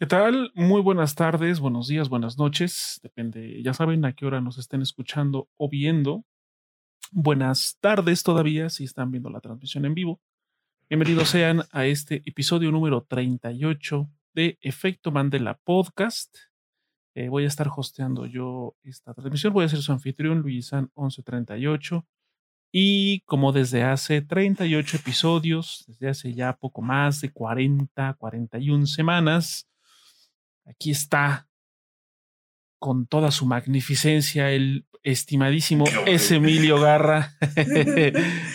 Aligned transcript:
¿Qué 0.00 0.06
tal? 0.06 0.52
Muy 0.54 0.80
buenas 0.80 1.16
tardes, 1.16 1.58
buenos 1.58 1.88
días, 1.88 2.08
buenas 2.08 2.38
noches. 2.38 3.00
Depende, 3.02 3.60
ya 3.64 3.74
saben 3.74 4.04
a 4.04 4.12
qué 4.12 4.26
hora 4.26 4.40
nos 4.40 4.56
estén 4.56 4.80
escuchando 4.80 5.48
o 5.56 5.68
viendo. 5.68 6.24
Buenas 7.10 7.78
tardes 7.80 8.22
todavía 8.22 8.70
si 8.70 8.84
están 8.84 9.10
viendo 9.10 9.28
la 9.28 9.40
transmisión 9.40 9.86
en 9.86 9.94
vivo. 9.94 10.20
Bienvenidos 10.88 11.30
sean 11.30 11.64
a 11.72 11.84
este 11.84 12.22
episodio 12.26 12.70
número 12.70 13.06
38 13.08 14.08
de 14.34 14.56
Efecto 14.60 15.10
Mandela 15.10 15.58
Podcast. 15.64 16.32
Eh, 17.16 17.28
voy 17.28 17.42
a 17.42 17.48
estar 17.48 17.66
hosteando 17.66 18.24
yo 18.26 18.76
esta 18.84 19.14
transmisión. 19.14 19.52
Voy 19.52 19.64
a 19.64 19.68
ser 19.68 19.82
su 19.82 19.90
anfitrión, 19.90 20.42
Luisan 20.42 20.92
1138. 20.94 22.06
Y 22.70 23.22
como 23.22 23.50
desde 23.50 23.82
hace 23.82 24.22
38 24.22 24.96
episodios, 24.96 25.82
desde 25.88 26.08
hace 26.08 26.34
ya 26.34 26.52
poco 26.52 26.82
más 26.82 27.20
de 27.20 27.32
40, 27.32 28.14
41 28.14 28.86
semanas, 28.86 29.68
Aquí 30.68 30.90
está 30.90 31.48
con 32.78 33.06
toda 33.06 33.30
su 33.30 33.46
magnificencia 33.46 34.50
el 34.50 34.86
estimadísimo 35.02 35.84
S. 36.06 36.34
Emilio 36.34 36.78
Garra. 36.78 37.36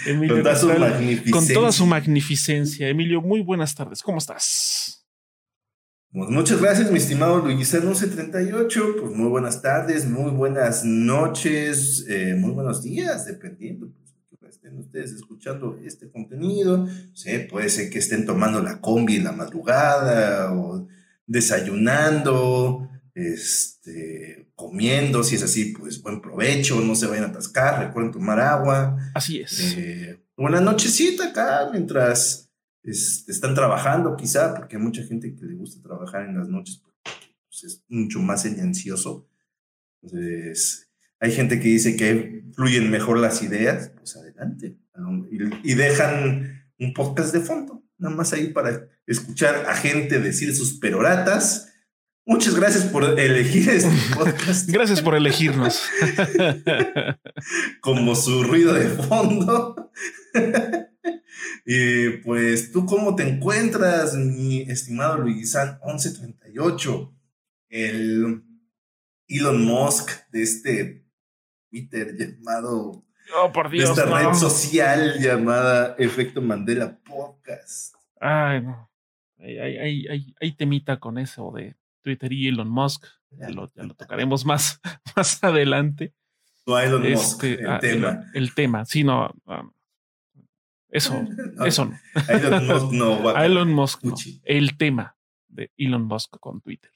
Emilio 0.06 0.36
con, 0.36 0.44
toda 0.44 0.56
su 0.56 0.68
magnificencia. 0.68 1.32
con 1.32 1.48
toda 1.48 1.72
su 1.72 1.86
magnificencia. 1.88 2.88
Emilio, 2.88 3.22
muy 3.22 3.42
buenas 3.42 3.74
tardes. 3.74 4.04
¿Cómo 4.04 4.20
estás? 4.20 5.06
Pues 6.12 6.30
muchas 6.30 6.62
gracias, 6.62 6.92
mi 6.92 7.00
estimado 7.00 7.40
Luis 7.40 7.58
1138. 7.58 8.96
Pues 9.02 9.16
muy 9.16 9.30
buenas 9.30 9.64
tardes, 9.64 10.08
muy 10.08 10.30
buenas 10.30 10.86
noches, 10.86 12.06
eh, 12.08 12.36
muy 12.38 12.52
buenos 12.52 12.84
días, 12.84 13.26
dependiendo 13.26 13.92
pues, 14.40 14.56
estén 14.56 14.78
ustedes 14.78 15.14
escuchando 15.14 15.80
este 15.84 16.12
contenido. 16.12 16.88
puede 17.50 17.70
ser 17.70 17.90
que 17.90 17.98
estén 17.98 18.28
tomando 18.28 18.62
la 18.62 18.80
combi 18.80 19.16
en 19.16 19.24
la 19.24 19.32
madrugada 19.32 20.54
o 20.54 20.88
desayunando, 21.26 22.90
este, 23.14 24.52
comiendo, 24.56 25.24
si 25.24 25.36
es 25.36 25.44
así, 25.44 25.74
pues 25.78 26.02
buen 26.02 26.22
provecho, 26.22 26.82
no 26.82 26.96
se 26.96 27.08
vayan 27.08 27.26
a 27.26 27.28
atascar, 27.28 27.86
recuerden 27.86 28.12
tomar 28.12 28.40
agua. 28.40 28.98
Así 29.14 29.40
es. 29.40 29.76
Eh, 29.78 30.20
una 30.38 30.62
nochecita 30.62 31.30
acá 31.30 31.70
mientras 31.72 32.52
este, 32.84 33.32
están 33.32 33.56
trabajando, 33.56 34.16
quizá, 34.16 34.54
porque 34.56 34.78
hay 34.78 34.82
mucha 34.82 35.04
gente 35.04 35.36
que 35.36 35.46
le 35.46 35.56
gusta 35.56 35.82
trabajar 35.82 36.28
en 36.28 36.38
las 36.38 36.48
noches, 36.48 36.82
pues, 37.48 37.64
es 37.64 37.84
mucho 37.88 38.20
más 38.20 38.42
silencioso. 38.42 39.28
Entonces, 40.02 40.90
hay 41.20 41.32
gente 41.32 41.60
que 41.60 41.70
dice 41.70 41.96
que 41.96 42.44
fluyen 42.54 42.92
mejor 42.92 43.20
las 43.20 43.42
ideas, 43.42 43.92
pues 43.96 44.16
adelante. 44.18 44.78
Y, 45.32 45.72
y 45.72 45.76
dejan 45.76 46.68
un 46.78 46.94
podcast 46.94 47.34
de 47.34 47.40
fondo 47.40 47.84
nada 48.04 48.16
más 48.16 48.34
ahí 48.34 48.48
para 48.50 48.88
escuchar 49.08 49.66
a 49.70 49.76
gente 49.76 50.20
decir 50.20 50.56
sus 50.56 50.74
peroratas. 50.80 51.70
Muchas 52.26 52.56
gracias 52.56 52.86
por 52.86 53.04
elegir 53.20 53.70
este 53.70 53.90
podcast. 54.16 54.70
gracias 54.70 55.02
por 55.02 55.16
elegirnos. 55.16 55.82
Como 57.82 58.16
su 58.16 58.44
ruido 58.44 58.74
de 58.74 58.88
fondo. 58.90 59.92
y 61.66 62.10
pues, 62.24 62.72
¿tú 62.72 62.86
cómo 62.86 63.16
te 63.16 63.28
encuentras, 63.28 64.16
mi 64.16 64.62
estimado 64.62 65.18
Luisán 65.18 65.80
1138? 65.86 67.14
El 67.70 68.44
Elon 69.28 69.66
Musk 69.66 70.12
de 70.32 70.44
este 70.44 71.06
Twitter 71.70 72.16
llamado 72.18 73.04
Oh, 73.36 73.52
por 73.52 73.70
Dios. 73.70 73.90
esta 73.90 74.06
red 74.06 74.34
social 74.38 75.18
llamada 75.20 75.96
Efecto 75.98 76.42
Mandela 76.42 77.00
Podcast. 77.04 77.96
Ay, 78.20 78.62
no. 78.62 78.92
Hay, 79.44 80.08
hay, 80.40 80.52
temita 80.54 81.00
con 81.00 81.18
eso 81.18 81.52
de 81.52 81.76
Twitter 82.02 82.32
y 82.32 82.48
Elon 82.48 82.70
Musk. 82.70 83.06
Ya 83.32 83.50
lo, 83.50 83.72
ya 83.74 83.84
lo 83.84 83.94
tocaremos 83.94 84.46
más, 84.46 84.80
más 85.16 85.44
adelante. 85.44 86.14
No, 86.66 86.80
Elon 86.80 87.02
Musk, 87.12 87.44
este, 87.44 87.62
el 87.62 87.70
ah, 87.70 87.80
tema. 87.80 88.32
El, 88.34 88.54
tema, 88.54 88.86
sí, 88.86 89.04
no. 89.04 89.34
Ah, 89.46 89.70
eso, 90.90 91.26
eso 91.66 91.86
no. 91.86 92.00
Elon 92.30 92.68
Musk 92.68 92.92
no. 92.94 93.30
A 93.30 93.46
Elon 93.46 93.74
Musk 93.74 94.04
no. 94.04 94.16
El 94.44 94.78
tema 94.78 95.18
de 95.48 95.72
Elon 95.78 96.04
Musk 96.04 96.38
con 96.40 96.62
Twitter. 96.62 96.92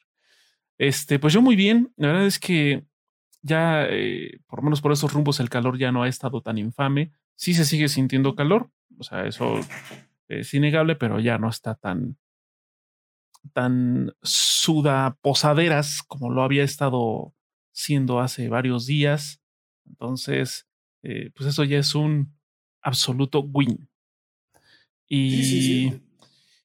Este, 0.77 1.19
pues 1.19 1.33
yo 1.33 1.41
muy 1.41 1.55
bien. 1.55 1.91
La 1.97 2.07
verdad 2.07 2.27
es 2.27 2.39
que 2.39 2.85
ya, 3.41 3.85
eh, 3.89 4.39
por 4.47 4.59
lo 4.59 4.63
menos 4.63 4.81
por 4.81 4.91
esos 4.91 5.11
rumbos, 5.11 5.39
el 5.39 5.49
calor 5.49 5.77
ya 5.77 5.91
no 5.91 6.03
ha 6.03 6.07
estado 6.07 6.41
tan 6.41 6.57
infame. 6.57 7.11
Sí 7.35 7.53
se 7.53 7.65
sigue 7.65 7.87
sintiendo 7.87 8.35
calor, 8.35 8.69
o 8.97 9.03
sea, 9.03 9.25
eso 9.25 9.59
es 10.27 10.53
innegable, 10.53 10.95
pero 10.95 11.19
ya 11.19 11.37
no 11.37 11.49
está 11.49 11.75
tan, 11.75 12.17
tan 13.53 14.13
suda 14.21 15.17
posaderas 15.21 16.03
como 16.03 16.31
lo 16.31 16.43
había 16.43 16.63
estado 16.63 17.33
siendo 17.71 18.19
hace 18.19 18.49
varios 18.49 18.85
días. 18.85 19.41
Entonces, 19.85 20.67
eh, 21.03 21.31
pues 21.35 21.49
eso 21.49 21.63
ya 21.63 21.79
es 21.79 21.95
un 21.95 22.33
absoluto 22.81 23.41
win. 23.41 23.89
Y, 25.07 25.93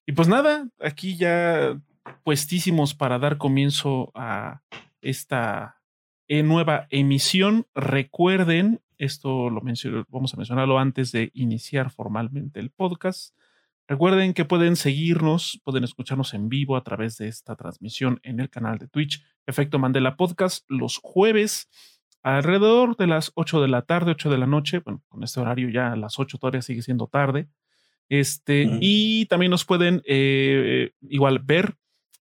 y 0.05 0.11
pues 0.13 0.27
nada, 0.27 0.69
aquí 0.79 1.15
ya 1.15 1.79
puestísimos 2.23 2.93
para 2.93 3.19
dar 3.19 3.37
comienzo 3.37 4.11
a 4.15 4.61
esta 5.01 5.81
en 6.27 6.47
nueva 6.47 6.87
emisión. 6.89 7.67
Recuerden, 7.75 8.81
esto 8.97 9.49
lo 9.49 9.61
menciono, 9.61 10.05
vamos 10.09 10.33
a 10.33 10.37
mencionarlo 10.37 10.79
antes 10.79 11.11
de 11.11 11.31
iniciar 11.33 11.91
formalmente 11.91 12.59
el 12.59 12.69
podcast. 12.69 13.35
Recuerden 13.87 14.33
que 14.33 14.45
pueden 14.45 14.77
seguirnos, 14.77 15.59
pueden 15.65 15.83
escucharnos 15.83 16.33
en 16.33 16.47
vivo 16.47 16.77
a 16.77 16.83
través 16.83 17.17
de 17.17 17.27
esta 17.27 17.55
transmisión 17.55 18.19
en 18.23 18.39
el 18.39 18.49
canal 18.49 18.77
de 18.77 18.87
Twitch 18.87 19.23
Efecto 19.45 19.77
Mandela 19.77 20.15
Podcast 20.15 20.63
los 20.69 20.99
jueves 21.03 21.69
alrededor 22.21 22.95
de 22.95 23.07
las 23.07 23.33
8 23.35 23.61
de 23.61 23.67
la 23.67 23.81
tarde, 23.81 24.11
8 24.11 24.29
de 24.29 24.37
la 24.37 24.47
noche. 24.47 24.79
Bueno, 24.79 25.03
con 25.09 25.21
este 25.23 25.41
horario 25.41 25.69
ya 25.69 25.91
a 25.91 25.95
las 25.97 26.17
8 26.17 26.37
todavía 26.37 26.61
sigue 26.61 26.81
siendo 26.81 27.07
tarde. 27.07 27.49
Este, 28.07 28.69
y 28.79 29.25
también 29.25 29.49
nos 29.49 29.65
pueden 29.65 30.01
eh, 30.05 30.91
igual 31.01 31.39
ver 31.39 31.75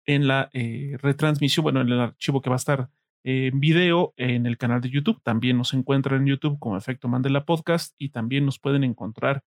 en 0.06 0.28
la 0.28 0.50
eh, 0.54 0.98
retransmisión, 1.02 1.64
bueno, 1.64 1.82
en 1.82 1.90
el 1.90 2.00
archivo 2.00 2.42
que 2.42 2.50
va 2.50 2.56
a 2.56 2.58
estar 2.58 2.90
en 3.24 3.60
video 3.60 4.14
en 4.16 4.46
el 4.46 4.58
canal 4.58 4.80
de 4.80 4.90
YouTube. 4.90 5.22
También 5.24 5.58
nos 5.58 5.74
encuentran 5.74 6.22
en 6.22 6.28
YouTube 6.28 6.60
como 6.60 6.78
Efecto 6.78 7.08
Mandela 7.08 7.46
Podcast 7.46 7.96
y 7.98 8.10
también 8.10 8.46
nos 8.46 8.60
pueden 8.60 8.84
encontrar 8.84 9.44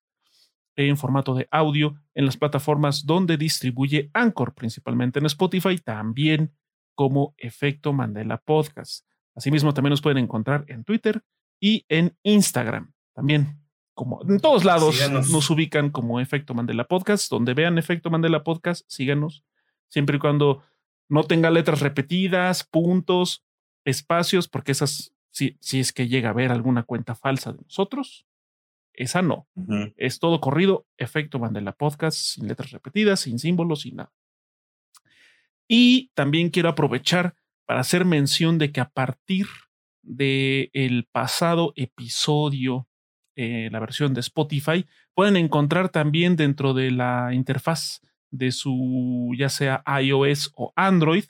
en 0.88 0.96
formato 0.96 1.34
de 1.34 1.48
audio 1.50 1.94
en 2.14 2.26
las 2.26 2.36
plataformas 2.36 3.04
donde 3.04 3.36
distribuye 3.36 4.10
Anchor, 4.14 4.54
principalmente 4.54 5.18
en 5.18 5.26
Spotify, 5.26 5.78
también 5.78 6.52
como 6.94 7.34
Efecto 7.38 7.92
Mandela 7.92 8.38
Podcast. 8.38 9.06
Asimismo, 9.34 9.72
también 9.72 9.90
nos 9.90 10.02
pueden 10.02 10.18
encontrar 10.18 10.64
en 10.68 10.84
Twitter 10.84 11.22
y 11.60 11.84
en 11.88 12.16
Instagram. 12.22 12.92
También, 13.14 13.60
como 13.94 14.20
en 14.28 14.40
todos 14.40 14.64
lados, 14.64 14.96
nos 15.10 15.50
ubican 15.50 15.90
como 15.90 16.20
Efecto 16.20 16.54
Mandela 16.54 16.84
Podcast. 16.84 17.30
Donde 17.30 17.54
vean 17.54 17.78
Efecto 17.78 18.10
Mandela 18.10 18.42
Podcast, 18.42 18.84
síganos. 18.88 19.44
Siempre 19.88 20.16
y 20.16 20.20
cuando 20.20 20.62
no 21.08 21.24
tenga 21.24 21.50
letras 21.50 21.80
repetidas, 21.80 22.64
puntos, 22.64 23.44
espacios, 23.84 24.48
porque 24.48 24.72
esas, 24.72 25.12
si, 25.30 25.56
si 25.60 25.80
es 25.80 25.92
que 25.92 26.08
llega 26.08 26.28
a 26.28 26.32
haber 26.32 26.52
alguna 26.52 26.82
cuenta 26.82 27.14
falsa 27.14 27.52
de 27.52 27.62
nosotros, 27.62 28.26
esa 29.02 29.22
no. 29.22 29.48
Es 29.96 30.18
todo 30.18 30.40
corrido, 30.40 30.86
efecto 30.98 31.38
Mandela 31.38 31.72
Podcast, 31.72 32.16
sin 32.16 32.48
letras 32.48 32.70
repetidas, 32.70 33.20
sin 33.20 33.38
símbolos, 33.38 33.82
sin 33.82 33.96
nada. 33.96 34.12
Y 35.68 36.10
también 36.14 36.50
quiero 36.50 36.68
aprovechar 36.68 37.34
para 37.64 37.80
hacer 37.80 38.04
mención 38.04 38.58
de 38.58 38.72
que 38.72 38.80
a 38.80 38.90
partir 38.90 39.46
del 40.02 40.70
el 40.72 41.06
pasado 41.10 41.72
episodio, 41.76 42.88
eh, 43.36 43.68
la 43.70 43.80
versión 43.80 44.12
de 44.12 44.20
Spotify, 44.20 44.86
pueden 45.14 45.36
encontrar 45.36 45.88
también 45.88 46.36
dentro 46.36 46.74
de 46.74 46.90
la 46.90 47.32
interfaz 47.32 48.00
de 48.30 48.52
su 48.52 49.32
ya 49.36 49.48
sea 49.48 49.82
iOS 50.02 50.52
o 50.56 50.72
Android, 50.76 51.24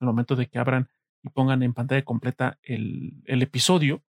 al 0.00 0.06
momento 0.06 0.36
de 0.36 0.46
que 0.46 0.58
abran 0.58 0.88
y 1.22 1.30
pongan 1.30 1.62
en 1.62 1.72
pantalla 1.72 2.04
completa 2.04 2.58
el, 2.62 3.22
episodio, 3.26 4.02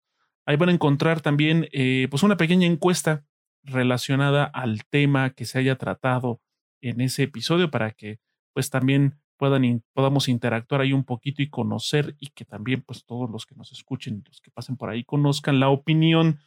ahí 0.46 0.56
van 0.56 0.68
a 0.68 0.72
encontrar 0.72 1.20
también 1.20 1.68
eh, 1.72 2.08
pues 2.10 2.22
una 2.22 2.36
pequeña 2.36 2.66
encuesta 2.66 3.24
relacionada 3.62 4.44
al 4.44 4.84
tema 4.84 5.30
que 5.30 5.44
se 5.44 5.58
haya 5.58 5.76
tratado 5.76 6.40
en 6.80 7.00
ese 7.00 7.24
episodio 7.24 7.70
para 7.70 7.92
que 7.92 8.18
pues 8.52 8.70
también 8.70 9.18
puedan 9.36 9.82
podamos 9.92 10.28
interactuar 10.28 10.80
ahí 10.82 10.92
un 10.92 11.04
poquito 11.04 11.42
y 11.42 11.50
conocer 11.50 12.16
y 12.18 12.28
que 12.28 12.44
también 12.44 12.82
pues 12.82 13.04
todos 13.04 13.30
los 13.30 13.46
que 13.46 13.54
nos 13.54 13.72
escuchen, 13.72 14.22
los 14.26 14.40
que 14.40 14.50
pasen 14.50 14.76
por 14.76 14.90
ahí 14.90 15.04
conozcan 15.04 15.60
la 15.60 15.68
opinión 15.68 16.38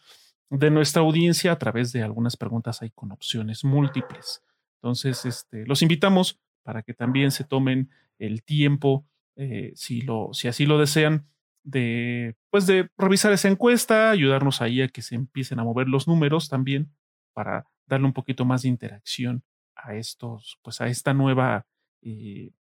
de 0.49 0.69
nuestra 0.69 1.01
audiencia 1.01 1.51
a 1.51 1.57
través 1.57 1.91
de 1.91 2.03
algunas 2.03 2.37
preguntas 2.37 2.81
ahí 2.81 2.91
con 2.91 3.11
opciones 3.11 3.63
múltiples. 3.63 4.43
Entonces, 4.81 5.25
este, 5.25 5.65
los 5.65 5.81
invitamos 5.81 6.39
para 6.63 6.83
que 6.83 6.93
también 6.93 7.31
se 7.31 7.43
tomen 7.43 7.89
el 8.19 8.43
tiempo 8.43 9.05
eh, 9.35 9.73
si, 9.75 10.01
lo, 10.01 10.29
si 10.33 10.47
así 10.47 10.65
lo 10.65 10.77
desean, 10.77 11.27
de, 11.65 12.37
pues 12.51 12.67
de 12.67 12.89
revisar 12.97 13.33
esa 13.33 13.49
encuesta, 13.49 14.11
ayudarnos 14.11 14.61
ahí 14.61 14.81
a 14.81 14.87
que 14.87 15.01
se 15.01 15.15
empiecen 15.15 15.59
a 15.59 15.63
mover 15.63 15.89
los 15.89 16.07
números 16.07 16.47
también 16.47 16.93
para 17.33 17.67
darle 17.87 18.05
un 18.05 18.13
poquito 18.13 18.45
más 18.45 18.61
de 18.61 18.69
interacción 18.69 19.43
a 19.75 19.95
estos, 19.95 20.59
pues 20.61 20.79
a 20.79 20.87
esta 20.87 21.13
nueva, 21.13 21.65
eh, 22.01 22.51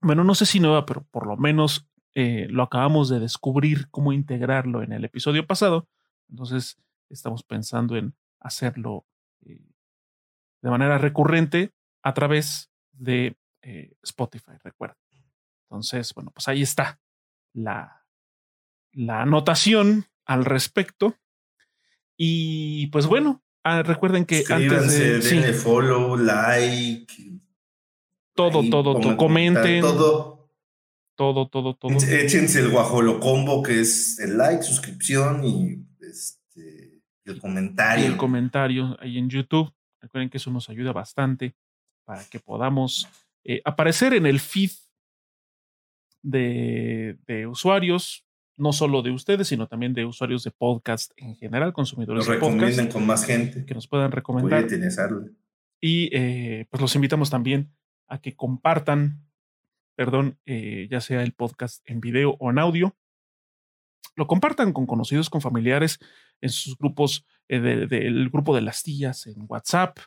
bueno, 0.00 0.24
no 0.24 0.34
sé 0.34 0.46
si 0.46 0.58
nueva, 0.58 0.84
pero 0.84 1.04
por 1.10 1.26
lo 1.26 1.36
menos 1.36 1.88
eh, 2.14 2.48
lo 2.50 2.64
acabamos 2.64 3.08
de 3.08 3.20
descubrir 3.20 3.88
cómo 3.90 4.12
integrarlo 4.12 4.82
en 4.82 4.92
el 4.92 5.04
episodio 5.04 5.46
pasado. 5.46 5.88
Entonces, 6.28 6.76
estamos 7.08 7.44
pensando 7.44 7.96
en 7.96 8.14
hacerlo 8.40 9.06
eh, 9.46 9.64
de 10.60 10.70
manera 10.70 10.98
recurrente 10.98 11.72
a 12.02 12.12
través 12.14 12.68
de 12.92 13.36
Spotify, 14.02 14.52
recuerda. 14.64 14.96
Entonces, 15.68 16.12
bueno, 16.14 16.32
pues 16.32 16.48
ahí 16.48 16.62
está 16.62 16.98
la, 17.52 18.04
la 18.92 19.22
anotación 19.22 20.06
al 20.24 20.44
respecto. 20.44 21.16
Y 22.16 22.86
pues 22.88 23.06
bueno, 23.06 23.42
ah, 23.64 23.82
recuerden 23.82 24.24
que 24.24 24.44
antes 24.48 24.98
de. 24.98 25.22
Sí, 25.22 25.40
follow, 25.52 26.16
like. 26.16 27.40
Todo, 28.34 28.68
todo, 28.68 29.00
todo. 29.00 29.16
Comenten. 29.16 29.80
Todo. 29.80 30.32
Todo, 31.14 31.48
todo, 31.48 31.74
todo. 31.74 31.92
Échense 31.92 32.60
el 32.60 32.70
guajolo 32.70 33.20
combo, 33.20 33.62
que 33.62 33.80
es 33.80 34.18
el 34.18 34.38
like, 34.38 34.62
suscripción 34.62 35.44
y 35.44 35.86
este, 36.00 37.02
el 37.24 37.38
comentario. 37.38 38.04
Y 38.04 38.08
el 38.08 38.16
comentario 38.16 38.96
ahí 38.98 39.18
en 39.18 39.28
YouTube. 39.28 39.72
Recuerden 40.00 40.30
que 40.30 40.38
eso 40.38 40.50
nos 40.50 40.68
ayuda 40.68 40.92
bastante 40.92 41.54
para 42.04 42.24
que 42.24 42.40
podamos 42.40 43.08
eh, 43.44 43.60
aparecer 43.64 44.14
en 44.14 44.26
el 44.26 44.40
feed 44.40 44.70
de, 46.22 47.18
de, 47.26 47.46
usuarios, 47.46 48.24
no 48.56 48.72
solo 48.72 49.02
de 49.02 49.10
ustedes, 49.10 49.48
sino 49.48 49.66
también 49.66 49.92
de 49.92 50.04
usuarios 50.04 50.44
de 50.44 50.50
podcast 50.50 51.12
en 51.16 51.36
general, 51.36 51.72
consumidores 51.72 52.26
nos 52.26 52.34
de 52.34 52.40
podcast. 52.40 52.54
recomienden 52.54 52.88
con 52.88 53.06
más 53.06 53.24
gente. 53.24 53.64
Que 53.64 53.74
nos 53.74 53.88
puedan 53.88 54.12
recomendar. 54.12 54.66
Y 55.80 56.10
eh, 56.12 56.66
pues 56.70 56.80
los 56.80 56.94
invitamos 56.94 57.30
también 57.30 57.74
a 58.06 58.20
que 58.20 58.36
compartan, 58.36 59.26
perdón, 59.96 60.38
eh, 60.46 60.86
ya 60.90 61.00
sea 61.00 61.22
el 61.22 61.32
podcast 61.32 61.82
en 61.88 62.00
video 62.00 62.36
o 62.38 62.50
en 62.50 62.58
audio. 62.58 62.96
Lo 64.14 64.26
compartan 64.26 64.72
con 64.72 64.86
conocidos, 64.86 65.30
con 65.30 65.40
familiares, 65.40 65.98
en 66.40 66.50
sus 66.50 66.76
grupos, 66.76 67.26
del 67.48 68.30
grupo 68.30 68.54
de 68.54 68.62
las 68.62 68.82
tías, 68.82 69.26
en 69.26 69.44
WhatsApp, 69.48 69.98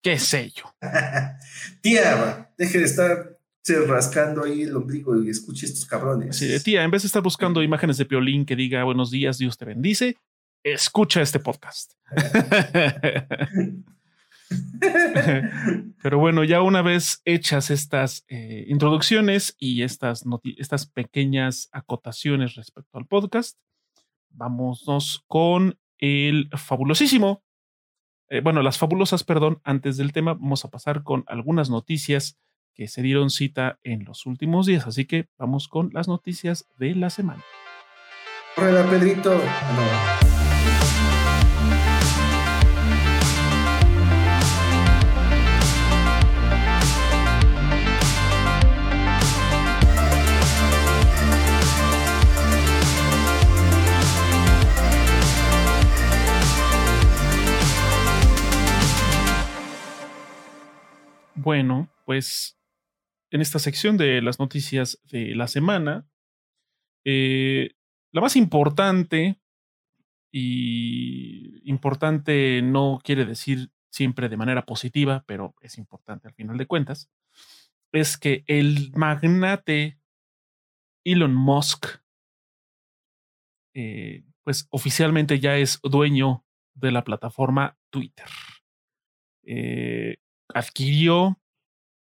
qué 0.00 0.18
sé 0.18 0.50
yo. 0.50 0.74
Tía, 1.80 2.52
deje 2.56 2.78
de 2.78 2.84
estar 2.84 3.38
rascando 3.86 4.44
ahí 4.44 4.62
el 4.62 4.76
ombligo 4.76 5.22
y 5.22 5.30
escuche 5.30 5.66
estos 5.66 5.84
cabrones. 5.86 6.36
Sí, 6.36 6.62
tía, 6.62 6.82
en 6.82 6.90
vez 6.90 7.02
de 7.02 7.06
estar 7.06 7.22
buscando 7.22 7.62
imágenes 7.62 7.96
de 7.96 8.04
Piolín 8.04 8.44
que 8.44 8.56
diga 8.56 8.84
buenos 8.84 9.10
días, 9.10 9.38
Dios 9.38 9.56
te 9.56 9.64
bendice, 9.64 10.16
escucha 10.62 11.22
este 11.22 11.38
podcast. 11.40 11.92
Pero 16.02 16.18
bueno, 16.18 16.44
ya 16.44 16.60
una 16.60 16.82
vez 16.82 17.22
hechas 17.24 17.70
estas 17.70 18.24
eh, 18.28 18.64
introducciones 18.68 19.54
y 19.58 19.82
estas, 19.82 20.24
estas 20.58 20.86
pequeñas 20.86 21.68
acotaciones 21.72 22.56
respecto 22.56 22.98
al 22.98 23.06
podcast, 23.06 23.56
vámonos 24.30 25.24
con 25.28 25.78
el 25.98 26.50
fabulosísimo 26.56 27.42
eh, 28.32 28.40
bueno, 28.40 28.62
las 28.62 28.78
fabulosas, 28.78 29.24
perdón, 29.24 29.60
antes 29.62 29.98
del 29.98 30.14
tema, 30.14 30.32
vamos 30.32 30.64
a 30.64 30.70
pasar 30.70 31.02
con 31.02 31.22
algunas 31.26 31.68
noticias 31.68 32.38
que 32.74 32.88
se 32.88 33.02
dieron 33.02 33.30
cita 33.30 33.78
en 33.82 34.04
los 34.04 34.26
últimos 34.26 34.66
días. 34.66 34.86
Así 34.86 35.04
que 35.04 35.28
vamos 35.38 35.68
con 35.68 35.90
las 35.92 36.08
noticias 36.08 36.66
de 36.78 36.94
la 36.94 37.10
semana. 37.10 37.42
Hola, 38.56 38.84
Pedrito. 38.90 39.40
Bueno, 61.34 61.88
pues 62.06 62.56
en 63.32 63.40
esta 63.40 63.58
sección 63.58 63.96
de 63.96 64.20
las 64.20 64.38
noticias 64.38 65.00
de 65.10 65.34
la 65.34 65.48
semana, 65.48 66.06
eh, 67.04 67.70
la 68.12 68.20
más 68.20 68.36
importante, 68.36 69.40
y 70.30 71.60
importante 71.68 72.60
no 72.62 73.00
quiere 73.02 73.24
decir 73.24 73.70
siempre 73.90 74.28
de 74.28 74.36
manera 74.36 74.66
positiva, 74.66 75.24
pero 75.26 75.54
es 75.62 75.78
importante 75.78 76.28
al 76.28 76.34
final 76.34 76.58
de 76.58 76.66
cuentas, 76.66 77.10
es 77.90 78.18
que 78.18 78.44
el 78.46 78.92
magnate 78.94 79.98
Elon 81.04 81.34
Musk, 81.34 81.86
eh, 83.74 84.24
pues 84.44 84.68
oficialmente 84.70 85.40
ya 85.40 85.56
es 85.56 85.80
dueño 85.82 86.44
de 86.74 86.92
la 86.92 87.02
plataforma 87.04 87.78
Twitter. 87.90 88.26
Eh, 89.44 90.18
adquirió 90.48 91.41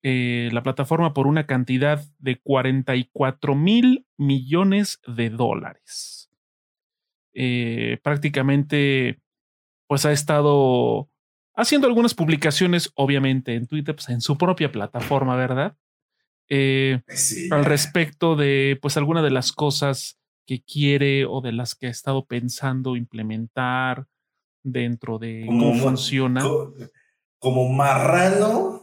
eh, 0.02 0.50
la 0.52 0.62
plataforma 0.62 1.14
por 1.14 1.26
una 1.26 1.46
cantidad 1.46 2.04
de 2.18 2.40
44 2.40 3.54
mil 3.54 4.06
millones 4.16 5.00
de 5.06 5.30
dólares. 5.30 6.30
Eh, 7.34 7.98
prácticamente, 8.02 9.20
pues 9.86 10.04
ha 10.04 10.12
estado 10.12 11.08
haciendo 11.54 11.86
algunas 11.86 12.14
publicaciones, 12.14 12.90
obviamente 12.94 13.54
en 13.54 13.66
Twitter, 13.66 13.94
pues 13.94 14.08
en 14.08 14.20
su 14.20 14.36
propia 14.36 14.72
plataforma, 14.72 15.36
¿verdad? 15.36 15.76
Eh, 16.48 17.00
al 17.50 17.64
respecto 17.64 18.36
de, 18.36 18.78
pues, 18.82 18.96
alguna 18.96 19.22
de 19.22 19.30
las 19.30 19.52
cosas 19.52 20.18
que 20.46 20.62
quiere 20.62 21.24
o 21.24 21.40
de 21.40 21.52
las 21.52 21.74
que 21.74 21.86
ha 21.86 21.90
estado 21.90 22.26
pensando 22.26 22.96
implementar 22.96 24.06
dentro 24.64 25.18
de 25.18 25.44
cómo 25.46 25.74
funciona 25.74 26.44
como 27.38 27.68
marrano 27.72 28.81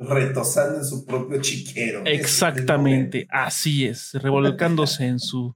retosando 0.00 0.78
en 0.78 0.84
su 0.84 1.04
propio 1.04 1.40
chiquero. 1.42 2.02
Exactamente, 2.06 3.26
así 3.30 3.86
es, 3.86 4.14
revolcándose 4.14 5.06
en 5.06 5.18
su, 5.20 5.54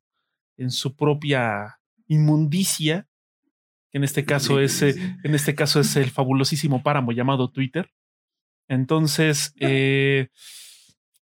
en 0.58 0.70
su 0.70 0.94
propia 0.94 1.80
inmundicia, 2.06 3.08
que 3.90 3.98
en 3.98 4.04
este 4.04 4.26
caso 4.26 4.60
es, 4.60 4.82
eh, 4.82 4.94
en 5.24 5.34
este 5.34 5.54
caso 5.54 5.80
es 5.80 5.96
el 5.96 6.10
fabulosísimo 6.10 6.82
páramo 6.82 7.12
llamado 7.12 7.50
Twitter. 7.50 7.90
Entonces, 8.68 9.54
eh, 9.60 10.28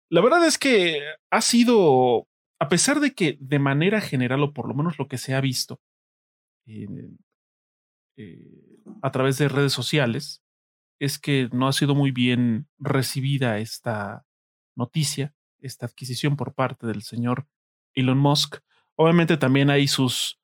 la 0.08 0.20
verdad 0.20 0.44
es 0.44 0.58
que 0.58 1.00
ha 1.30 1.40
sido, 1.40 2.26
a 2.58 2.68
pesar 2.68 2.98
de 2.98 3.14
que 3.14 3.38
de 3.40 3.60
manera 3.60 4.00
general, 4.00 4.42
o 4.42 4.52
por 4.52 4.66
lo 4.66 4.74
menos 4.74 4.98
lo 4.98 5.06
que 5.06 5.18
se 5.18 5.34
ha 5.34 5.40
visto 5.40 5.80
eh, 6.66 7.08
a 9.00 9.12
través 9.12 9.38
de 9.38 9.48
redes 9.48 9.72
sociales, 9.72 10.42
es 11.02 11.18
que 11.18 11.48
no 11.52 11.66
ha 11.66 11.72
sido 11.72 11.96
muy 11.96 12.12
bien 12.12 12.68
recibida 12.78 13.58
esta 13.58 14.24
noticia, 14.76 15.34
esta 15.58 15.84
adquisición 15.84 16.36
por 16.36 16.54
parte 16.54 16.86
del 16.86 17.02
señor 17.02 17.48
Elon 17.94 18.18
Musk. 18.18 18.58
Obviamente 18.94 19.36
también 19.36 19.68
hay 19.68 19.88
sus 19.88 20.40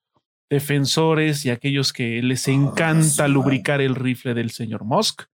defensores 0.50 1.44
y 1.44 1.50
aquellos 1.50 1.92
que 1.92 2.20
les 2.24 2.48
encanta 2.48 3.28
lubricar 3.28 3.80
el 3.80 3.94
rifle 3.94 4.34
del 4.34 4.50
señor 4.50 4.84
Musk. 4.84 5.26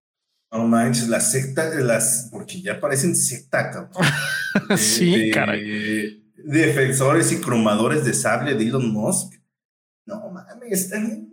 No 0.51 0.67
manches, 0.67 1.09
la 1.09 1.19
secta 1.19 1.71
de 1.71 1.83
las, 1.83 2.29
porque 2.31 2.61
ya 2.61 2.79
parecen 2.79 3.15
secta, 3.15 3.71
cabrón. 3.71 4.03
sí, 4.77 5.31
caray. 5.31 6.23
Defensores 6.37 7.31
y 7.31 7.41
cromadores 7.41 8.05
de 8.05 8.13
sable 8.13 8.53
de 8.53 8.63
Elon 8.63 8.93
Musk. 8.93 9.33
No 10.05 10.29
mames, 10.29 10.71
están 10.71 11.31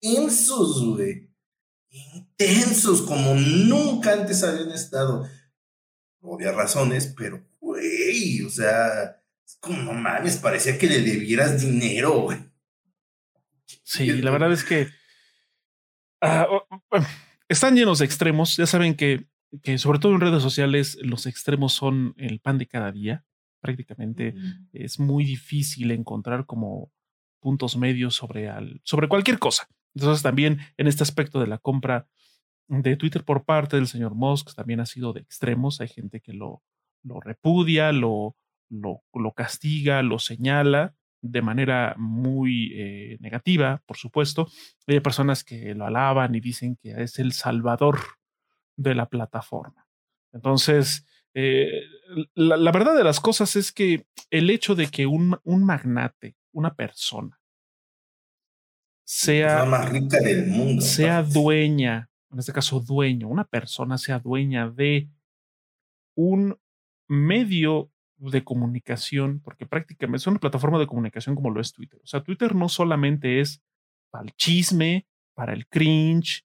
insos, 0.00 0.84
güey 0.84 1.25
intensos 1.96 3.02
como 3.02 3.34
nunca 3.34 4.12
antes 4.12 4.42
habían 4.42 4.70
estado. 4.70 5.28
Obvias 6.20 6.54
razones, 6.54 7.14
pero, 7.16 7.46
güey, 7.60 8.42
o 8.42 8.50
sea, 8.50 9.22
es 9.44 9.56
como 9.60 9.82
no 9.82 9.92
mames, 9.92 10.36
parecía 10.36 10.76
que 10.76 10.88
le 10.88 11.00
debieras 11.00 11.60
dinero, 11.60 12.20
güey. 12.22 12.38
Sí, 13.84 14.06
la 14.20 14.30
verdad 14.30 14.52
es 14.52 14.64
que 14.64 14.88
ah, 16.20 16.46
están 17.48 17.76
llenos 17.76 18.00
de 18.00 18.04
extremos. 18.04 18.56
Ya 18.56 18.66
saben 18.66 18.94
que, 18.94 19.26
que, 19.62 19.78
sobre 19.78 19.98
todo 19.98 20.12
en 20.14 20.20
redes 20.20 20.42
sociales, 20.42 20.98
los 21.00 21.26
extremos 21.26 21.72
son 21.72 22.14
el 22.16 22.40
pan 22.40 22.58
de 22.58 22.66
cada 22.66 22.92
día. 22.92 23.24
Prácticamente 23.60 24.34
es 24.72 24.98
muy 24.98 25.24
difícil 25.24 25.90
encontrar 25.90 26.46
como 26.46 26.92
puntos 27.40 27.76
medios 27.76 28.14
sobre, 28.14 28.48
al, 28.48 28.80
sobre 28.84 29.08
cualquier 29.08 29.38
cosa. 29.38 29.68
Entonces 29.96 30.22
también 30.22 30.60
en 30.76 30.86
este 30.86 31.02
aspecto 31.02 31.40
de 31.40 31.48
la 31.48 31.58
compra 31.58 32.06
de 32.68 32.96
Twitter 32.96 33.24
por 33.24 33.44
parte 33.44 33.76
del 33.76 33.88
señor 33.88 34.14
Musk 34.14 34.54
también 34.54 34.80
ha 34.80 34.86
sido 34.86 35.12
de 35.12 35.20
extremos. 35.20 35.80
Hay 35.80 35.88
gente 35.88 36.20
que 36.20 36.32
lo, 36.32 36.62
lo 37.02 37.18
repudia, 37.20 37.90
lo, 37.92 38.36
lo, 38.68 39.32
castiga, 39.34 40.02
lo 40.02 40.18
señala 40.18 40.94
de 41.22 41.42
manera 41.42 41.94
muy 41.96 42.72
eh, 42.74 43.16
negativa, 43.20 43.82
por 43.86 43.96
supuesto. 43.96 44.48
Hay 44.86 45.00
personas 45.00 45.42
que 45.42 45.74
lo 45.74 45.86
alaban 45.86 46.34
y 46.34 46.40
dicen 46.40 46.76
que 46.76 46.90
es 47.02 47.18
el 47.18 47.32
salvador 47.32 47.98
de 48.76 48.94
la 48.94 49.06
plataforma. 49.06 49.86
Entonces, 50.32 51.04
Eh, 51.38 51.82
la, 52.34 52.56
la, 52.56 52.72
verdad 52.72 52.96
de 52.96 53.04
las 53.04 53.20
cosas 53.20 53.56
es 53.56 53.70
que 53.70 54.06
el 54.30 54.48
hecho 54.48 54.74
de 54.74 54.86
que 54.86 55.04
un, 55.06 55.38
un 55.44 55.64
magnate, 55.64 56.34
una 56.54 56.74
persona, 56.74 57.38
sea, 59.06 59.60
la 59.60 59.64
más 59.66 59.88
rica 59.88 60.18
del 60.18 60.46
mundo, 60.46 60.82
sea 60.82 61.22
dueña, 61.22 62.10
en 62.32 62.38
este 62.38 62.52
caso 62.52 62.80
dueño, 62.80 63.28
una 63.28 63.44
persona 63.44 63.98
sea 63.98 64.18
dueña 64.18 64.68
de 64.68 65.08
un 66.16 66.58
medio 67.08 67.90
de 68.18 68.42
comunicación, 68.42 69.40
porque 69.40 69.66
prácticamente 69.66 70.22
es 70.22 70.26
una 70.26 70.40
plataforma 70.40 70.78
de 70.78 70.86
comunicación 70.86 71.36
como 71.36 71.50
lo 71.50 71.60
es 71.60 71.72
Twitter. 71.72 72.00
O 72.02 72.06
sea, 72.06 72.22
Twitter 72.22 72.54
no 72.54 72.68
solamente 72.68 73.40
es 73.40 73.62
para 74.10 74.24
el 74.24 74.34
chisme, 74.34 75.06
para 75.34 75.52
el 75.52 75.68
cringe, 75.68 76.44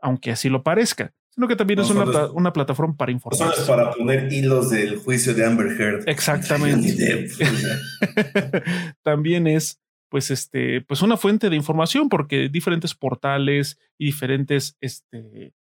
aunque 0.00 0.32
así 0.32 0.48
lo 0.48 0.62
parezca, 0.62 1.14
sino 1.30 1.48
que 1.48 1.56
también 1.56 1.78
es 1.80 1.90
una, 1.90 2.26
una, 2.32 2.52
plataforma 2.52 2.96
para 2.96 3.12
informar. 3.12 3.54
No 3.56 3.66
para 3.66 3.92
poner 3.92 4.32
hilos 4.32 4.70
del 4.70 4.98
juicio 4.98 5.32
de 5.32 5.46
Amber 5.46 5.80
Heard. 5.80 6.08
Exactamente. 6.08 7.28
también 9.02 9.46
es 9.46 9.80
pues 10.08 10.30
este 10.30 10.80
pues 10.82 11.02
una 11.02 11.16
fuente 11.16 11.50
de 11.50 11.56
información 11.56 12.08
porque 12.08 12.48
diferentes 12.48 12.94
portales 12.94 13.78
y 13.98 14.06
diferentes 14.06 14.76
este 14.80 15.54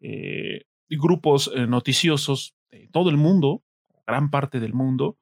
eh, 0.00 0.64
grupos 0.88 1.50
eh, 1.54 1.66
noticiosos 1.66 2.54
de 2.70 2.88
todo 2.92 3.10
el 3.10 3.16
mundo 3.16 3.62
gran 4.06 4.30
parte 4.30 4.60
del 4.60 4.74
mundo, 4.74 5.18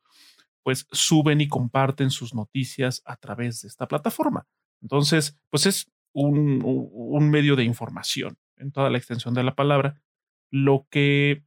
pues 0.63 0.87
suben 0.91 1.41
y 1.41 1.49
comparten 1.49 2.11
sus 2.11 2.35
noticias 2.35 3.03
a 3.05 3.17
través 3.17 3.63
de 3.63 3.69
esta 3.69 3.89
plataforma. 3.89 4.47
Entonces, 4.83 5.39
pues 5.51 5.67
es 5.67 5.91
un, 6.13 6.61
un 6.65 7.31
medio 7.31 7.57
de 7.57 7.65
información 7.65 8.37
en 8.57 8.73
toda 8.73 8.91
la 8.91 8.99
extensión 8.99 9.35
de 9.35 9.45
la 9.45 9.55
palabra, 9.55 10.03
lo 10.51 10.87
que 10.91 11.45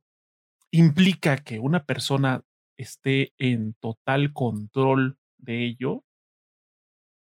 implica 0.71 1.37
que 1.37 1.59
una 1.59 1.85
persona 1.85 2.43
esté 2.77 3.33
en 3.37 3.75
total 3.75 4.33
control 4.33 5.17
de 5.37 5.65
ello, 5.65 6.03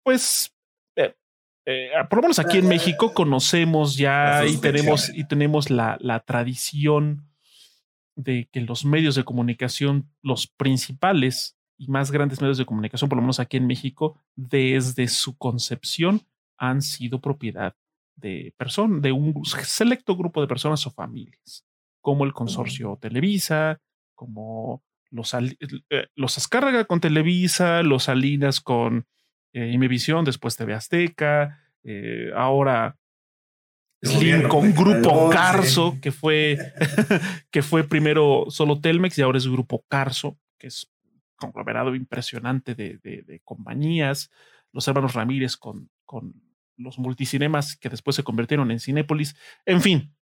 pues 0.07 0.55
eh, 0.95 1.13
eh, 1.65 1.89
por 2.09 2.19
lo 2.19 2.21
menos 2.21 2.39
aquí 2.39 2.59
en 2.59 2.69
México 2.69 3.13
conocemos 3.13 3.97
ya 3.97 4.45
y 4.45 4.55
tenemos, 4.55 5.09
y 5.13 5.27
tenemos 5.27 5.69
la, 5.69 5.97
la 5.99 6.21
tradición 6.21 7.27
de 8.15 8.47
que 8.49 8.61
los 8.61 8.85
medios 8.85 9.15
de 9.15 9.25
comunicación, 9.25 10.09
los 10.21 10.47
principales 10.47 11.57
y 11.77 11.89
más 11.89 12.09
grandes 12.09 12.39
medios 12.39 12.57
de 12.57 12.65
comunicación, 12.65 13.09
por 13.09 13.17
lo 13.17 13.21
menos 13.21 13.41
aquí 13.41 13.57
en 13.57 13.67
México, 13.67 14.17
desde 14.37 15.09
su 15.09 15.37
concepción 15.37 16.21
han 16.57 16.81
sido 16.81 17.19
propiedad 17.19 17.75
de 18.15 18.53
personas, 18.55 19.01
de 19.01 19.11
un 19.11 19.43
selecto 19.43 20.15
grupo 20.15 20.39
de 20.39 20.47
personas 20.47 20.87
o 20.87 20.91
familias, 20.91 21.65
como 21.99 22.23
el 22.23 22.31
consorcio 22.31 22.97
Televisa, 23.01 23.81
como 24.15 24.85
los, 25.09 25.33
eh, 25.33 26.07
los 26.15 26.37
Azcárraga 26.37 26.85
con 26.85 27.01
Televisa, 27.01 27.83
los 27.83 28.03
Salinas 28.03 28.61
con 28.61 29.05
eh, 29.53 29.71
Imevisión, 29.71 30.25
después 30.25 30.55
TV 30.55 30.73
Azteca, 30.73 31.63
eh, 31.83 32.31
ahora 32.35 32.97
Slim 34.01 34.47
con 34.47 34.73
Grupo 34.73 35.29
Carso, 35.29 35.97
que 36.01 36.11
fue, 36.11 36.57
que 37.51 37.61
fue 37.61 37.83
primero 37.83 38.45
solo 38.49 38.79
Telmex 38.79 39.17
y 39.17 39.21
ahora 39.21 39.37
es 39.37 39.47
Grupo 39.47 39.83
Carso, 39.87 40.37
que 40.57 40.67
es 40.67 40.87
un 41.03 41.21
conglomerado 41.35 41.95
impresionante 41.95 42.75
de, 42.75 42.99
de, 43.01 43.41
compañías. 43.43 44.29
Los 44.71 44.87
hermanos 44.87 45.13
Ramírez 45.13 45.57
con, 45.57 45.89
con 46.05 46.33
los 46.75 46.99
multicinemas 46.99 47.75
que 47.75 47.89
después 47.89 48.15
se 48.15 48.23
convirtieron 48.23 48.69
en 48.69 48.79
Cinépolis. 48.79 49.35
En 49.65 49.81
fin, 49.81 50.13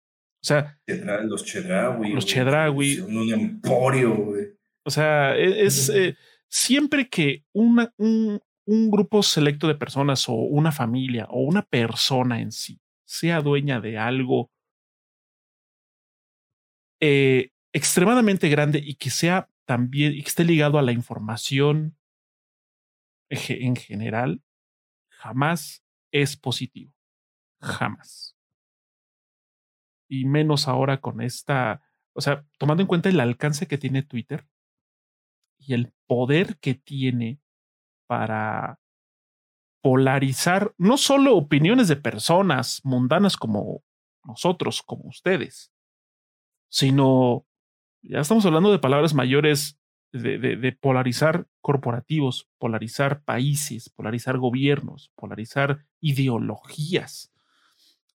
o 0.42 0.48
sea. 0.48 0.80
Los 1.24 1.44
Chedraui. 1.44 2.14
Los 2.14 2.26
Chedraui. 2.26 3.00
Un 3.00 3.34
emporio, 3.34 4.16
güey. 4.16 4.46
O 4.84 4.92
sea, 4.92 5.36
e, 5.36 5.66
es, 5.66 5.90
eh, 5.90 6.16
siempre 6.48 7.10
que 7.10 7.44
una, 7.52 7.92
un, 7.98 8.40
un 8.66 8.90
grupo 8.90 9.24
selecto 9.24 9.68
de 9.68 9.76
personas 9.76 10.28
o 10.28 10.34
una 10.34 10.72
familia 10.72 11.28
o 11.30 11.42
una 11.42 11.62
persona 11.62 12.42
en 12.42 12.52
sí 12.52 12.80
sea 13.06 13.42
dueña 13.42 13.80
de 13.80 13.98
algo 13.98 14.52
eh, 17.00 17.52
extremadamente 17.74 18.50
grande 18.50 18.82
y 18.84 18.96
que 18.96 19.10
sea 19.10 19.50
también, 19.66 20.14
y 20.14 20.22
que 20.22 20.28
esté 20.28 20.44
ligado 20.44 20.78
a 20.78 20.82
la 20.82 20.92
información 20.92 21.98
en 23.30 23.76
general, 23.76 24.44
jamás 25.10 25.84
es 26.12 26.38
positivo. 26.38 26.94
Jamás. 27.60 28.36
Y 30.08 30.26
menos 30.26 30.68
ahora 30.68 31.02
con 31.02 31.22
esta, 31.22 31.82
o 32.14 32.22
sea, 32.22 32.46
tomando 32.60 32.82
en 32.82 32.88
cuenta 32.88 33.10
el 33.10 33.20
alcance 33.20 33.68
que 33.68 33.78
tiene 33.78 34.04
Twitter 34.04 34.48
y 35.58 35.74
el 35.74 35.94
poder 36.06 36.58
que 36.60 36.76
tiene 36.76 37.40
para 38.08 38.80
polarizar 39.82 40.74
no 40.78 40.98
solo 40.98 41.36
opiniones 41.36 41.88
de 41.88 41.96
personas 41.96 42.82
mundanas 42.84 43.38
como 43.38 43.84
nosotros, 44.24 44.82
como 44.82 45.08
ustedes, 45.08 45.72
sino, 46.70 47.46
ya 48.02 48.20
estamos 48.20 48.46
hablando 48.46 48.72
de 48.72 48.80
palabras 48.80 49.14
mayores 49.14 49.80
de, 50.12 50.38
de, 50.38 50.72
polarizar 50.72 51.48
corporativos, 51.62 52.50
polarizar 52.58 53.24
países, 53.24 53.90
polarizar 53.90 54.38
gobiernos, 54.38 55.12
polarizar 55.16 55.86
ideologías. 56.00 57.34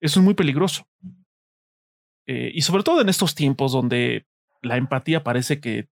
Eso 0.01 0.21
es 0.21 0.25
muy 0.25 0.35
peligroso. 0.35 0.87
Eh, 2.27 2.51
y 2.55 2.63
sobre 2.63 2.83
todo 2.83 3.01
en 3.01 3.09
estos 3.09 3.35
tiempos 3.35 3.73
donde 3.73 4.27
la 4.63 4.77
empatía 4.77 5.25
parece 5.25 5.61
que 5.61 5.89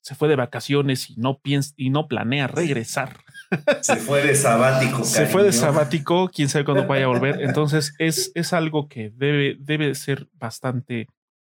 se 0.00 0.14
fue 0.14 0.28
de 0.28 0.36
vacaciones 0.36 1.10
y 1.10 1.16
no 1.16 1.38
piensa 1.38 1.74
y 1.76 1.90
no 1.90 2.08
planea 2.08 2.46
regresar. 2.46 3.20
Se 3.80 3.96
fue 3.96 4.22
de 4.26 4.34
sabático. 4.34 5.04
Se 5.04 5.26
fue 5.26 5.44
de 5.44 5.52
sabático, 5.52 6.28
quién 6.28 6.48
sabe 6.48 6.64
cuándo 6.64 6.86
vaya 6.86 7.04
a 7.04 7.08
volver. 7.08 7.40
Entonces 7.42 7.94
es, 7.98 8.32
es 8.34 8.52
algo 8.52 8.88
que 8.88 9.10
debe, 9.10 9.56
debe 9.58 9.94
ser 9.94 10.28
bastante, 10.34 11.08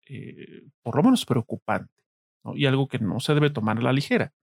eh, 0.07 0.63
por 0.81 0.95
lo 0.95 1.03
menos 1.03 1.25
preocupante, 1.25 1.93
¿no? 2.43 2.55
y 2.55 2.65
algo 2.65 2.87
que 2.87 2.99
no 2.99 3.19
se 3.19 3.33
debe 3.33 3.49
tomar 3.49 3.77
a 3.77 3.81
la 3.81 3.93
ligera. 3.93 4.33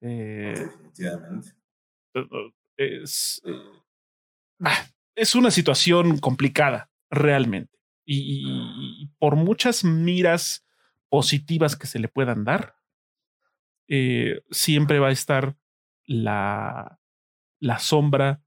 Eh, 0.00 0.54
Definitivamente. 0.56 1.52
Es, 2.76 3.40
eh, 3.44 3.52
ah, 4.64 4.86
es 5.14 5.34
una 5.34 5.50
situación 5.50 6.18
complicada, 6.18 6.90
realmente. 7.10 7.72
y, 8.04 9.06
por 9.18 9.36
muchas 9.36 9.84
miras 9.84 10.66
positivas 11.08 11.76
que 11.76 11.86
se 11.86 12.00
le 12.00 12.08
puedan 12.08 12.44
dar, 12.44 12.74
eh, 13.94 14.40
siempre 14.50 14.98
va 14.98 15.08
a 15.08 15.12
estar 15.12 15.54
la, 16.06 16.98
la 17.60 17.78
sombra 17.78 18.42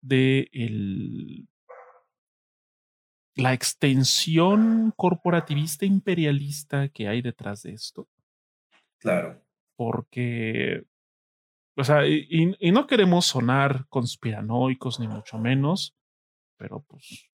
de 0.00 0.48
el, 0.52 1.48
la 3.34 3.52
extensión 3.52 4.92
corporativista 4.96 5.84
imperialista 5.84 6.88
que 6.88 7.08
hay 7.08 7.22
detrás 7.22 7.62
de 7.62 7.72
esto. 7.72 8.08
Claro. 8.98 9.42
Porque, 9.76 10.84
o 11.76 11.84
sea, 11.84 12.06
y, 12.06 12.56
y, 12.58 12.72
no 12.72 12.86
queremos 12.86 13.26
sonar 13.26 13.86
conspiranoicos 13.88 14.98
ni 15.00 15.06
mucho 15.06 15.38
menos, 15.38 15.94
pero 16.56 16.80
pues 16.80 17.28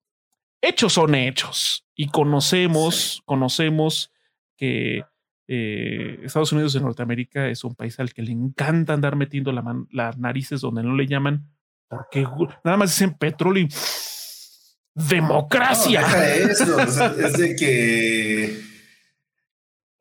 hechos 0.61 0.93
son 0.93 1.15
hechos 1.15 1.85
y 1.95 2.09
conocemos, 2.09 3.21
conocemos 3.25 4.11
que 4.57 5.05
eh, 5.47 6.19
Estados 6.23 6.51
Unidos 6.51 6.73
de 6.73 6.81
Norteamérica 6.81 7.47
es 7.47 7.63
un 7.63 7.75
país 7.75 7.99
al 7.99 8.13
que 8.13 8.21
le 8.21 8.31
encanta 8.31 8.93
andar 8.93 9.15
metiendo 9.15 9.51
las 9.91 10.17
narices 10.17 10.61
donde 10.61 10.83
no 10.83 10.95
le 10.95 11.07
llaman, 11.07 11.49
porque 11.87 12.25
nada 12.63 12.77
más 12.77 12.91
dicen 12.91 13.17
petróleo 13.17 13.65
y 13.65 13.69
democracia. 15.09 16.01
eso, 16.35 16.79
es 17.19 17.33
de 17.33 17.55
que 17.55 18.73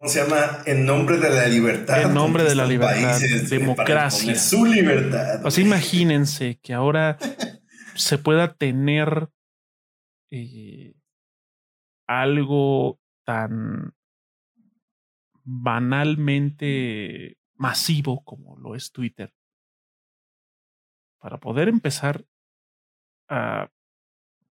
¿Cómo 0.02 0.10
se 0.10 0.20
llama? 0.20 0.64
En 0.66 0.84
nombre 0.84 1.16
de 1.16 1.30
la 1.30 1.46
libertad. 1.46 2.02
En 2.02 2.12
nombre 2.12 2.42
de 2.42 2.56
la 2.56 2.66
libertad. 2.66 3.20
democracia. 3.48 4.34
Su 4.34 4.64
libertad. 4.64 5.48
Sea, 5.48 5.64
imagínense 5.64 6.58
que 6.60 6.74
ahora 6.74 7.18
se 7.94 8.18
pueda 8.18 8.52
tener 8.54 9.28
eh, 10.32 10.94
algo 12.08 12.98
tan 13.24 13.94
banalmente 15.44 17.38
masivo 17.54 18.24
como 18.24 18.56
lo 18.58 18.74
es 18.74 18.92
Twitter, 18.92 19.32
para 21.18 21.38
poder 21.38 21.68
empezar 21.68 22.24
a 23.28 23.70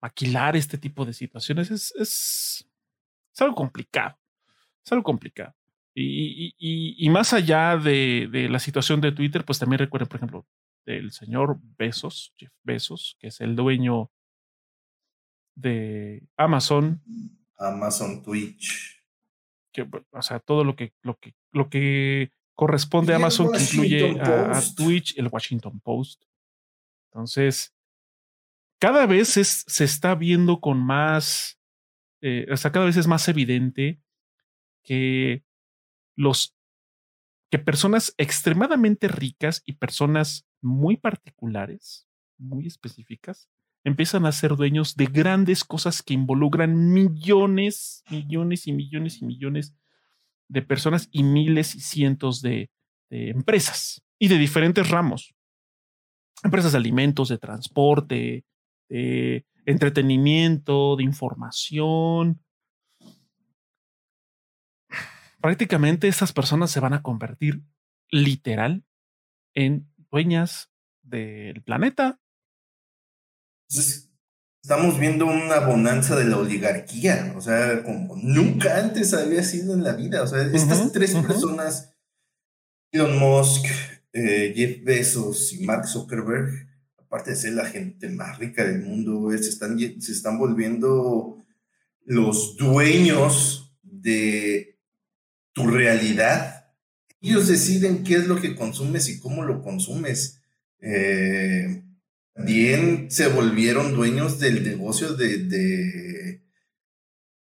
maquilar 0.02 0.56
este 0.56 0.78
tipo 0.78 1.06
de 1.06 1.13
situaciones 1.13 1.72
es, 1.72 1.94
es, 1.96 2.70
algo 3.40 3.56
complicado. 3.56 4.18
Es 4.86 4.92
algo 4.92 5.04
complicado. 5.04 5.56
Y, 5.96 6.56
y, 6.58 6.96
y, 6.98 7.10
más 7.10 7.34
allá 7.34 7.78
de, 7.78 8.28
de, 8.32 8.50
la 8.50 8.60
situación 8.60 9.00
de 9.00 9.12
Twitter, 9.12 9.46
pues 9.46 9.60
también 9.60 9.80
recuerden, 9.80 10.08
por 10.08 10.18
ejemplo, 10.18 10.48
el 10.86 11.12
señor 11.12 11.60
Besos, 11.78 12.34
Jeff 12.38 12.52
Bezos, 12.63 13.16
que 13.20 13.28
es 13.28 13.40
el 13.42 13.56
dueño 13.56 14.12
de 15.56 16.28
Amazon. 16.36 17.02
Amazon 17.58 18.24
Twitch 18.24 18.93
que, 19.74 19.82
o 20.12 20.22
sea, 20.22 20.39
todo 20.39 20.63
lo 20.63 20.75
que, 20.75 20.94
lo 21.01 21.18
que, 21.18 21.36
lo 21.51 21.70
que 21.70 22.32
corresponde 22.56 23.13
a 23.13 23.18
Amazon, 23.18 23.51
que 23.51 23.62
incluye 23.62 24.22
a, 24.22 24.62
Twitch, 24.75 25.18
el 25.18 25.27
Washington 25.27 25.80
Post. 25.82 26.24
Entonces, 27.12 27.74
cada 28.80 29.06
vez 29.06 29.30
se 29.30 29.84
está 29.84 30.15
viendo 30.15 30.62
con 30.62 30.77
más, 30.77 31.60
eh, 32.22 32.48
o 32.51 32.58
sea, 32.58 32.72
cada 32.72 32.86
vez 32.86 32.98
es 32.98 33.08
más 33.08 33.27
evidente 33.27 34.00
que 34.84 35.44
los 36.15 36.56
que 37.50 37.60
personas 37.60 38.13
extremadamente 38.18 39.08
ricas 39.08 39.62
y 39.65 39.74
personas 39.74 40.48
muy 40.62 40.98
particulares, 40.98 42.08
muy 42.38 42.68
específicas, 42.68 43.50
empiezan 43.84 44.25
a 44.25 44.32
ser 44.32 44.56
dueños 44.56 44.96
de 44.96 45.06
grandes 45.06 45.63
cosas 45.63 46.02
que 46.02 46.13
involucran 46.13 46.94
millones, 46.94 48.04
millones 48.10 48.68
y 48.68 48.74
millones 48.74 49.22
y 49.22 49.25
millones 49.25 49.75
de 50.48 50.62
personas 50.62 51.10
y 51.12 51.24
miles 51.24 51.75
y 51.75 51.82
cientos 51.82 52.42
de, 52.42 52.70
empresas 53.10 54.04
y 54.18 54.28
de 54.28 54.40
diferentes 54.40 54.90
ramos. 54.90 55.36
Empresas 56.44 56.72
de 56.72 56.80
alimentos, 56.80 57.30
de 57.30 57.38
transporte, 57.38 58.46
de 58.90 59.46
entretenimiento, 59.66 60.96
de 60.96 61.04
información. 61.04 62.44
Prácticamente 65.40 66.08
estas 66.08 66.34
personas 66.34 66.72
se 66.72 66.80
van 66.80 66.94
a 66.94 67.04
convertir 67.04 67.62
literal 68.10 68.84
en 69.54 69.88
dueñas 70.10 70.72
del 71.02 71.62
planeta. 71.62 72.20
Estamos 74.62 75.00
viendo 75.00 75.25
una 75.25 75.60
bonanza 75.60 76.15
de 76.15 76.25
la 76.25 76.38
oligarquía, 76.38 77.34
o 77.36 77.42
sea, 77.42 77.84
como 77.84 78.15
nunca 78.15 78.77
antes 78.77 79.13
había 79.13 79.44
sido 79.44 79.74
en 79.74 79.84
la 79.84 79.94
vida. 79.94 80.24
O 80.24 80.27
sea, 80.27 80.42
estas 80.42 80.92
tres 80.92 81.13
personas, 81.15 81.94
Elon 82.92 83.18
Musk, 83.18 83.65
eh, 84.13 84.53
Jeff 84.56 84.84
Bezos 84.84 85.53
y 85.53 85.65
Mark 85.65 85.88
Zuckerberg, 85.88 86.68
aparte 86.98 87.32
de 87.32 87.36
ser 87.36 87.53
la 87.53 87.65
gente 87.65 88.10
más 88.10 88.39
rica 88.39 88.63
del 88.63 88.82
mundo, 88.82 89.30
se 89.32 89.50
están, 89.50 89.77
se 89.77 90.12
están 90.12 90.38
volviendo 90.38 91.46
los 92.06 92.58
dueños 92.58 93.75
de 93.82 94.80
tu 95.53 95.68
realidad 95.68 96.63
ellos 97.24 97.48
deciden 97.48 98.03
qué 98.03 98.15
es 98.15 98.27
lo 98.27 98.39
que 98.42 98.53
consumes 98.53 99.08
y 99.08 99.18
cómo 99.20 99.44
lo 99.44 99.63
consumes. 99.63 100.42
Eh, 100.82 101.82
bien 102.36 103.10
se 103.12 103.28
volvieron 103.28 103.94
dueños 103.94 104.40
del 104.40 104.63
negocio 104.63 105.13
de, 105.13 106.41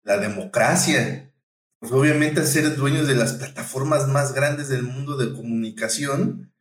la 0.03 0.17
democracia. 0.17 1.33
Pues 1.79 1.91
obviamente 1.91 2.45
ser 2.45 2.75
dueños 2.75 3.07
de 3.07 3.15
las 3.15 3.33
plataformas 3.33 4.07
más 4.07 4.33
grandes 4.33 4.69
del 4.69 4.83
mundo 4.83 5.17
de 5.17 5.33
comunicación, 5.33 6.53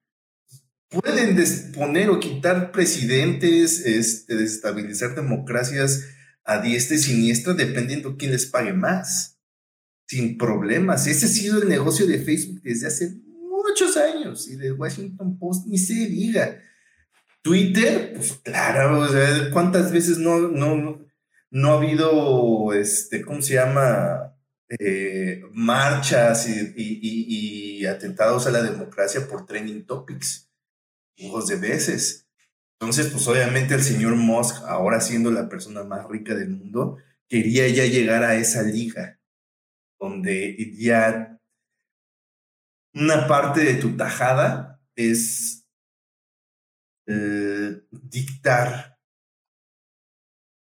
pueden 0.88 1.36
poner 1.72 2.10
o 2.10 2.20
quitar 2.20 2.72
presidentes, 2.72 3.80
este, 3.86 4.36
desestabilizar 4.36 5.14
democracias 5.14 6.06
a 6.44 6.58
diestra 6.58 6.96
y 6.96 7.00
siniestra 7.00 7.54
dependiendo 7.54 8.16
quién 8.16 8.32
les 8.32 8.46
pague 8.46 8.72
más 8.72 9.38
sin 10.06 10.36
problemas. 10.36 11.06
Ese 11.06 11.26
ha 11.26 11.28
sido 11.28 11.62
el 11.62 11.68
negocio 11.68 12.06
de 12.06 12.18
Facebook 12.18 12.60
desde 12.62 12.88
hace 12.88 13.14
muchos 13.48 13.96
años 13.96 14.48
y 14.48 14.56
de 14.56 14.72
Washington 14.72 15.38
Post 15.38 15.66
ni 15.66 15.78
se 15.78 15.94
diga. 15.94 16.60
Twitter, 17.42 18.12
pues 18.14 18.34
claro, 18.34 19.06
¿cuántas 19.52 19.92
veces 19.92 20.18
no, 20.18 20.38
no, 20.38 21.04
no 21.50 21.72
ha 21.72 21.76
habido, 21.76 22.72
este, 22.72 23.22
¿cómo 23.22 23.42
se 23.42 23.54
llama? 23.54 24.32
Eh, 24.78 25.42
marchas 25.52 26.48
y, 26.48 27.84
atentados 27.84 28.46
a 28.46 28.50
la 28.52 28.62
democracia 28.62 29.26
por 29.28 29.44
trending 29.44 29.84
topics, 29.84 30.50
hijos 31.16 31.48
de 31.48 31.56
veces. 31.56 32.26
Entonces, 32.80 33.08
pues 33.08 33.26
obviamente 33.28 33.74
el 33.74 33.82
señor 33.82 34.14
Musk, 34.16 34.62
ahora 34.64 35.00
siendo 35.00 35.30
la 35.30 35.48
persona 35.48 35.82
más 35.84 36.08
rica 36.08 36.34
del 36.34 36.50
mundo, 36.50 36.96
quería 37.28 37.68
ya 37.68 37.84
llegar 37.84 38.24
a 38.24 38.36
esa 38.36 38.62
liga 38.62 39.20
donde 40.00 40.56
ya 40.76 41.38
una 42.94 43.26
parte 43.26 43.60
de 43.60 43.74
tu 43.74 43.96
tajada 43.96 44.80
es 44.96 45.61
eh, 47.06 47.82
dictar 47.90 48.98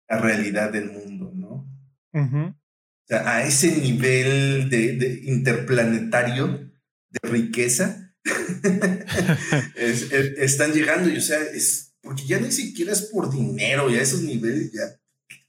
la 0.09 0.19
realidad 0.19 0.71
del 0.71 0.91
mundo, 0.91 1.31
¿no? 1.33 1.69
O 2.13 3.05
sea, 3.07 3.35
a 3.35 3.43
ese 3.43 3.75
nivel 3.77 4.69
de, 4.69 5.21
interplanetario 5.25 6.71
de 7.09 7.29
riqueza 7.29 8.15
están 9.75 10.71
llegando 10.73 11.09
y 11.09 11.17
o 11.17 11.21
sea, 11.21 11.41
es 11.41 11.95
porque 12.01 12.25
ya 12.25 12.39
ni 12.39 12.51
siquiera 12.51 12.91
es 12.91 13.03
por 13.03 13.31
dinero, 13.31 13.89
ya 13.89 14.01
esos 14.01 14.21
niveles 14.21 14.71
ya 14.71 14.83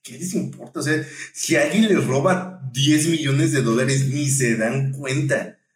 ¿qué 0.05 0.19
les 0.19 0.35
importa? 0.35 0.81
O 0.81 0.83
sea, 0.83 1.05
si 1.33 1.57
alguien 1.57 1.89
les 1.89 2.07
roba 2.07 2.61
10 2.73 3.09
millones 3.09 3.53
de 3.53 3.63
dólares, 3.63 4.07
ni 4.09 4.29
se 4.29 4.57
dan 4.57 4.93
cuenta. 4.93 5.59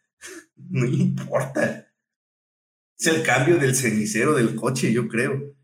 No 0.71 0.85
importa. 0.85 1.88
Es 2.99 3.07
el 3.07 3.23
cambio 3.23 3.57
del 3.57 3.75
cenicero 3.75 4.33
del 4.35 4.55
coche, 4.55 4.91
yo 4.91 5.07
creo. 5.07 5.55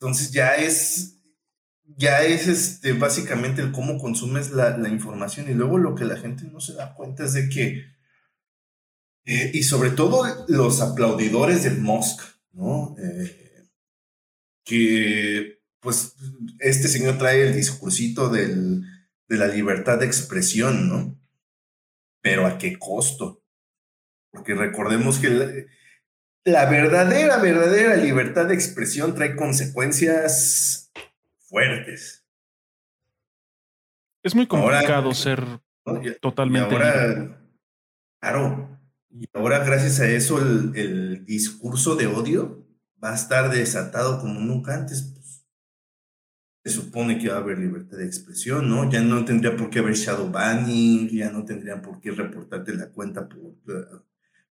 Entonces 0.00 0.32
ya 0.32 0.56
es, 0.56 1.22
ya 1.84 2.22
es 2.24 2.48
este, 2.48 2.94
básicamente 2.94 3.70
cómo 3.70 3.98
consumes 3.98 4.50
la, 4.50 4.76
información 4.88 5.48
y 5.48 5.54
luego 5.54 5.78
lo 5.78 5.94
que 5.94 6.04
la 6.04 6.16
gente 6.16 6.44
no 6.44 6.58
se 6.58 6.74
da 6.74 6.94
cuenta 6.94 7.24
es 7.24 7.34
de 7.34 7.48
que, 7.48 7.84
eh, 9.24 9.52
y 9.54 9.62
sobre 9.62 9.90
todo 9.90 10.24
los 10.48 10.80
aplaudidores 10.80 11.62
del 11.62 11.78
Musk, 11.78 12.22
¿no? 12.52 12.96
Eh, 12.98 13.68
que 14.64 15.60
pues 15.78 16.16
este 16.58 16.88
señor 16.88 17.18
trae 17.18 17.46
el 17.46 17.54
discursito 17.54 18.30
de 18.30 18.82
la 19.28 19.46
libertad 19.46 20.00
de 20.00 20.06
expresión, 20.06 20.88
¿no? 20.88 21.20
Pero 22.20 22.46
¿a 22.46 22.58
qué 22.58 22.78
costo? 22.78 23.44
Porque 24.30 24.54
recordemos 24.54 25.18
que 25.18 25.30
la, 25.30 25.52
verdadera, 26.44 27.38
verdadera 27.38 27.96
libertad 27.96 28.46
de 28.46 28.54
expresión 28.54 29.14
trae 29.14 29.36
consecuencias 29.36 30.90
fuertes. 31.38 32.24
Es 34.22 34.34
muy 34.34 34.46
complicado 34.46 35.12
ser 35.14 35.44
totalmente. 36.20 36.74
ahora, 36.74 37.38
claro, 38.20 38.78
y 39.10 39.26
ahora 39.34 39.58
gracias 39.64 40.00
a 40.00 40.08
eso 40.08 40.40
el, 40.40 40.72
el 40.76 41.24
discurso 41.26 41.94
de 41.94 42.06
odio 42.06 42.66
va 43.02 43.12
a 43.12 43.14
estar 43.14 43.50
desatado 43.50 44.20
como 44.20 44.40
nunca 44.40 44.74
antes 44.74 45.14
se 46.64 46.70
supone 46.70 47.18
que 47.18 47.28
va 47.28 47.36
a 47.36 47.38
haber 47.40 47.58
libertad 47.58 47.98
de 47.98 48.06
expresión, 48.06 48.70
¿no? 48.70 48.90
Ya 48.90 49.02
no 49.02 49.22
tendría 49.24 49.54
por 49.54 49.68
qué 49.68 49.80
haber 49.80 49.94
shadow 49.94 50.30
banning, 50.30 51.08
ya 51.10 51.30
no 51.30 51.44
tendrían 51.44 51.82
por 51.82 52.00
qué 52.00 52.10
reportarte 52.10 52.74
la 52.74 52.88
cuenta 52.88 53.28
por 53.28 53.54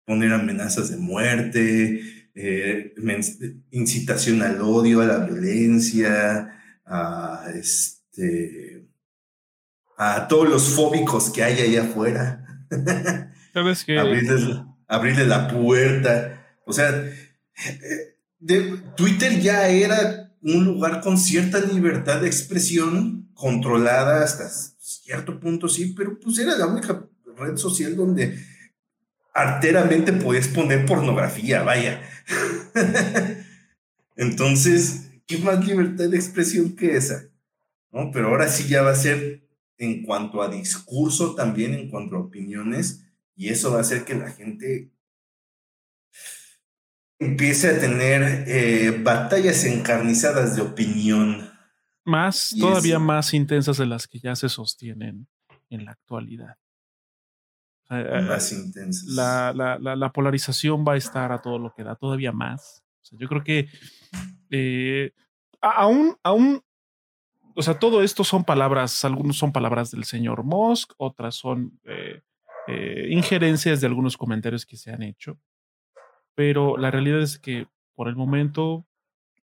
poner 0.04 0.32
amenazas 0.32 0.90
de 0.90 0.96
muerte, 0.96 2.00
eh, 2.34 2.94
incitación 3.70 4.42
al 4.42 4.60
odio, 4.60 5.00
a 5.00 5.06
la 5.06 5.18
violencia, 5.18 6.58
a 6.84 7.46
este 7.54 8.88
a 9.96 10.26
todos 10.26 10.48
los 10.48 10.68
fóbicos 10.70 11.30
que 11.30 11.42
hay 11.42 11.60
allá 11.60 11.82
afuera. 11.84 12.66
¿Sabes 13.52 13.84
qué? 13.84 13.98
abrirle, 14.88 15.26
la 15.26 15.48
puerta. 15.48 16.56
O 16.66 16.72
sea, 16.72 16.90
eh, 16.90 18.16
de, 18.38 18.78
Twitter 18.96 19.40
ya 19.40 19.68
era 19.68 20.34
un 20.42 20.64
lugar 20.64 21.00
con 21.00 21.18
cierta 21.18 21.60
libertad 21.60 22.20
de 22.20 22.26
expresión, 22.26 23.30
controlada 23.34 24.24
hasta 24.24 24.48
cierto 24.48 25.38
punto, 25.38 25.68
sí, 25.68 25.94
pero 25.96 26.18
pues 26.18 26.38
era 26.38 26.56
la 26.56 26.66
única 26.66 27.06
red 27.36 27.56
social 27.56 27.96
donde 27.96 28.38
arteramente 29.32 30.12
podías 30.12 30.48
poner 30.48 30.86
pornografía, 30.86 31.62
vaya. 31.62 32.02
Entonces, 34.16 35.10
¿qué 35.26 35.38
más 35.38 35.64
libertad 35.66 36.08
de 36.08 36.16
expresión 36.16 36.76
que 36.76 36.96
esa? 36.96 37.24
¿No? 37.90 38.10
Pero 38.12 38.28
ahora 38.28 38.48
sí 38.48 38.68
ya 38.68 38.82
va 38.82 38.90
a 38.90 38.96
ser 38.96 39.42
en 39.78 40.04
cuanto 40.04 40.42
a 40.42 40.48
discurso, 40.48 41.34
también 41.34 41.74
en 41.74 41.88
cuanto 41.90 42.16
a 42.16 42.20
opiniones, 42.20 43.04
y 43.34 43.48
eso 43.48 43.72
va 43.72 43.78
a 43.78 43.80
hacer 43.80 44.04
que 44.04 44.14
la 44.14 44.30
gente 44.30 44.90
empiece 47.18 47.68
a 47.68 47.78
tener 47.78 48.44
eh, 48.46 49.00
batallas 49.02 49.64
encarnizadas 49.64 50.56
de 50.56 50.62
opinión. 50.62 51.50
Más, 52.04 52.54
todavía 52.58 52.98
más 52.98 53.32
intensas 53.32 53.76
de 53.78 53.86
las 53.86 54.08
que 54.08 54.18
ya 54.18 54.34
se 54.34 54.48
sostienen 54.48 55.28
en 55.70 55.84
la 55.84 55.92
actualidad. 55.92 56.56
Eh, 57.92 58.22
más 58.22 58.52
intensas. 58.52 59.08
La, 59.08 59.52
la, 59.54 59.96
la, 59.96 60.12
polarización 60.12 60.84
va 60.86 60.94
a 60.94 60.96
estar 60.96 61.32
a 61.32 61.42
todo 61.42 61.58
lo 61.58 61.74
que 61.74 61.84
da, 61.84 61.94
todavía 61.96 62.32
más. 62.32 62.82
yo 63.12 63.28
creo 63.28 63.44
que 63.44 63.68
eh, 64.50 65.12
aún, 65.60 66.16
aún 66.22 66.62
o 67.54 67.62
sea, 67.62 67.78
todo 67.78 68.02
esto 68.02 68.24
son 68.24 68.44
palabras, 68.44 69.04
algunos 69.04 69.36
son 69.36 69.52
palabras 69.52 69.90
del 69.90 70.04
señor 70.04 70.42
Musk, 70.44 70.92
otras 70.96 71.34
son 71.34 71.78
eh, 71.84 72.22
eh, 72.66 73.08
injerencias 73.10 73.80
de 73.80 73.86
algunos 73.86 74.16
comentarios 74.16 74.64
que 74.64 74.76
se 74.76 74.90
han 74.90 75.02
hecho, 75.02 75.38
pero 76.34 76.76
la 76.76 76.90
realidad 76.90 77.20
es 77.20 77.38
que 77.38 77.66
por 77.94 78.08
el 78.08 78.16
momento 78.16 78.86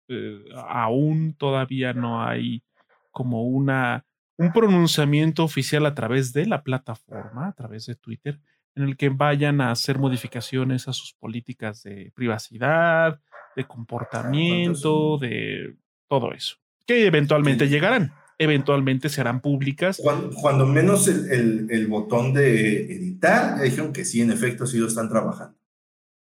eh, 0.07 0.43
aún 0.65 1.35
todavía 1.37 1.93
no 1.93 2.23
hay 2.23 2.63
como 3.11 3.43
una 3.43 4.05
un 4.41 4.51
pronunciamiento 4.51 5.43
oficial 5.43 5.85
a 5.85 5.93
través 5.93 6.33
de 6.33 6.47
la 6.47 6.63
plataforma, 6.63 7.49
a 7.49 7.53
través 7.53 7.85
de 7.85 7.93
Twitter, 7.93 8.39
en 8.75 8.83
el 8.83 8.97
que 8.97 9.09
vayan 9.09 9.61
a 9.61 9.69
hacer 9.69 9.99
modificaciones 9.99 10.87
a 10.87 10.93
sus 10.93 11.13
políticas 11.13 11.83
de 11.83 12.11
privacidad, 12.15 13.19
de 13.55 13.67
comportamiento, 13.67 15.19
de 15.19 15.75
todo 16.07 16.31
eso, 16.33 16.55
que 16.87 17.05
eventualmente 17.05 17.69
llegarán, 17.69 18.13
eventualmente 18.39 19.09
serán 19.09 19.41
públicas. 19.41 20.01
Cuando, 20.41 20.65
menos 20.65 21.07
el, 21.07 21.67
el, 21.69 21.87
botón 21.87 22.33
de 22.33 22.95
editar, 22.95 23.61
dijeron 23.61 23.93
que 23.93 24.05
sí, 24.05 24.21
en 24.21 24.31
efecto, 24.31 24.65
sí 24.65 24.79
lo 24.79 24.87
están 24.87 25.09
trabajando. 25.09 25.55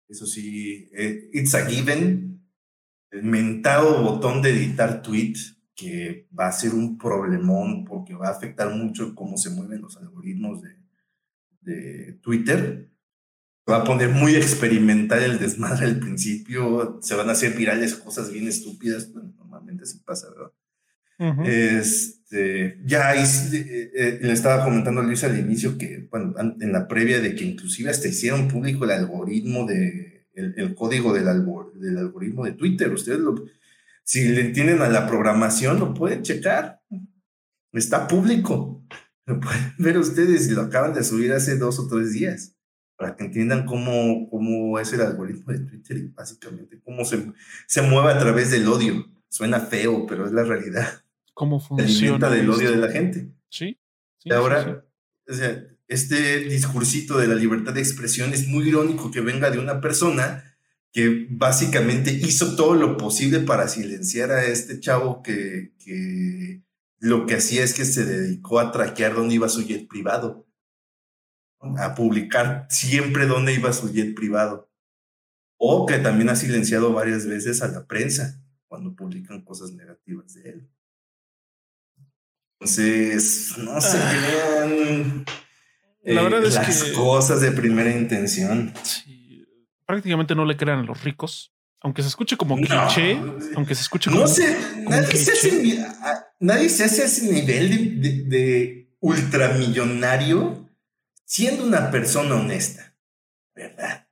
Eso 0.08 0.26
sí, 0.26 0.88
eh, 0.96 1.30
it's 1.32 1.54
a 1.56 1.66
given. 1.66 2.42
El 3.10 3.24
mentado 3.24 4.02
botón 4.02 4.40
de 4.42 4.50
editar 4.50 5.02
tweet, 5.02 5.34
que 5.74 6.28
va 6.38 6.48
a 6.48 6.52
ser 6.52 6.74
un 6.74 6.98
problemón 6.98 7.84
porque 7.84 8.14
va 8.14 8.28
a 8.28 8.32
afectar 8.32 8.74
mucho 8.74 9.14
cómo 9.14 9.36
se 9.36 9.50
mueven 9.50 9.82
los 9.82 9.96
algoritmos 9.96 10.62
de, 10.62 10.76
de 11.62 12.12
Twitter 12.22 12.94
va 13.68 13.78
a 13.78 13.84
poner 13.84 14.10
muy 14.10 14.34
experimental 14.34 15.22
el 15.22 15.38
desmadre 15.38 15.86
al 15.86 15.98
principio, 15.98 16.98
se 17.02 17.14
van 17.14 17.28
a 17.28 17.32
hacer 17.32 17.56
virales 17.56 17.94
cosas 17.94 18.30
bien 18.30 18.46
estúpidas, 18.46 19.10
normalmente 19.14 19.84
así 19.84 19.98
pasa, 19.98 20.28
¿verdad? 20.30 20.52
Este, 21.46 22.80
ya 22.84 23.08
ahí 23.08 23.22
eh, 23.22 23.90
eh, 23.94 24.18
le 24.20 24.32
estaba 24.32 24.64
comentando 24.64 25.00
a 25.00 25.04
Luis 25.04 25.22
al 25.24 25.38
inicio 25.38 25.78
que, 25.78 26.08
bueno, 26.10 26.34
en 26.38 26.72
la 26.72 26.88
previa 26.88 27.20
de 27.20 27.34
que 27.34 27.44
inclusive 27.44 27.88
hasta 27.88 28.08
hicieron 28.08 28.48
público 28.48 28.84
el 28.84 28.90
algoritmo 28.90 29.64
de, 29.64 30.26
el, 30.34 30.74
código 30.74 31.14
del, 31.14 31.24
del, 31.76 31.98
algoritmo 31.98 32.44
de 32.44 32.52
Twitter. 32.52 32.92
Ustedes 32.92 33.20
lo, 33.20 33.44
si 34.04 34.28
le 34.28 34.42
entienden 34.42 34.82
a 34.82 34.88
la 34.88 35.06
programación, 35.06 35.80
lo 35.80 35.94
pueden 35.94 36.22
checar. 36.22 36.80
Está 37.72 38.06
público. 38.06 38.84
Lo 39.26 39.40
pueden 39.40 39.74
ver 39.78 39.98
ustedes 39.98 40.48
y 40.48 40.52
lo 40.52 40.62
acaban 40.62 40.94
de 40.94 41.02
subir 41.02 41.32
hace 41.32 41.56
dos 41.56 41.78
o 41.78 41.88
tres 41.88 42.12
días 42.12 42.54
para 42.96 43.16
que 43.16 43.24
entiendan 43.24 43.66
cómo, 43.66 44.28
cómo 44.30 44.78
es 44.78 44.92
el 44.92 45.00
algoritmo 45.00 45.52
de 45.52 45.60
Twitter 45.60 45.96
y 45.96 46.08
básicamente 46.08 46.80
cómo 46.84 47.04
se, 47.04 47.32
se 47.66 47.82
mueve 47.82 48.12
a 48.12 48.18
través 48.18 48.50
del 48.50 48.68
odio. 48.68 49.06
Suena 49.28 49.58
feo, 49.58 50.06
pero 50.06 50.26
es 50.26 50.32
la 50.32 50.44
realidad. 50.44 51.02
¿Cómo 51.32 51.58
funciona? 51.60 52.30
del 52.30 52.48
odio 52.48 52.70
de 52.70 52.76
la 52.76 52.90
gente. 52.90 53.32
Sí. 53.48 53.80
y 54.22 54.32
ahora, 54.32 54.84
O 55.28 55.32
sea, 55.32 55.64
este 55.88 56.40
discursito 56.40 57.18
de 57.18 57.26
la 57.26 57.34
libertad 57.34 57.72
de 57.74 57.80
expresión 57.80 58.32
es 58.32 58.46
muy 58.46 58.68
irónico 58.68 59.10
que 59.10 59.20
venga 59.20 59.50
de 59.50 59.58
una 59.58 59.80
persona 59.80 60.53
que 60.94 61.26
básicamente 61.28 62.12
hizo 62.12 62.56
todo 62.56 62.74
lo 62.74 62.96
posible 62.96 63.40
para 63.40 63.68
silenciar 63.68 64.30
a 64.30 64.46
este 64.46 64.80
chavo 64.80 65.22
que, 65.22 65.74
que 65.84 66.62
lo 67.00 67.26
que 67.26 67.34
hacía 67.34 67.64
es 67.64 67.74
que 67.74 67.84
se 67.84 68.06
dedicó 68.06 68.60
a 68.60 68.72
traquear 68.72 69.14
dónde 69.14 69.34
iba 69.34 69.50
su 69.50 69.62
jet 69.62 69.86
privado 69.88 70.46
a 71.78 71.94
publicar 71.94 72.66
siempre 72.68 73.26
dónde 73.26 73.54
iba 73.54 73.72
su 73.72 73.92
jet 73.92 74.14
privado. 74.14 74.70
O 75.56 75.86
que 75.86 75.98
también 75.98 76.28
ha 76.28 76.36
silenciado 76.36 76.92
varias 76.92 77.26
veces 77.26 77.62
a 77.62 77.68
la 77.68 77.86
prensa 77.86 78.42
cuando 78.66 78.94
publican 78.94 79.42
cosas 79.42 79.72
negativas 79.72 80.34
de 80.34 80.50
él. 80.50 80.70
Entonces, 82.58 83.54
no 83.58 83.80
se 83.80 83.96
ah. 83.96 84.10
crean 84.10 85.24
la 86.02 86.22
verdad 86.22 86.44
es 86.44 86.54
las 86.54 86.84
cosas 86.90 87.40
de 87.40 87.50
primera 87.52 87.90
intención. 87.90 88.74
Prácticamente 89.86 90.34
no 90.34 90.44
le 90.44 90.56
crean 90.56 90.80
a 90.80 90.84
los 90.84 91.02
ricos. 91.02 91.52
Aunque 91.80 92.02
se 92.02 92.08
escuche 92.08 92.36
como 92.38 92.56
cliché, 92.56 93.20
aunque 93.56 93.74
se 93.74 93.82
escuche 93.82 94.10
como. 94.10 94.22
No 94.22 94.26
sé, 94.26 94.56
nadie, 94.88 95.18
se 95.18 95.32
hace, 95.32 95.86
nadie 96.40 96.70
se 96.70 96.84
hace 96.84 97.04
ese 97.04 97.30
nivel 97.30 98.00
de 98.30 98.96
ultramillonario 99.00 100.64
siendo 101.24 101.64
una 101.64 101.90
persona 101.90 102.36
honesta, 102.36 102.96
¿verdad? 103.54 104.08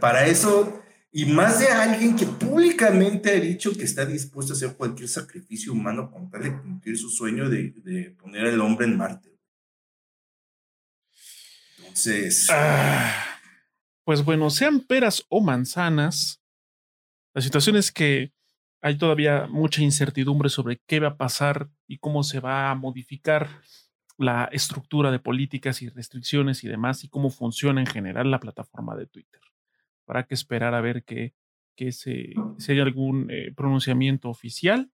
Para 0.00 0.26
eso, 0.26 0.82
y 1.10 1.24
más 1.26 1.60
de 1.60 1.68
alguien 1.68 2.16
que 2.16 2.26
públicamente 2.26 3.30
ha 3.30 3.40
dicho 3.40 3.72
que 3.72 3.84
está 3.84 4.04
dispuesto 4.04 4.52
a 4.52 4.56
hacer 4.56 4.76
cualquier 4.76 5.08
sacrificio 5.08 5.72
humano 5.72 6.10
con 6.10 6.28
tal 6.30 6.42
de 6.42 6.58
cumplir 6.58 6.98
su 6.98 7.08
sueño 7.08 7.48
de, 7.48 8.14
poner 8.20 8.46
al 8.46 8.60
hombre 8.60 8.86
en 8.86 8.96
Marte. 8.96 9.38
Entonces. 11.78 12.48
Ah, 12.50 13.37
pues 14.08 14.24
bueno, 14.24 14.48
sean 14.48 14.80
peras 14.80 15.26
o 15.28 15.42
manzanas, 15.42 16.42
la 17.34 17.42
situación 17.42 17.76
es 17.76 17.92
que 17.92 18.32
hay 18.80 18.96
todavía 18.96 19.46
mucha 19.50 19.82
incertidumbre 19.82 20.48
sobre 20.48 20.80
qué 20.86 20.98
va 20.98 21.08
a 21.08 21.16
pasar 21.18 21.68
y 21.86 21.98
cómo 21.98 22.22
se 22.22 22.40
va 22.40 22.70
a 22.70 22.74
modificar 22.74 23.50
la 24.16 24.48
estructura 24.50 25.10
de 25.10 25.18
políticas 25.18 25.82
y 25.82 25.90
restricciones 25.90 26.64
y 26.64 26.68
demás 26.68 27.04
y 27.04 27.10
cómo 27.10 27.28
funciona 27.28 27.82
en 27.82 27.86
general 27.86 28.30
la 28.30 28.40
plataforma 28.40 28.96
de 28.96 29.08
Twitter. 29.08 29.42
Habrá 30.06 30.24
que 30.24 30.32
esperar 30.32 30.74
a 30.74 30.80
ver 30.80 31.04
que, 31.04 31.34
se, 31.92 32.32
si 32.56 32.72
hay 32.72 32.80
algún 32.80 33.30
eh, 33.30 33.52
pronunciamiento 33.54 34.30
oficial 34.30 34.90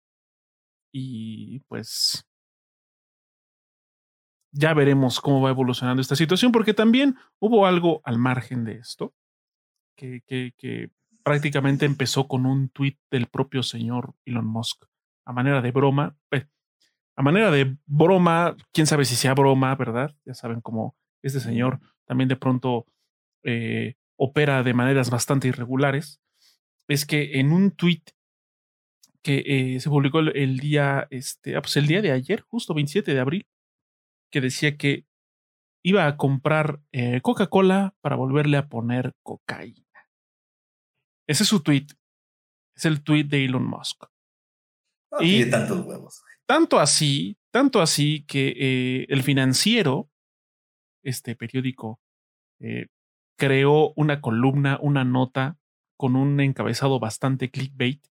y 0.92 1.61
pues 1.61 2.28
ya 4.52 4.74
veremos 4.74 5.20
cómo 5.20 5.40
va 5.40 5.50
evolucionando 5.50 6.00
esta 6.00 6.16
situación 6.16 6.52
porque 6.52 6.74
también 6.74 7.16
hubo 7.38 7.66
algo 7.66 8.00
al 8.04 8.18
margen 8.18 8.64
de 8.64 8.74
esto 8.74 9.14
que, 9.96 10.90
prácticamente 11.24 11.84
empezó 11.84 12.26
con 12.26 12.46
un 12.46 12.70
tweet 12.70 12.96
del 13.11 13.26
propio 13.26 13.62
señor 13.62 14.14
Elon 14.24 14.46
Musk 14.46 14.84
a 15.26 15.32
manera 15.32 15.61
de 15.61 15.72
broma. 15.72 16.16
Pues, 16.30 16.46
a 17.16 17.22
manera 17.22 17.50
de 17.50 17.76
broma, 17.84 18.56
quién 18.72 18.87
sabe 18.87 19.04
si 19.04 19.14
sea 19.14 19.34
broma, 19.34 19.74
¿verdad? 19.74 20.14
Ya 20.24 20.32
saben 20.32 20.62
cómo 20.62 20.96
este 21.20 21.40
señor 21.40 21.80
también 22.06 22.28
de 22.28 22.37
pronto 22.37 22.87
eh, 23.42 23.96
opera 24.16 24.62
de 24.62 24.72
maneras 24.72 25.11
bastante 25.11 25.48
irregulares. 25.48 26.22
Es 26.87 27.04
que 27.04 27.40
en 27.40 27.52
un 27.52 27.72
tweet 27.72 28.04
que 29.22 29.42
eh, 29.46 29.80
se 29.80 29.90
publicó 29.90 30.20
el, 30.20 30.58
día, 30.58 31.06
este, 31.11 31.56
ah, 31.56 31.61
pues 31.61 31.76
el 31.76 31.87
día 31.87 32.00
de 32.00 32.12
ayer, 32.12 32.40
justo 32.42 32.72
27 32.72 33.12
de 33.12 33.20
abril, 33.20 33.46
que 34.31 34.41
decía 34.41 34.77
que 34.77 35.07
iba 35.83 36.07
a 36.07 36.17
comprar 36.17 36.81
eh, 36.93 37.21
Coca-Cola 37.21 37.95
para 38.01 38.17
volverle 38.17 38.57
a 38.57 38.69
poner 38.69 39.14
cocaína. 39.23 39.87
Ese 41.27 41.43
es 41.43 41.49
su 41.49 41.62
tweet. 41.62 41.87
Es 42.75 42.85
el 42.85 43.03
tweet 43.03 43.25
de 43.25 43.45
Elon 43.45 43.67
Musk. 43.67 44.05
y 45.21 45.49
tantos 45.51 45.85
huevos. 45.87 46.23
Tanto 46.47 46.79
así, 46.79 47.38
tanto 47.51 47.81
así 47.81 48.25
que 48.27 48.55
eh, 48.57 49.07
el 49.09 49.23
financiero, 49.23 50.11
este 51.03 51.37
periódico, 51.37 52.01
eh, 52.61 52.87
creó 53.37 53.93
una 53.97 54.21
columna, 54.21 54.79
una 54.81 55.05
nota 55.05 55.59
con 55.97 56.17
un 56.17 56.41
encabezado 56.41 56.99
bastante 57.01 57.51
clickbait, 57.51 58.03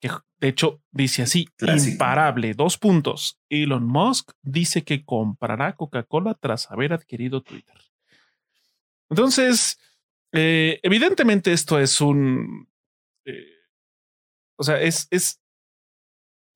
que 0.00 0.10
de 0.38 0.48
hecho 0.48 0.82
dice 0.90 1.22
así, 1.22 1.48
imparable, 1.60 2.54
dos 2.54 2.78
puntos. 2.78 3.40
Elon 3.48 3.86
Musk 3.86 4.32
dice 4.42 4.84
que 4.84 5.04
comprará 5.04 5.74
Coca-Cola 5.74 6.34
tras 6.34 6.70
haber 6.70 6.92
adquirido 6.92 7.42
Twitter. 7.42 7.76
Entonces, 9.08 9.78
eh, 10.32 10.80
evidentemente 10.82 11.52
esto 11.52 11.78
es 11.78 12.00
un... 12.00 12.68
o 14.56 14.62
sea, 14.62 14.80
es, 14.80 15.08
es 15.10 15.40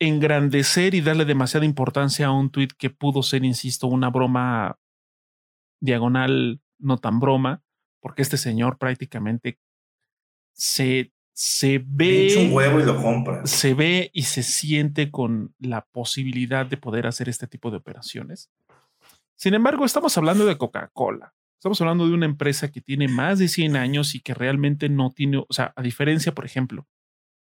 engrandecer 0.00 0.94
y 0.94 1.02
darle 1.02 1.24
demasiada 1.24 1.66
importancia 1.66 2.26
a 2.26 2.32
un 2.32 2.50
tweet 2.50 2.68
que 2.76 2.90
pudo 2.90 3.22
ser, 3.22 3.44
insisto, 3.44 3.86
una 3.86 4.10
broma 4.10 4.78
diagonal, 5.80 6.60
no 6.78 6.98
tan 6.98 7.20
broma, 7.20 7.62
porque 8.00 8.22
este 8.22 8.36
señor 8.36 8.78
prácticamente 8.78 9.58
se, 10.54 11.12
se 11.40 11.82
ve. 11.84 12.36
un 12.38 12.52
huevo 12.52 12.80
y 12.80 12.84
lo 12.84 13.00
compra. 13.00 13.46
Se 13.46 13.74
ve 13.74 14.10
y 14.12 14.24
se 14.24 14.42
siente 14.42 15.10
con 15.10 15.54
la 15.58 15.86
posibilidad 15.86 16.66
de 16.66 16.76
poder 16.76 17.06
hacer 17.06 17.28
este 17.28 17.46
tipo 17.46 17.70
de 17.70 17.78
operaciones. 17.78 18.50
Sin 19.36 19.54
embargo, 19.54 19.84
estamos 19.84 20.16
hablando 20.18 20.44
de 20.44 20.58
Coca-Cola. 20.58 21.34
Estamos 21.58 21.80
hablando 21.80 22.06
de 22.06 22.14
una 22.14 22.26
empresa 22.26 22.70
que 22.70 22.80
tiene 22.80 23.08
más 23.08 23.38
de 23.38 23.48
100 23.48 23.76
años 23.76 24.14
y 24.14 24.20
que 24.20 24.34
realmente 24.34 24.88
no 24.88 25.10
tiene, 25.10 25.38
o 25.38 25.52
sea, 25.52 25.72
a 25.76 25.82
diferencia, 25.82 26.32
por 26.32 26.44
ejemplo, 26.44 26.86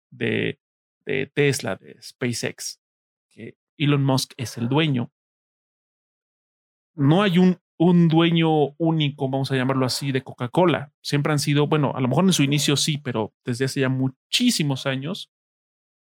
de 0.10 0.60
de 1.05 1.27
Tesla, 1.27 1.75
de 1.75 2.01
SpaceX, 2.01 2.81
que 3.29 3.58
Elon 3.77 4.03
Musk 4.03 4.34
es 4.38 4.58
el 4.58 4.67
dueño, 4.67 5.12
no 6.95 7.21
hay 7.21 7.38
un, 7.38 7.60
un 7.77 8.07
dueño 8.07 8.75
único, 8.77 9.29
vamos 9.29 9.51
a 9.51 9.55
llamarlo 9.55 9.85
así, 9.85 10.11
de 10.11 10.23
Coca-Cola. 10.23 10.93
Siempre 11.01 11.33
han 11.33 11.39
sido, 11.39 11.67
bueno, 11.67 11.93
a 11.95 12.01
lo 12.01 12.07
mejor 12.07 12.25
en 12.25 12.33
su 12.33 12.43
inicio 12.43 12.77
sí, 12.77 12.97
pero 12.97 13.33
desde 13.43 13.65
hace 13.65 13.81
ya 13.81 13.89
muchísimos 13.89 14.85
años 14.85 15.31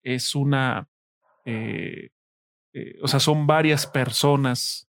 es 0.02 0.35
una, 0.35 0.88
eh, 1.44 2.11
eh, 2.74 2.98
o 3.02 3.08
sea, 3.08 3.20
son 3.20 3.46
varias 3.46 3.87
personas 3.87 4.88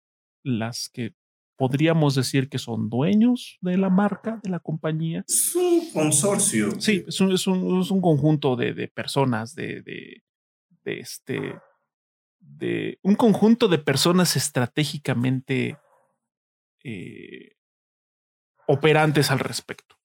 las 0.43 0.89
que 0.89 1.15
podríamos 1.57 2.15
decir 2.15 2.49
que 2.49 2.59
son 2.59 2.91
dueños 2.91 3.59
de 3.63 3.79
la 3.79 3.89
marca, 3.89 4.39
de 4.43 4.51
la 4.51 4.61
compañía. 4.61 5.25
Es 5.27 5.55
un 5.55 5.91
consorcio. 5.93 6.79
Sí, 6.79 7.05
es 7.07 7.21
un, 7.21 7.33
es 7.33 7.47
un, 7.47 7.81
es 7.81 7.91
un 7.91 8.03
conjunto 8.03 8.57
de, 8.57 8.75
de 8.75 8.89
personas, 8.89 9.55
de, 9.55 9.81
de, 9.81 10.23
de, 10.85 11.01
este, 11.01 11.59
de 12.39 12.99
un 13.03 13.15
conjunto 13.15 13.69
de 13.69 13.79
personas 13.79 14.37
estratégicamente 14.37 15.79
eh, 16.89 17.57
operantes 18.67 19.31
al 19.31 19.41
respecto, 19.41 19.97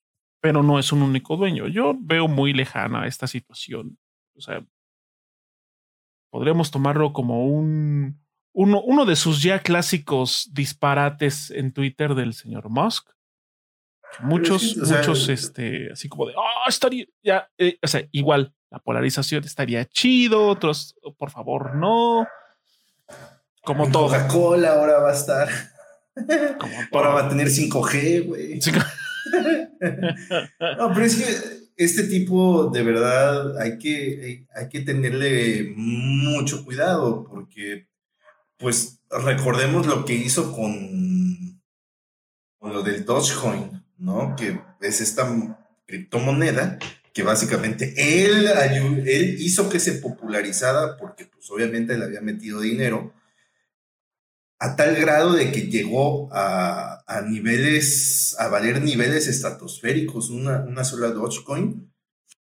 pero 0.42 0.64
no 0.64 0.80
es 0.80 0.92
un 0.92 1.02
único 1.04 1.38
dueño. 1.38 1.68
Yo 1.68 1.94
veo 2.00 2.28
muy 2.28 2.54
lejana 2.54 3.06
esta 3.08 3.28
situación. 3.28 4.00
O 4.36 4.42
sea, 4.42 4.66
podríamos 6.32 6.72
tomarlo 6.72 7.14
como 7.14 7.46
un, 7.46 8.22
uno, 8.54 8.82
uno 8.82 9.06
de 9.06 9.16
sus 9.16 9.44
ya 9.44 9.60
clásicos 9.60 10.50
disparates 10.54 11.52
en 11.52 11.72
Twitter 11.72 12.16
del 12.16 12.34
señor 12.34 12.70
Musk. 12.70 13.10
Muchos, 14.20 14.62
Sí, 14.74 14.80
o 14.82 14.86
sea, 14.86 14.98
muchos, 14.98 15.30
este, 15.30 15.92
así 15.92 16.10
como 16.10 16.26
de, 16.26 16.34
ah, 16.38 16.68
estaría, 16.68 17.06
ya, 17.24 17.50
eh, 17.58 17.78
o 17.82 17.88
sea, 17.88 18.04
igual, 18.12 18.54
la 18.70 18.80
polarización 18.80 19.44
estaría 19.46 19.86
chido, 19.86 20.48
otros, 20.48 20.96
"Oh, 21.02 21.14
por 21.14 21.30
favor, 21.30 21.76
no. 21.76 22.28
Como 23.64 23.90
todo. 23.92 24.08
Coca-Cola 24.08 24.74
ahora 24.74 25.00
va 25.00 25.12
a 25.12 25.14
estar. 25.14 25.48
Como 26.16 26.76
Ahora 26.92 27.10
todo. 27.10 27.14
va 27.16 27.26
a 27.26 27.30
tener 27.30 27.48
5G, 27.48 28.26
güey. 28.26 28.60
No, 30.78 30.94
pero 30.94 31.06
es 31.06 31.16
que 31.16 31.62
este 31.78 32.04
tipo 32.04 32.70
de 32.70 32.84
verdad 32.84 33.60
hay 33.60 33.78
que, 33.78 34.46
hay 34.54 34.70
que 34.70 34.82
tenerle 34.82 35.74
mucho 35.76 36.64
cuidado 36.64 37.28
porque, 37.28 37.88
pues, 38.58 39.00
recordemos 39.10 39.88
lo 39.88 40.06
que 40.06 40.14
hizo 40.14 40.54
con, 40.54 41.62
con 42.60 42.74
lo 42.74 42.84
del 42.84 43.06
Dogecoin, 43.06 43.84
¿no? 43.98 44.36
Que 44.36 44.60
es 44.82 45.02
esta 45.02 45.28
criptomoneda 45.88 46.78
que 47.14 47.24
básicamente 47.24 47.94
él, 47.98 48.48
él 49.06 49.36
hizo 49.40 49.70
que 49.70 49.80
se 49.80 49.94
popularizara 49.94 50.98
porque, 50.98 51.26
pues, 51.26 51.50
obviamente 51.50 51.98
le 51.98 52.06
había 52.06 52.22
metido 52.22 52.62
dinero 52.62 53.14
a 54.64 54.76
tal 54.76 54.96
grado 54.96 55.34
de 55.34 55.52
que 55.52 55.62
llegó 55.62 56.30
a, 56.32 57.04
a 57.08 57.22
niveles, 57.22 58.36
a 58.38 58.48
valer 58.48 58.84
niveles 58.84 59.28
estratosféricos, 59.28 60.30
una, 60.30 60.60
una 60.60 60.84
sola 60.84 61.08
Dogecoin. 61.08 61.92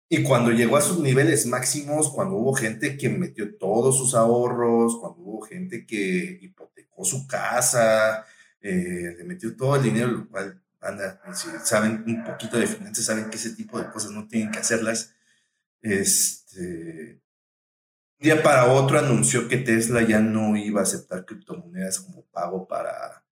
Y 0.08 0.22
cuando 0.22 0.52
llegó 0.52 0.76
a 0.76 0.82
sus 0.82 1.00
niveles 1.00 1.46
máximos, 1.46 2.10
cuando 2.10 2.36
hubo 2.36 2.54
gente 2.54 2.96
que 2.96 3.08
metió 3.08 3.56
todos 3.56 3.98
sus 3.98 4.14
ahorros, 4.14 5.00
cuando 5.00 5.20
hubo 5.20 5.40
gente 5.40 5.84
que 5.84 6.38
hipotecó 6.40 7.04
su 7.04 7.26
casa, 7.26 8.24
eh, 8.60 9.16
le 9.18 9.24
metió 9.24 9.56
todo 9.56 9.74
el 9.74 9.82
dinero, 9.82 10.06
lo 10.06 10.28
cual, 10.28 10.62
anda, 10.80 11.20
si 11.34 11.48
saben 11.64 12.04
un 12.06 12.22
poquito 12.22 12.56
de 12.56 12.68
finanzas, 12.68 13.04
saben 13.04 13.30
que 13.30 13.36
ese 13.36 13.56
tipo 13.56 13.80
de 13.80 13.90
cosas 13.90 14.12
no 14.12 14.28
tienen 14.28 14.52
que 14.52 14.60
hacerlas. 14.60 15.12
Este, 15.82 17.20
día 18.18 18.42
para 18.42 18.72
otro 18.72 18.98
anunció 18.98 19.48
que 19.48 19.58
Tesla 19.58 20.02
ya 20.02 20.20
no 20.20 20.56
iba 20.56 20.80
a 20.80 20.84
aceptar 20.84 21.24
criptomonedas 21.24 22.00
como 22.00 22.24
pago 22.26 22.66
para 22.66 23.24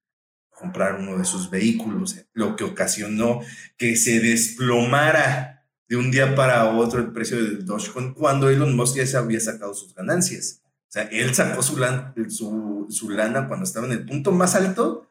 comprar 0.50 1.00
uno 1.00 1.18
de 1.18 1.24
sus 1.24 1.50
vehículos, 1.50 2.16
lo 2.32 2.54
que 2.56 2.64
ocasionó 2.64 3.40
que 3.76 3.96
se 3.96 4.20
desplomara 4.20 5.66
de 5.88 5.96
un 5.96 6.10
día 6.10 6.34
para 6.34 6.70
otro 6.76 7.00
el 7.00 7.12
precio 7.12 7.36
del 7.36 7.64
Dogecoin 7.66 8.14
cuando 8.14 8.48
Elon 8.48 8.74
Musk 8.76 8.96
ya 8.96 9.06
se 9.06 9.16
había 9.16 9.40
sacado 9.40 9.74
sus 9.74 9.94
ganancias. 9.94 10.62
O 10.88 10.92
sea, 10.94 11.02
él 11.04 11.34
sacó 11.34 11.60
su, 11.62 11.76
lan- 11.76 12.14
su, 12.30 13.10
lana 13.10 13.48
cuando 13.48 13.64
estaba 13.64 13.86
en 13.86 13.92
el 13.92 14.06
punto 14.06 14.30
más 14.30 14.54
alto. 14.54 15.08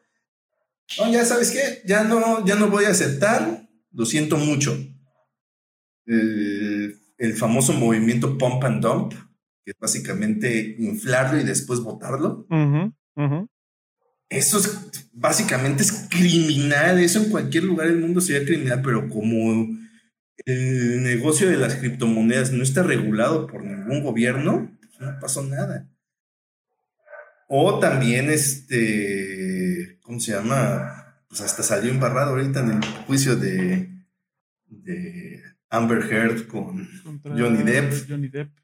No, 0.98 1.12
ya 1.12 1.24
sabes 1.24 1.50
qué, 1.50 1.82
ya 1.86 2.04
no, 2.04 2.44
ya 2.46 2.54
no 2.56 2.68
voy 2.68 2.86
a 2.86 2.90
aceptar, 2.90 3.68
lo 3.92 4.06
siento 4.06 4.36
mucho. 4.38 4.76
El 6.06 7.34
famoso 7.36 7.72
movimiento 7.74 8.36
Pump 8.38 8.64
and 8.64 8.82
Dump, 8.82 9.14
que 9.64 9.72
es 9.72 9.78
básicamente 9.78 10.76
inflarlo 10.78 11.40
y 11.40 11.44
después 11.44 11.80
botarlo. 11.80 12.46
Eso 14.28 14.58
es 14.58 15.10
básicamente 15.12 15.82
es 15.82 16.08
criminal. 16.10 16.98
Eso 16.98 17.22
en 17.22 17.30
cualquier 17.30 17.64
lugar 17.64 17.88
del 17.88 18.00
mundo 18.00 18.20
sería 18.20 18.46
criminal, 18.46 18.82
pero 18.82 19.08
como 19.08 19.68
el 20.44 21.02
negocio 21.02 21.48
de 21.48 21.56
las 21.56 21.76
criptomonedas 21.76 22.52
no 22.52 22.62
está 22.62 22.82
regulado 22.82 23.46
por 23.46 23.64
ningún 23.64 24.02
gobierno, 24.02 24.70
pues 24.80 25.00
no 25.00 25.18
pasó 25.20 25.42
nada. 25.42 25.88
O 27.48 27.78
también, 27.78 28.30
este, 28.30 29.98
¿cómo 30.02 30.18
se 30.18 30.32
llama? 30.32 31.22
Pues 31.28 31.40
hasta 31.40 31.62
salió 31.62 31.90
embarrado 31.90 32.30
ahorita 32.30 32.60
en 32.60 32.70
el 32.70 32.84
juicio 33.06 33.36
de, 33.36 33.90
de 34.66 35.42
Amber 35.70 36.10
Heard 36.10 36.46
con 36.46 36.88
Contra 37.02 37.36
Johnny 37.36 37.62
Depp. 37.62 38.08
Johnny 38.08 38.28
Depp. 38.28 38.63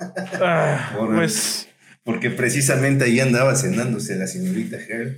Ah, 0.00 0.92
Por- 0.98 1.14
pues 1.14 1.68
Porque 2.02 2.30
precisamente 2.30 3.04
ahí 3.04 3.20
andaba 3.20 3.54
cenándose 3.56 4.16
la 4.16 4.26
señorita 4.26 4.76
Heard. 4.76 5.16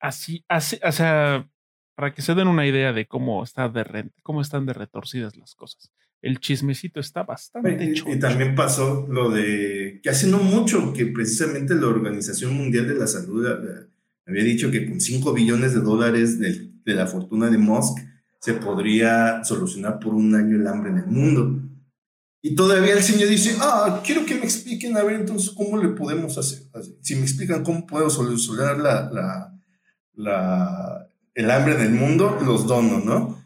así, 0.00 0.44
así, 0.48 0.78
o 0.82 0.92
sea, 0.92 1.48
para 1.96 2.14
que 2.14 2.22
se 2.22 2.34
den 2.34 2.48
una 2.48 2.66
idea 2.66 2.92
de 2.92 3.06
cómo 3.06 3.42
está 3.44 3.68
de 3.68 3.84
re- 3.84 4.10
cómo 4.22 4.40
están 4.40 4.66
de 4.66 4.72
retorcidas 4.72 5.36
las 5.36 5.54
cosas. 5.54 5.90
El 6.22 6.38
chismecito 6.38 7.00
está 7.00 7.22
bastante 7.22 7.82
Y, 7.84 7.94
choncho. 7.94 8.14
y 8.16 8.18
también 8.18 8.54
pasó 8.54 9.06
lo 9.10 9.30
de 9.30 10.00
que 10.02 10.10
hace 10.10 10.26
no 10.26 10.38
mucho 10.38 10.92
que 10.92 11.06
precisamente 11.06 11.74
la 11.74 11.86
Organización 11.86 12.54
Mundial 12.54 12.86
de 12.88 12.94
la 12.94 13.06
Salud 13.06 13.46
eh, 13.46 13.86
había 14.26 14.44
dicho 14.44 14.70
que 14.70 14.86
con 14.88 15.00
5 15.00 15.32
billones 15.32 15.74
de 15.74 15.80
dólares 15.80 16.38
del- 16.38 16.82
de, 16.84 16.94
la 16.94 17.06
fortuna 17.06 17.48
de 17.50 17.58
Musk 17.58 17.98
se 18.40 18.54
podría 18.54 19.44
solucionar 19.44 19.98
por 20.00 20.14
un 20.14 20.34
año 20.34 20.56
el 20.56 20.66
hambre 20.66 20.90
en 20.90 20.98
el 20.98 21.06
mundo. 21.06 21.62
Y 22.42 22.54
todavía 22.54 22.94
el 22.94 23.02
señor 23.02 23.28
dice, 23.28 23.54
ah, 23.60 24.00
quiero 24.04 24.24
que 24.24 24.34
me 24.34 24.44
expliquen, 24.44 24.96
a 24.96 25.02
ver 25.02 25.16
entonces 25.20 25.50
cómo 25.50 25.76
le 25.76 25.88
podemos 25.88 26.38
hacer. 26.38 26.62
Si 27.02 27.14
me 27.14 27.22
explican 27.22 27.62
cómo 27.62 27.86
puedo 27.86 28.08
solucionar 28.08 28.78
la, 28.78 29.10
la, 29.10 29.60
la- 30.14 31.06
el 31.34 31.50
hambre 31.50 31.74
en 31.74 31.80
el 31.82 31.90
mundo, 31.90 32.38
los 32.44 32.66
dono, 32.66 32.98
¿no? 33.00 33.38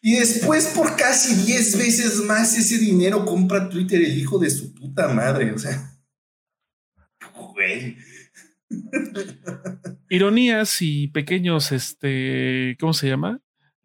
Y 0.00 0.16
después, 0.16 0.68
por 0.68 0.96
casi 0.96 1.34
10 1.44 1.76
veces 1.78 2.24
más 2.24 2.56
ese 2.56 2.78
dinero, 2.78 3.24
compra 3.26 3.68
Twitter 3.68 4.00
el 4.00 4.16
hijo 4.16 4.38
de 4.38 4.48
su 4.50 4.72
puta 4.74 5.08
madre. 5.08 5.52
O 5.52 5.58
sea, 5.58 5.92
güey. 7.52 7.96
Ironías 10.08 10.80
y 10.80 11.08
pequeños, 11.08 11.72
este, 11.72 12.76
¿cómo 12.80 12.92
se 12.94 13.08
llama? 13.08 13.40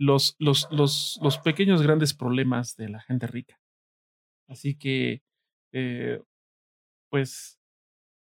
Los, 0.05 0.35
los, 0.39 0.67
los, 0.71 1.19
los 1.21 1.37
pequeños 1.37 1.81
grandes 1.81 2.13
problemas 2.13 2.75
de 2.75 2.89
la 2.89 2.99
gente 3.01 3.25
rica. 3.27 3.59
Así 4.49 4.75
que, 4.75 5.21
eh, 5.71 6.21
pues, 7.09 7.59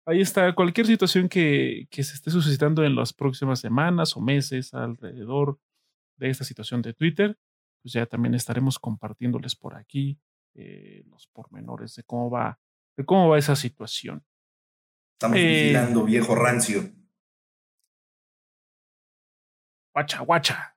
ahí 0.06 0.20
está. 0.20 0.54
Cualquier 0.54 0.86
situación 0.86 1.28
que, 1.28 1.86
que 1.90 2.02
se 2.02 2.14
esté 2.14 2.30
suscitando 2.30 2.84
en 2.84 2.94
las 2.94 3.12
próximas 3.12 3.60
semanas 3.60 4.16
o 4.16 4.20
meses 4.20 4.72
alrededor 4.72 5.58
de 6.18 6.30
esta 6.30 6.44
situación 6.44 6.80
de 6.82 6.94
Twitter, 6.94 7.36
pues 7.82 7.92
ya 7.92 8.06
también 8.06 8.34
estaremos 8.34 8.78
compartiéndoles 8.78 9.54
por 9.54 9.74
aquí 9.74 10.18
eh, 10.54 11.02
los 11.10 11.26
pormenores 11.26 11.94
de 11.96 12.02
cómo 12.04 12.30
va, 12.30 12.58
de 12.96 13.04
cómo 13.04 13.28
va 13.28 13.38
esa 13.38 13.54
situación. 13.54 14.24
Estamos 15.18 15.36
Eh. 15.38 15.42
vigilando, 15.64 16.04
viejo 16.04 16.34
rancio. 16.34 16.90
Guacha, 19.94 20.20
guacha. 20.20 20.75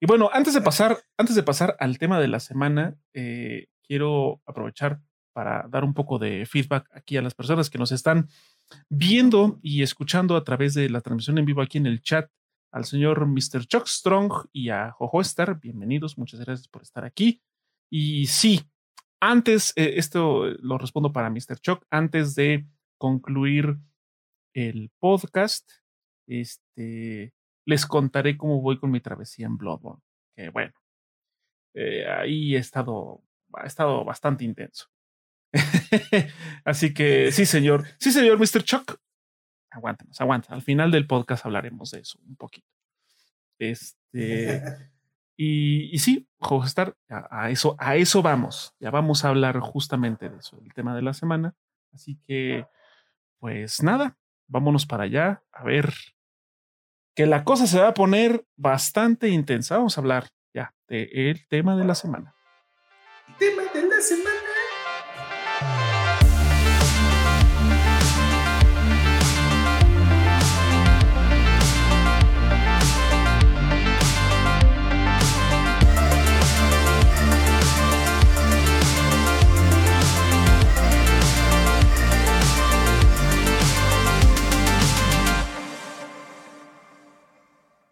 Y 0.00 0.06
bueno, 0.06 0.30
antes 0.32 0.54
de 0.54 0.60
pasar, 0.60 0.98
antes 1.16 1.34
de 1.34 1.42
pasar 1.42 1.76
al 1.80 1.98
tema 1.98 2.20
de 2.20 2.28
la 2.28 2.40
semana, 2.40 2.96
eh, 3.14 3.66
quiero 3.82 4.40
aprovechar 4.46 5.00
para 5.32 5.66
dar 5.68 5.84
un 5.84 5.94
poco 5.94 6.18
de 6.18 6.46
feedback 6.46 6.88
aquí 6.92 7.16
a 7.16 7.22
las 7.22 7.34
personas 7.34 7.68
que 7.70 7.78
nos 7.78 7.92
están 7.92 8.28
viendo 8.88 9.58
y 9.62 9.82
escuchando 9.82 10.36
a 10.36 10.44
través 10.44 10.74
de 10.74 10.88
la 10.88 11.00
transmisión 11.00 11.38
en 11.38 11.44
vivo 11.46 11.62
aquí 11.62 11.78
en 11.78 11.86
el 11.86 12.02
chat. 12.02 12.30
Al 12.70 12.84
señor 12.84 13.26
Mr. 13.26 13.66
Chuck 13.66 13.86
Strong 13.86 14.48
y 14.52 14.68
a 14.68 14.92
Jojo 14.92 15.20
Star, 15.22 15.58
bienvenidos, 15.58 16.18
muchas 16.18 16.40
gracias 16.40 16.68
por 16.68 16.82
estar 16.82 17.04
aquí. 17.04 17.42
Y 17.90 18.26
sí, 18.26 18.60
antes, 19.20 19.72
eh, 19.74 19.94
esto 19.96 20.44
lo 20.60 20.78
respondo 20.78 21.12
para 21.12 21.30
Mr. 21.30 21.58
Chuck, 21.60 21.84
antes 21.90 22.34
de 22.34 22.66
concluir 22.98 23.78
el 24.54 24.90
podcast, 24.98 25.70
este, 26.26 27.32
les 27.68 27.84
contaré 27.84 28.38
cómo 28.38 28.62
voy 28.62 28.78
con 28.78 28.90
mi 28.90 28.98
travesía 28.98 29.44
en 29.44 29.58
Bloodborne. 29.58 30.00
Que 30.34 30.48
bueno, 30.48 30.72
eh, 31.74 32.08
ahí 32.08 32.56
he 32.56 32.58
estado, 32.58 33.22
ha 33.52 33.66
estado 33.66 34.06
bastante 34.06 34.42
intenso. 34.42 34.86
Así 36.64 36.94
que 36.94 37.30
sí, 37.30 37.44
señor. 37.44 37.84
Sí, 38.00 38.10
señor 38.10 38.38
Mr. 38.38 38.62
Chuck. 38.64 38.96
Aguántanos, 39.70 40.18
aguanta. 40.18 40.54
Al 40.54 40.62
final 40.62 40.90
del 40.90 41.06
podcast 41.06 41.44
hablaremos 41.44 41.90
de 41.90 42.00
eso 42.00 42.18
un 42.26 42.36
poquito. 42.36 42.68
Este. 43.58 44.62
Y, 45.40 45.94
y 45.94 46.00
sí, 46.00 46.28
Hogestar, 46.38 46.96
a, 47.08 47.44
a, 47.44 47.50
eso, 47.50 47.76
a 47.78 47.94
eso 47.94 48.22
vamos. 48.22 48.74
Ya 48.80 48.90
vamos 48.90 49.24
a 49.24 49.28
hablar 49.28 49.60
justamente 49.60 50.28
de 50.28 50.36
eso, 50.38 50.60
el 50.64 50.74
tema 50.74 50.96
de 50.96 51.02
la 51.02 51.14
semana. 51.14 51.54
Así 51.92 52.18
que, 52.26 52.66
pues 53.38 53.80
nada, 53.80 54.18
vámonos 54.48 54.84
para 54.84 55.04
allá 55.04 55.44
a 55.52 55.62
ver 55.62 55.94
que 57.18 57.26
la 57.26 57.42
cosa 57.42 57.66
se 57.66 57.80
va 57.80 57.88
a 57.88 57.94
poner 57.94 58.44
bastante 58.56 59.28
intensa. 59.28 59.76
Vamos 59.76 59.98
a 59.98 60.00
hablar 60.00 60.28
ya 60.54 60.72
del 60.86 61.48
tema 61.48 61.76
de 61.76 61.84
la 61.84 61.96
semana. 61.96 62.32
Tema 63.40 63.64
de 63.74 63.88
la 63.88 64.00
semana. 64.00 64.37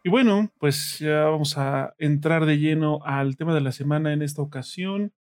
Y 0.07 0.09
bueno, 0.09 0.53
pues 0.61 1.01
ya 1.01 1.25
vamos 1.25 1.59
a 1.59 1.97
entrar 1.99 2.47
de 2.47 2.61
lleno 2.61 3.01
al 3.03 3.37
tema 3.37 3.53
de 3.53 3.61
la 3.61 3.73
semana 3.73 4.13
en 4.13 4.23
esta 4.23 4.41
ocasión. 4.41 5.13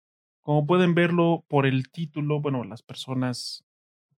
Como 0.42 0.68
pueden 0.68 0.94
verlo 0.94 1.44
por 1.48 1.66
el 1.66 1.90
título, 1.90 2.40
bueno, 2.40 2.64
las 2.64 2.84
personas 2.84 3.66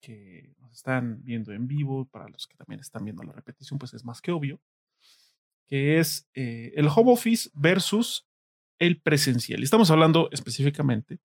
que 0.02 0.56
nos 0.58 0.72
están 0.72 1.24
viendo 1.24 1.54
en 1.54 1.68
vivo, 1.68 2.06
para 2.06 2.28
los 2.30 2.48
que 2.48 2.58
también 2.58 2.80
están 2.80 3.04
viendo 3.04 3.22
la 3.22 3.34
repetición, 3.34 3.78
pues 3.78 3.94
es 3.94 4.04
más 4.06 4.24
que 4.24 4.32
obvio, 4.32 4.60
que 5.68 6.00
es 6.00 6.28
eh, 6.34 6.74
el 6.76 6.88
home 6.88 7.12
office 7.12 7.48
versus 7.54 8.28
el 8.80 9.00
presencial. 9.00 9.60
Y 9.60 9.66
estamos 9.66 9.92
hablando 9.92 10.30
específicamente, 10.32 11.20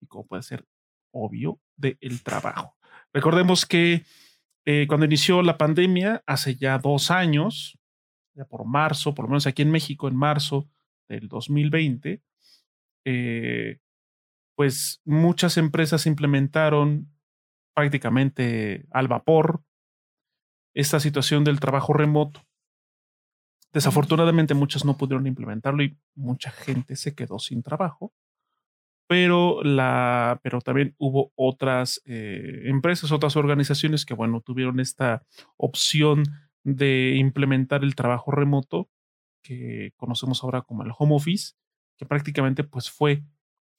y 0.00 0.06
como 0.06 0.24
puede 0.24 0.42
ser 0.42 0.64
obvio, 1.10 1.60
del 1.76 2.22
trabajo. 2.22 2.78
Recordemos 3.12 3.66
que 3.66 4.06
eh, 4.64 4.86
cuando 4.88 5.04
inició 5.04 5.42
la 5.42 5.58
pandemia, 5.58 6.22
hace 6.24 6.56
ya 6.56 6.78
dos 6.78 7.10
años, 7.10 7.75
ya 8.36 8.44
por 8.44 8.64
marzo, 8.66 9.14
por 9.14 9.24
lo 9.24 9.30
menos 9.30 9.46
aquí 9.46 9.62
en 9.62 9.70
México, 9.70 10.08
en 10.08 10.16
marzo 10.16 10.68
del 11.08 11.28
2020, 11.28 12.22
eh, 13.04 13.78
pues 14.54 15.00
muchas 15.04 15.56
empresas 15.56 16.06
implementaron 16.06 17.12
prácticamente 17.74 18.86
al 18.90 19.08
vapor 19.08 19.62
esta 20.74 21.00
situación 21.00 21.44
del 21.44 21.60
trabajo 21.60 21.92
remoto. 21.92 22.42
Desafortunadamente 23.72 24.54
muchas 24.54 24.84
no 24.84 24.96
pudieron 24.96 25.26
implementarlo 25.26 25.82
y 25.82 25.98
mucha 26.14 26.50
gente 26.50 26.96
se 26.96 27.14
quedó 27.14 27.38
sin 27.38 27.62
trabajo, 27.62 28.14
pero, 29.06 29.62
la, 29.62 30.40
pero 30.42 30.60
también 30.60 30.94
hubo 30.98 31.32
otras 31.36 32.02
eh, 32.06 32.62
empresas, 32.64 33.12
otras 33.12 33.36
organizaciones 33.36 34.04
que, 34.04 34.14
bueno, 34.14 34.40
tuvieron 34.40 34.80
esta 34.80 35.22
opción 35.56 36.24
de 36.66 37.14
implementar 37.14 37.84
el 37.84 37.94
trabajo 37.94 38.32
remoto 38.32 38.90
que 39.40 39.92
conocemos 39.96 40.42
ahora 40.42 40.62
como 40.62 40.82
el 40.82 40.90
home 40.98 41.14
office, 41.14 41.54
que 41.96 42.06
prácticamente 42.06 42.64
pues 42.64 42.90
fue 42.90 43.22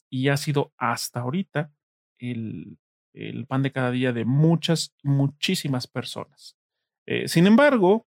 y 0.09 0.29
ha 0.29 0.37
sido 0.37 0.71
hasta 0.77 1.19
ahorita 1.19 1.73
el, 2.17 2.77
el 3.11 3.45
pan 3.45 3.61
de 3.61 3.73
cada 3.73 3.91
día 3.91 4.13
de 4.13 4.23
muchas, 4.23 4.95
muchísimas 5.03 5.85
personas. 5.85 6.57
Eh, 7.05 7.27
sin 7.27 7.45
embargo, 7.45 8.07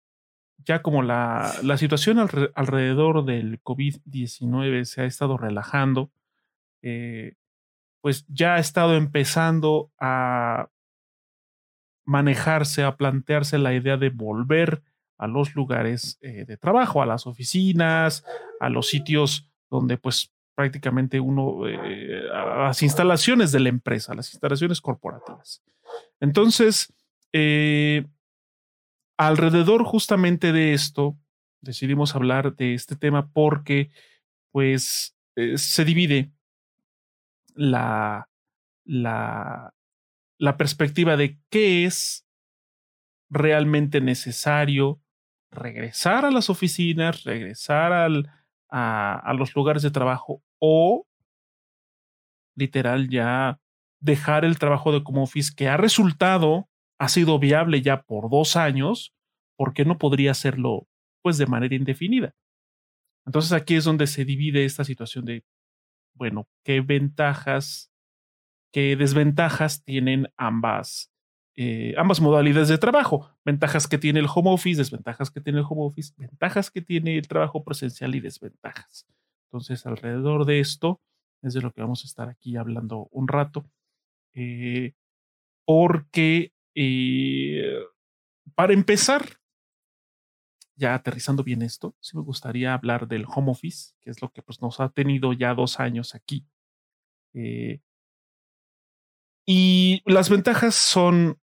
ya 0.58 0.82
como 0.82 1.04
la, 1.04 1.54
la 1.62 1.76
situación 1.76 2.18
alre, 2.18 2.50
alrededor 2.56 3.24
del 3.24 3.62
COVID-19 3.62 4.84
se 4.86 5.02
ha 5.02 5.04
estado 5.04 5.36
relajando, 5.36 6.10
eh, 6.82 7.34
pues 8.00 8.26
ya 8.26 8.56
ha 8.56 8.58
estado 8.58 8.96
empezando 8.96 9.92
a 10.00 10.68
manejarse, 12.04 12.82
a 12.82 12.96
plantearse 12.96 13.58
la 13.58 13.74
idea 13.74 13.96
de 13.96 14.10
volver 14.10 14.82
a 15.18 15.26
los 15.26 15.54
lugares 15.54 16.18
eh, 16.20 16.44
de 16.44 16.56
trabajo, 16.56 17.02
a 17.02 17.06
las 17.06 17.26
oficinas, 17.26 18.24
a 18.60 18.68
los 18.68 18.88
sitios 18.88 19.50
donde 19.70 19.96
pues 19.96 20.32
prácticamente 20.54 21.18
uno, 21.18 21.66
eh, 21.66 22.28
a 22.32 22.66
las 22.66 22.82
instalaciones 22.82 23.52
de 23.52 23.60
la 23.60 23.68
empresa, 23.68 24.12
a 24.12 24.16
las 24.16 24.32
instalaciones 24.32 24.80
corporativas. 24.80 25.62
Entonces, 26.20 26.92
eh, 27.32 28.06
alrededor 29.16 29.84
justamente 29.84 30.52
de 30.52 30.74
esto, 30.74 31.16
decidimos 31.60 32.14
hablar 32.14 32.54
de 32.54 32.74
este 32.74 32.94
tema 32.94 33.30
porque 33.32 33.90
pues 34.52 35.16
se 35.56 35.84
divide 35.84 36.30
la, 37.54 38.28
la, 38.84 39.74
la 40.38 40.56
perspectiva 40.56 41.16
de 41.16 41.38
qué 41.50 41.84
es 41.84 42.26
realmente 43.30 44.00
necesario 44.00 45.00
regresar 45.50 46.24
a 46.24 46.30
las 46.30 46.50
oficinas, 46.50 47.24
regresar 47.24 47.92
al, 47.92 48.30
a, 48.70 49.32
los 49.34 49.54
lugares 49.54 49.82
de 49.82 49.90
trabajo 49.90 50.42
o 50.58 51.06
literal 52.56 53.08
ya 53.08 53.60
dejar 54.00 54.44
el 54.44 54.58
trabajo 54.58 54.92
de 54.92 55.02
como 55.02 55.22
office 55.22 55.52
que 55.56 55.68
ha 55.68 55.76
resultado, 55.76 56.68
ha 56.98 57.08
sido 57.08 57.38
viable 57.38 57.82
ya 57.82 58.02
por 58.02 58.30
dos 58.30 58.56
años, 58.56 59.14
¿por 59.56 59.72
qué 59.72 59.84
no 59.84 59.98
podría 59.98 60.32
hacerlo 60.32 60.88
pues 61.22 61.38
de 61.38 61.46
manera 61.46 61.74
indefinida? 61.74 62.34
Entonces 63.26 63.52
aquí 63.52 63.76
es 63.76 63.84
donde 63.84 64.06
se 64.06 64.24
divide 64.24 64.64
esta 64.64 64.84
situación 64.84 65.24
de, 65.24 65.44
bueno, 66.14 66.46
qué 66.64 66.80
ventajas 66.80 67.93
qué 68.74 68.96
desventajas 68.96 69.84
tienen 69.84 70.26
ambas, 70.36 71.12
eh, 71.54 71.94
ambas 71.96 72.20
modalidades 72.20 72.68
de 72.68 72.76
trabajo. 72.76 73.30
Ventajas 73.44 73.86
que 73.86 73.98
tiene 73.98 74.18
el 74.18 74.26
home 74.26 74.50
office, 74.50 74.78
desventajas 74.78 75.30
que 75.30 75.40
tiene 75.40 75.60
el 75.60 75.64
home 75.68 75.82
office, 75.82 76.12
ventajas 76.16 76.72
que 76.72 76.82
tiene 76.82 77.16
el 77.16 77.28
trabajo 77.28 77.62
presencial 77.62 78.16
y 78.16 78.20
desventajas. 78.20 79.06
Entonces, 79.46 79.86
alrededor 79.86 80.44
de 80.44 80.58
esto 80.58 81.00
es 81.40 81.54
de 81.54 81.60
lo 81.60 81.70
que 81.70 81.82
vamos 81.82 82.02
a 82.02 82.08
estar 82.08 82.28
aquí 82.28 82.56
hablando 82.56 83.06
un 83.12 83.28
rato. 83.28 83.64
Eh, 84.34 84.94
porque, 85.64 86.52
eh, 86.74 87.78
para 88.56 88.72
empezar, 88.72 89.24
ya 90.74 90.96
aterrizando 90.96 91.44
bien 91.44 91.62
esto, 91.62 91.94
sí 92.00 92.16
me 92.16 92.24
gustaría 92.24 92.74
hablar 92.74 93.06
del 93.06 93.24
home 93.28 93.52
office, 93.52 93.94
que 94.00 94.10
es 94.10 94.20
lo 94.20 94.32
que 94.32 94.42
pues, 94.42 94.60
nos 94.60 94.80
ha 94.80 94.88
tenido 94.88 95.32
ya 95.32 95.54
dos 95.54 95.78
años 95.78 96.16
aquí. 96.16 96.48
Y 99.46 100.02
las 100.06 100.30
ventajas 100.30 100.74
son 100.74 101.38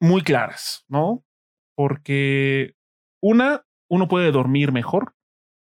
muy 0.00 0.22
claras, 0.22 0.84
¿no? 0.88 1.24
Porque 1.76 2.74
una, 3.22 3.66
uno 3.88 4.08
puede 4.08 4.30
dormir 4.30 4.72
mejor 4.72 5.14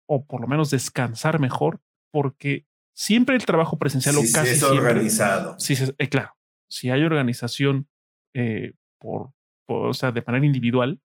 o 0.07 0.25
por 0.25 0.41
lo 0.41 0.47
menos 0.47 0.69
descansar 0.69 1.39
mejor, 1.39 1.81
porque 2.11 2.65
siempre 2.93 3.35
el 3.35 3.45
trabajo 3.45 3.77
presencial 3.77 4.15
sí, 4.15 4.19
o 4.19 4.33
casi 4.33 4.51
es 4.51 4.59
siempre, 4.59 4.79
organizado. 4.79 5.57
Sí, 5.57 5.75
eh, 5.97 6.09
claro. 6.09 6.35
Si 6.69 6.89
hay 6.89 7.03
organización 7.03 7.87
eh, 8.33 8.73
por, 8.99 9.31
por, 9.65 9.87
o 9.87 9.93
sea, 9.93 10.11
de 10.11 10.23
manera 10.25 10.45
individual, 10.45 11.01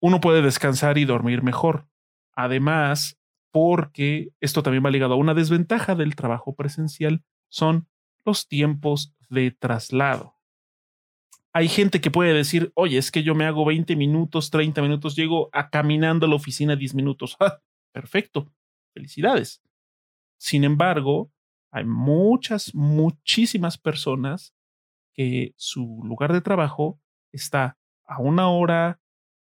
uno 0.00 0.20
puede 0.20 0.42
descansar 0.42 0.98
y 0.98 1.04
dormir 1.04 1.42
mejor. 1.42 1.88
Además, 2.34 3.18
porque 3.52 4.30
esto 4.40 4.62
también 4.62 4.84
va 4.84 4.90
ligado 4.90 5.14
a 5.14 5.18
una 5.18 5.34
desventaja 5.34 5.94
del 5.94 6.16
trabajo 6.16 6.54
presencial, 6.54 7.24
son 7.48 7.88
los 8.28 8.46
tiempos 8.46 9.14
de 9.30 9.50
traslado. 9.50 10.34
Hay 11.54 11.68
gente 11.68 12.00
que 12.02 12.10
puede 12.10 12.34
decir, 12.34 12.70
oye, 12.74 12.98
es 12.98 13.10
que 13.10 13.22
yo 13.22 13.34
me 13.34 13.46
hago 13.46 13.64
20 13.64 13.96
minutos, 13.96 14.50
30 14.50 14.82
minutos, 14.82 15.16
llego 15.16 15.48
a 15.52 15.70
caminando 15.70 16.26
a 16.26 16.28
la 16.28 16.34
oficina 16.34 16.76
10 16.76 16.94
minutos. 16.94 17.36
¡Ah, 17.40 17.60
perfecto, 17.90 18.52
felicidades. 18.92 19.62
Sin 20.36 20.62
embargo, 20.62 21.32
hay 21.70 21.84
muchas, 21.84 22.74
muchísimas 22.74 23.78
personas 23.78 24.54
que 25.14 25.54
su 25.56 26.00
lugar 26.04 26.32
de 26.34 26.42
trabajo 26.42 27.00
está 27.32 27.78
a 28.04 28.20
una 28.20 28.50
hora, 28.50 29.00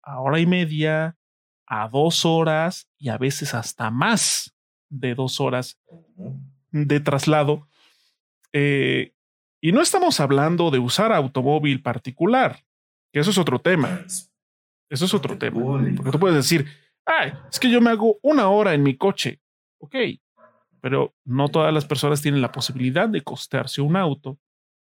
a 0.03 0.21
hora 0.21 0.39
y 0.39 0.47
media, 0.47 1.19
a 1.67 1.89
dos 1.89 2.25
horas 2.25 2.89
y 2.99 3.09
a 3.09 3.19
veces 3.19 3.53
hasta 3.53 3.91
más 3.91 4.55
de 4.89 5.17
dos 5.17 5.41
horas 5.41 5.79
de 6.71 7.01
traslado 7.01 7.69
eh, 8.53 9.13
y 9.61 9.73
no 9.73 9.83
estamos 9.83 10.21
hablando 10.21 10.71
de 10.71 10.79
usar 10.79 11.13
automóvil 11.13 11.83
particular, 11.83 12.65
que 13.13 13.21
eso 13.21 13.31
es 13.31 13.39
otro 13.39 13.61
tema. 13.61 14.05
Eso 14.89 15.05
es 15.05 15.15
otro 15.15 15.39
tema. 15.39 15.61
Porque 15.97 16.11
tú 16.11 16.19
puedes 16.19 16.37
decir, 16.37 16.67
ay, 17.05 17.33
es 17.51 17.61
que 17.61 17.71
yo 17.71 17.81
me 17.81 17.91
hago 17.91 18.19
una 18.23 18.49
hora 18.49 18.75
en 18.75 18.83
mi 18.83 18.97
coche. 18.97 19.41
Ok, 19.79 19.95
pero 20.81 21.15
no 21.25 21.49
todas 21.49 21.73
las 21.73 21.85
personas 21.85 22.23
tienen 22.23 22.41
la 22.41 22.53
posibilidad 22.53 23.09
de 23.09 23.23
costearse 23.23 23.81
un 23.81 23.97
auto 23.97 24.39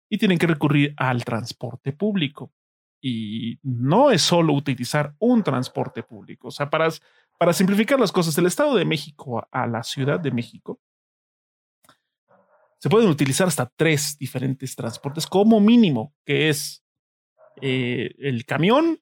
y 0.10 0.18
tienen 0.18 0.38
que 0.38 0.48
recurrir 0.48 0.94
al 0.98 1.26
transporte 1.26 1.92
público. 1.92 2.52
Y 3.02 3.60
no 3.64 4.12
es 4.12 4.22
solo 4.22 4.54
utilizar 4.54 5.16
un 5.20 5.44
transporte 5.44 6.04
público. 6.04 6.50
O 6.50 6.52
sea, 6.52 6.70
para, 6.70 6.90
para 7.38 7.54
simplificar 7.54 8.00
las 8.00 8.12
cosas, 8.12 8.38
el 8.38 8.46
Estado 8.46 8.76
de 8.76 8.86
México 8.86 9.48
a 9.52 9.68
la 9.68 9.84
Ciudad 9.84 10.20
de 10.20 10.32
México 10.32 10.80
se 12.80 12.90
pueden 12.90 13.10
utilizar 13.10 13.48
hasta 13.48 13.72
tres 13.76 14.18
diferentes 14.18 14.76
transportes 14.76 15.28
como 15.28 15.60
mínimo, 15.60 16.16
que 16.26 16.50
es 16.50 16.84
eh, 17.62 18.16
el 18.20 18.46
camión, 18.46 19.02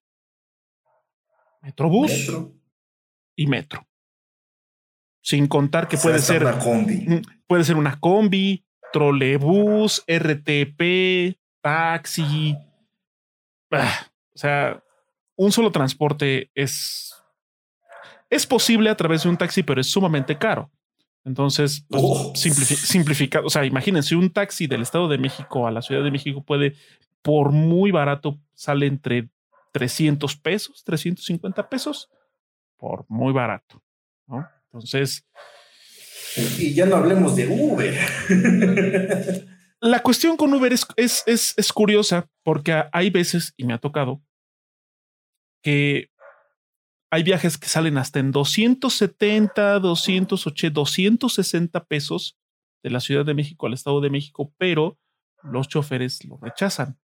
Metrobús 1.61 2.31
y 3.35 3.47
metro. 3.47 3.87
Sin 5.21 5.47
contar 5.47 5.87
que 5.87 5.97
puede 5.97 6.19
ser 6.19 6.43
una 6.43 6.59
combi. 6.59 7.21
Puede 7.45 7.63
ser 7.63 7.75
una 7.75 7.99
combi, 7.99 8.65
trolebús, 8.93 10.03
RTP, 10.07 11.37
taxi. 11.61 12.55
Ah, 13.71 14.07
o 14.33 14.37
sea, 14.37 14.83
un 15.35 15.51
solo 15.51 15.71
transporte 15.71 16.51
es 16.55 17.13
es 18.29 18.45
posible 18.45 18.89
a 18.89 18.95
través 18.95 19.23
de 19.23 19.29
un 19.29 19.37
taxi, 19.37 19.63
pero 19.63 19.81
es 19.81 19.87
sumamente 19.87 20.37
caro. 20.37 20.71
Entonces, 21.27 21.85
pues, 21.89 22.03
oh. 22.05 22.31
simplificado. 22.35 23.45
O 23.45 23.49
sea, 23.49 23.65
imagínense, 23.65 24.15
un 24.15 24.31
taxi 24.31 24.65
del 24.65 24.81
Estado 24.81 25.09
de 25.09 25.17
México 25.17 25.67
a 25.67 25.71
la 25.71 25.81
Ciudad 25.81 26.01
de 26.01 26.09
México 26.09 26.41
puede, 26.41 26.75
por 27.21 27.51
muy 27.51 27.91
barato, 27.91 28.39
sale 28.53 28.87
entre 28.87 29.29
300 29.73 30.37
pesos, 30.37 30.85
350 30.85 31.67
pesos, 31.67 32.09
por 32.77 33.03
muy 33.09 33.33
barato. 33.33 33.83
¿no? 34.25 34.47
Entonces. 34.67 35.27
Y 36.57 36.73
ya 36.73 36.85
no 36.85 36.95
hablemos 36.95 37.35
de 37.35 37.47
Uber. 37.49 37.93
la 39.81 40.01
cuestión 40.01 40.37
con 40.37 40.53
Uber 40.53 40.71
es, 40.71 40.87
es, 40.95 41.23
es, 41.25 41.53
es 41.57 41.73
curiosa 41.73 42.29
porque 42.41 42.85
hay 42.93 43.09
veces, 43.09 43.53
y 43.57 43.65
me 43.65 43.73
ha 43.73 43.79
tocado, 43.79 44.21
que 45.61 46.09
hay 47.09 47.23
viajes 47.23 47.57
que 47.57 47.67
salen 47.67 47.97
hasta 47.97 48.19
en 48.19 48.31
270, 48.31 49.79
280, 49.79 50.73
260 50.73 51.85
pesos 51.85 52.37
de 52.83 52.89
la 52.89 52.99
Ciudad 52.99 53.25
de 53.25 53.33
México 53.33 53.65
al 53.67 53.73
Estado 53.73 54.01
de 54.01 54.09
México, 54.09 54.53
pero 54.57 54.99
los 55.43 55.67
choferes 55.67 56.23
lo 56.25 56.37
rechazan. 56.37 56.99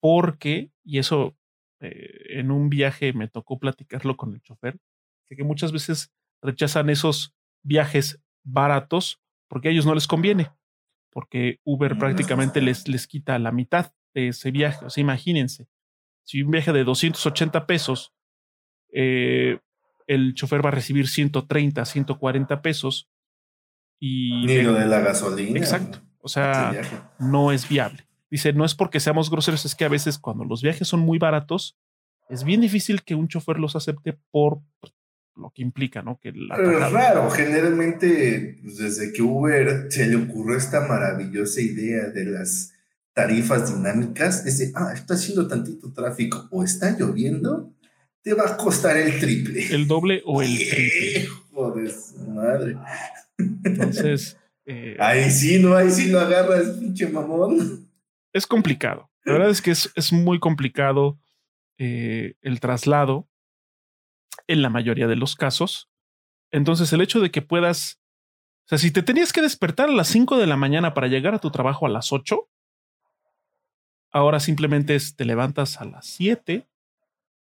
Porque, 0.00 0.72
y 0.84 0.98
eso 0.98 1.36
eh, 1.80 2.38
en 2.38 2.50
un 2.50 2.68
viaje 2.68 3.12
me 3.12 3.28
tocó 3.28 3.58
platicarlo 3.58 4.16
con 4.16 4.34
el 4.34 4.42
chofer, 4.42 4.78
que 5.28 5.44
muchas 5.44 5.72
veces 5.72 6.12
rechazan 6.42 6.90
esos 6.90 7.34
viajes 7.62 8.20
baratos 8.44 9.20
porque 9.48 9.68
a 9.68 9.70
ellos 9.70 9.86
no 9.86 9.94
les 9.94 10.06
conviene, 10.06 10.50
porque 11.10 11.60
Uber 11.64 11.96
prácticamente 11.98 12.60
les, 12.60 12.88
les 12.88 13.06
quita 13.06 13.38
la 13.38 13.52
mitad 13.52 13.92
de 14.14 14.28
ese 14.28 14.50
viaje. 14.50 14.84
O 14.84 14.90
sea, 14.90 15.02
imagínense, 15.02 15.68
si 16.24 16.42
un 16.42 16.50
viaje 16.50 16.72
de 16.72 16.84
280 16.84 17.66
pesos 17.66 18.14
eh, 18.92 19.58
el 20.06 20.34
chofer 20.34 20.64
va 20.64 20.68
a 20.68 20.72
recibir 20.72 21.08
130, 21.08 21.84
140 21.84 22.62
pesos. 22.62 23.08
Y 23.98 24.46
Ni 24.46 24.62
lo 24.62 24.74
de 24.74 24.86
la 24.86 25.00
gasolina. 25.00 25.58
Exacto. 25.58 26.00
O 26.20 26.28
sea, 26.28 26.72
no 27.18 27.52
es 27.52 27.68
viable. 27.68 28.06
Dice, 28.30 28.52
no 28.52 28.64
es 28.64 28.74
porque 28.74 29.00
seamos 29.00 29.30
groseros, 29.30 29.64
es 29.64 29.74
que 29.74 29.84
a 29.84 29.88
veces 29.88 30.18
cuando 30.18 30.44
los 30.44 30.62
viajes 30.62 30.88
son 30.88 31.00
muy 31.00 31.18
baratos, 31.18 31.76
es 32.28 32.44
bien 32.44 32.60
difícil 32.60 33.02
que 33.02 33.14
un 33.14 33.28
chofer 33.28 33.58
los 33.58 33.76
acepte 33.76 34.18
por 34.30 34.60
lo 35.36 35.50
que 35.50 35.62
implica, 35.62 36.02
¿no? 36.02 36.18
Que 36.18 36.32
la 36.32 36.56
Pero 36.56 36.84
es 36.84 36.92
raro, 36.92 37.30
generalmente 37.30 38.58
pues, 38.62 38.78
desde 38.78 39.12
que 39.12 39.22
Uber 39.22 39.86
se 39.90 40.06
le 40.06 40.16
ocurrió 40.16 40.56
esta 40.56 40.86
maravillosa 40.86 41.60
idea 41.60 42.08
de 42.08 42.24
las 42.26 42.72
tarifas 43.12 43.74
dinámicas, 43.74 44.46
es 44.46 44.58
de, 44.58 44.72
ah, 44.74 44.92
está 44.94 45.14
haciendo 45.14 45.46
tantito 45.46 45.92
tráfico 45.92 46.48
o 46.50 46.64
está 46.64 46.96
lloviendo, 46.98 47.72
te 48.22 48.34
va 48.34 48.50
a 48.50 48.56
costar 48.56 48.96
el 48.96 49.18
triple. 49.18 49.66
El 49.74 49.86
doble 49.86 50.22
o 50.24 50.42
el 50.42 50.56
triple. 50.56 51.28
Joder, 51.52 51.92
madre. 52.28 52.76
Entonces. 53.38 54.36
Eh, 54.64 54.96
ahí 55.00 55.28
sí, 55.30 55.58
no, 55.58 55.74
ahí 55.74 55.90
sí 55.90 56.10
lo 56.10 56.20
agarras, 56.20 56.78
pinche 56.78 57.08
mamón. 57.08 57.90
Es 58.32 58.46
complicado. 58.46 59.10
La 59.24 59.32
verdad 59.34 59.50
es 59.50 59.60
que 59.60 59.72
es, 59.72 59.90
es 59.96 60.12
muy 60.12 60.38
complicado 60.38 61.18
eh, 61.78 62.34
el 62.42 62.60
traslado 62.60 63.28
en 64.46 64.62
la 64.62 64.70
mayoría 64.70 65.08
de 65.08 65.16
los 65.16 65.34
casos. 65.34 65.90
Entonces, 66.50 66.92
el 66.92 67.00
hecho 67.00 67.20
de 67.20 67.30
que 67.30 67.42
puedas. 67.42 67.98
O 68.64 68.68
sea, 68.68 68.78
si 68.78 68.92
te 68.92 69.02
tenías 69.02 69.32
que 69.32 69.42
despertar 69.42 69.88
a 69.88 69.92
las 69.92 70.08
5 70.08 70.38
de 70.38 70.46
la 70.46 70.56
mañana 70.56 70.94
para 70.94 71.08
llegar 71.08 71.34
a 71.34 71.40
tu 71.40 71.50
trabajo 71.50 71.86
a 71.86 71.88
las 71.88 72.12
8, 72.12 72.48
ahora 74.12 74.38
simplemente 74.38 74.96
te 75.16 75.24
levantas 75.24 75.80
a 75.80 75.84
las 75.84 76.06
7, 76.06 76.68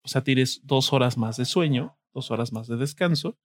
o 0.02 0.08
sea, 0.08 0.24
tienes 0.24 0.62
dos 0.64 0.93
horas 0.93 1.18
más 1.18 1.38
de 1.38 1.45
sueño, 1.45 1.97
dos 2.14 2.32
horas 2.32 2.52
más 2.52 2.68
de 2.68 2.78
descanso, 2.78 3.38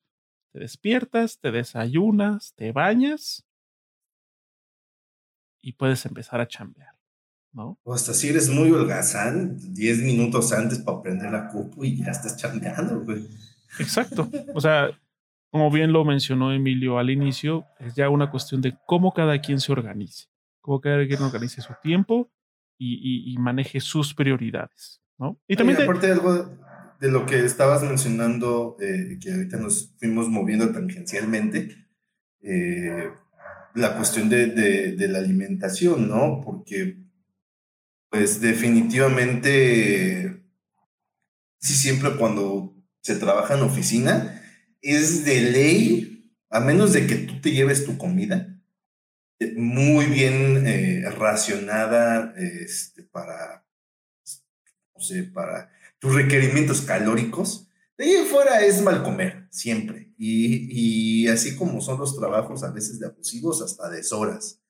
te 0.52 0.60
despiertas, 0.60 1.40
te 1.40 1.50
desayunas, 1.50 2.54
te 2.54 2.72
bañas 2.72 3.44
y 5.60 5.72
puedes 5.72 6.06
empezar 6.06 6.40
a 6.40 6.46
chambear, 6.46 6.94
¿no? 7.52 7.78
O 7.82 7.94
hasta 7.94 8.14
si 8.14 8.28
eres 8.28 8.48
muy 8.48 8.70
holgazán, 8.70 9.58
10 9.74 10.02
minutos 10.02 10.52
antes 10.52 10.78
para 10.78 11.02
prender 11.02 11.32
la 11.32 11.48
cupo 11.48 11.84
y 11.84 11.96
ya 11.96 12.12
estás 12.12 12.36
chambeando, 12.36 13.00
güey. 13.00 13.26
Exacto. 13.78 14.30
O 14.54 14.60
sea, 14.60 14.90
como 15.50 15.70
bien 15.70 15.92
lo 15.92 16.04
mencionó 16.04 16.52
Emilio 16.52 16.98
al 16.98 17.10
inicio, 17.10 17.66
es 17.80 17.94
ya 17.94 18.08
una 18.08 18.30
cuestión 18.30 18.60
de 18.60 18.76
cómo 18.86 19.12
cada 19.12 19.40
quien 19.40 19.60
se 19.60 19.72
organice, 19.72 20.26
cómo 20.60 20.80
cada 20.80 21.06
quien 21.06 21.22
organice 21.22 21.60
su 21.62 21.72
tiempo 21.82 22.30
y 22.78 23.34
maneje 23.38 23.80
sus 23.80 24.14
prioridades. 24.14 25.03
Y 25.46 25.56
también... 25.56 25.82
aparte 25.82 26.06
de 26.06 26.12
algo 26.12 26.58
de 27.00 27.10
lo 27.10 27.26
que 27.26 27.44
estabas 27.44 27.82
mencionando, 27.82 28.76
eh, 28.80 29.18
que 29.20 29.32
ahorita 29.32 29.58
nos 29.58 29.94
fuimos 29.98 30.28
moviendo 30.28 30.72
tangencialmente, 30.72 31.88
eh, 32.40 33.10
la 33.74 33.96
cuestión 33.96 34.28
de, 34.28 34.46
de, 34.46 35.08
la 35.08 35.18
alimentación, 35.18 36.08
¿no? 36.08 36.40
Porque, 36.44 36.98
pues 38.08 38.40
definitivamente, 38.40 40.44
sí, 41.58 41.74
siempre 41.74 42.16
cuando 42.16 42.76
se 43.02 43.16
trabaja 43.16 43.54
en 43.54 43.62
oficina, 43.62 44.40
es 44.80 45.24
de 45.24 45.40
ley, 45.40 46.32
a 46.50 46.60
menos 46.60 46.92
de 46.92 47.06
que 47.06 47.16
tú 47.16 47.40
te 47.40 47.50
lleves 47.50 47.84
tu 47.84 47.98
comida, 47.98 48.56
muy 49.56 50.06
bien 50.06 50.66
eh, 50.66 51.10
racionada 51.10 52.32
este, 52.36 53.02
para, 53.02 53.63
sea, 55.04 55.22
para 55.32 55.70
tus 55.98 56.14
requerimientos 56.14 56.80
calóricos, 56.82 57.68
de 57.96 58.04
ahí 58.04 58.26
fuera 58.26 58.64
es 58.64 58.82
mal 58.82 59.02
comer, 59.02 59.46
siempre. 59.50 60.12
Y, 60.18 61.26
así 61.28 61.56
como 61.56 61.80
son 61.80 61.98
los 61.98 62.16
trabajos 62.18 62.62
a 62.62 62.70
veces 62.70 62.98
de 62.98 63.06
abusivos, 63.06 63.62
hasta 63.62 63.88
deshoras. 63.88 64.60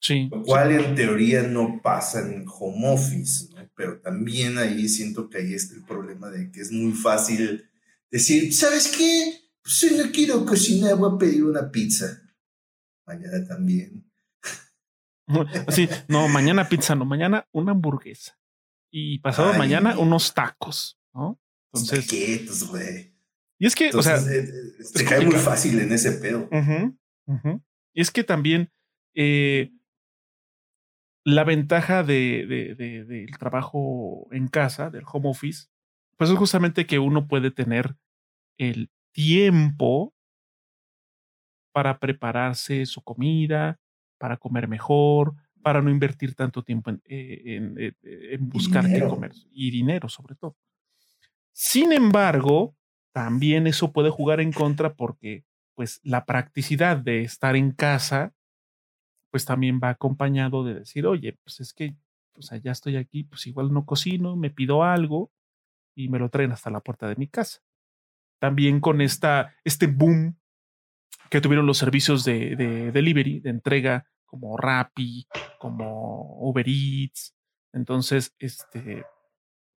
Sí. 0.00 0.28
Lo 0.30 0.42
cual 0.42 0.72
en 0.72 0.94
teoría 0.94 1.42
no 1.42 1.80
pasa 1.82 2.20
en 2.20 2.44
home 2.48 2.92
office, 2.92 3.48
¿no? 3.54 3.68
Pero 3.74 4.00
también 4.00 4.58
ahí 4.58 4.88
siento 4.88 5.28
que 5.28 5.38
ahí 5.38 5.54
está 5.54 5.74
el 5.74 5.84
problema 5.84 6.30
de 6.30 6.50
que 6.52 6.60
es 6.60 6.70
muy 6.70 6.92
fácil 6.92 7.68
decir, 8.10 8.54
¿sabes 8.54 8.88
qué? 8.96 9.40
Pues 9.62 9.78
si 9.78 9.96
no 9.96 10.04
quiero 10.12 10.46
cocinar, 10.46 10.96
voy 10.96 11.14
a 11.14 11.18
pedir 11.18 11.44
una 11.44 11.70
pizza. 11.70 12.22
Mañana 13.04 13.44
también. 13.46 14.05
Sí, 15.68 15.88
no, 16.08 16.28
mañana 16.28 16.68
pizza, 16.68 16.94
no, 16.94 17.04
mañana 17.04 17.48
una 17.52 17.72
hamburguesa. 17.72 18.38
Y 18.90 19.18
pasado 19.18 19.52
mañana 19.54 19.98
unos 19.98 20.32
tacos, 20.32 20.98
¿no? 21.12 21.40
Entonces. 21.72 22.68
Güey. 22.68 23.14
Y 23.58 23.66
es 23.66 23.74
que, 23.74 23.90
o 23.90 24.02
sea. 24.02 24.16
Eh, 24.16 24.44
eh, 24.44 24.84
se 24.84 25.04
cae 25.04 25.24
muy 25.24 25.34
fácil 25.34 25.78
en 25.80 25.92
ese 25.92 26.12
pedo. 26.12 26.48
Y 27.92 28.00
es 28.00 28.10
que 28.10 28.24
también 28.24 28.70
eh, 29.14 29.72
la 31.24 31.44
ventaja 31.44 32.04
de, 32.04 32.74
de, 32.76 33.04
del 33.04 33.38
trabajo 33.38 34.28
en 34.30 34.48
casa, 34.48 34.90
del 34.90 35.04
home 35.10 35.30
office, 35.30 35.68
pues 36.16 36.30
es 36.30 36.36
justamente 36.36 36.86
que 36.86 36.98
uno 36.98 37.26
puede 37.26 37.50
tener 37.50 37.96
el 38.58 38.90
tiempo 39.12 40.14
para 41.72 41.98
prepararse 41.98 42.86
su 42.86 43.02
comida, 43.02 43.80
para 44.18 44.36
comer 44.36 44.68
mejor, 44.68 45.34
para 45.62 45.82
no 45.82 45.90
invertir 45.90 46.34
tanto 46.34 46.62
tiempo 46.62 46.90
en, 46.90 47.02
eh, 47.06 47.92
eh, 48.02 48.38
buscar 48.40 48.86
qué 48.86 49.00
comer 49.00 49.32
y 49.50 49.70
dinero 49.70 50.08
sobre 50.08 50.36
todo. 50.36 50.56
Sin 51.52 51.92
embargo, 51.92 52.76
también 53.12 53.66
eso 53.66 53.92
puede 53.92 54.10
jugar 54.10 54.40
en 54.40 54.52
contra 54.52 54.94
porque 54.94 55.44
pues 55.74 56.00
la 56.02 56.24
practicidad 56.24 56.98
de 56.98 57.22
estar 57.22 57.56
en 57.56 57.72
casa 57.72 58.32
pues 59.30 59.44
también 59.44 59.80
va 59.82 59.90
acompañado 59.90 60.64
de 60.64 60.74
decir, 60.74 61.06
oye, 61.06 61.36
pues 61.42 61.60
es 61.60 61.74
que 61.74 61.96
pues 62.32 62.52
allá 62.52 62.72
estoy 62.72 62.96
aquí, 62.96 63.24
pues 63.24 63.46
igual 63.46 63.72
no 63.72 63.84
cocino, 63.84 64.36
me 64.36 64.50
pido 64.50 64.84
algo 64.84 65.32
y 65.94 66.08
me 66.08 66.18
lo 66.18 66.28
traen 66.28 66.52
hasta 66.52 66.70
la 66.70 66.80
puerta 66.80 67.08
de 67.08 67.16
mi 67.16 67.26
casa. 67.26 67.60
También 68.38 68.80
con 68.80 69.00
esta, 69.00 69.54
este 69.64 69.86
boom 69.86 70.36
que 71.30 71.40
tuvieron 71.40 71.66
los 71.66 71.78
servicios 71.78 72.24
de, 72.24 72.56
delivery, 72.92 73.40
de 73.40 73.50
entrega, 73.50 74.06
como 74.24 74.56
Rappi, 74.56 75.26
como 75.58 76.38
Uber 76.40 76.66
Eats. 76.68 77.34
Entonces, 77.72 78.34
este, 78.38 79.04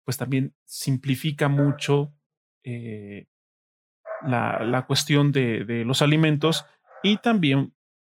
pues 0.03 0.17
también 0.17 0.53
simplifica 0.65 1.47
mucho 1.47 2.13
eh, 2.63 3.27
la, 4.21 4.63
la, 4.63 4.86
cuestión 4.86 5.32
de, 5.32 5.65
de, 5.65 5.86
los 5.86 6.01
alimentos 6.01 6.65
y 7.03 7.17
también 7.17 7.73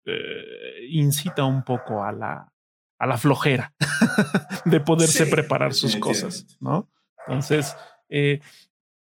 eh, 0.06 0.88
incita 0.90 1.44
un 1.46 1.64
poco 1.64 2.04
a 2.04 2.12
la, 2.12 2.52
a 2.98 3.08
la 3.08 3.18
flojera 3.18 3.74
de 4.66 4.80
poderse 4.80 5.26
sí, 5.26 5.32
preparar 5.32 5.74
sus 5.74 5.96
cosas, 5.96 6.46
¿no? 6.60 6.90
Entonces, 7.28 7.76
eh, 8.10 8.42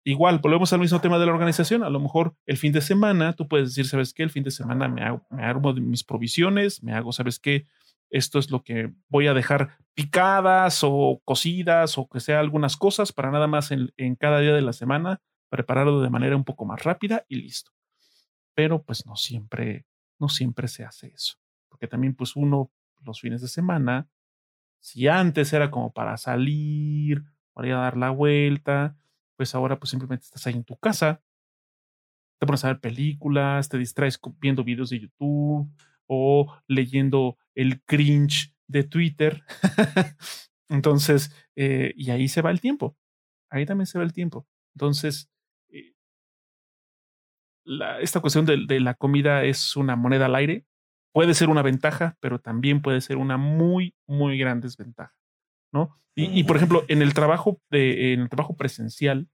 igual, 0.03 0.39
volvemos 0.39 0.73
al 0.73 0.79
mismo 0.79 1.01
tema 1.01 1.19
de 1.19 1.25
la 1.25 1.33
organización. 1.33 1.83
A 1.83 1.89
lo 1.89 1.99
mejor 1.99 2.35
el 2.45 2.57
fin 2.57 2.73
de 2.73 2.81
semana, 2.81 3.33
tú 3.33 3.47
puedes 3.47 3.69
decir, 3.69 3.87
¿sabes 3.87 4.13
qué? 4.13 4.23
El 4.23 4.29
fin 4.29 4.43
de 4.43 4.51
semana 4.51 4.87
me 4.87 5.03
hago, 5.03 5.25
armo 5.31 5.73
mis 5.73 6.03
provisiones, 6.03 6.83
me 6.83 6.93
hago, 6.93 7.11
¿sabes 7.11 7.39
qué? 7.39 7.67
Esto 8.09 8.39
es 8.39 8.51
lo 8.51 8.63
que 8.63 8.93
voy 9.09 9.27
a 9.27 9.33
dejar 9.33 9.77
picadas 9.93 10.81
o 10.83 11.21
cocidas 11.25 11.97
o 11.97 12.07
que 12.07 12.19
sea 12.19 12.39
algunas 12.39 12.77
cosas 12.77 13.11
para 13.11 13.31
nada 13.31 13.47
más 13.47 13.71
en, 13.71 13.91
en 13.97 14.15
cada 14.15 14.39
día 14.39 14.53
de 14.53 14.61
la 14.61 14.73
semana, 14.73 15.21
prepararlo 15.49 16.01
de 16.01 16.09
manera 16.09 16.35
un 16.35 16.43
poco 16.43 16.65
más 16.65 16.83
rápida 16.83 17.25
y 17.27 17.37
listo. 17.37 17.71
Pero 18.53 18.83
pues 18.83 19.05
no 19.05 19.15
siempre, 19.15 19.85
no 20.19 20.29
siempre 20.29 20.67
se 20.67 20.83
hace 20.83 21.07
eso. 21.07 21.37
Porque 21.69 21.87
también 21.87 22.13
pues 22.15 22.35
uno 22.35 22.71
los 23.03 23.19
fines 23.19 23.41
de 23.41 23.47
semana, 23.47 24.07
si 24.79 25.07
antes 25.07 25.53
era 25.53 25.71
como 25.71 25.91
para 25.91 26.17
salir, 26.17 27.23
para 27.53 27.67
ir 27.67 27.73
a 27.73 27.79
dar 27.79 27.97
la 27.97 28.09
vuelta, 28.09 28.95
pues 29.35 29.55
ahora 29.55 29.79
pues 29.79 29.89
simplemente 29.89 30.25
estás 30.25 30.45
ahí 30.47 30.53
en 30.53 30.63
tu 30.63 30.77
casa, 30.77 31.21
te 32.43 32.45
pones 32.45 32.65
a 32.65 32.67
ver 32.67 32.79
películas, 32.81 33.69
te 33.69 33.77
distraes 33.77 34.19
viendo 34.39 34.65
videos 34.65 34.89
de 34.89 34.99
YouTube 34.99 35.71
o 36.07 36.53
leyendo 36.67 37.37
el 37.55 37.81
cringe 37.83 38.53
de 38.67 38.83
Twitter. 38.83 39.43
Entonces, 40.69 41.33
eh, 41.55 41.93
y 41.95 42.11
ahí 42.11 42.27
se 42.27 42.41
va 42.41 42.51
el 42.51 42.59
tiempo. 42.59 42.97
Ahí 43.49 43.65
también 43.65 43.87
se 43.87 43.97
va 43.97 44.03
el 44.03 44.11
tiempo. 44.11 44.45
Entonces, 44.75 45.29
eh, 45.69 45.93
esta 48.01 48.19
cuestión 48.19 48.45
de, 48.45 48.65
de, 48.67 48.79
la 48.81 48.95
comida 48.95 49.45
es 49.45 49.77
una 49.77 49.95
moneda 49.95 50.25
al 50.25 50.35
aire. 50.35 50.65
Puede 51.13 51.35
ser 51.35 51.47
una 51.49 51.61
ventaja, 51.61 52.17
pero 52.19 52.39
también 52.39 52.81
puede 52.81 52.99
ser 52.99 53.15
una 53.15 53.37
muy, 53.37 53.95
muy 54.05 54.37
gran 54.37 54.59
desventaja. 54.59 55.15
¿No? 55.73 55.97
Y, 56.15 56.39
y, 56.39 56.43
por 56.43 56.55
ejemplo, 56.57 56.85
en 56.87 57.01
el 57.01 57.13
trabajo 57.13 57.59
de, 57.69 58.13
en 58.13 58.21
el 58.21 58.29
trabajo 58.29 58.55
presencial, 58.55 59.27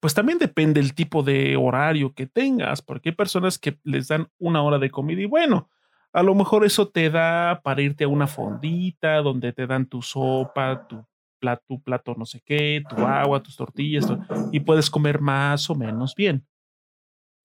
pues 0.00 0.14
también 0.14 0.38
depende 0.38 0.80
el 0.80 0.94
tipo 0.94 1.22
de 1.22 1.56
horario 1.56 2.14
que 2.14 2.26
tengas, 2.26 2.82
porque 2.82 3.10
hay 3.10 3.14
personas 3.14 3.58
que 3.58 3.78
les 3.82 4.08
dan 4.08 4.28
una 4.38 4.62
hora 4.62 4.78
de 4.78 4.90
comida 4.90 5.20
y 5.20 5.26
bueno, 5.26 5.70
a 6.12 6.22
lo 6.22 6.34
mejor 6.34 6.64
eso 6.64 6.88
te 6.88 7.10
da 7.10 7.60
para 7.62 7.82
irte 7.82 8.04
a 8.04 8.08
una 8.08 8.26
fondita 8.26 9.16
donde 9.16 9.52
te 9.52 9.66
dan 9.66 9.86
tu 9.86 10.02
sopa, 10.02 10.86
tu 10.86 11.04
plato, 11.38 11.64
tu 11.66 11.82
plato 11.82 12.14
no 12.16 12.26
sé 12.26 12.42
qué, 12.44 12.82
tu 12.88 12.96
agua, 13.06 13.42
tus 13.42 13.56
tortillas, 13.56 14.06
y 14.52 14.60
puedes 14.60 14.90
comer 14.90 15.20
más 15.20 15.68
o 15.70 15.74
menos 15.74 16.14
bien. 16.14 16.46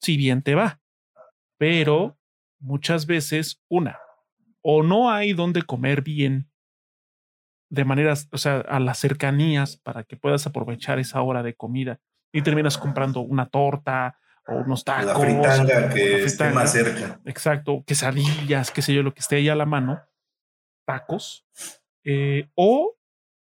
Si 0.02 0.18
bien 0.18 0.42
te 0.44 0.54
va. 0.54 0.80
Pero 1.58 2.18
muchas 2.60 3.06
veces, 3.06 3.64
una, 3.68 3.98
o 4.62 4.84
no 4.84 5.10
hay 5.10 5.34
donde 5.34 5.64
comer 5.64 6.02
bien 6.02 6.50
de 7.70 7.86
maneras, 7.86 8.30
o 8.32 8.38
sea, 8.38 8.60
a 8.60 8.80
las 8.80 9.00
cercanías 9.00 9.78
para 9.78 10.04
que 10.04 10.18
puedas 10.18 10.48
aprovechar 10.48 11.00
esa 11.00 11.22
hora 11.22 11.44
de 11.44 11.56
comida 11.56 12.00
y 12.32 12.42
terminas 12.42 12.78
comprando 12.78 13.22
una 13.22 13.48
torta 13.48 14.18
o 14.48 14.56
unos 14.56 14.84
tacos. 14.84 15.06
La 15.06 15.16
fritanga 15.16 15.90
que 15.90 16.24
esté 16.24 16.50
más 16.52 16.72
cerca. 16.72 17.20
Exacto, 17.26 17.84
quesadillas, 17.86 18.72
qué 18.72 18.82
sé 18.82 18.94
yo, 18.94 19.04
lo 19.04 19.14
que 19.14 19.20
esté 19.20 19.38
ahí 19.38 19.50
a 19.50 19.56
la 19.56 19.66
mano, 19.66 20.02
tacos. 20.86 21.46
Eh, 22.04 22.50
o 22.56 22.96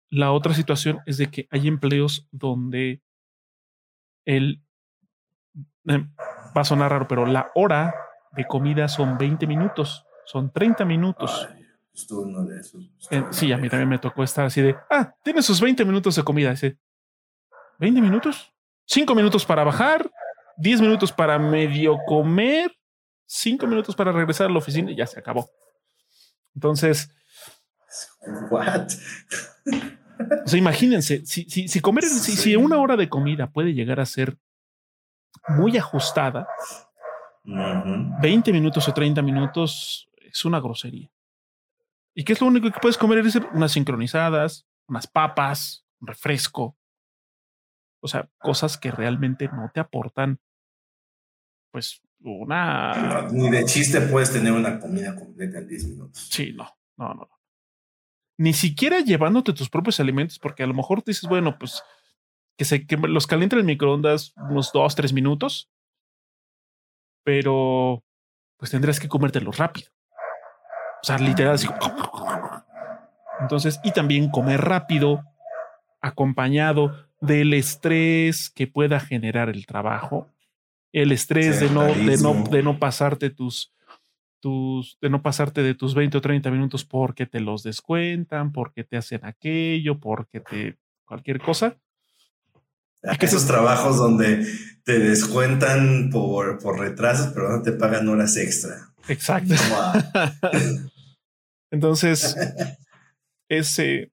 la 0.09 0.31
otra 0.31 0.53
situación 0.53 1.01
es 1.05 1.17
de 1.17 1.29
que 1.29 1.47
hay 1.51 1.67
empleos 1.67 2.27
donde 2.31 3.03
el, 4.25 4.63
eh, 5.87 6.05
va 6.55 6.61
a 6.61 6.65
sonar 6.65 6.91
raro, 6.91 7.07
pero 7.07 7.27
la 7.27 7.51
hora 7.53 7.93
de 8.31 8.45
comida 8.45 8.87
son 8.87 9.17
20 9.17 9.45
minutos, 9.45 10.05
son 10.25 10.51
30 10.51 10.85
minutos. 10.85 11.47
Ay, 11.51 11.58
estuvo 12.01 12.21
uno 12.21 12.43
de 12.43 12.59
esos. 12.59 12.83
Eh, 13.11 13.23
sí, 13.31 13.51
a 13.51 13.57
mí 13.57 13.69
también 13.69 13.89
me 13.89 13.99
tocó 13.99 14.23
estar 14.23 14.45
así 14.45 14.61
de, 14.61 14.75
ah, 14.89 15.13
tiene 15.23 15.41
sus 15.41 15.59
20 15.61 15.85
minutos 15.85 16.15
de 16.15 16.23
comida. 16.23 16.51
Dice, 16.51 16.77
¿20 17.79 18.01
minutos? 18.01 18.53
5 18.85 19.13
minutos 19.15 19.45
para 19.45 19.63
bajar, 19.63 20.09
10 20.57 20.81
minutos 20.81 21.11
para 21.11 21.37
medio 21.37 21.97
comer, 22.07 22.75
5 23.25 23.67
minutos 23.67 23.95
para 23.95 24.11
regresar 24.11 24.47
a 24.47 24.49
la 24.49 24.57
oficina 24.57 24.91
y 24.91 24.95
ya 24.95 25.05
se 25.05 25.19
acabó. 25.19 25.49
Entonces, 26.55 27.11
¿what? 28.49 28.87
O 30.43 30.47
sea, 30.47 30.59
imagínense, 30.59 31.25
si, 31.25 31.43
si, 31.49 31.67
si 31.67 31.79
comer, 31.79 32.03
sí. 32.03 32.19
si, 32.19 32.37
si, 32.37 32.55
una 32.55 32.77
hora 32.77 32.97
de 32.97 33.07
comida 33.07 33.51
puede 33.51 33.73
llegar 33.73 33.99
a 33.99 34.05
ser 34.05 34.37
muy 35.47 35.77
ajustada, 35.77 36.47
uh 37.45 37.51
-huh. 37.51 38.21
20 38.21 38.51
minutos 38.51 38.87
o 38.87 38.93
30 38.93 39.21
minutos 39.21 40.09
es 40.19 40.45
una 40.45 40.59
grosería. 40.59 41.09
¿Y 42.15 42.23
qué 42.23 42.33
es 42.33 42.41
lo 42.41 42.47
único 42.47 42.71
que 42.71 42.79
puedes 42.79 42.97
comer? 42.97 43.23
Unas 43.53 43.71
sincronizadas, 43.71 44.67
unas 44.87 45.07
papas, 45.07 45.85
un 46.01 46.07
refresco. 46.07 46.77
O 48.01 48.07
sea, 48.07 48.29
cosas 48.37 48.77
que 48.77 48.91
realmente 48.91 49.47
no 49.49 49.69
te 49.73 49.79
aportan, 49.79 50.39
pues, 51.71 52.01
una. 52.21 52.93
No, 52.93 53.29
ni 53.29 53.49
de 53.49 53.65
chiste 53.65 54.01
puedes 54.01 54.31
tener 54.31 54.51
una 54.51 54.79
comida 54.79 55.15
completa 55.15 55.59
en 55.59 55.67
10 55.67 55.87
minutos. 55.89 56.27
Sí, 56.29 56.53
no, 56.53 56.77
no, 56.97 57.13
no. 57.13 57.29
Ni 58.37 58.53
siquiera 58.53 59.01
llevándote 59.01 59.53
tus 59.53 59.69
propios 59.69 59.99
alimentos, 59.99 60.39
porque 60.39 60.63
a 60.63 60.67
lo 60.67 60.73
mejor 60.73 61.03
dices, 61.03 61.27
bueno, 61.27 61.57
pues 61.59 61.83
que 62.57 62.65
se 62.65 62.85
que 62.85 62.97
los 62.97 63.27
calienta 63.27 63.55
en 63.55 63.61
el 63.61 63.65
microondas 63.65 64.33
unos 64.35 64.71
2, 64.73 64.95
3 64.95 65.13
minutos, 65.13 65.69
pero 67.23 68.03
pues 68.57 68.71
tendrás 68.71 68.99
que 68.99 69.07
comértelos 69.07 69.57
rápido. 69.57 69.91
O 71.01 71.05
sea, 71.05 71.17
literal, 71.17 71.55
así. 71.55 71.67
Entonces, 73.39 73.79
y 73.83 73.91
también 73.91 74.29
comer 74.29 74.61
rápido, 74.61 75.23
acompañado 76.01 77.07
del 77.21 77.53
estrés 77.53 78.49
que 78.49 78.67
pueda 78.67 78.99
generar 78.99 79.49
el 79.49 79.65
trabajo, 79.65 80.27
el 80.91 81.11
estrés 81.11 81.59
de, 81.59 81.69
no, 81.69 81.83
de, 81.83 82.17
no, 82.17 82.43
de 82.49 82.63
no 82.63 82.79
pasarte 82.79 83.29
tus, 83.29 83.73
tus, 84.39 84.97
de 85.01 85.09
no 85.09 85.21
pasarte 85.21 85.61
de 85.61 85.75
tus 85.75 85.93
20 85.93 86.17
o 86.17 86.21
30 86.21 86.49
minutos 86.51 86.85
porque 86.85 87.25
te 87.25 87.39
los 87.39 87.63
descuentan, 87.63 88.51
porque 88.51 88.83
te 88.83 88.97
hacen 88.97 89.25
aquello, 89.25 89.99
porque 89.99 90.39
te 90.39 90.77
cualquier 91.05 91.39
cosa. 91.39 91.77
Esos 93.01 93.47
trabajos 93.47 93.97
donde 93.97 94.45
te 94.83 94.99
descuentan 94.99 96.09
por, 96.11 96.59
por 96.59 96.79
retrasos, 96.79 97.31
pero 97.33 97.49
no 97.49 97.61
te 97.61 97.71
pagan 97.71 98.07
horas 98.09 98.35
extra. 98.35 98.88
Exacto. 99.09 99.53
Wow. 99.53 100.89
Entonces, 101.71 102.35
ese, 103.49 104.11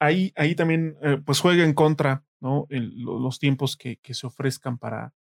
ahí, 0.00 0.32
ahí 0.36 0.54
también 0.54 0.96
eh, 1.02 1.18
pues 1.24 1.40
juega 1.40 1.64
en 1.64 1.74
contra 1.74 2.24
¿no? 2.40 2.66
El, 2.70 3.02
los 3.02 3.38
tiempos 3.38 3.76
que, 3.76 3.98
que, 3.98 4.14
se 4.14 4.26
ofrezcan 4.26 4.78
para, 4.78 5.14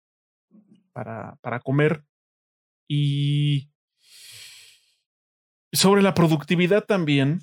para, 0.93 1.37
para 1.41 1.59
comer. 1.59 2.05
Y 2.87 3.69
sobre 5.71 6.01
la 6.01 6.13
productividad 6.13 6.85
también, 6.85 7.41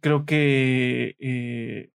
creo 0.00 0.26
que 0.26 1.16
eh, 1.18 1.90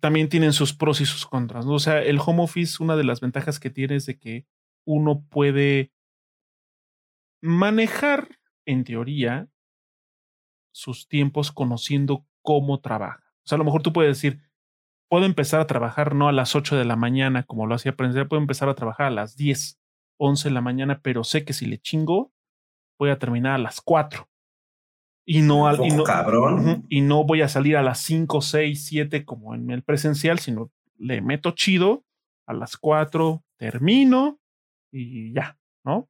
también 0.00 0.28
tienen 0.28 0.52
sus 0.52 0.72
pros 0.72 1.00
y 1.00 1.06
sus 1.06 1.26
contras. 1.26 1.66
¿no? 1.66 1.72
O 1.72 1.78
sea, 1.78 2.02
el 2.02 2.18
home 2.24 2.42
office, 2.42 2.82
una 2.82 2.96
de 2.96 3.04
las 3.04 3.20
ventajas 3.20 3.60
que 3.60 3.70
tiene 3.70 3.96
es 3.96 4.06
de 4.06 4.18
que 4.18 4.46
uno 4.86 5.24
puede 5.28 5.92
manejar, 7.40 8.38
en 8.64 8.84
teoría, 8.84 9.48
sus 10.72 11.08
tiempos 11.08 11.52
conociendo 11.52 12.26
cómo 12.42 12.80
trabaja. 12.80 13.24
O 13.44 13.48
sea, 13.48 13.56
a 13.56 13.58
lo 13.58 13.64
mejor 13.64 13.82
tú 13.82 13.92
puedes 13.92 14.16
decir, 14.16 14.42
puedo 15.08 15.24
empezar 15.24 15.60
a 15.60 15.66
trabajar 15.66 16.14
no 16.14 16.28
a 16.28 16.32
las 16.32 16.54
8 16.54 16.76
de 16.76 16.84
la 16.84 16.96
mañana 16.96 17.44
como 17.44 17.66
lo 17.66 17.74
hacía 17.74 17.96
presencial, 17.96 18.28
puedo 18.28 18.42
empezar 18.42 18.68
a 18.68 18.74
trabajar 18.74 19.06
a 19.06 19.10
las 19.10 19.36
10, 19.36 19.80
11 20.18 20.48
de 20.48 20.54
la 20.54 20.60
mañana, 20.60 21.00
pero 21.02 21.24
sé 21.24 21.44
que 21.44 21.52
si 21.52 21.66
le 21.66 21.78
chingo, 21.78 22.32
voy 22.98 23.10
a 23.10 23.18
terminar 23.18 23.52
a 23.54 23.58
las 23.58 23.80
4. 23.80 24.28
Y 25.28 25.42
no, 25.42 25.66
al, 25.66 25.84
y, 25.84 25.90
no, 25.90 26.04
cabrón. 26.04 26.86
Y 26.88 27.00
no 27.00 27.24
voy 27.24 27.42
a 27.42 27.48
salir 27.48 27.76
a 27.76 27.82
las 27.82 27.98
5, 28.00 28.40
6, 28.40 28.86
7 28.86 29.24
como 29.24 29.54
en 29.54 29.70
el 29.70 29.82
presencial, 29.82 30.38
sino 30.38 30.70
le 30.98 31.20
meto 31.20 31.50
chido 31.50 32.04
a 32.46 32.54
las 32.54 32.76
4, 32.76 33.42
termino 33.56 34.38
y 34.92 35.32
ya, 35.32 35.58
¿no? 35.84 36.08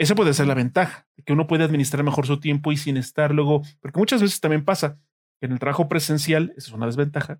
Esa 0.00 0.14
puede 0.14 0.32
ser 0.32 0.46
la 0.46 0.54
ventaja, 0.54 1.06
que 1.26 1.34
uno 1.34 1.46
puede 1.46 1.62
administrar 1.62 2.02
mejor 2.02 2.26
su 2.26 2.40
tiempo 2.40 2.72
y 2.72 2.78
sin 2.78 2.96
estar 2.96 3.34
luego, 3.34 3.62
porque 3.80 3.98
muchas 3.98 4.22
veces 4.22 4.40
también 4.40 4.64
pasa 4.64 4.98
que 5.38 5.46
en 5.46 5.52
el 5.52 5.58
trabajo 5.58 5.90
presencial, 5.90 6.54
esa 6.56 6.68
es 6.68 6.72
una 6.72 6.86
desventaja, 6.86 7.38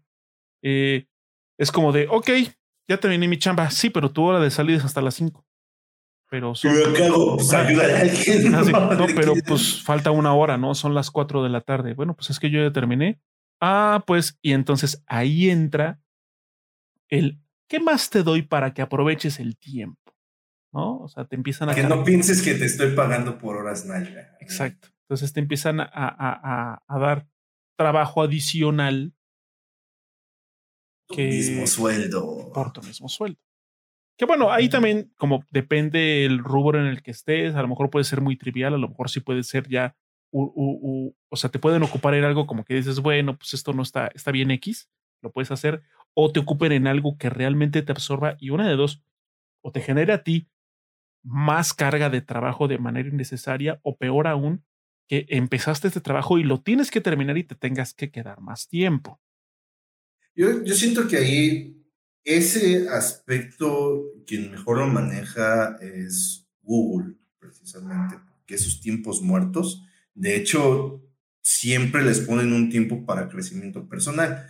eh, 0.63 1.07
es 1.59 1.73
como 1.73 1.91
de, 1.91 2.07
ok, 2.11 2.29
ya 2.87 3.01
terminé 3.01 3.29
mi 3.29 3.39
chamba, 3.39 3.71
sí, 3.71 3.89
pero 3.89 4.13
tu 4.13 4.25
hora 4.25 4.41
de 4.41 4.51
salida 4.51 4.77
es 4.77 4.85
hasta 4.85 5.01
las 5.01 5.15
5. 5.15 5.43
Pero 6.29 6.55
son, 6.55 6.75
¿Qué 6.95 7.05
hago? 7.05 7.37
Pues 7.37 7.51
ayudar 7.55 7.91
a 7.93 8.01
alguien. 8.01 8.55
Así, 8.55 8.73
no, 8.73 8.95
no, 8.95 9.07
pero 9.17 9.33
pues 9.47 9.83
falta 9.83 10.11
una 10.11 10.35
hora, 10.35 10.59
¿no? 10.59 10.75
Son 10.75 10.95
las 10.95 11.11
4 11.11 11.43
de 11.43 11.49
la 11.49 11.63
tarde. 11.63 11.95
Bueno, 11.95 12.15
pues 12.15 12.29
es 12.29 12.39
que 12.39 12.51
yo 12.51 12.63
ya 12.63 12.73
terminé. 12.73 13.21
Ah, 13.59 14.05
pues, 14.07 14.39
y 14.43 14.53
entonces 14.53 15.03
ahí 15.07 15.49
entra 15.49 15.99
el 17.09 17.41
¿qué 17.71 17.79
más 17.79 18.11
te 18.11 18.23
doy 18.25 18.43
para 18.43 18.75
que 18.75 18.83
aproveches 18.83 19.39
el 19.39 19.57
tiempo? 19.57 20.00
¿No? 20.73 20.99
O 20.99 21.09
sea, 21.09 21.25
te 21.25 21.37
empiezan 21.37 21.69
a... 21.69 21.75
Que 21.75 21.83
no 21.83 22.05
pienses 22.05 22.43
que 22.43 22.55
te 22.55 22.65
estoy 22.65 22.95
pagando 22.95 23.39
por 23.39 23.57
horas 23.57 23.87
nalga. 23.87 24.37
Exacto. 24.41 24.89
Entonces 25.03 25.33
te 25.33 25.41
empiezan 25.41 25.81
a, 25.81 25.89
a, 25.93 26.83
a, 26.87 26.99
dar 27.01 27.27
trabajo 27.77 28.23
adicional. 28.23 29.13
Tu 31.09 31.17
mismo 31.17 31.67
sueldo. 31.67 32.53
Por 32.55 32.73
tu 32.73 32.81
mismo 32.83 33.09
sueldo. 33.09 33.41
Que 34.17 34.27
bueno, 34.27 34.53
ahí 34.53 34.69
también, 34.69 35.13
como 35.17 35.45
depende 35.51 36.25
el 36.25 36.39
rubro 36.39 36.79
en 36.79 36.87
el 36.87 37.03
que 37.03 37.11
estés, 37.11 37.57
a 37.57 37.63
lo 37.63 37.69
mejor 37.69 37.91
puede 37.91 38.05
ser 38.05 38.21
muy 38.21 38.37
trivial, 38.37 38.75
a 38.75 38.79
lo 38.79 38.89
mejor 38.89 39.11
sí 39.11 39.19
puede 39.19 39.43
ser 39.43 39.67
ya, 39.67 39.97
o 40.31 41.37
sea, 41.37 41.51
te 41.51 41.59
pueden 41.59 41.83
ocupar 41.83 42.15
en 42.15 42.25
algo 42.25 42.47
como 42.47 42.65
que 42.65 42.75
dices, 42.75 43.01
bueno, 43.01 43.37
pues 43.37 43.55
esto 43.55 43.73
no 43.73 43.83
está, 43.83 44.09
está 44.15 44.31
bien 44.31 44.51
X, 44.51 44.91
lo 45.23 45.33
puedes 45.33 45.51
hacer, 45.51 45.83
o 46.15 46.31
te 46.31 46.39
ocupen 46.39 46.71
en 46.73 46.87
algo 46.87 47.17
que 47.19 47.31
realmente 47.31 47.83
te 47.83 47.93
absorba 47.93 48.37
y 48.39 48.51
una 48.51 48.69
de 48.69 48.77
dos, 48.77 49.03
o 49.63 49.73
te 49.73 49.81
genera 49.81 50.17
a 50.17 50.23
ti 50.23 50.49
más 51.23 51.75
carga 51.75 52.11
de 52.11 52.21
trabajo 52.21 52.69
de 52.69 52.79
manera 52.79 53.09
innecesaria, 53.09 53.81
o 53.83 53.97
peor 53.97 54.27
aún, 54.27 54.65
que 55.09 55.27
empezaste 55.29 55.89
este 55.89 56.01
trabajo 56.01 56.39
y 56.39 56.45
lo 56.45 56.63
tienes 56.63 56.91
que 56.91 57.01
terminar 57.01 57.37
y 57.37 57.45
te 57.45 57.55
tengas 57.55 57.95
que 57.95 58.11
quedar 58.11 58.41
más 58.41 58.69
tiempo. 58.69 59.21
Yo, 60.35 60.63
yo 60.63 60.75
siento 60.75 61.09
que 61.09 61.17
ahí 61.17 61.81
ese 62.25 62.89
aspecto 62.89 64.05
quien 64.27 64.51
mejor 64.51 64.79
lo 64.79 64.87
maneja 64.87 65.77
es 65.81 66.49
Google, 66.63 67.17
precisamente, 67.39 68.17
porque 68.29 68.55
esos 68.55 68.81
tiempos 68.81 69.23
muertos, 69.23 69.85
de 70.15 70.37
hecho, 70.37 71.03
siempre 71.43 72.05
les 72.05 72.21
ponen 72.21 72.53
un 72.53 72.71
tiempo 72.71 73.05
para 73.05 73.29
crecimiento 73.29 73.89
personal, 73.89 74.47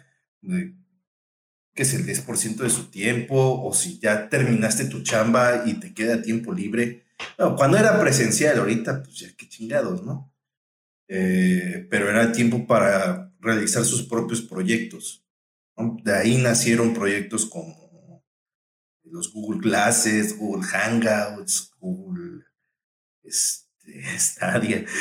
que 1.74 1.82
es 1.82 1.94
el 1.94 2.06
10% 2.06 2.56
de 2.56 2.70
su 2.70 2.90
tiempo, 2.90 3.62
o 3.62 3.72
si 3.72 3.98
ya 3.98 4.28
terminaste 4.28 4.86
tu 4.86 5.02
chamba 5.02 5.64
y 5.66 5.74
te 5.74 5.94
queda 5.94 6.22
tiempo 6.22 6.52
libre. 6.52 7.04
cuando 7.56 7.76
era 7.78 8.00
presencial, 8.00 8.58
ahorita, 8.58 9.02
pues 9.02 9.20
ya 9.20 9.28
qué 9.36 9.48
chingados, 9.48 10.02
¿no? 10.04 10.32
Eh, 11.08 11.86
pero 11.90 12.08
era 12.08 12.32
tiempo 12.32 12.66
para 12.66 13.32
realizar 13.40 13.84
sus 13.84 14.04
propios 14.04 14.42
proyectos. 14.42 15.24
De 16.04 16.14
ahí 16.14 16.36
nacieron 16.36 16.94
proyectos 16.94 17.46
como 17.46 18.22
los 19.02 19.32
Google 19.32 19.60
Classes, 19.60 20.36
Google 20.38 20.64
Hangouts, 20.66 21.72
Google 21.80 22.44
este, 23.22 23.68
Stadia. 24.18 24.84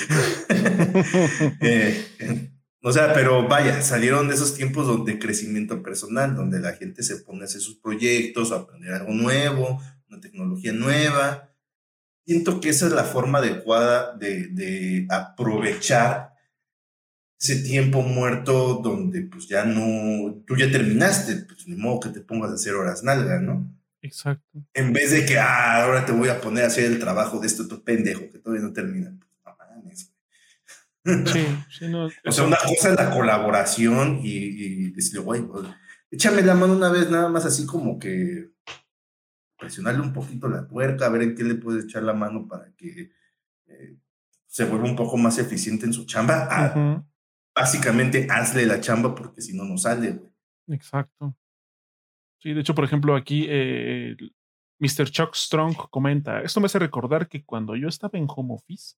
Eh, 1.62 2.52
o 2.82 2.92
sea, 2.92 3.14
pero 3.14 3.48
vaya, 3.48 3.82
salieron 3.82 4.28
de 4.28 4.36
esos 4.36 4.56
tiempos 4.56 5.06
de 5.06 5.20
crecimiento 5.20 5.84
personal, 5.84 6.36
donde 6.36 6.60
la 6.60 6.74
gente 6.74 7.04
se 7.04 7.18
pone 7.18 7.42
a 7.42 7.46
hacer 7.46 7.62
sus 7.62 7.80
proyectos, 7.80 8.52
a 8.52 8.58
aprender 8.58 8.94
algo 8.94 9.14
nuevo, 9.14 9.82
una 10.08 10.20
tecnología 10.20 10.74
nueva 10.74 11.50
siento 12.30 12.62
que 12.62 12.70
esa 12.70 12.86
es 12.86 12.92
la 12.92 13.06
forma 13.06 13.40
adecuada 13.40 14.16
de, 14.16 15.08
aprovechar 15.10 16.36
ese 17.42 17.64
tiempo 17.64 18.04
muerto 18.04 18.82
donde 18.84 19.22
pues 19.22 19.48
ya 19.48 19.66
no, 19.66 20.44
tú 20.46 20.56
ya 20.56 20.70
terminaste, 20.70 21.38
pues 21.38 21.68
ni 21.68 21.76
modo 21.76 22.02
que 22.02 22.10
te 22.10 22.22
pongas 22.22 22.52
a 22.52 22.54
hacer 22.54 22.76
horas 22.76 23.02
nalga, 23.02 23.40
¿no? 23.40 23.76
Exacto. 24.04 24.64
En 24.76 24.94
vez 24.94 25.10
de 25.10 25.26
que, 25.26 25.40
ah, 25.40 25.84
ahora 25.84 26.06
te 26.06 26.12
voy 26.12 26.30
a 26.30 26.40
poner 26.40 26.66
a 26.66 26.68
hacer 26.68 26.86
el 26.86 27.00
trabajo 27.00 27.40
de 27.40 27.48
este 27.48 27.64
otro 27.64 27.84
pendejo 27.84 28.30
que 28.30 28.38
todavía 28.38 28.64
no 28.64 28.74
termina. 28.74 29.18
Sí, 31.06 31.46
sí, 31.72 31.88
no. 31.88 32.06
o 32.08 32.32
sea, 32.32 32.44
una 32.44 32.58
cosa 32.58 32.90
es 32.90 32.96
la 32.96 33.10
colaboración 33.12 34.20
y, 34.24 34.30
y 34.30 34.92
decirle, 34.92 35.22
güey, 35.22 35.42
pues, 35.44 35.66
échame 36.12 36.42
la 36.42 36.56
mano 36.56 36.74
una 36.74 36.90
vez, 36.90 37.10
nada 37.10 37.30
más 37.30 37.46
así 37.46 37.66
como 37.66 38.00
que 38.00 38.52
presionarle 39.58 40.02
un 40.02 40.14
poquito 40.14 40.48
la 40.48 40.68
tuerca, 40.68 41.06
a 41.06 41.10
ver 41.10 41.22
en 41.24 41.36
qué 41.36 41.44
le 41.44 41.56
puedes 41.56 41.86
echar 41.86 42.04
la 42.04 42.14
mano 42.14 42.48
para 42.48 42.72
que 42.76 43.12
eh, 43.68 43.98
se 44.48 44.66
vuelva 44.66 44.90
un 44.90 44.96
poco 44.96 45.18
más 45.18 45.38
eficiente 45.38 45.86
en 45.86 45.94
su 45.94 46.06
chamba. 46.06 46.48
Ah, 46.50 47.04
básicamente, 47.54 48.28
hazle 48.30 48.66
la 48.66 48.80
chamba 48.80 49.14
porque 49.14 49.42
si 49.42 49.56
no, 49.56 49.66
no 49.66 49.78
sale. 49.78 50.22
Exacto. 50.68 51.36
Sí, 52.40 52.54
de 52.54 52.62
hecho, 52.62 52.74
por 52.74 52.86
ejemplo, 52.86 53.16
aquí 53.16 53.46
eh, 53.50 54.16
Mr. 54.80 55.12
Chuck 55.12 55.36
Strong 55.36 55.76
comenta, 55.90 56.42
esto 56.42 56.62
me 56.62 56.68
hace 56.68 56.80
recordar 56.80 57.28
que 57.28 57.44
cuando 57.44 57.76
yo 57.76 57.90
estaba 57.90 58.18
en 58.18 58.28
home 58.30 58.54
office, 58.54 58.96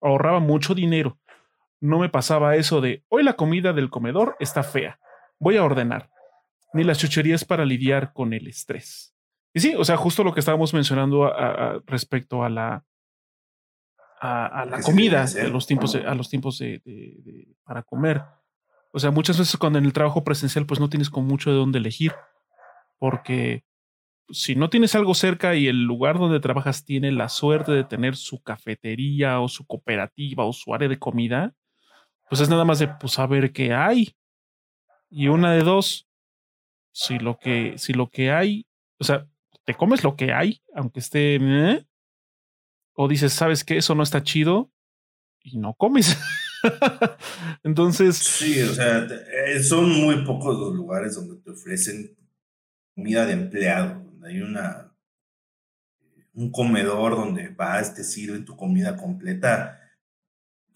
ahorraba 0.00 0.40
mucho 0.40 0.74
dinero. 0.74 1.18
No 1.80 1.98
me 1.98 2.08
pasaba 2.08 2.56
eso 2.56 2.80
de, 2.80 3.04
hoy 3.08 3.22
la 3.22 3.34
comida 3.34 3.72
del 3.72 3.90
comedor 3.90 4.36
está 4.40 4.62
fea, 4.62 4.98
voy 5.38 5.56
a 5.56 5.64
ordenar. 5.64 6.10
Ni 6.72 6.84
las 6.84 6.98
chucherías 6.98 7.44
para 7.44 7.64
lidiar 7.64 8.12
con 8.12 8.32
el 8.32 8.46
estrés. 8.46 9.14
Y 9.54 9.60
sí, 9.60 9.74
o 9.76 9.84
sea, 9.84 9.96
justo 9.96 10.22
lo 10.22 10.34
que 10.34 10.40
estábamos 10.40 10.74
mencionando 10.74 11.32
respecto 11.86 12.44
a 12.44 12.50
la, 12.50 12.84
a, 14.20 14.66
la 14.68 14.80
comida, 14.82 15.24
a 15.24 15.48
los 15.48 15.66
tiempos, 15.66 15.94
a 15.94 16.14
los 16.14 16.28
tiempos 16.28 16.58
de, 16.58 17.48
para 17.64 17.82
comer. 17.82 18.22
O 18.92 18.98
sea, 18.98 19.10
muchas 19.10 19.38
veces 19.38 19.56
cuando 19.56 19.78
en 19.78 19.84
el 19.84 19.92
trabajo 19.92 20.24
presencial 20.24 20.66
pues 20.66 20.80
no 20.80 20.88
tienes 20.88 21.10
con 21.10 21.26
mucho 21.26 21.50
de 21.50 21.56
dónde 21.56 21.78
elegir, 21.78 22.12
porque 22.98 23.64
si 24.30 24.54
no 24.54 24.68
tienes 24.68 24.94
algo 24.94 25.14
cerca 25.14 25.54
y 25.54 25.68
el 25.68 25.84
lugar 25.84 26.18
donde 26.18 26.40
trabajas 26.40 26.84
tiene 26.84 27.12
la 27.12 27.28
suerte 27.28 27.72
de 27.72 27.84
tener 27.84 28.16
su 28.16 28.42
cafetería 28.42 29.40
o 29.40 29.48
su 29.48 29.66
cooperativa 29.66 30.44
o 30.44 30.52
su 30.52 30.74
área 30.74 30.88
de 30.88 30.98
comida, 30.98 31.54
pues 32.28 32.40
es 32.40 32.48
nada 32.48 32.64
más 32.64 32.78
de 32.78 32.88
pues 32.88 33.14
saber 33.14 33.52
qué 33.52 33.72
hay. 33.72 34.14
Y 35.10 35.28
una 35.28 35.52
de 35.52 35.62
dos, 35.62 36.08
si 36.92 37.18
lo 37.18 37.38
que, 37.38 37.78
si 37.78 37.92
lo 37.92 38.10
que 38.10 38.30
hay, 38.30 38.66
o 38.98 39.04
sea, 39.04 39.26
te 39.64 39.74
comes 39.74 40.04
lo 40.04 40.16
que 40.16 40.32
hay, 40.32 40.62
aunque 40.74 41.00
esté... 41.00 41.36
¿eh? 41.36 41.86
O 42.94 43.08
dices, 43.08 43.32
¿sabes 43.32 43.64
qué? 43.64 43.76
Eso 43.76 43.94
no 43.94 44.02
está 44.02 44.22
chido 44.22 44.72
y 45.40 45.58
no 45.58 45.74
comes. 45.74 46.18
Entonces... 47.62 48.16
Sí, 48.16 48.60
o 48.62 48.74
sea, 48.74 49.06
eh, 49.46 49.62
son 49.62 49.90
muy 49.90 50.24
pocos 50.24 50.58
los 50.58 50.74
lugares 50.74 51.14
donde 51.14 51.36
te 51.36 51.50
ofrecen 51.50 52.16
comida 52.94 53.24
de 53.24 53.32
empleado, 53.32 54.02
donde 54.02 54.28
hay 54.28 54.40
una 54.40 54.88
un 56.38 56.52
comedor 56.52 57.16
donde 57.16 57.48
vas, 57.48 57.94
te 57.94 58.04
sirven 58.04 58.44
tu 58.44 58.56
comida 58.56 58.96
completa 58.96 59.80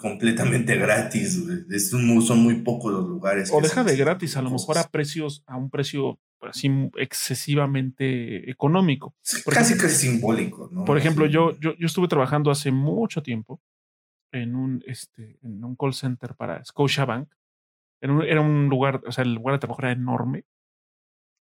completamente 0.03 0.76
gratis. 0.76 1.42
son 1.86 2.38
muy 2.40 2.57
pocos 2.57 2.92
los 2.92 3.09
lugares. 3.09 3.50
O 3.53 3.61
deja 3.61 3.84
de 3.84 3.96
gratis, 3.96 4.36
a 4.36 4.42
lo 4.42 4.50
mejor 4.50 4.76
a 4.76 4.88
precios, 4.88 5.44
a 5.46 5.57
un 5.57 5.70
precio 5.70 6.18
así 6.42 6.68
excesivamente 6.96 8.50
económico. 8.50 9.14
casi, 9.46 9.78
casi 9.78 10.09
simbólico, 10.09 10.68
¿no? 10.72 10.84
Por 10.84 10.98
ejemplo, 10.98 11.26
yo, 11.26 11.59
yo, 11.61 11.74
yo, 11.78 11.86
estuve 11.86 12.09
trabajando 12.09 12.50
hace 12.50 12.72
mucho 12.72 13.22
tiempo 13.22 13.62
en 14.32 14.57
un, 14.57 14.82
este, 14.86 15.38
en 15.42 15.64
un 15.64 15.76
call 15.76 15.94
center 15.94 16.34
para 16.34 16.64
Scotiabank. 16.64 17.28
En 18.00 18.20
era 18.22 18.40
un 18.40 18.68
lugar, 18.68 19.00
o 19.07 19.12
sea, 19.12 19.22
el 19.22 19.34
lugar 19.34 19.55
de 19.55 19.61
trabajo 19.61 19.82
era 19.82 19.92
enorme. 19.92 20.44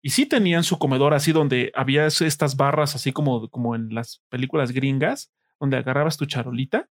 Y 0.01 0.11
sí 0.11 0.27
tenían 0.27 0.63
su 0.63 0.79
comedor 0.79 1.15
así 1.15 1.33
donde 1.33 1.73
había 1.75 2.07
estas 2.07 2.57
barras 2.57 2.95
así 2.95 3.11
como, 3.13 3.49
como 3.49 3.75
en 3.75 3.93
las 3.93 4.23
películas 4.29 4.71
gringas, 4.71 5.33
donde 5.59 5.79
agarrabas 5.79 6.17
tu 6.17 6.27
charolita, 6.27 6.89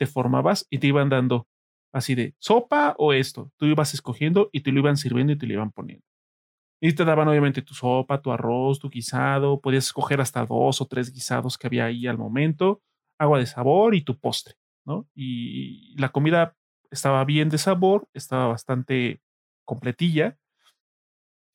te 0.00 0.06
formabas 0.06 0.66
y 0.70 0.78
te 0.78 0.86
iban 0.86 1.10
dando 1.10 1.46
así 1.92 2.14
de 2.14 2.34
sopa 2.38 2.94
o 2.96 3.12
esto. 3.12 3.52
Tú 3.58 3.66
ibas 3.66 3.92
escogiendo 3.92 4.48
y 4.50 4.62
te 4.62 4.72
lo 4.72 4.78
iban 4.80 4.96
sirviendo 4.96 5.34
y 5.34 5.38
te 5.38 5.46
lo 5.46 5.52
iban 5.52 5.72
poniendo. 5.72 6.06
Y 6.80 6.94
te 6.94 7.04
daban 7.04 7.28
obviamente 7.28 7.60
tu 7.60 7.74
sopa, 7.74 8.22
tu 8.22 8.32
arroz, 8.32 8.78
tu 8.78 8.88
guisado, 8.88 9.60
podías 9.60 9.84
escoger 9.84 10.22
hasta 10.22 10.46
dos 10.46 10.80
o 10.80 10.86
tres 10.86 11.12
guisados 11.12 11.58
que 11.58 11.66
había 11.66 11.84
ahí 11.84 12.06
al 12.06 12.16
momento, 12.16 12.80
agua 13.18 13.38
de 13.38 13.44
sabor 13.44 13.94
y 13.94 14.00
tu 14.00 14.18
postre, 14.18 14.54
¿no? 14.86 15.06
Y 15.14 15.94
la 16.00 16.08
comida 16.08 16.56
estaba 16.90 17.22
bien 17.26 17.50
de 17.50 17.58
sabor, 17.58 18.08
estaba 18.14 18.46
bastante 18.46 19.20
completilla. 19.66 20.38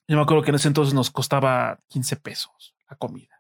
Yo 0.08 0.18
me 0.18 0.22
acuerdo 0.22 0.44
que 0.44 0.52
en 0.52 0.56
ese 0.58 0.68
entonces 0.68 0.94
nos 0.94 1.10
costaba 1.10 1.80
15 1.88 2.18
pesos 2.18 2.76
la 2.88 2.96
comida. 2.96 3.35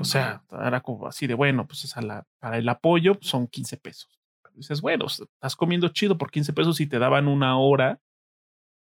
O 0.00 0.04
sea, 0.04 0.42
era 0.50 0.80
como 0.80 1.06
así 1.06 1.26
de 1.26 1.34
bueno, 1.34 1.66
pues 1.66 1.94
para 2.38 2.58
el 2.58 2.68
apoyo 2.68 3.14
pues, 3.14 3.28
son 3.28 3.46
15 3.46 3.76
pesos. 3.78 4.20
dices, 4.54 4.80
bueno, 4.80 5.06
estás 5.06 5.56
comiendo 5.56 5.88
chido 5.88 6.16
por 6.16 6.30
15 6.30 6.52
pesos 6.52 6.80
y 6.80 6.86
te 6.86 6.98
daban 6.98 7.28
una 7.28 7.58
hora 7.58 8.00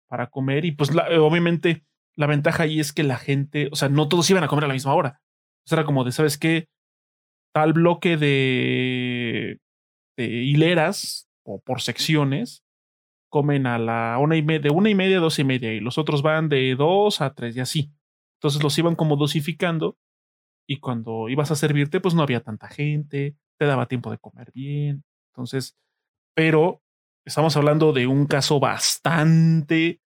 para 0.07 0.27
comer 0.27 0.65
y 0.65 0.71
pues 0.71 0.91
obviamente 0.91 1.85
la 2.15 2.27
ventaja 2.27 2.63
ahí 2.63 2.79
es 2.79 2.91
que 2.91 3.03
la 3.03 3.17
gente, 3.17 3.69
o 3.71 3.75
sea, 3.75 3.89
no 3.89 4.09
todos 4.09 4.29
iban 4.29 4.43
a 4.43 4.47
comer 4.47 4.65
a 4.65 4.67
la 4.67 4.73
misma 4.73 4.93
hora. 4.93 5.21
O 5.69 5.73
era 5.73 5.85
como 5.85 6.03
de, 6.03 6.11
¿sabes 6.11 6.37
qué? 6.37 6.67
Tal 7.53 7.73
bloque 7.73 8.17
de 8.17 9.59
hileras 10.17 11.29
o 11.43 11.59
por 11.59 11.81
secciones 11.81 12.63
comen 13.31 13.65
a 13.65 13.79
la 13.79 14.17
una 14.19 14.35
y 14.35 14.43
media, 14.43 14.61
de 14.61 14.69
una 14.69 14.89
y 14.89 14.95
media 14.95 15.17
a 15.17 15.21
dos 15.21 15.39
y 15.39 15.43
media 15.43 15.73
y 15.73 15.79
los 15.79 15.97
otros 15.97 16.21
van 16.21 16.49
de 16.49 16.75
dos 16.75 17.21
a 17.21 17.33
tres 17.33 17.55
y 17.55 17.61
así. 17.61 17.91
Entonces 18.37 18.61
los 18.61 18.77
iban 18.77 18.95
como 18.95 19.15
dosificando 19.15 19.97
y 20.71 20.79
cuando 20.79 21.27
ibas 21.27 21.51
a 21.51 21.55
servirte 21.57 21.99
pues 21.99 22.15
no 22.15 22.23
había 22.23 22.39
tanta 22.39 22.69
gente, 22.69 23.35
te 23.57 23.65
daba 23.65 23.87
tiempo 23.87 24.09
de 24.09 24.17
comer 24.17 24.53
bien. 24.53 25.03
Entonces, 25.31 25.77
pero 26.33 26.81
estamos 27.25 27.57
hablando 27.57 27.91
de 27.91 28.07
un 28.07 28.25
caso 28.25 28.61
bastante, 28.61 30.01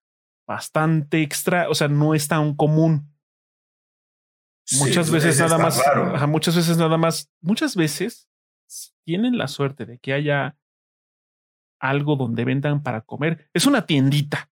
bastante 0.48 1.22
extra, 1.22 1.70
o 1.70 1.76
sea, 1.76 1.88
no 1.88 2.16
es 2.16 2.28
tan 2.28 2.56
común. 2.56 3.14
muchas 4.80 5.12
veces 5.12 5.40
nada 5.40 5.60
más, 5.60 5.80
muchas 6.28 6.56
veces 6.56 6.78
nada 6.80 6.98
más, 6.98 7.30
muchas 7.42 7.76
veces 7.76 8.28
tienen 9.04 9.38
la 9.38 9.48
suerte 9.48 9.86
de 9.86 10.00
que 10.00 10.14
haya 10.14 10.58
algo 11.80 12.16
donde 12.16 12.44
vendan 12.44 12.82
para 12.82 13.02
comer. 13.02 13.52
Es 13.54 13.68
una 13.68 13.86
tiendita. 13.86 14.50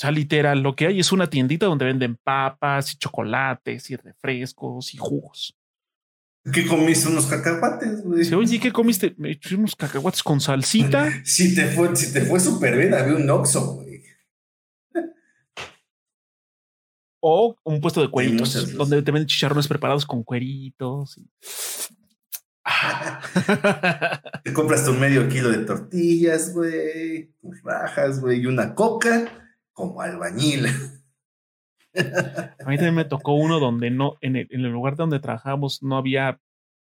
O 0.00 0.02
sea, 0.02 0.10
literal, 0.10 0.62
lo 0.62 0.74
que 0.74 0.86
hay 0.86 0.98
es 0.98 1.12
una 1.12 1.28
tiendita 1.28 1.66
donde 1.66 1.84
venden 1.84 2.16
papas 2.16 2.94
y 2.94 2.96
chocolates 2.96 3.90
y 3.90 3.96
refrescos 3.96 4.94
y 4.94 4.96
jugos. 4.96 5.54
¿Qué 6.50 6.66
comiste? 6.66 7.10
Unos 7.10 7.26
cacahuates, 7.26 8.02
güey. 8.02 8.32
oye, 8.32 8.58
¿qué 8.58 8.72
comiste? 8.72 9.14
Me 9.18 9.32
eché 9.32 9.56
unos 9.56 9.76
cacahuates 9.76 10.22
con 10.22 10.40
salsita. 10.40 11.10
si 11.26 11.54
te 11.54 11.66
fue, 11.66 11.94
si 11.94 12.14
te 12.14 12.22
fue 12.22 12.40
súper 12.40 12.78
bien, 12.78 12.94
había 12.94 13.14
un 13.14 13.28
Oxxo, 13.28 13.74
güey. 13.74 14.02
O 17.20 17.54
un 17.62 17.82
puesto 17.82 18.00
de 18.00 18.08
cueritos, 18.10 18.74
donde 18.74 19.02
te 19.02 19.12
venden 19.12 19.26
chicharrones 19.26 19.68
preparados 19.68 20.06
con 20.06 20.22
cueritos. 20.22 21.20
te 24.44 24.52
compras 24.54 24.86
tu 24.86 24.94
medio 24.94 25.28
kilo 25.28 25.50
de 25.50 25.58
tortillas, 25.58 26.54
güey, 26.54 27.34
rajas, 27.62 28.22
güey, 28.22 28.40
y 28.40 28.46
una 28.46 28.74
coca 28.74 29.49
como 29.80 30.02
albañil. 30.02 30.66
A 31.94 32.68
mí 32.68 32.76
también 32.76 32.94
me 32.94 33.04
tocó 33.04 33.32
uno 33.32 33.58
donde 33.58 33.90
no, 33.90 34.18
en 34.20 34.36
el, 34.36 34.48
lugar 34.70 34.94
donde 34.96 35.20
trabajábamos 35.20 35.82
no 35.82 35.96
había, 35.96 36.40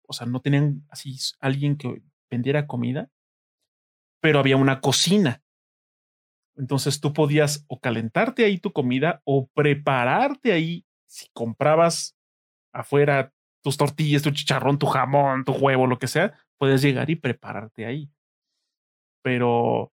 o 0.07 0.13
sea, 0.13 0.27
no 0.27 0.41
tenían 0.41 0.85
así 0.89 1.17
alguien 1.39 1.75
que 1.75 2.01
vendiera 2.29 2.67
comida, 2.67 3.09
pero 4.21 4.39
había 4.39 4.57
una 4.57 4.79
cocina. 4.79 5.41
Entonces 6.55 7.01
tú 7.01 7.13
podías 7.13 7.65
o 7.67 7.79
calentarte 7.79 8.45
ahí 8.45 8.59
tu 8.59 8.71
comida 8.71 9.21
o 9.25 9.47
prepararte 9.47 10.53
ahí 10.53 10.85
si 11.07 11.27
comprabas 11.33 12.15
afuera 12.71 13.33
tus 13.63 13.77
tortillas, 13.77 14.21
tu 14.21 14.31
chicharrón, 14.31 14.77
tu 14.77 14.85
jamón, 14.85 15.45
tu 15.45 15.53
huevo, 15.53 15.87
lo 15.87 15.97
que 15.97 16.07
sea, 16.07 16.37
puedes 16.57 16.81
llegar 16.81 17.09
y 17.09 17.15
prepararte 17.15 17.85
ahí. 17.85 18.11
Pero 19.23 19.92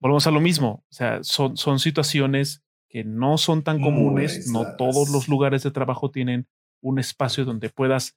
volvemos 0.00 0.26
a 0.26 0.30
lo 0.30 0.40
mismo, 0.40 0.84
o 0.88 0.92
sea, 0.92 1.22
son, 1.22 1.56
son 1.56 1.78
situaciones 1.78 2.62
que 2.88 3.04
no 3.04 3.36
son 3.36 3.62
tan 3.62 3.80
comunes, 3.80 4.50
no 4.50 4.76
todos 4.76 5.10
los 5.10 5.28
lugares 5.28 5.62
de 5.62 5.70
trabajo 5.70 6.10
tienen 6.10 6.46
un 6.80 6.98
espacio 6.98 7.44
donde 7.44 7.68
puedas, 7.68 8.16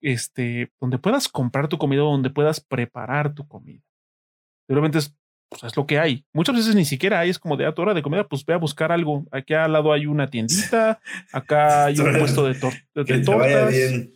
este, 0.00 0.72
donde 0.80 0.98
puedas 0.98 1.28
comprar 1.28 1.68
tu 1.68 1.78
comida, 1.78 2.02
donde 2.02 2.30
puedas 2.30 2.60
preparar 2.60 3.34
tu 3.34 3.46
comida. 3.46 3.82
Es, 4.68 5.14
pues, 5.48 5.62
es 5.62 5.76
lo 5.76 5.86
que 5.86 5.98
hay. 5.98 6.24
Muchas 6.32 6.56
veces 6.56 6.74
ni 6.74 6.84
siquiera 6.84 7.20
hay, 7.20 7.30
es 7.30 7.38
como 7.38 7.56
de 7.56 7.66
a 7.66 7.68
ah, 7.68 7.74
tu 7.74 7.82
hora 7.82 7.94
de 7.94 8.02
comida, 8.02 8.26
pues 8.26 8.44
ve 8.44 8.54
a 8.54 8.58
buscar 8.58 8.90
algo. 8.90 9.24
Aquí 9.30 9.54
al 9.54 9.72
lado 9.72 9.92
hay 9.92 10.06
una 10.06 10.28
tiendita, 10.28 11.00
acá 11.32 11.84
hay 11.86 11.98
un 12.00 12.18
puesto 12.18 12.44
de, 12.44 12.54
de, 12.94 13.20
tortas. 13.20 13.70
bien. 13.70 14.12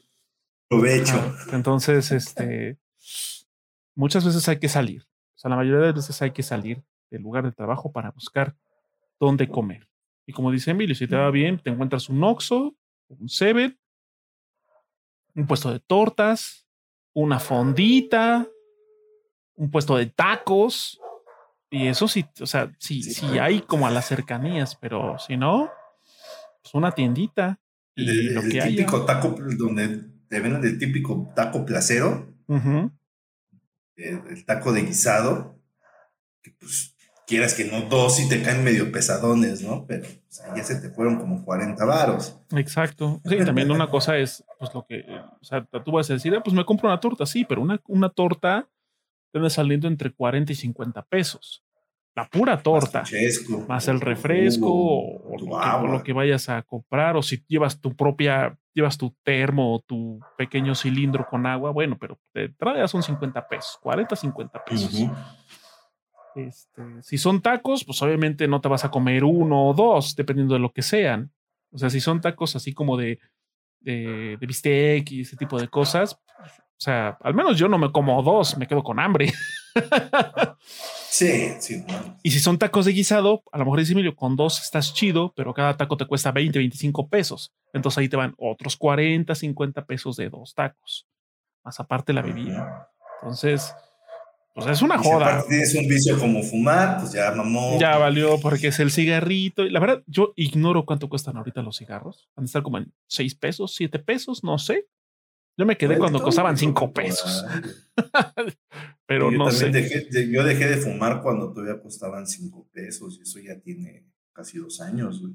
Provecho. 0.68 1.36
Entonces, 1.52 2.10
este, 2.10 2.78
muchas 3.94 4.24
veces 4.24 4.48
hay 4.48 4.58
que 4.58 4.68
salir. 4.68 5.09
O 5.40 5.42
sea, 5.42 5.48
la 5.48 5.56
mayoría 5.56 5.86
de 5.86 5.92
veces 5.92 6.20
hay 6.20 6.32
que 6.32 6.42
salir 6.42 6.82
del 7.10 7.22
lugar 7.22 7.44
de 7.44 7.52
trabajo 7.52 7.90
para 7.90 8.10
buscar 8.10 8.54
dónde 9.18 9.48
comer. 9.48 9.88
Y 10.26 10.34
como 10.34 10.50
dice 10.50 10.72
Emilio, 10.72 10.94
si 10.94 11.06
te 11.06 11.16
va 11.16 11.30
bien, 11.30 11.58
te 11.58 11.70
encuentras 11.70 12.10
un 12.10 12.22
Oxxo, 12.22 12.76
un 13.08 13.26
Seven, 13.26 13.80
un 15.34 15.46
puesto 15.46 15.72
de 15.72 15.80
tortas, 15.80 16.68
una 17.14 17.40
fondita, 17.40 18.46
un 19.54 19.70
puesto 19.70 19.96
de 19.96 20.06
tacos. 20.06 21.00
Y 21.70 21.86
eso 21.86 22.06
sí, 22.06 22.26
o 22.38 22.44
sea, 22.44 22.70
sí, 22.78 23.02
sí, 23.02 23.38
hay 23.38 23.62
como 23.62 23.86
a 23.86 23.90
las 23.90 24.08
cercanías, 24.08 24.76
pero 24.76 25.18
si 25.18 25.38
no, 25.38 25.70
pues 26.62 26.74
una 26.74 26.92
tiendita. 26.92 27.58
Y 27.96 28.10
el, 28.10 28.34
lo 28.34 28.42
que 28.42 28.60
típico 28.60 29.06
taco 29.06 29.34
donde 29.56 30.04
te 30.28 30.38
venden 30.38 30.64
el 30.64 30.78
típico 30.78 31.32
taco 31.34 31.64
placero, 31.64 32.28
el, 33.96 34.44
taco 34.44 34.72
de 34.72 34.82
guisado, 34.82 35.58
que 36.42 36.52
pues 36.52 36.96
quieras 37.26 37.54
que 37.54 37.64
no, 37.64 37.82
dos 37.82 38.18
y 38.20 38.28
te 38.28 38.42
caen 38.42 38.64
medio 38.64 38.90
pesadones, 38.90 39.62
¿no? 39.62 39.86
Pero 39.86 40.06
ya 40.56 40.64
se 40.64 40.80
te 40.80 40.90
fueron 40.90 41.18
como 41.18 41.44
40 41.44 41.84
varos. 41.84 42.38
Exacto. 42.56 43.20
Sí, 43.24 43.36
también 43.44 43.70
una 43.70 43.86
cosa 43.90 44.16
es, 44.16 44.44
pues 44.58 44.72
lo 44.74 44.84
que, 44.86 45.04
o 45.40 45.44
sea, 45.44 45.64
tú 45.84 45.92
vas 45.92 46.10
a 46.10 46.14
decir, 46.14 46.34
ah, 46.34 46.42
pues 46.42 46.54
me 46.54 46.64
compro 46.64 46.88
una 46.88 47.00
torta, 47.00 47.26
sí, 47.26 47.44
pero 47.44 47.62
una, 47.62 47.80
una 47.86 48.08
torta 48.08 48.68
te 49.32 49.50
saliendo 49.50 49.88
entre 49.88 50.12
40 50.12 50.52
y 50.52 50.56
50 50.56 51.02
pesos. 51.02 51.64
La 52.14 52.28
pura 52.28 52.60
torta. 52.62 53.04
Más, 53.68 53.88
el 53.88 54.00
refresco 54.00 54.68
o, 54.68 55.86
lo 55.86 56.02
que, 56.02 56.12
vayas 56.12 56.48
a 56.48 56.62
comprar. 56.62 57.16
O 57.16 57.22
si 57.22 57.42
llevas 57.46 57.80
tu 57.80 57.94
propia, 57.94 58.58
llevas 58.72 58.96
tu 58.96 59.14
termo 59.22 59.74
o 59.74 59.80
tu 59.80 60.20
pequeño 60.36 60.74
cilindro 60.74 61.26
con 61.28 61.46
agua, 61.46 61.70
bueno, 61.70 61.96
pero 61.98 62.18
te 62.32 62.48
trae 62.50 62.86
son 62.88 63.02
50 63.02 63.48
pesos, 63.48 63.78
40, 63.82 64.16
50 64.16 64.64
pesos. 64.64 65.10
Este, 66.36 66.82
si 67.02 67.18
son 67.18 67.40
tacos, 67.42 67.84
pues 67.84 68.00
obviamente 68.02 68.46
no 68.46 68.60
te 68.60 68.68
vas 68.68 68.84
a 68.84 68.90
comer 68.90 69.24
uno 69.24 69.68
o 69.68 69.74
dos, 69.74 70.14
dependiendo 70.14 70.54
de 70.54 70.60
lo 70.60 70.72
que 70.72 70.82
sean. 70.82 71.32
O 71.72 71.78
sea, 71.78 71.90
si 71.90 72.00
son 72.00 72.20
tacos 72.20 72.56
así 72.56 72.72
como 72.72 72.96
de, 72.96 73.18
de, 73.80 74.36
de 74.38 74.46
bistec 74.46 75.10
y 75.10 75.20
ese 75.22 75.36
tipo 75.36 75.58
de 75.60 75.68
cosas, 75.68 76.20
pues, 76.38 76.52
o 76.58 76.82
sea, 76.82 77.18
al 77.20 77.34
menos 77.34 77.58
yo 77.58 77.68
no 77.68 77.78
me 77.78 77.92
como 77.92 78.22
dos, 78.22 78.56
me 78.56 78.66
quedo 78.66 78.82
con 78.82 79.00
hambre. 79.00 79.32
Sí, 81.10 81.52
sí. 81.58 81.84
Y 82.22 82.30
si 82.30 82.38
son 82.38 82.56
tacos 82.56 82.86
de 82.86 82.92
guisado, 82.92 83.42
a 83.50 83.58
lo 83.58 83.64
mejor 83.64 83.80
dice 83.80 83.92
Emilio, 83.92 84.14
con 84.14 84.36
dos 84.36 84.60
estás 84.62 84.94
chido, 84.94 85.32
pero 85.34 85.52
cada 85.52 85.76
taco 85.76 85.96
te 85.96 86.06
cuesta 86.06 86.30
20, 86.30 86.56
25 86.58 87.08
pesos. 87.08 87.52
Entonces 87.72 87.98
ahí 87.98 88.08
te 88.08 88.16
van 88.16 88.34
otros 88.38 88.76
40, 88.76 89.34
50 89.34 89.86
pesos 89.86 90.16
de 90.16 90.30
dos 90.30 90.54
tacos. 90.54 91.08
Más 91.64 91.80
aparte 91.80 92.12
la 92.12 92.22
bebida. 92.22 92.88
Entonces, 93.20 93.74
pues 94.54 94.68
es 94.68 94.82
una 94.82 94.98
joda. 94.98 95.42
Si 95.42 95.48
tienes 95.48 95.74
un 95.74 95.88
vicio 95.88 96.18
como 96.18 96.42
fumar, 96.44 96.98
pues 97.00 97.12
ya 97.12 97.32
mamó. 97.32 97.76
Ya 97.80 97.98
valió 97.98 98.40
porque 98.40 98.68
es 98.68 98.78
el 98.78 98.92
cigarrito. 98.92 99.64
Y 99.64 99.70
la 99.70 99.80
verdad, 99.80 100.02
yo 100.06 100.32
ignoro 100.36 100.86
cuánto 100.86 101.08
cuestan 101.08 101.36
ahorita 101.36 101.62
los 101.62 101.78
cigarros. 101.78 102.28
Van 102.36 102.44
a 102.44 102.46
estar 102.46 102.62
como 102.62 102.78
en 102.78 102.92
6 103.08 103.34
pesos, 103.34 103.74
7 103.74 103.98
pesos, 103.98 104.44
no 104.44 104.58
sé. 104.58 104.86
Yo 105.60 105.66
me 105.66 105.76
quedé 105.76 105.98
cuando 105.98 106.22
costaban 106.22 106.56
5 106.56 106.90
pesos. 106.94 107.44
Pero 109.06 109.30
no 109.30 109.50
sé. 109.50 109.70
yo 110.30 110.42
dejé 110.42 110.68
de 110.68 110.78
fumar 110.78 111.20
cuando 111.20 111.52
todavía 111.52 111.82
costaban 111.82 112.26
5 112.26 112.70
pesos 112.72 113.18
y 113.18 113.22
eso 113.24 113.40
ya 113.40 113.60
tiene 113.60 114.06
casi 114.32 114.56
dos 114.56 114.80
años. 114.80 115.20
Güey. 115.20 115.34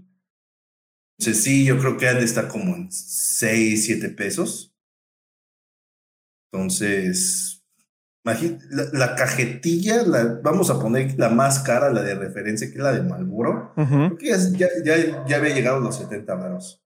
Entonces 1.20 1.44
sí, 1.44 1.64
yo 1.64 1.78
creo 1.78 1.96
que 1.96 2.08
han 2.08 2.18
de 2.18 2.26
estar 2.26 2.48
como 2.48 2.76
en 2.76 2.92
6, 2.92 3.86
7 3.86 4.10
pesos. 4.10 4.76
Entonces, 6.52 7.64
la, 8.24 9.14
cajetilla, 9.14 10.02
la, 10.02 10.40
vamos 10.42 10.72
a 10.72 10.80
poner 10.80 11.20
la 11.20 11.30
más 11.30 11.60
cara, 11.60 11.94
la 11.94 12.02
de 12.02 12.16
referencia, 12.16 12.66
que 12.66 12.78
es 12.78 12.84
la 12.84 12.94
de 12.94 13.04
Malboro, 13.04 13.74
porque 13.76 14.30
ya, 14.30 14.70
ya, 14.84 15.28
ya, 15.28 15.38
había 15.38 15.54
llegado 15.54 15.78
a 15.78 15.82
los 15.82 15.98
70 15.98 16.34
varos. 16.34 16.84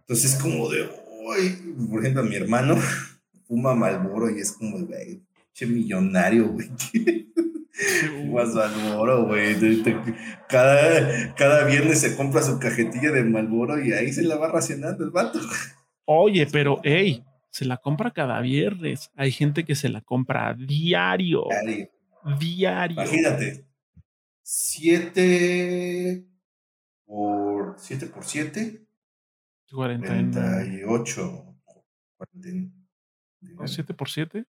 Entonces 0.00 0.34
es 0.34 0.42
como 0.42 0.68
de, 0.68 1.03
uy, 1.24 1.88
por 1.90 2.00
ejemplo, 2.00 2.22
mi 2.22 2.36
hermano 2.36 2.76
fuma 3.48 3.74
Malboro 3.74 4.30
y 4.30 4.40
es 4.40 4.52
como, 4.52 4.78
güey, 4.86 5.22
che 5.52 5.66
millonario, 5.66 6.48
güey. 6.48 6.70
Fumas 8.06 8.54
Malboro, 8.54 9.26
güey. 9.26 9.56
Cada, 10.48 11.34
cada 11.34 11.64
viernes 11.64 12.00
se 12.00 12.16
compra 12.16 12.42
su 12.42 12.58
cajetilla 12.58 13.10
de 13.10 13.24
Malboro 13.24 13.84
y 13.84 13.92
ahí 13.92 14.12
se 14.12 14.22
la 14.22 14.36
va 14.36 14.48
racionando 14.48 15.04
el 15.04 15.10
vato. 15.10 15.40
Oye, 16.04 16.46
pero, 16.50 16.80
hey, 16.84 17.24
se 17.50 17.64
la 17.64 17.78
compra 17.78 18.12
cada 18.12 18.40
viernes. 18.40 19.10
Hay 19.16 19.32
gente 19.32 19.64
que 19.64 19.74
se 19.74 19.88
la 19.88 20.02
compra 20.02 20.48
a 20.48 20.54
diario. 20.54 21.44
Diario. 22.38 23.02
Imagínate. 23.02 23.64
7 24.42 26.24
por 27.06 27.76
7 27.78 28.06
por 28.06 28.24
7. 28.24 28.83
48. 29.74 31.44
7 33.66 33.94
por 33.94 34.08
7? 34.08 34.44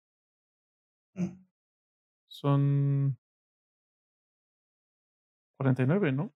Mm. 1.15 1.45
Son 2.29 3.19
49, 5.59 6.13
¿no? 6.13 6.33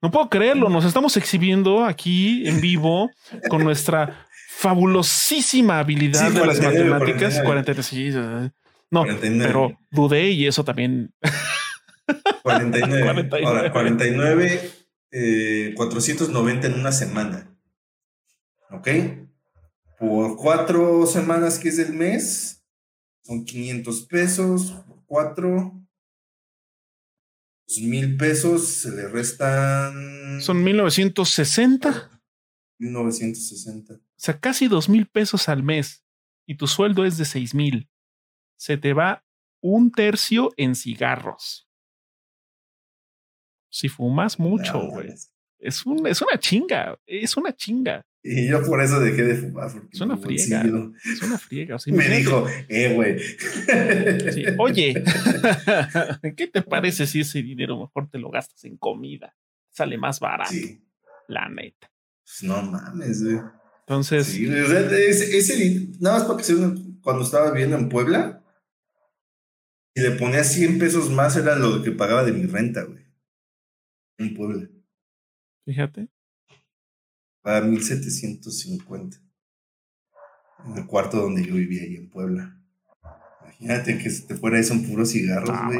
No 0.00 0.10
puedo 0.10 0.28
creerlo, 0.28 0.68
nos 0.68 0.84
estamos 0.84 1.16
exhibiendo 1.16 1.84
aquí 1.84 2.46
en 2.48 2.60
vivo 2.60 3.10
con 3.48 3.62
nuestra 3.62 4.26
fabulosísima 4.48 5.78
habilidad 5.78 6.30
de 6.30 6.46
las 6.46 6.60
matemáticas. 6.60 7.40
49. 7.40 8.50
no, 8.90 9.04
pero 9.20 9.78
dudé 9.90 10.30
y 10.30 10.46
eso 10.46 10.64
también. 10.64 11.12
49. 12.42 13.28
49. 13.28 13.46
Ahora, 13.46 13.72
49, 13.72 14.70
eh, 15.12 15.74
490 15.76 16.66
en 16.66 16.74
una 16.74 16.92
semana. 16.92 17.51
¿Ok? 18.72 18.88
Por 19.98 20.36
cuatro 20.36 21.06
semanas 21.06 21.58
que 21.58 21.68
es 21.68 21.78
el 21.78 21.92
mes, 21.92 22.64
son 23.22 23.44
500 23.44 24.06
pesos. 24.06 24.72
Por 24.86 25.04
cuatro, 25.06 25.82
mil 27.80 28.16
pesos, 28.16 28.68
se 28.68 28.90
le 28.90 29.08
restan. 29.08 30.40
Son 30.40 30.62
1960. 30.62 32.20
1960. 32.78 33.94
O 33.94 33.98
sea, 34.16 34.38
casi 34.38 34.68
dos 34.68 34.88
mil 34.88 35.06
pesos 35.06 35.48
al 35.48 35.62
mes 35.62 36.04
y 36.46 36.56
tu 36.56 36.66
sueldo 36.66 37.04
es 37.04 37.16
de 37.16 37.24
seis 37.24 37.54
mil. 37.54 37.88
Se 38.56 38.76
te 38.76 38.92
va 38.92 39.24
un 39.60 39.92
tercio 39.92 40.50
en 40.56 40.74
cigarros. 40.74 41.68
Si 43.70 43.88
fumas 43.88 44.38
mucho, 44.38 44.80
güey. 44.88 45.14
es, 45.58 45.86
un, 45.86 46.06
es 46.06 46.20
una 46.20 46.38
chinga, 46.38 46.98
es 47.06 47.36
una 47.36 47.54
chinga. 47.54 48.04
Y 48.24 48.48
yo 48.48 48.64
por 48.64 48.80
eso 48.80 49.00
dejé 49.00 49.24
de 49.24 49.34
fumar. 49.34 49.70
Es 49.90 50.00
una 50.00 50.16
friega. 50.16 50.62
Es 51.04 51.22
una 51.22 51.38
friega. 51.38 51.76
Me 51.86 52.08
dijo, 52.08 52.46
eh, 52.68 52.94
güey. 52.94 53.16
Oye, 54.58 55.02
¿qué 56.36 56.46
te 56.46 56.62
parece 56.62 57.06
si 57.06 57.20
ese 57.20 57.42
dinero 57.42 57.80
mejor 57.80 58.08
te 58.08 58.18
lo 58.18 58.30
gastas 58.30 58.64
en 58.64 58.76
comida? 58.76 59.34
Sale 59.70 59.98
más 59.98 60.20
barato. 60.20 60.52
Sí. 60.52 60.80
La 61.26 61.48
neta. 61.48 61.90
Pues 62.22 62.42
no 62.44 62.62
mames, 62.62 63.24
güey. 63.24 63.40
Entonces. 63.80 64.26
Sí, 64.26 64.46
ese, 64.46 65.38
ese, 65.38 65.88
nada 65.98 66.18
más 66.18 66.28
porque 66.28 66.44
cuando 67.02 67.24
estaba 67.24 67.50
viviendo 67.50 67.76
en 67.76 67.88
Puebla, 67.88 68.44
y 69.94 70.00
le 70.00 70.12
ponía 70.12 70.44
100 70.44 70.78
pesos 70.78 71.10
más, 71.10 71.36
era 71.36 71.56
lo 71.56 71.82
que 71.82 71.90
pagaba 71.90 72.22
de 72.22 72.32
mi 72.32 72.46
renta, 72.46 72.84
güey. 72.84 73.04
En 74.18 74.34
Puebla. 74.34 74.68
Fíjate 75.64 76.11
a 77.44 77.60
1750. 77.60 79.18
En 80.66 80.76
el 80.76 80.86
cuarto 80.86 81.18
donde 81.18 81.44
yo 81.44 81.54
vivía 81.54 81.82
ahí 81.82 81.96
en 81.96 82.08
Puebla. 82.08 82.56
Imagínate 83.42 83.98
que 83.98 84.10
se 84.10 84.26
te 84.26 84.34
fuera 84.36 84.58
eso 84.58 84.74
en 84.74 84.88
puros 84.88 85.10
cigarros, 85.12 85.56
güey. 85.66 85.78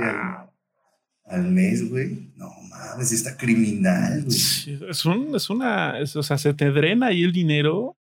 al, 1.25 1.51
mes, 1.51 1.89
güey. 1.89 2.33
No 2.37 2.51
mames, 2.69 3.13
está 3.13 3.37
criminal, 3.37 4.25
güey. 4.25 4.91
es, 4.91 5.05
un, 5.05 5.35
es 5.35 5.51
una. 5.51 5.95
o 6.01 6.23
sea, 6.23 6.39
se 6.39 6.55
te 6.55 6.71
drena 6.71 7.09
ahí 7.09 7.23
el 7.23 7.33
dinero. 7.33 7.97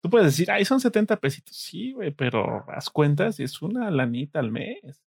Tú 0.00 0.10
puedes 0.10 0.28
decir, 0.28 0.50
ay, 0.50 0.64
son 0.64 0.80
70 0.80 1.16
pesitos. 1.16 1.56
Sí, 1.56 1.92
güey, 1.92 2.12
pero 2.12 2.64
haz 2.68 2.88
cuentas 2.88 3.40
y 3.40 3.42
es 3.42 3.60
una 3.62 3.90
lanita 3.90 4.38
al 4.38 4.52
mes. 4.52 5.02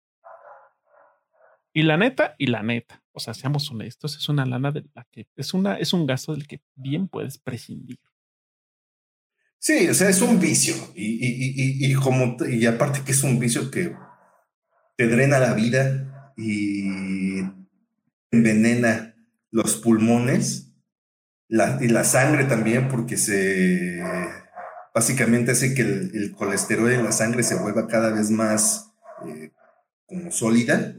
Y 1.74 1.84
la 1.84 1.98
neta, 1.98 2.36
y 2.38 2.48
la 2.48 2.64
neta, 2.64 3.04
o 3.18 3.20
sea, 3.20 3.34
seamos 3.34 3.70
honestos, 3.72 4.16
es 4.16 4.30
una 4.30 4.46
lana 4.46 4.72
de 4.72 4.86
la 4.94 5.08
que 5.12 5.28
es 5.36 5.56
una, 5.56 5.76
es 5.80 5.92
un 5.92 6.06
gasto 6.06 6.34
del 6.34 6.48
que 6.48 6.62
bien 6.76 7.08
puedes 7.08 7.40
prescindir. 7.40 8.00
Sí, 9.58 9.90
o 9.90 9.94
sea, 9.96 10.08
es 10.08 10.22
un 10.22 10.40
vicio. 10.40 10.76
Y, 10.94 11.90
y, 11.90 11.94
como, 11.96 12.38
y 12.48 12.64
aparte 12.68 13.02
que 13.04 13.12
es 13.12 13.24
un 13.24 13.40
vicio 13.40 13.72
que 13.72 13.96
te 14.96 15.08
drena 15.08 15.40
la 15.40 15.56
vida 15.56 16.32
y 16.38 17.42
envenena 18.30 19.16
los 19.50 19.78
pulmones 19.78 20.76
y 21.50 21.88
la 21.88 22.04
sangre 22.04 22.46
también, 22.46 22.88
porque 22.88 23.18
se 23.18 24.00
básicamente 24.94 25.52
hace 25.52 25.74
que 25.74 25.82
el, 25.82 26.36
colesterol 26.38 26.92
en 26.92 27.04
la 27.04 27.12
sangre 27.12 27.42
se 27.42 27.56
vuelva 27.56 27.88
cada 27.88 28.12
vez 28.12 28.30
más 28.30 28.92
eh, 29.28 29.52
como 30.06 30.32
sólida 30.32 30.96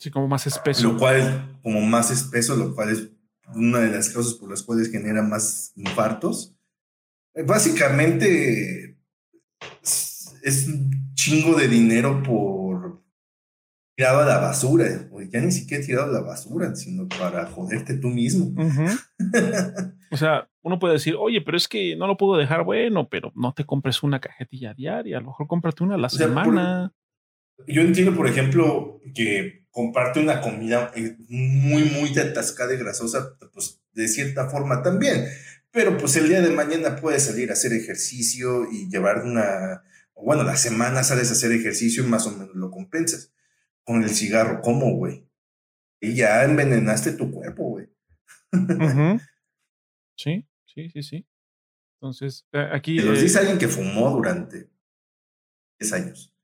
Sí, 0.00 0.10
como 0.10 0.26
más 0.28 0.46
espeso. 0.46 0.92
Lo 0.92 0.98
cual, 0.98 1.58
como 1.62 1.82
más 1.82 2.10
espeso, 2.10 2.56
lo 2.56 2.74
cual 2.74 2.88
es 2.88 3.10
una 3.54 3.80
de 3.80 3.90
las 3.90 4.08
causas 4.08 4.32
por 4.32 4.48
las 4.48 4.62
cuales 4.62 4.90
genera 4.90 5.22
más 5.22 5.74
infartos. 5.76 6.56
Eh, 7.34 7.42
básicamente 7.42 8.96
es 10.42 10.68
un 10.68 11.12
chingo 11.12 11.54
de 11.54 11.68
dinero 11.68 12.22
por 12.22 13.02
tirado 13.94 14.20
a 14.20 14.24
la 14.24 14.38
basura. 14.38 14.86
O 15.12 15.20
ya 15.20 15.38
ni 15.42 15.52
siquiera 15.52 15.84
tirado 15.84 16.04
a 16.10 16.12
la 16.14 16.26
basura, 16.26 16.74
sino 16.74 17.06
para 17.06 17.44
joderte 17.48 17.98
tú 17.98 18.08
mismo. 18.08 18.54
o 20.10 20.16
sea, 20.16 20.48
uno 20.62 20.78
puede 20.78 20.94
decir, 20.94 21.14
oye, 21.18 21.42
pero 21.42 21.58
es 21.58 21.68
que 21.68 21.94
no 21.96 22.06
lo 22.06 22.16
puedo 22.16 22.38
dejar 22.38 22.64
bueno, 22.64 23.06
pero 23.10 23.32
no 23.34 23.52
te 23.52 23.66
compres 23.66 24.02
una 24.02 24.18
cajetilla 24.18 24.72
diaria, 24.72 25.18
a 25.18 25.20
lo 25.20 25.26
mejor 25.26 25.46
cómprate 25.46 25.84
una 25.84 25.96
a 25.96 25.98
la 25.98 26.08
semana. 26.08 26.94
yo 27.66 27.82
entiendo, 27.82 28.16
por 28.16 28.26
ejemplo, 28.26 28.98
que 29.14 29.59
comparte 29.70 30.20
una 30.20 30.40
comida 30.40 30.90
eh, 30.94 31.16
muy, 31.28 31.84
muy 31.84 32.16
atascada 32.18 32.74
y 32.74 32.78
grasosa, 32.78 33.36
pues 33.52 33.80
de 33.92 34.08
cierta 34.08 34.48
forma 34.48 34.82
también. 34.82 35.26
Pero 35.70 35.96
pues 35.96 36.16
el 36.16 36.28
día 36.28 36.40
de 36.40 36.50
mañana 36.50 36.96
puedes 36.96 37.24
salir 37.24 37.50
a 37.50 37.52
hacer 37.52 37.72
ejercicio 37.72 38.70
y 38.70 38.88
llevar 38.88 39.22
una, 39.24 39.82
bueno, 40.14 40.42
la 40.42 40.56
semana 40.56 41.04
sales 41.04 41.30
a 41.30 41.32
hacer 41.32 41.52
ejercicio 41.52 42.04
y 42.04 42.08
más 42.08 42.26
o 42.26 42.32
menos 42.32 42.54
lo 42.54 42.70
compensas. 42.70 43.32
Con 43.84 44.02
el 44.02 44.10
cigarro, 44.10 44.60
¿cómo, 44.60 44.94
güey? 44.96 45.26
Y 46.00 46.14
ya 46.14 46.44
envenenaste 46.44 47.12
tu 47.12 47.30
cuerpo, 47.30 47.64
güey. 47.64 47.88
Sí, 50.16 50.46
sí, 50.66 50.90
sí, 50.90 51.02
sí. 51.02 51.26
Entonces, 51.94 52.46
eh, 52.52 52.68
aquí... 52.72 52.98
Te 52.98 53.04
los 53.04 53.22
dice 53.22 53.38
alguien 53.38 53.56
que 53.56 53.68
fumó 53.68 54.10
durante 54.10 54.68
10 55.78 55.92
años. 55.94 56.34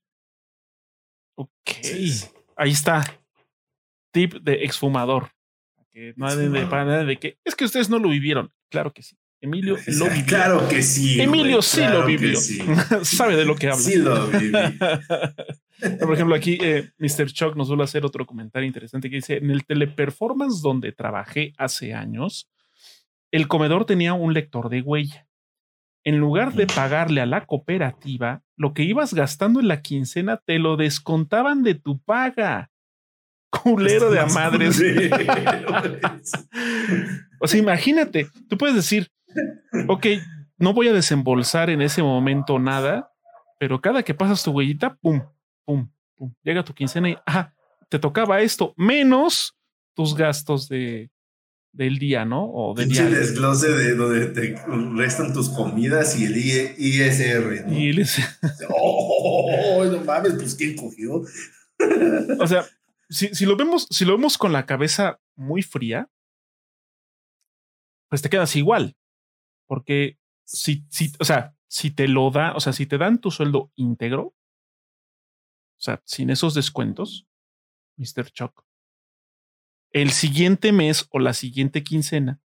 Ok. 1.34 1.50
Ahí 2.56 2.72
está. 2.72 3.04
Tip 4.12 4.34
de 4.34 4.64
exfumador. 4.64 5.30
Que 5.92 6.14
no 6.16 6.34
de, 6.34 6.48
de, 6.48 6.66
para 6.66 7.04
de 7.04 7.16
que 7.18 7.38
es 7.44 7.54
que 7.54 7.64
ustedes 7.64 7.88
no 7.88 7.98
lo 7.98 8.08
vivieron. 8.08 8.52
Claro 8.70 8.92
que 8.92 9.02
sí. 9.02 9.16
Emilio 9.40 9.76
lo 9.86 10.06
vivió. 10.06 10.26
Claro 10.26 10.68
que 10.68 10.82
sí. 10.82 11.20
Emilio 11.20 11.62
sí 11.62 11.80
lo 11.80 12.04
vivió. 12.06 12.38
Sabe 13.02 13.36
de 13.36 13.44
lo 13.44 13.56
que 13.56 13.68
habla. 13.68 13.82
Sí 13.82 13.96
lo 13.96 14.26
viví. 14.28 14.52
Por 16.00 16.14
ejemplo, 16.14 16.34
aquí 16.34 16.58
eh, 16.62 16.90
Mr. 16.98 17.26
Chuck 17.26 17.54
nos 17.54 17.68
vuelve 17.68 17.82
a 17.82 17.84
hacer 17.84 18.04
otro 18.04 18.24
comentario 18.26 18.66
interesante 18.66 19.10
que 19.10 19.16
dice: 19.16 19.36
En 19.36 19.50
el 19.50 19.64
teleperformance 19.66 20.62
donde 20.62 20.92
trabajé 20.92 21.52
hace 21.58 21.92
años, 21.92 22.50
el 23.30 23.48
comedor 23.48 23.84
tenía 23.84 24.14
un 24.14 24.32
lector 24.32 24.70
de 24.70 24.80
huella. 24.80 25.28
En 26.04 26.18
lugar 26.18 26.54
de 26.54 26.66
pagarle 26.66 27.20
a 27.20 27.26
la 27.26 27.46
cooperativa, 27.46 28.42
lo 28.56 28.74
que 28.74 28.82
ibas 28.82 29.14
gastando 29.14 29.60
en 29.60 29.68
la 29.68 29.82
quincena 29.82 30.38
te 30.38 30.58
lo 30.58 30.76
descontaban 30.76 31.62
de 31.62 31.74
tu 31.74 31.98
paga. 31.98 32.70
Culero 33.50 34.10
de 34.10 34.20
a 34.20 34.26
madres. 34.34 34.82
o 37.40 37.46
sea, 37.46 37.60
imagínate, 37.60 38.28
tú 38.48 38.56
puedes 38.56 38.74
decir, 38.74 39.10
ok, 39.88 40.06
no 40.58 40.72
voy 40.72 40.88
a 40.88 40.92
desembolsar 40.92 41.70
en 41.70 41.82
ese 41.82 42.02
momento 42.02 42.58
nada, 42.58 43.12
pero 43.58 43.80
cada 43.80 44.02
que 44.02 44.14
pasas 44.14 44.42
tu 44.42 44.52
huellita, 44.52 44.96
pum, 44.96 45.22
pum, 45.64 45.90
pum, 46.16 46.34
llega 46.42 46.64
tu 46.64 46.74
quincena 46.74 47.10
y, 47.10 47.16
ah, 47.26 47.52
te 47.88 47.98
tocaba 47.98 48.40
esto, 48.40 48.74
menos 48.76 49.56
tus 49.94 50.14
gastos 50.14 50.68
de, 50.68 51.10
del 51.76 51.98
día, 51.98 52.24
¿no? 52.24 52.50
O 52.52 52.74
del 52.74 52.88
día. 52.88 53.04
desglose 53.04 53.68
de 53.68 53.94
donde 53.94 54.26
te 54.28 54.56
restan 54.94 55.34
tus 55.34 55.50
comidas 55.50 56.18
y 56.18 56.24
el 56.24 56.36
ISR. 56.36 57.66
¿no? 57.66 57.78
Y 57.78 58.02
oh, 58.68 59.84
no 59.84 60.02
mames, 60.04 60.34
pues 60.34 60.54
¿quién 60.54 60.74
cogió? 60.74 61.22
o 62.40 62.46
sea, 62.46 62.64
si, 63.10 63.28
si, 63.34 63.44
lo 63.44 63.56
vemos, 63.56 63.86
si 63.90 64.06
lo 64.06 64.16
vemos 64.16 64.38
con 64.38 64.52
la 64.52 64.64
cabeza 64.64 65.20
muy 65.34 65.62
fría, 65.62 66.10
pues 68.08 68.22
te 68.22 68.30
quedas 68.30 68.56
igual. 68.56 68.96
Porque 69.66 70.18
si, 70.44 70.86
si, 70.88 71.12
o 71.20 71.24
sea, 71.24 71.54
si 71.68 71.90
te 71.90 72.08
lo 72.08 72.30
da, 72.30 72.54
o 72.54 72.60
sea, 72.60 72.72
si 72.72 72.86
te 72.86 72.96
dan 72.96 73.20
tu 73.20 73.30
sueldo 73.30 73.70
íntegro, 73.74 74.22
o 74.22 75.80
sea, 75.80 76.00
sin 76.06 76.30
esos 76.30 76.54
descuentos, 76.54 77.28
Mr. 77.98 78.30
Chuck, 78.30 78.65
el 79.92 80.10
siguiente 80.10 80.72
mes 80.72 81.06
o 81.10 81.18
la 81.18 81.32
siguiente 81.32 81.82
quincena, 81.82 82.40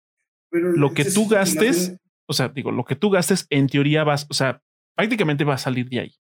lo 0.51 0.93
que 0.93 1.05
tú 1.05 1.27
gastes, 1.27 1.97
o 2.27 2.33
sea, 2.33 2.49
digo, 2.49 2.71
lo 2.71 2.85
que 2.85 2.95
tú 2.95 3.09
gastes 3.09 3.47
en 3.49 3.67
teoría 3.67 4.03
vas, 4.03 4.27
o 4.29 4.33
sea, 4.33 4.61
prácticamente 4.95 5.43
va 5.43 5.55
a 5.55 5.59
salir 5.59 5.89
de 5.89 5.99
ahí. 5.99 6.15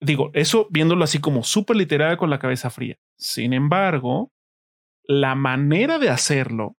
Digo, 0.00 0.30
eso 0.34 0.66
viéndolo 0.70 1.04
así 1.04 1.20
como 1.20 1.44
súper 1.44 1.76
literal 1.76 2.16
con 2.16 2.30
la 2.30 2.40
cabeza 2.40 2.70
fría. 2.70 2.98
Sin 3.16 3.52
embargo, 3.52 4.32
la 5.04 5.34
manera 5.34 5.98
de 5.98 6.10
hacerlo, 6.10 6.76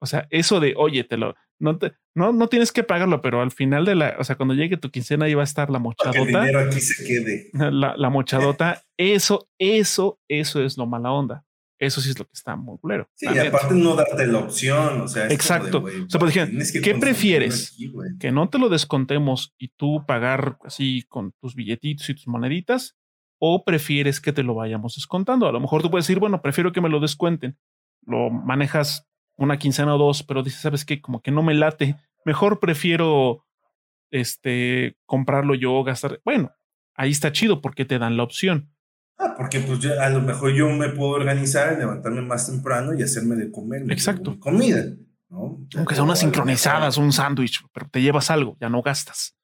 o 0.00 0.06
sea, 0.06 0.26
eso 0.30 0.58
de, 0.58 0.74
oye, 0.76 1.04
te 1.04 1.16
lo, 1.16 1.34
no, 1.58 1.78
te, 1.78 1.92
no, 2.14 2.32
no 2.32 2.48
tienes 2.48 2.72
que 2.72 2.82
pagarlo, 2.82 3.22
pero 3.22 3.40
al 3.40 3.50
final 3.50 3.84
de 3.84 3.94
la, 3.94 4.16
o 4.18 4.24
sea, 4.24 4.36
cuando 4.36 4.54
llegue 4.54 4.76
tu 4.76 4.90
quincena 4.90 5.26
ahí 5.26 5.34
va 5.34 5.42
a 5.42 5.44
estar 5.44 5.70
la 5.70 5.78
mochadota. 5.78 6.20
el 6.20 6.26
dinero 6.26 6.60
aquí 6.60 6.80
se 6.80 7.04
quede. 7.04 7.50
La, 7.52 7.96
la 7.96 8.10
mochadota, 8.10 8.82
eso, 8.96 9.48
eso, 9.58 10.18
eso 10.28 10.62
es 10.62 10.76
lo 10.76 10.86
mala 10.86 11.12
onda. 11.12 11.45
Eso 11.78 12.00
sí 12.00 12.10
es 12.10 12.18
lo 12.18 12.24
que 12.24 12.32
está 12.32 12.56
muy 12.56 12.78
culero. 12.78 13.08
Sí, 13.14 13.26
y 13.32 13.38
aparte 13.38 13.74
no 13.74 13.94
darte 13.94 14.26
la 14.26 14.38
opción, 14.38 15.02
o 15.02 15.08
sea. 15.08 15.26
Exacto. 15.28 15.84
o 15.84 16.08
sea, 16.08 16.18
pues 16.18 16.34
¿qué 16.82 16.94
prefieres? 16.94 17.76
que 18.18 18.32
no 18.32 18.48
te 18.48 18.58
lo 18.58 18.68
descontemos 18.68 19.54
y 19.58 19.68
tú 19.68 20.04
pagar 20.06 20.58
así 20.64 21.04
con 21.08 21.32
tus 21.40 21.54
billetitos 21.54 22.08
y 22.08 22.14
tus 22.14 22.26
moneditas, 22.26 22.96
o 23.38 23.64
prefieres 23.64 24.20
que 24.20 24.32
te 24.32 24.42
lo 24.42 24.54
vayamos 24.54 24.94
descontando. 24.94 25.46
A 25.46 25.52
lo 25.52 25.60
mejor 25.60 25.82
tú 25.82 25.90
puedes 25.90 26.06
decir, 26.06 26.18
bueno, 26.18 26.40
prefiero 26.40 26.72
que 26.72 26.80
me 26.80 26.88
lo 26.88 27.00
descuenten. 27.00 27.58
Lo 28.06 28.30
manejas 28.30 29.06
una 29.36 29.58
quincena 29.58 29.94
o 29.94 29.98
dos, 29.98 30.22
pero 30.22 30.42
dices, 30.42 30.60
¿sabes 30.60 30.84
qué? 30.84 31.00
Como 31.00 31.20
que 31.20 31.30
no 31.30 31.42
me 31.42 31.54
late. 31.54 31.96
Mejor 32.24 32.58
prefiero 32.58 33.44
este 34.10 34.96
comprarlo 35.04 35.54
yo, 35.54 35.82
gastar. 35.84 36.20
Bueno, 36.24 36.52
ahí 36.94 37.10
está 37.10 37.32
chido 37.32 37.60
porque 37.60 37.84
te 37.84 37.98
dan 37.98 38.16
la 38.16 38.22
opción. 38.22 38.72
Ah, 39.18 39.34
porque 39.36 39.60
pues 39.60 39.78
yo, 39.78 40.00
a 40.00 40.10
lo 40.10 40.20
mejor 40.20 40.52
yo 40.52 40.68
me 40.68 40.90
puedo 40.90 41.12
organizar, 41.12 41.78
levantarme 41.78 42.20
más 42.20 42.46
temprano 42.46 42.92
y 42.94 43.02
hacerme 43.02 43.36
de 43.36 43.50
comer. 43.50 43.90
Exacto. 43.90 44.38
comida. 44.38 44.84
¿no? 45.30 45.66
Aunque 45.76 45.94
sea 45.94 46.04
unas 46.04 46.20
sincronizadas, 46.20 46.98
un 46.98 47.12
sándwich, 47.12 47.64
pero 47.72 47.88
te 47.88 48.02
llevas 48.02 48.30
algo, 48.30 48.56
ya 48.60 48.68
no 48.68 48.82
gastas. 48.82 49.34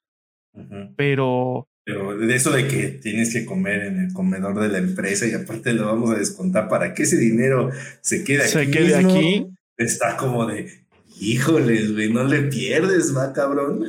Pero. 0.96 1.68
Pero 1.84 2.16
de 2.16 2.36
eso 2.36 2.52
de 2.52 2.68
que 2.68 2.88
tienes 2.88 3.32
que 3.32 3.44
comer 3.44 3.84
en 3.84 3.98
el 3.98 4.12
comedor 4.12 4.60
de 4.60 4.68
la 4.68 4.78
empresa 4.78 5.26
y 5.26 5.32
aparte 5.32 5.72
lo 5.72 5.86
vamos 5.86 6.10
a 6.10 6.18
descontar 6.18 6.68
para 6.68 6.94
que 6.94 7.02
ese 7.02 7.16
dinero 7.16 7.70
se 8.00 8.22
quede 8.22 8.42
aquí. 8.42 8.52
Se 8.52 8.70
quede 8.70 8.94
aquí. 8.94 9.46
Está 9.76 10.16
como 10.16 10.46
de, 10.46 10.84
híjoles, 11.18 11.92
güey, 11.92 12.12
no 12.12 12.22
le 12.24 12.42
pierdes, 12.42 13.16
va, 13.16 13.32
cabrón. 13.32 13.86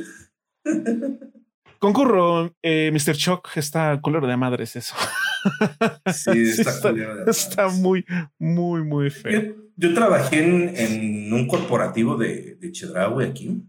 Concurro, 1.78 2.52
eh, 2.62 2.90
Mr. 2.92 3.14
Chuck 3.14 3.48
está 3.56 4.00
color 4.00 4.26
de 4.26 4.36
madres 4.36 4.74
eso. 4.74 4.96
Sí, 6.14 6.50
está, 6.50 6.92
está, 7.26 7.68
muy, 7.68 8.04
muy, 8.38 8.82
muy 8.82 9.10
feo. 9.10 9.54
Yo, 9.76 9.94
trabajé 9.94 10.38
en, 10.40 11.32
un 11.32 11.46
corporativo 11.46 12.16
de, 12.16 12.56
de 12.56 12.72
Chedraui 12.72 13.24
aquí. 13.24 13.64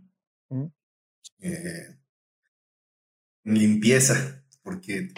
Eh, 1.39 1.97
limpieza, 3.43 4.43
porque 4.63 5.09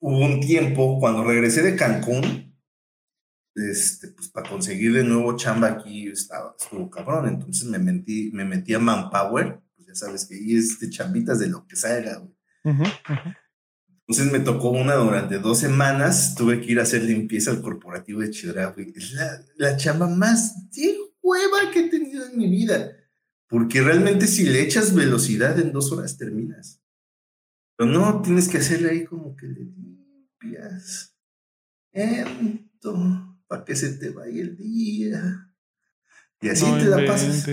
hubo 0.00 0.18
un 0.18 0.40
tiempo 0.40 0.98
cuando 0.98 1.24
regresé 1.24 1.62
de 1.62 1.76
Cancún, 1.76 2.54
este, 3.54 4.08
pues 4.08 4.28
para 4.28 4.48
conseguir 4.48 4.92
de 4.92 5.04
nuevo 5.04 5.36
chamba 5.36 5.68
aquí 5.68 6.08
estaba, 6.08 6.54
estuvo 6.58 6.90
cabrón. 6.90 7.28
Entonces 7.28 7.68
me 7.68 7.78
metí, 7.78 8.30
me 8.32 8.44
metí 8.44 8.74
a 8.74 8.78
Manpower 8.78 9.64
sabes 9.94 10.26
que 10.26 10.34
ahí 10.34 10.56
es 10.56 10.78
de 10.80 10.90
chambitas 10.90 11.38
de 11.38 11.48
lo 11.48 11.66
que 11.66 11.76
salga, 11.76 12.18
güey. 12.18 12.34
Entonces 14.06 14.32
me 14.32 14.40
tocó 14.40 14.70
una 14.70 14.94
durante 14.96 15.38
dos 15.38 15.58
semanas, 15.58 16.34
tuve 16.34 16.60
que 16.60 16.72
ir 16.72 16.80
a 16.80 16.82
hacer 16.82 17.02
limpieza 17.02 17.50
al 17.50 17.62
corporativo 17.62 18.20
de 18.20 18.30
Chidra, 18.30 18.66
güey. 18.66 18.92
Es 18.94 19.12
la, 19.12 19.42
la 19.56 19.76
chamba 19.76 20.06
más 20.06 20.70
de 20.70 20.98
hueva 21.22 21.70
que 21.72 21.80
he 21.80 21.88
tenido 21.88 22.26
en 22.26 22.36
mi 22.36 22.50
vida. 22.50 22.92
Porque 23.48 23.80
realmente 23.80 24.26
si 24.26 24.44
le 24.44 24.62
echas 24.62 24.94
velocidad 24.94 25.58
en 25.58 25.72
dos 25.72 25.90
horas 25.90 26.18
terminas. 26.18 26.82
Pero 27.76 27.90
no, 27.90 28.22
tienes 28.22 28.48
que 28.48 28.58
hacerle 28.58 28.90
ahí 28.90 29.04
como 29.04 29.34
que 29.36 29.46
le 29.46 29.60
limpias. 29.64 31.16
para 33.46 33.64
que 33.64 33.74
se 33.74 33.94
te 33.94 34.10
vaya 34.10 34.42
el 34.42 34.56
día. 34.56 35.50
Y 36.40 36.48
así 36.50 36.64
te 36.64 36.84
la 36.84 37.06
pasas. 37.06 37.48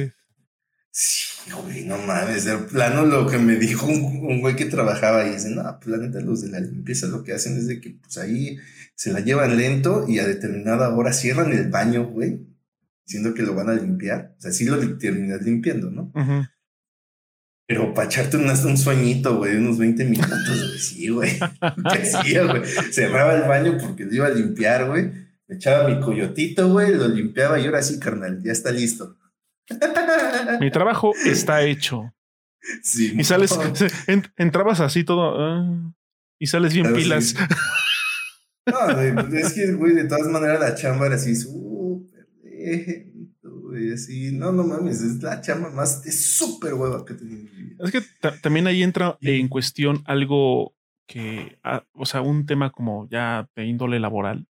Sí, 0.91 1.30
güey, 1.63 1.85
no 1.85 1.97
mames, 1.97 2.45
de 2.45 2.57
plano 2.57 3.05
lo 3.05 3.27
que 3.27 3.37
me 3.37 3.55
dijo 3.55 3.87
un, 3.87 4.41
güey 4.41 4.55
que 4.55 4.65
trabajaba 4.65 5.21
ahí, 5.21 5.31
dice, 5.31 5.49
no, 5.49 5.63
pues 5.79 5.87
la 5.87 5.97
neta 5.97 6.21
los 6.21 6.41
de 6.41 6.49
la 6.49 6.59
limpieza 6.59 7.07
lo 7.07 7.23
que 7.23 7.33
hacen 7.33 7.57
es 7.57 7.67
de 7.67 7.81
que 7.81 7.91
pues 8.01 8.17
ahí 8.17 8.57
se 8.95 9.11
la 9.11 9.19
llevan 9.19 9.57
lento 9.57 10.05
y 10.07 10.19
a 10.19 10.27
determinada 10.27 10.95
hora 10.95 11.13
cierran 11.13 11.51
el 11.51 11.69
baño, 11.69 12.05
güey, 12.07 12.45
diciendo 13.05 13.33
que 13.33 13.41
lo 13.41 13.55
van 13.55 13.69
a 13.69 13.73
limpiar. 13.73 14.35
O 14.37 14.41
sea, 14.41 14.51
sí 14.51 14.65
lo 14.65 14.77
terminas 14.97 15.41
limpiando, 15.41 15.89
¿no? 15.89 16.11
Pero 17.67 17.93
para 17.93 18.07
echarte 18.07 18.37
un 18.37 18.77
sueñito, 18.77 19.37
güey, 19.37 19.55
unos 19.55 19.77
20 19.77 20.05
minutos, 20.05 20.67
güey, 20.67 20.79
sí, 20.79 21.09
güey. 21.09 21.31
güey. 22.47 22.61
Cerraba 22.91 23.35
el 23.35 23.47
baño 23.47 23.77
porque 23.79 24.05
lo 24.05 24.13
iba 24.13 24.27
a 24.27 24.31
limpiar, 24.31 24.87
güey. 24.87 25.09
Me 25.47 25.55
echaba 25.55 25.87
mi 25.87 25.99
coyotito, 25.99 26.69
güey, 26.69 26.93
lo 26.93 27.07
limpiaba 27.07 27.59
y 27.59 27.65
ahora 27.65 27.81
sí, 27.81 27.99
carnal, 27.99 28.41
ya 28.43 28.51
está 28.51 28.71
listo. 28.71 29.17
Mi 30.59 30.71
trabajo 30.71 31.13
está 31.25 31.63
hecho. 31.63 32.13
Sí, 32.83 33.13
y 33.17 33.23
sales, 33.23 33.57
entrabas 34.37 34.79
así 34.81 35.03
todo 35.03 35.35
ah, 35.39 35.93
y 36.39 36.47
sales 36.47 36.73
bien 36.73 36.93
pilas. 36.93 37.35
No, 38.63 39.01
es 39.01 39.53
que, 39.53 39.73
güey, 39.73 39.95
de 39.95 40.03
todas 40.05 40.27
maneras 40.27 40.59
la 40.59 40.75
chamba 40.75 41.07
era 41.07 41.15
así 41.15 41.35
súper 41.35 42.27
lento, 42.43 43.71
así. 43.91 44.31
No, 44.31 44.51
no 44.51 44.63
mames, 44.63 45.01
es 45.01 45.21
la 45.23 45.41
chamba 45.41 45.71
más 45.71 46.03
de 46.03 46.11
súper 46.11 46.75
hueva 46.75 47.03
que 47.03 47.15
tenido 47.15 47.49
Es 47.79 47.91
que 47.91 48.01
también 48.41 48.67
ahí 48.67 48.83
entra 48.83 49.17
en 49.21 49.47
cuestión 49.47 50.03
algo 50.05 50.75
que, 51.07 51.57
ah, 51.63 51.83
o 51.93 52.05
sea, 52.05 52.21
un 52.21 52.45
tema 52.45 52.71
como 52.71 53.09
ya 53.09 53.49
de 53.55 53.65
índole 53.65 53.99
laboral, 53.99 54.47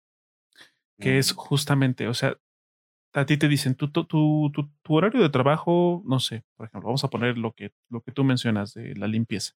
que 0.99 1.18
es 1.18 1.32
justamente, 1.32 2.08
o 2.08 2.14
sea, 2.14 2.38
a 3.14 3.26
ti 3.26 3.38
te 3.38 3.47
dicen, 3.47 3.76
tu, 3.76 3.91
tu, 3.91 4.05
tu, 4.05 4.95
horario 4.95 5.22
de 5.22 5.30
trabajo, 5.30 6.01
no 6.05 6.20
sé, 6.20 6.43
por 6.55 6.68
ejemplo, 6.68 6.88
vamos 6.88 7.03
a 7.03 7.09
poner 7.09 7.38
lo 7.38 7.53
que, 7.53 7.74
lo 7.89 8.01
que 8.01 8.12
tú 8.12 8.24
mencionas 8.24 8.74
de 8.74 8.95
la 8.95 9.07
limpieza. 9.07 9.53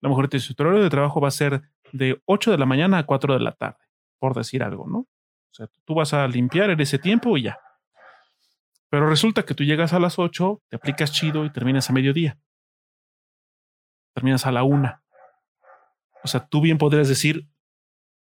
A 0.00 0.06
lo 0.06 0.10
mejor 0.10 0.28
te 0.28 0.36
dice, 0.36 0.54
tu 0.54 0.62
horario 0.62 0.82
de 0.82 0.90
trabajo 0.90 1.20
va 1.20 1.28
a 1.28 1.32
ser 1.32 1.62
de 1.92 2.20
8 2.26 2.52
de 2.52 2.58
la 2.58 2.66
mañana 2.66 2.98
a 2.98 3.06
4 3.06 3.34
de 3.34 3.40
la 3.40 3.52
tarde, 3.52 3.84
por 4.18 4.34
decir 4.34 4.62
algo, 4.62 4.86
¿no? 4.86 4.98
O 4.98 5.54
sea, 5.54 5.68
tú 5.84 5.94
vas 5.94 6.14
a 6.14 6.26
limpiar 6.28 6.70
en 6.70 6.80
ese 6.80 6.98
tiempo 6.98 7.36
y 7.36 7.42
ya. 7.42 7.58
Pero 8.88 9.08
resulta 9.08 9.44
que 9.44 9.54
tú 9.54 9.64
llegas 9.64 9.92
a 9.92 9.98
las 9.98 10.18
8, 10.18 10.62
te 10.68 10.76
aplicas 10.76 11.12
chido 11.12 11.44
y 11.44 11.50
terminas 11.50 11.90
a 11.90 11.92
mediodía. 11.92 12.38
Terminas 14.14 14.46
a 14.46 14.52
la 14.52 14.62
1. 14.62 15.02
O 16.24 16.28
sea, 16.28 16.46
tú 16.46 16.60
bien 16.60 16.78
podrías 16.78 17.08
decir, 17.08 17.48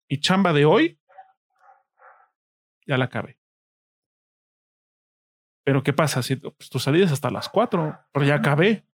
y 0.09 0.21
chamba 0.21 0.53
de 0.53 0.65
hoy, 0.65 0.99
ya 2.87 2.97
la 2.99 3.07
acabé. 3.07 3.39
Pero 5.67 5.83
¿qué 5.83 5.93
pasa? 5.93 6.23
Si 6.23 6.37
pues, 6.37 6.71
tu 6.71 6.79
salida 6.79 7.07
es 7.07 7.13
hasta 7.13 7.29
las 7.29 7.49
4, 7.49 7.99
pero 8.13 8.25
ya 8.25 8.37
acabé. 8.37 8.87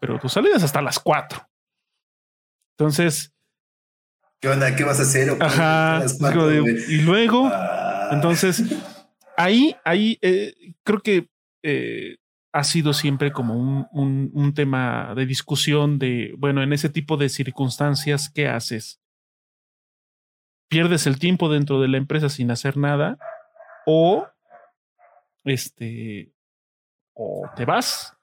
Pero 0.00 0.18
tu 0.18 0.28
salida 0.28 0.56
es 0.56 0.64
hasta 0.64 0.82
las 0.82 0.98
4. 0.98 1.48
Entonces. 2.76 3.32
¿Qué 4.40 4.48
onda? 4.48 4.74
¿Qué 4.74 4.82
vas 4.82 4.98
a 4.98 5.02
hacer? 5.02 5.36
Ajá. 5.40 6.04
y 6.88 7.02
luego, 7.02 7.48
ah. 7.52 8.08
entonces, 8.10 8.60
ahí, 9.36 9.76
ahí 9.84 10.18
eh, 10.20 10.74
creo 10.82 10.98
que 10.98 11.28
eh, 11.62 12.16
ha 12.52 12.64
sido 12.64 12.92
siempre 12.92 13.30
como 13.30 13.54
un, 13.54 13.86
un, 13.92 14.32
un, 14.34 14.54
tema 14.54 15.14
de 15.14 15.26
discusión 15.26 16.00
de, 16.00 16.34
bueno, 16.38 16.64
en 16.64 16.72
ese 16.72 16.88
tipo 16.88 17.16
de 17.16 17.28
circunstancias, 17.28 18.28
¿qué 18.34 18.48
haces? 18.48 19.00
¿Pierdes 20.68 21.06
el 21.06 21.20
tiempo 21.20 21.48
dentro 21.48 21.80
de 21.80 21.86
la 21.86 21.98
empresa 21.98 22.28
sin 22.28 22.50
hacer 22.50 22.76
nada? 22.76 23.16
¿O 23.86 24.26
este, 25.44 26.32
o 27.14 27.48
te 27.56 27.64
vas, 27.64 28.16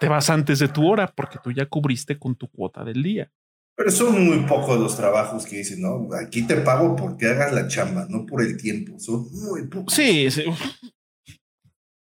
te 0.00 0.08
vas 0.08 0.30
antes 0.30 0.58
de 0.58 0.68
tu 0.68 0.86
hora 0.86 1.06
porque 1.06 1.38
tú 1.42 1.52
ya 1.52 1.66
cubriste 1.66 2.18
con 2.18 2.36
tu 2.36 2.48
cuota 2.48 2.84
del 2.84 3.02
día. 3.02 3.30
Pero 3.76 3.90
son 3.90 4.24
muy 4.24 4.38
pocos 4.46 4.80
los 4.80 4.96
trabajos 4.96 5.44
que 5.44 5.58
dicen, 5.58 5.82
no, 5.82 6.08
aquí 6.18 6.46
te 6.46 6.56
pago 6.56 6.96
porque 6.96 7.26
hagas 7.26 7.52
la 7.52 7.68
chamba, 7.68 8.06
no 8.08 8.24
por 8.24 8.40
el 8.40 8.56
tiempo. 8.56 8.98
Son 8.98 9.28
muy 9.32 9.66
pocos. 9.66 9.92
Sí, 9.92 10.30
sí. 10.30 10.44
O 10.46 10.56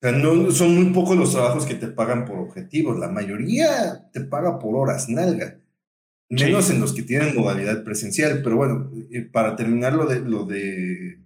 sea, 0.02 0.14
no, 0.14 0.50
son 0.52 0.76
muy 0.76 0.94
pocos 0.94 1.18
los 1.18 1.34
trabajos 1.34 1.66
que 1.66 1.76
te 1.76 1.88
pagan 1.88 2.24
por 2.24 2.40
objetivos. 2.40 2.98
La 2.98 3.10
mayoría 3.10 4.10
te 4.14 4.22
paga 4.22 4.60
por 4.60 4.78
horas, 4.78 5.10
nalga. 5.10 5.60
Menos 6.30 6.70
en 6.70 6.80
los 6.80 6.94
que 6.94 7.04
tienen 7.04 7.36
modalidad 7.36 7.84
presencial. 7.84 8.42
Pero 8.42 8.56
bueno, 8.56 8.90
eh, 9.12 9.24
para 9.24 9.58
terminar 9.58 9.94
lo 9.94 10.06
de, 10.06 10.22
lo 10.22 10.46
de 10.46 11.20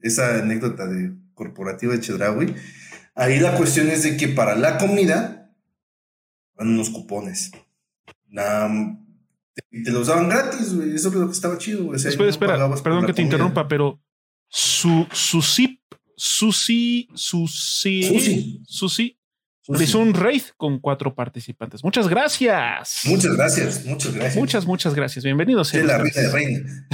esa 0.00 0.38
anécdota 0.38 0.86
de 0.86 1.12
corporativo 1.36 1.92
de 1.92 2.00
Chedraui, 2.00 2.56
ahí 3.14 3.38
la 3.38 3.54
cuestión 3.56 3.88
es 3.88 4.02
de 4.02 4.16
que 4.16 4.26
para 4.26 4.56
la 4.56 4.78
comida 4.78 5.52
van 6.56 6.68
unos 6.68 6.90
cupones. 6.90 7.52
te, 8.32 9.92
los 9.92 10.08
daban 10.08 10.28
gratis, 10.28 10.74
güey. 10.74 10.94
Eso 10.94 11.08
es 11.10 11.14
lo 11.14 11.26
que 11.26 11.32
estaba 11.32 11.58
chido, 11.58 11.84
güey. 11.84 11.96
espera, 12.04 12.28
espera, 12.28 12.74
perdón 12.82 13.06
que 13.06 13.12
te 13.12 13.22
interrumpa, 13.22 13.68
pero 13.68 14.02
su, 14.48 15.06
su 15.12 15.42
zip, 15.42 15.80
Susi, 16.16 17.08
Susi, 17.14 18.62
Susi, 18.66 19.18
hizo 19.78 19.98
un 19.98 20.14
raid 20.14 20.42
con 20.56 20.78
cuatro 20.80 21.14
participantes. 21.14 21.84
Muchas 21.84 22.08
gracias. 22.08 23.02
Muchas 23.04 23.36
gracias, 23.36 23.84
muchas 23.84 24.14
gracias. 24.14 24.36
Muchas, 24.36 24.66
muchas 24.66 24.94
gracias. 24.94 25.24
Bienvenidos. 25.24 25.72
De 25.72 25.84
la 25.84 25.98
reina 25.98 26.22
de 26.22 26.32
reina. 26.32 26.88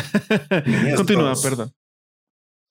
Continúa, 0.97 1.35
perdón. 1.41 1.73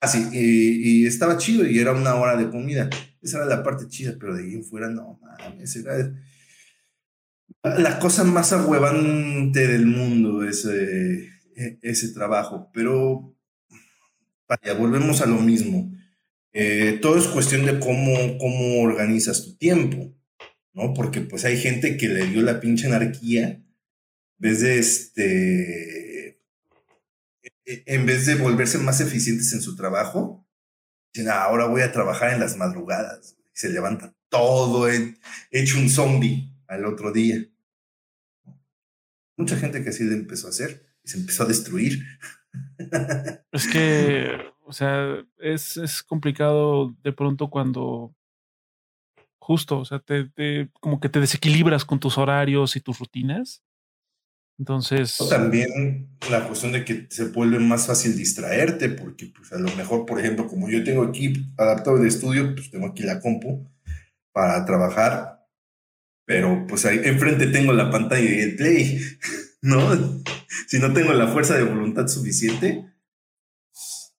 Así, 0.02 0.18
ah, 0.26 0.30
y, 0.34 1.06
estaba 1.06 1.38
chido 1.38 1.66
y 1.66 1.80
era 1.80 1.93
una 1.93 2.16
hora 2.16 2.36
de 2.36 2.49
comida. 2.49 2.89
Esa 3.22 3.38
era 3.38 3.45
la 3.45 3.64
parte 3.64 3.88
chida, 3.88 4.16
pero 4.20 4.36
de 4.36 4.43
ahí 4.43 4.56
en 4.56 4.66
fuera, 4.66 4.89
no 4.89 5.20
mames, 5.22 5.76
era 5.76 6.12
la 7.64 7.99
cosa 7.99 8.24
más 8.24 8.52
ahuevante 8.52 9.68
del 9.68 9.86
mundo 9.86 10.43
ese, 10.43 11.30
e, 11.56 11.78
ese 11.84 12.10
trabajo. 12.10 12.72
Pero, 12.74 13.38
vaya, 14.47 14.74
volvemos 14.74 15.22
a 15.22 15.28
lo 15.28 15.38
mismo. 15.39 15.93
Eh, 16.52 16.97
todo 16.99 17.18
es 17.20 17.28
cuestión 17.28 17.66
de 17.68 17.80
cómo, 17.80 18.39
cómo 18.39 18.82
organizas 18.82 19.45
tu 19.45 19.56
tiempo, 19.58 20.14
¿no? 20.74 20.93
Porque 20.95 21.22
pues 21.22 21.45
hay 21.45 21.58
gente 21.58 21.95
que 21.95 22.10
le 22.10 22.26
dio 22.26 22.41
la 22.41 22.60
pinche 22.60 22.88
anarquía 22.88 23.64
desde 24.39 24.80
este 24.80 26.11
en 27.86 28.05
vez 28.05 28.26
de 28.26 28.36
volverse 28.36 28.78
más 28.78 29.01
eficientes 29.01 29.53
en 29.53 29.61
su 29.61 29.76
trabajo, 29.76 30.47
dicen, 31.13 31.30
ah, 31.30 31.43
ahora 31.43 31.67
voy 31.67 31.82
a 31.82 31.91
trabajar 31.91 32.34
en 32.34 32.39
las 32.39 32.57
madrugadas. 32.57 33.38
Se 33.53 33.69
levanta 33.69 34.13
todo 34.30 34.88
hecho 35.51 35.78
un 35.78 35.89
zombie 35.89 36.53
al 36.67 36.86
otro 36.86 37.11
día. 37.11 37.45
Mucha 39.38 39.57
gente 39.57 39.84
que 39.84 39.89
así 39.89 40.03
empezó 40.03 40.47
a 40.47 40.51
hacer 40.51 40.86
y 41.03 41.09
se 41.09 41.17
empezó 41.17 41.43
a 41.43 41.47
destruir. 41.47 42.03
Es 43.53 43.67
que, 43.67 44.38
o 44.65 44.74
sea, 44.74 45.24
es, 45.38 45.78
es 45.78 46.03
complicado 46.03 46.93
de 47.01 47.13
pronto 47.13 47.49
cuando 47.49 48.13
justo, 49.41 49.80
o 49.80 49.86
sea, 49.86 49.99
te, 49.99 50.69
como 50.80 50.99
que 50.99 51.09
te 51.09 51.19
desequilibras 51.19 51.84
con 51.84 51.99
tus 51.99 52.17
horarios 52.17 52.76
y 52.76 52.82
tus 52.82 52.99
rutinas. 52.99 53.63
Entonces. 54.62 55.18
también 55.28 56.07
la 56.30 56.45
cuestión 56.45 56.72
de 56.72 56.86
que 56.86 57.07
se 57.09 57.30
vuelve 57.30 57.57
más 57.57 57.88
fácil 57.88 58.16
distraerte, 58.16 58.89
porque 58.89 59.26
pues 59.26 59.51
a 59.53 59.57
lo 59.57 59.76
mejor, 59.76 60.05
por 60.05 60.20
ejemplo, 60.20 60.47
como 60.47 60.70
yo 60.70 60.84
tengo 60.84 61.01
aquí 61.01 61.51
adaptado 61.57 61.97
de 61.97 62.07
estudio, 62.07 62.53
pues 62.53 62.70
tengo 62.70 62.86
aquí 62.86 63.01
la 63.01 63.20
compu 63.20 63.68
para 64.32 64.64
trabajar, 64.64 65.47
pero 66.26 66.68
pues 66.68 66.86
ahí 66.86 67.01
enfrente 67.05 67.47
tengo 67.47 67.74
la 67.74 67.89
pantalla 67.89 68.30
y 68.30 68.39
el 68.39 68.55
play, 68.55 69.01
¿no? 69.64 70.22
si 70.68 70.78
no 70.78 70.93
tengo 70.93 71.12
la 71.14 71.30
fuerza 71.30 71.57
de 71.57 71.64
voluntad 71.64 72.05
suficiente, 72.05 72.86
pues, 73.72 74.16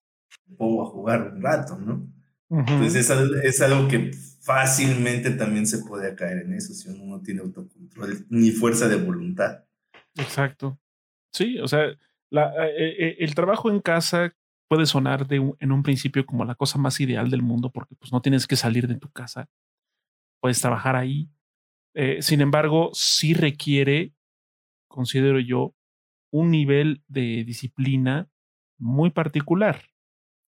pongo 0.58 0.82
a 0.82 0.90
jugar 0.90 1.34
un 1.36 1.40
rato, 1.40 1.78
¿no? 1.78 2.12
Entonces 2.50 3.08
es, 3.44 3.60
algo 3.60 3.86
que 3.86 4.10
fácilmente 4.40 5.30
también 5.30 5.68
se 5.68 5.78
puede 5.78 6.16
caer 6.16 6.38
en 6.38 6.54
eso 6.54 6.74
si 6.74 6.88
uno 6.88 7.04
no 7.04 7.22
tiene 7.22 7.42
autocontrol 7.42 8.26
ni 8.28 8.50
fuerza 8.50 8.88
de 8.88 8.96
voluntad. 8.96 9.62
Exacto. 10.16 10.78
Sí, 11.32 11.58
o 11.58 11.68
sea, 11.68 11.86
eh, 11.86 11.96
eh, 12.30 13.16
el 13.20 13.34
trabajo 13.34 13.70
en 13.70 13.80
casa 13.80 14.34
puede 14.68 14.86
sonar 14.86 15.26
en 15.30 15.72
un 15.72 15.82
principio 15.82 16.24
como 16.24 16.44
la 16.44 16.54
cosa 16.54 16.78
más 16.78 16.98
ideal 17.00 17.30
del 17.30 17.42
mundo 17.42 17.70
porque 17.70 17.94
pues 17.94 18.12
no 18.12 18.22
tienes 18.22 18.46
que 18.46 18.56
salir 18.56 18.88
de 18.88 18.96
tu 18.96 19.10
casa, 19.10 19.50
puedes 20.40 20.60
trabajar 20.60 20.96
ahí. 20.96 21.30
Eh, 21.94 22.22
sin 22.22 22.40
embargo, 22.40 22.90
sí 22.94 23.34
requiere, 23.34 24.14
considero 24.88 25.40
yo, 25.40 25.74
un 26.32 26.50
nivel 26.50 27.02
de 27.08 27.44
disciplina 27.44 28.30
muy 28.78 29.10
particular, 29.10 29.82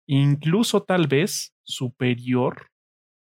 incluso 0.06 0.82
tal 0.82 1.06
vez 1.06 1.54
superior 1.62 2.70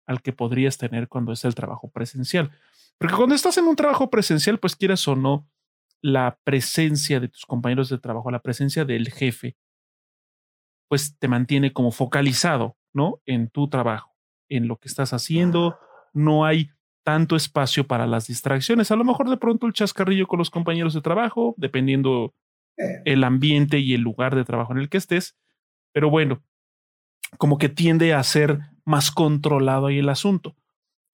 al 0.07 0.21
que 0.21 0.33
podrías 0.33 0.77
tener 0.77 1.07
cuando 1.07 1.31
es 1.33 1.45
el 1.45 1.55
trabajo 1.55 1.89
presencial. 1.89 2.51
Porque 2.99 3.15
cuando 3.15 3.35
estás 3.35 3.57
en 3.57 3.65
un 3.65 3.75
trabajo 3.75 4.09
presencial, 4.09 4.59
pues 4.59 4.75
quieras 4.75 5.07
o 5.07 5.15
no, 5.15 5.47
la 6.05 6.37
presencia 6.43 7.19
de 7.19 7.29
tus 7.29 7.47
compañeros 7.47 7.89
de 7.89 7.97
trabajo, 7.97 8.29
la 8.29 8.43
presencia 8.43 8.85
del 8.85 9.11
jefe, 9.11 9.57
pues 10.87 11.17
te 11.17 11.27
mantiene 11.27 11.73
como 11.73 11.89
focalizado, 11.89 12.77
¿no? 12.93 13.23
En 13.25 13.49
tu 13.49 13.69
trabajo, 13.69 14.15
en 14.47 14.67
lo 14.67 14.77
que 14.77 14.87
estás 14.87 15.13
haciendo. 15.13 15.79
No 16.13 16.45
hay 16.45 16.69
tanto 17.03 17.35
espacio 17.35 17.87
para 17.87 18.05
las 18.05 18.27
distracciones. 18.27 18.91
A 18.91 18.95
lo 18.95 19.03
mejor 19.03 19.31
de 19.31 19.37
pronto 19.37 19.65
el 19.65 19.73
chascarrillo 19.73 20.27
con 20.27 20.37
los 20.37 20.51
compañeros 20.51 20.93
de 20.93 21.01
trabajo, 21.01 21.55
dependiendo 21.57 22.35
eh. 22.77 23.01
el 23.05 23.23
ambiente 23.23 23.79
y 23.79 23.95
el 23.95 24.01
lugar 24.01 24.35
de 24.35 24.45
trabajo 24.45 24.73
en 24.73 24.77
el 24.77 24.89
que 24.89 24.97
estés. 24.97 25.35
Pero 25.91 26.11
bueno, 26.11 26.43
como 27.39 27.57
que 27.57 27.67
tiende 27.69 28.13
a 28.13 28.21
ser 28.21 28.59
más 28.85 29.09
controlado 29.09 29.87
ahí 29.87 29.97
el 29.97 30.09
asunto. 30.09 30.55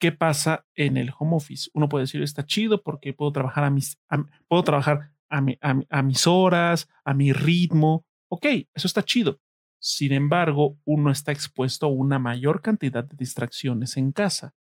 ¿Qué 0.02 0.12
pasa 0.12 0.66
en 0.74 0.97
el 0.97 1.12
home 1.16 1.36
office? 1.36 1.70
Uno 1.76 1.88
puede 1.88 2.06
decir, 2.06 2.24
está 2.24 2.43
chido 2.43 2.82
porque 2.82 3.14
puedo 3.14 3.32
trabajar 3.32 3.66
a 3.66 3.70
mis, 3.70 3.99
puedo 4.47 4.64
trabajar 4.64 5.12
a, 5.30 6.02
mis 6.02 6.26
horas, 6.26 6.89
a 7.06 7.14
mi 7.14 7.32
ritmo. 7.34 8.04
Ok, 8.28 8.47
eso 8.74 8.88
está 8.88 9.04
chido. 9.04 9.39
Sin 9.80 10.12
embargo, 10.12 10.80
uno 10.86 11.12
está 11.12 11.32
expuesto 11.32 11.86
a 11.86 11.89
una 11.89 12.18
mayor 12.18 12.64
cantidad 12.64 13.04
de 13.04 13.16
distracciones 13.16 13.95
en 13.95 14.12
casa. 14.12 14.56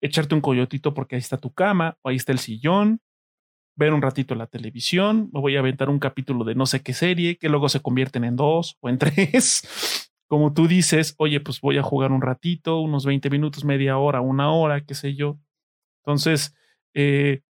Echarte 0.00 0.34
un 0.34 0.40
coyotito 0.40 0.94
porque 0.94 1.16
ahí 1.16 1.20
está 1.20 1.36
tu 1.36 1.52
cama 1.52 1.98
o 2.00 2.08
ahí 2.08 2.16
está 2.16 2.32
el 2.32 2.38
sillón, 2.38 3.02
ver 3.76 3.92
un 3.92 4.00
ratito 4.00 4.34
la 4.34 4.46
televisión, 4.46 5.28
me 5.34 5.40
voy 5.40 5.56
a 5.56 5.58
aventar 5.58 5.90
un 5.90 5.98
capítulo 5.98 6.44
de 6.44 6.54
no 6.54 6.64
sé 6.64 6.80
qué 6.80 6.94
serie, 6.94 7.36
que 7.36 7.50
luego 7.50 7.68
se 7.68 7.80
convierten 7.80 8.24
en 8.24 8.36
dos 8.36 8.78
o 8.80 8.88
en 8.88 8.96
tres 8.98 10.10
como 10.26 10.52
tú 10.52 10.66
dices, 10.66 11.14
oye, 11.18 11.40
pues 11.40 11.60
voy 11.60 11.78
a 11.78 11.82
jugar 11.82 12.12
un 12.12 12.20
ratito, 12.20 12.80
unos 12.80 13.04
20 13.06 13.30
minutos, 13.30 13.64
media 13.64 13.98
hora, 13.98 14.20
una 14.20 14.52
hora, 14.52 14.84
qué 14.84 14.94
sé 14.94 15.14
yo. 15.14 15.38
Entonces, 16.04 16.54
eh, 16.94 17.42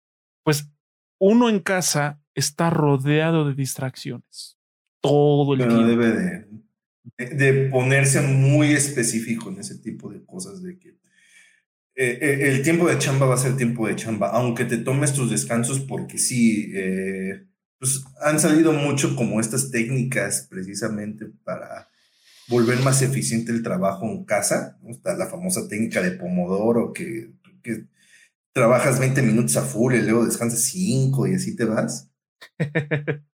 pues 0.43 0.70
uno 1.18 1.49
en 1.49 1.61
casa 1.61 2.20
está 2.35 2.70
rodeado 2.70 3.47
de 3.47 3.55
distracciones 3.55 4.59
todo 5.01 5.53
el 5.55 5.61
Pero 5.61 5.87
debe 5.87 6.47
de, 7.18 7.68
ponerse 7.70 8.22
muy 8.22 8.72
específico 8.72 9.51
en 9.51 9.59
ese 9.59 9.79
tipo 9.79 10.11
de 10.11 10.25
cosas, 10.25 10.62
de 10.62 10.79
que 10.79 10.89
eh, 11.97 12.18
eh, 12.20 12.49
el 12.49 12.62
tiempo 12.62 12.89
de 12.89 12.99
chamba 12.99 13.27
va 13.27 13.35
a 13.35 13.39
ser 13.39 13.57
tiempo 13.57 13.87
de 13.87 13.95
chamba, 13.95 14.31
aunque 14.31 14.64
te 14.64 14.79
tomes 14.79 15.12
tus 15.12 15.31
descansos, 15.31 15.81
porque 15.81 16.16
sí, 16.16 16.72
pues 17.79 18.03
han 18.22 18.41
salido 18.41 18.72
mucho 18.72 19.14
como 19.14 19.41
estas 19.41 19.70
técnicas 19.70 20.49
precisamente 20.51 21.27
para 21.45 21.91
volver 22.49 22.80
más 22.80 23.03
eficiente 23.03 23.53
el 23.53 23.62
trabajo 23.62 24.07
en 24.07 24.24
casa. 24.24 24.78
Está 24.88 25.16
la 25.16 25.26
famosa 25.26 25.68
técnica 25.68 26.03
de 26.03 26.12
Pomodoro, 26.12 26.92
que, 26.92 27.32
que 27.62 27.86
trabajas 28.53 28.99
20 29.01 29.22
minutos 29.22 29.57
a 29.57 29.62
full 29.62 29.95
y 29.95 30.03
luego 30.03 30.24
descansas 30.24 30.62
5 30.62 31.26
y 31.28 31.34
así 31.34 31.57
te 31.57 31.64
vas. 31.64 32.11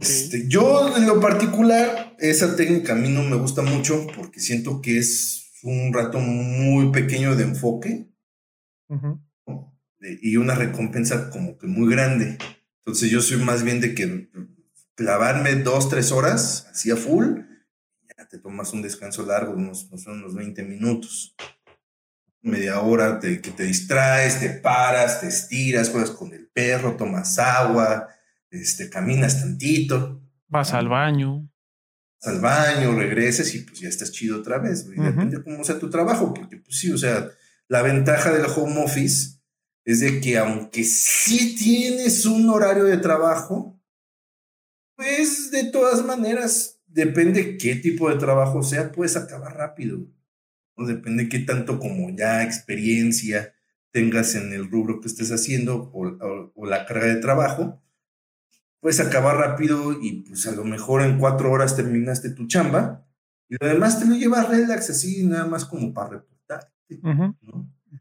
Este, 0.00 0.46
yo, 0.46 0.96
en 0.96 1.04
lo 1.08 1.18
particular, 1.18 2.14
esa 2.20 2.54
técnica 2.54 2.92
a 2.92 2.96
mí 2.96 3.08
no 3.08 3.24
me 3.24 3.34
gusta 3.34 3.62
mucho 3.62 4.06
porque 4.14 4.38
siento 4.38 4.80
que 4.80 4.98
es 4.98 5.50
un 5.64 5.92
rato 5.92 6.20
muy 6.20 6.92
pequeño 6.92 7.34
de 7.34 7.42
enfoque 7.42 8.08
y 10.22 10.36
una 10.36 10.54
recompensa 10.54 11.28
como 11.30 11.58
que 11.58 11.66
muy 11.66 11.92
grande. 11.92 12.38
Entonces, 12.78 13.10
yo 13.10 13.20
soy 13.20 13.38
más 13.38 13.64
bien 13.64 13.80
de 13.80 13.96
que 13.96 14.30
clavarme 14.94 15.56
dos, 15.56 15.88
tres 15.88 16.12
horas 16.12 16.68
así 16.70 16.92
a 16.92 16.96
full 16.96 17.40
te 18.30 18.38
tomas 18.38 18.72
un 18.72 18.80
descanso 18.80 19.26
largo, 19.26 19.52
unos, 19.52 19.88
unos 20.06 20.34
20 20.34 20.62
minutos, 20.62 21.34
media 22.42 22.80
hora, 22.80 23.18
te, 23.18 23.40
que 23.40 23.50
te 23.50 23.64
distraes, 23.64 24.38
te 24.38 24.50
paras, 24.50 25.20
te 25.20 25.26
estiras, 25.26 25.90
juegas 25.90 26.12
con 26.12 26.32
el 26.32 26.48
perro, 26.48 26.96
tomas 26.96 27.38
agua, 27.40 28.08
este, 28.48 28.88
caminas 28.88 29.40
tantito. 29.40 30.22
Vas 30.46 30.72
al 30.72 30.88
baño. 30.88 31.50
Vas 32.22 32.34
al 32.34 32.40
baño, 32.40 32.94
regresas 32.94 33.52
y 33.54 33.60
pues 33.60 33.80
ya 33.80 33.88
estás 33.88 34.12
chido 34.12 34.38
otra 34.38 34.58
vez. 34.58 34.88
Depende 34.88 35.38
de 35.38 35.42
cómo 35.42 35.64
sea 35.64 35.80
tu 35.80 35.90
trabajo, 35.90 36.32
porque 36.32 36.58
pues 36.58 36.78
sí, 36.78 36.92
o 36.92 36.98
sea, 36.98 37.28
la 37.66 37.82
ventaja 37.82 38.32
del 38.32 38.46
home 38.46 38.84
office 38.84 39.40
es 39.84 40.00
de 40.00 40.20
que 40.20 40.38
aunque 40.38 40.84
sí 40.84 41.56
tienes 41.56 42.24
un 42.26 42.48
horario 42.48 42.84
de 42.84 42.98
trabajo, 42.98 43.80
pues 44.94 45.50
de 45.50 45.64
todas 45.64 46.04
maneras 46.04 46.79
depende 46.92 47.56
qué 47.56 47.76
tipo 47.76 48.10
de 48.10 48.16
trabajo 48.16 48.62
sea, 48.62 48.92
puedes 48.92 49.16
acabar 49.16 49.56
rápido. 49.56 50.06
O 50.74 50.86
depende 50.86 51.28
qué 51.28 51.40
tanto 51.40 51.78
como 51.78 52.14
ya 52.16 52.42
experiencia 52.42 53.54
tengas 53.90 54.34
en 54.34 54.52
el 54.52 54.70
rubro 54.70 55.00
que 55.00 55.08
estés 55.08 55.30
haciendo 55.32 55.90
o, 55.92 56.66
la 56.66 56.86
carga 56.86 57.06
de 57.06 57.16
trabajo, 57.16 57.82
puedes 58.80 59.00
acabar 59.00 59.36
rápido 59.36 59.98
y 60.00 60.22
pues 60.22 60.46
a 60.46 60.52
lo 60.52 60.64
mejor 60.64 61.02
en 61.02 61.18
cuatro 61.18 61.50
horas 61.50 61.76
terminaste 61.76 62.30
tu 62.30 62.46
chamba 62.46 63.06
y 63.48 63.56
lo 63.60 63.66
demás 63.66 63.98
te 63.98 64.06
lo 64.06 64.14
llevas 64.14 64.48
relax 64.48 64.90
así, 64.90 65.26
nada 65.26 65.46
más 65.46 65.64
como 65.64 65.92
para 65.92 66.10
reportarte, 66.10 67.00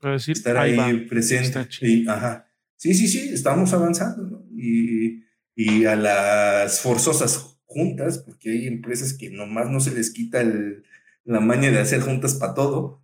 decir, 0.03 0.37
estar 0.37 0.57
ahí, 0.57 1.05
presente. 1.07 1.67
Y, 1.81 2.07
ajá. 2.07 2.47
Sí, 2.75 2.93
sí, 2.93 3.07
sí, 3.07 3.29
estamos 3.33 3.73
avanzando, 3.73 4.45
Y, 4.55 5.23
y 5.55 5.85
a 5.85 5.95
las 5.95 6.79
forzosas 6.79 7.48
juntas, 7.69 8.17
porque 8.17 8.49
hay 8.49 8.67
empresas 8.67 9.13
que 9.13 9.29
nomás 9.29 9.69
no 9.69 9.79
se 9.79 9.93
les 9.93 10.11
quita 10.11 10.43
la 11.23 11.39
maña 11.39 11.71
de 11.71 11.79
hacer 11.79 12.01
juntas 12.01 12.33
para 12.33 12.55
todo. 12.55 13.01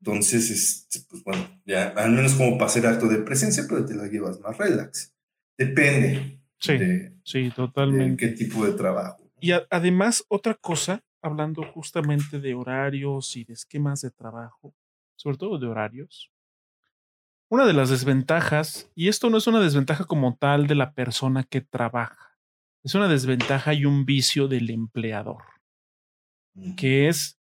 Entonces, 0.00 0.50
este, 0.50 1.00
pues 1.10 1.22
bueno, 1.24 1.60
ya 1.66 1.88
al 1.88 2.12
menos 2.12 2.34
como 2.34 2.56
para 2.56 2.70
hacer 2.70 2.86
acto 2.86 3.06
de 3.06 3.18
presencia, 3.18 3.64
pero 3.68 3.84
te 3.84 3.94
la 3.94 4.06
llevas 4.06 4.40
más 4.40 4.56
relax. 4.56 5.12
Depende. 5.58 6.40
Sí, 6.58 6.78
sí, 7.24 7.50
totalmente. 7.54 8.28
qué 8.28 8.32
tipo 8.32 8.64
de 8.64 8.72
trabajo. 8.72 9.20
Y 9.40 9.52
además, 9.70 10.24
otra 10.28 10.54
cosa, 10.54 11.02
hablando 11.20 11.62
justamente 11.64 12.38
de 12.38 12.54
horarios 12.54 13.36
y 13.36 13.44
de 13.44 13.54
esquemas 13.54 14.02
de 14.02 14.10
trabajo, 14.10 14.74
sobre 15.16 15.36
todo 15.36 15.58
de 15.58 15.66
horarios, 15.66 16.30
una 17.48 17.66
de 17.66 17.72
las 17.72 17.90
desventajas, 17.90 18.88
y 18.94 19.08
esto 19.08 19.28
no 19.28 19.38
es 19.38 19.46
una 19.48 19.60
desventaja 19.60 20.04
como 20.04 20.36
tal 20.36 20.68
de 20.68 20.76
la 20.76 20.92
persona 20.94 21.42
que 21.42 21.60
trabaja, 21.60 22.29
es 22.82 22.94
una 22.94 23.08
desventaja 23.08 23.74
y 23.74 23.84
un 23.84 24.04
vicio 24.04 24.48
del 24.48 24.70
empleador, 24.70 25.42
que 26.76 27.08
es 27.08 27.38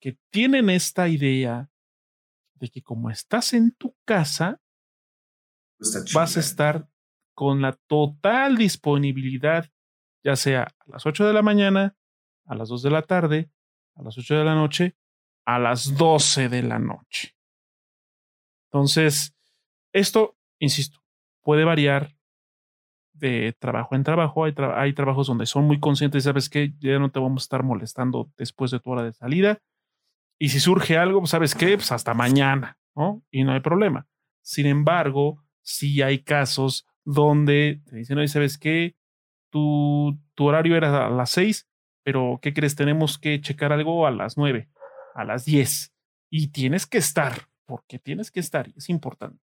que 0.00 0.18
tienen 0.30 0.70
esta 0.70 1.08
idea 1.08 1.70
de 2.54 2.68
que 2.68 2.82
como 2.82 3.10
estás 3.10 3.52
en 3.52 3.72
tu 3.72 3.96
casa, 4.04 4.60
vas 6.14 6.36
a 6.36 6.40
estar 6.40 6.88
con 7.34 7.62
la 7.62 7.72
total 7.86 8.56
disponibilidad, 8.56 9.70
ya 10.22 10.36
sea 10.36 10.64
a 10.64 10.84
las 10.86 11.06
8 11.06 11.26
de 11.26 11.32
la 11.32 11.42
mañana, 11.42 11.96
a 12.44 12.54
las 12.54 12.68
2 12.68 12.82
de 12.82 12.90
la 12.90 13.02
tarde, 13.02 13.50
a 13.94 14.02
las 14.02 14.16
8 14.18 14.36
de 14.36 14.44
la 14.44 14.54
noche, 14.54 14.96
a 15.46 15.58
las 15.58 15.96
12 15.96 16.48
de 16.48 16.62
la 16.62 16.78
noche. 16.78 17.34
Entonces, 18.66 19.34
esto, 19.92 20.36
insisto, 20.58 21.02
puede 21.42 21.64
variar 21.64 22.14
de 23.20 23.54
trabajo 23.58 23.94
en 23.94 24.02
trabajo. 24.02 24.44
Hay, 24.44 24.92
trabajos 24.94 25.26
donde 25.26 25.46
son 25.46 25.64
muy 25.64 25.78
conscientes, 25.78 26.24
sabes 26.24 26.48
que 26.48 26.72
ya 26.78 26.98
no 26.98 27.10
te 27.10 27.20
vamos 27.20 27.42
a 27.42 27.44
estar 27.44 27.62
molestando 27.62 28.30
después 28.36 28.70
de 28.70 28.80
tu 28.80 28.90
hora 28.90 29.04
de 29.04 29.12
salida. 29.12 29.58
Y 30.38 30.48
si 30.48 30.58
surge 30.58 30.96
algo, 30.96 31.24
sabes 31.26 31.54
qué, 31.54 31.76
pues 31.76 31.92
hasta 31.92 32.14
mañana. 32.14 32.78
Y 33.30 33.44
no 33.44 33.52
hay 33.52 33.60
problema. 33.60 34.06
Sin 34.42 34.66
embargo, 34.66 35.42
sí 35.62 36.02
hay 36.02 36.22
casos 36.22 36.86
donde 37.04 37.82
te 37.86 37.96
dicen, 37.96 38.18
oye, 38.18 38.28
¿sabes 38.28 38.58
qué? 38.58 38.96
Tu, 39.50 40.18
horario 40.38 40.76
era 40.76 41.06
a 41.06 41.10
las 41.10 41.30
seis, 41.30 41.68
pero 42.02 42.38
¿qué 42.40 42.54
crees? 42.54 42.76
Tenemos 42.76 43.18
que 43.18 43.40
checar 43.40 43.72
algo 43.72 44.06
a 44.06 44.10
las 44.10 44.36
nueve, 44.36 44.70
a 45.14 45.24
las 45.24 45.44
diez. 45.44 45.92
Y 46.30 46.48
tienes 46.48 46.86
que 46.86 46.98
estar, 46.98 47.48
porque 47.66 47.98
tienes 47.98 48.30
que 48.30 48.40
estar, 48.40 48.68
y 48.68 48.74
es 48.76 48.88
importante. 48.88 49.42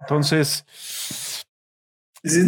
Entonces, 0.00 0.64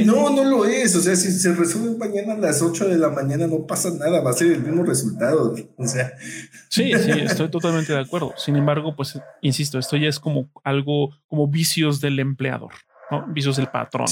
no, 0.04 0.30
no 0.30 0.44
lo 0.44 0.64
es. 0.64 0.94
O 0.96 1.00
sea, 1.00 1.14
si 1.16 1.30
se 1.30 1.54
resuelve 1.54 1.96
mañana 1.96 2.34
a 2.34 2.38
las 2.38 2.62
8 2.62 2.88
de 2.88 2.98
la 2.98 3.10
mañana, 3.10 3.46
no 3.46 3.66
pasa 3.66 3.90
nada, 3.90 4.20
va 4.20 4.30
a 4.30 4.34
ser 4.34 4.52
el 4.52 4.62
mismo 4.62 4.84
resultado. 4.84 5.54
O 5.76 5.86
sea. 5.86 6.12
Sí, 6.68 6.92
sí, 6.98 7.10
estoy 7.10 7.50
totalmente 7.50 7.92
de 7.92 8.00
acuerdo. 8.00 8.34
Sin 8.36 8.56
embargo, 8.56 8.94
pues, 8.96 9.18
insisto, 9.40 9.78
esto 9.78 9.96
ya 9.96 10.08
es 10.08 10.18
como 10.18 10.50
algo, 10.64 11.10
como 11.26 11.48
vicios 11.48 12.00
del 12.00 12.18
empleador, 12.18 12.72
¿no? 13.10 13.26
Vicios 13.32 13.56
del 13.56 13.68
patrón, 13.68 14.08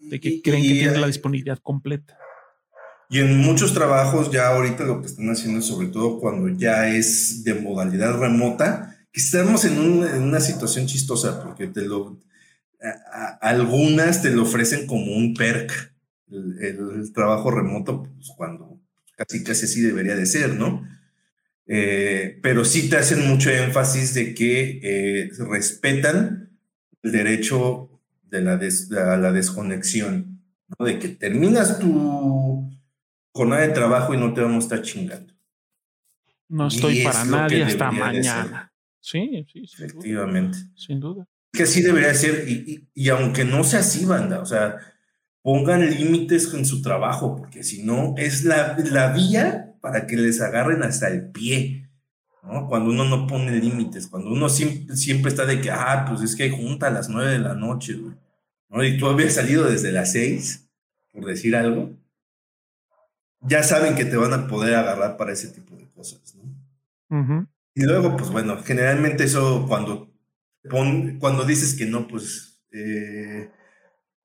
de 0.00 0.20
que 0.20 0.42
creen 0.42 0.62
que 0.62 0.74
tienen 0.74 1.00
la 1.00 1.06
disponibilidad 1.06 1.58
completa. 1.58 2.18
Y 3.08 3.20
en 3.20 3.38
muchos 3.38 3.72
trabajos 3.72 4.32
ya 4.32 4.48
ahorita 4.48 4.84
lo 4.84 5.00
que 5.00 5.06
están 5.06 5.30
haciendo, 5.30 5.62
sobre 5.62 5.88
todo 5.88 6.18
cuando 6.18 6.48
ya 6.48 6.88
es 6.88 7.44
de 7.44 7.54
modalidad 7.54 8.18
remota, 8.18 8.96
que 9.12 9.20
estamos 9.20 9.64
en, 9.64 9.74
en 9.74 10.22
una 10.22 10.40
situación 10.40 10.86
chistosa, 10.86 11.42
porque 11.42 11.68
te 11.68 11.82
lo 11.82 12.18
algunas 13.40 14.22
te 14.22 14.30
lo 14.30 14.42
ofrecen 14.42 14.86
como 14.86 15.16
un 15.16 15.34
perk, 15.34 15.94
el, 16.28 17.12
trabajo 17.12 17.50
remoto, 17.50 18.02
pues 18.02 18.32
cuando 18.36 18.80
casi 19.16 19.44
casi 19.44 19.64
así 19.64 19.80
debería 19.80 20.16
de 20.16 20.26
ser, 20.26 20.54
¿no? 20.54 20.86
Eh, 21.66 22.38
pero 22.42 22.64
sí 22.64 22.88
te 22.88 22.96
hacen 22.96 23.26
mucho 23.26 23.50
énfasis 23.50 24.14
de 24.14 24.34
que 24.34 24.80
eh, 24.82 25.30
respetan 25.38 26.58
el 27.02 27.12
derecho 27.12 27.90
de 28.24 28.42
la, 28.42 28.52
a 28.54 29.16
la 29.16 29.32
desconexión, 29.32 30.42
¿no? 30.78 30.86
De 30.86 30.98
que 30.98 31.08
terminas 31.08 31.78
tu 31.78 32.70
jornada 33.32 33.62
de 33.62 33.72
trabajo 33.72 34.14
y 34.14 34.18
no 34.18 34.34
te 34.34 34.40
vamos 34.40 34.64
a 34.64 34.66
estar 34.66 34.82
chingando. 34.82 35.32
No 36.48 36.68
estoy 36.68 37.02
para 37.02 37.24
nadie 37.24 37.64
hasta 37.64 37.90
mañana. 37.90 38.72
Sí, 39.00 39.46
sí, 39.52 39.64
efectivamente. 39.72 40.58
Sin 40.74 41.00
duda 41.00 41.26
que 41.56 41.64
así 41.64 41.82
debería 41.82 42.14
ser, 42.14 42.48
y, 42.48 43.08
aunque 43.08 43.44
no 43.44 43.64
sea 43.64 43.80
así, 43.80 44.04
banda, 44.04 44.40
o 44.40 44.46
sea, 44.46 44.76
pongan 45.42 45.88
límites 45.90 46.52
en 46.54 46.64
su 46.64 46.82
trabajo, 46.82 47.36
porque 47.36 47.64
si 47.64 47.82
no, 47.82 48.14
es 48.16 48.44
la, 48.44 48.76
la 48.78 49.12
vía 49.12 49.74
para 49.80 50.06
que 50.06 50.16
les 50.16 50.40
agarren 50.40 50.82
hasta 50.82 51.08
el 51.08 51.30
pie, 51.30 51.88
¿no? 52.44 52.68
Cuando 52.68 52.90
uno 52.90 53.04
no 53.04 53.26
pone 53.26 53.58
límites, 53.58 54.06
cuando 54.06 54.30
uno 54.30 54.48
siempre, 54.48 54.96
siempre 54.96 55.30
está 55.30 55.46
de 55.46 55.60
que, 55.60 55.70
ah, 55.70 56.04
pues 56.08 56.22
es 56.22 56.36
que 56.36 56.44
hay 56.44 56.50
junta 56.50 56.88
a 56.88 56.90
las 56.90 57.08
nueve 57.08 57.32
de 57.32 57.38
la 57.40 57.54
noche, 57.54 57.94
güey, 57.94 58.14
¿no? 58.68 58.84
Y 58.84 58.98
tú 58.98 59.08
habías 59.08 59.34
salido 59.34 59.64
desde 59.64 59.90
las 59.90 60.12
seis, 60.12 60.68
por 61.12 61.24
decir 61.24 61.56
algo, 61.56 61.96
ya 63.40 63.62
saben 63.62 63.94
que 63.94 64.04
te 64.04 64.16
van 64.16 64.32
a 64.32 64.46
poder 64.46 64.74
agarrar 64.74 65.16
para 65.16 65.32
ese 65.32 65.48
tipo 65.48 65.76
de 65.76 65.88
cosas, 65.90 66.34
¿no? 66.36 67.48
Y 67.74 67.82
luego, 67.82 68.16
pues 68.16 68.30
bueno, 68.30 68.62
generalmente 68.62 69.24
eso 69.24 69.66
cuando 69.68 70.15
cuando 70.68 71.44
dices 71.44 71.74
que 71.74 71.86
no, 71.86 72.08
pues 72.08 72.60
eh, 72.72 73.50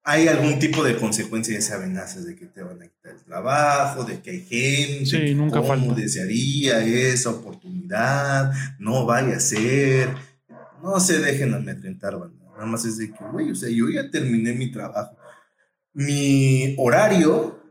hay 0.04 0.28
algún 0.28 0.60
tipo 0.60 0.84
de 0.84 0.96
consecuencia 0.96 1.54
de 1.54 1.60
esa 1.60 1.76
amenazas 1.76 2.26
de 2.26 2.36
que 2.36 2.48
te 2.48 2.64
van 2.64 2.82
a 2.82 2.88
quitar 2.88 3.14
el 3.14 3.24
trabajo, 3.24 4.04
de 4.04 4.22
que 4.22 4.32
hay 4.32 4.42
gente 4.42 5.06
sí, 5.06 5.18
que 5.18 5.36
nunca 5.36 5.62
desearía 5.96 6.84
esa 6.84 7.30
oportunidad, 7.30 8.52
no 8.80 9.06
vaya 9.06 9.38
a 9.38 9.40
ser, 9.40 10.10
no 10.82 11.00
se 11.00 11.20
dejen 11.20 11.54
amedrentar, 11.54 12.18
nada 12.18 12.66
más 12.66 12.86
es 12.86 12.98
de 12.98 13.12
que, 13.12 13.24
güey, 13.32 13.52
o 13.52 13.56
sea, 13.56 13.70
yo 13.70 13.90
ya 13.90 14.10
terminé 14.10 14.54
mi 14.54 14.72
trabajo. 14.72 15.18
Mi 15.94 16.76
horario 16.78 17.62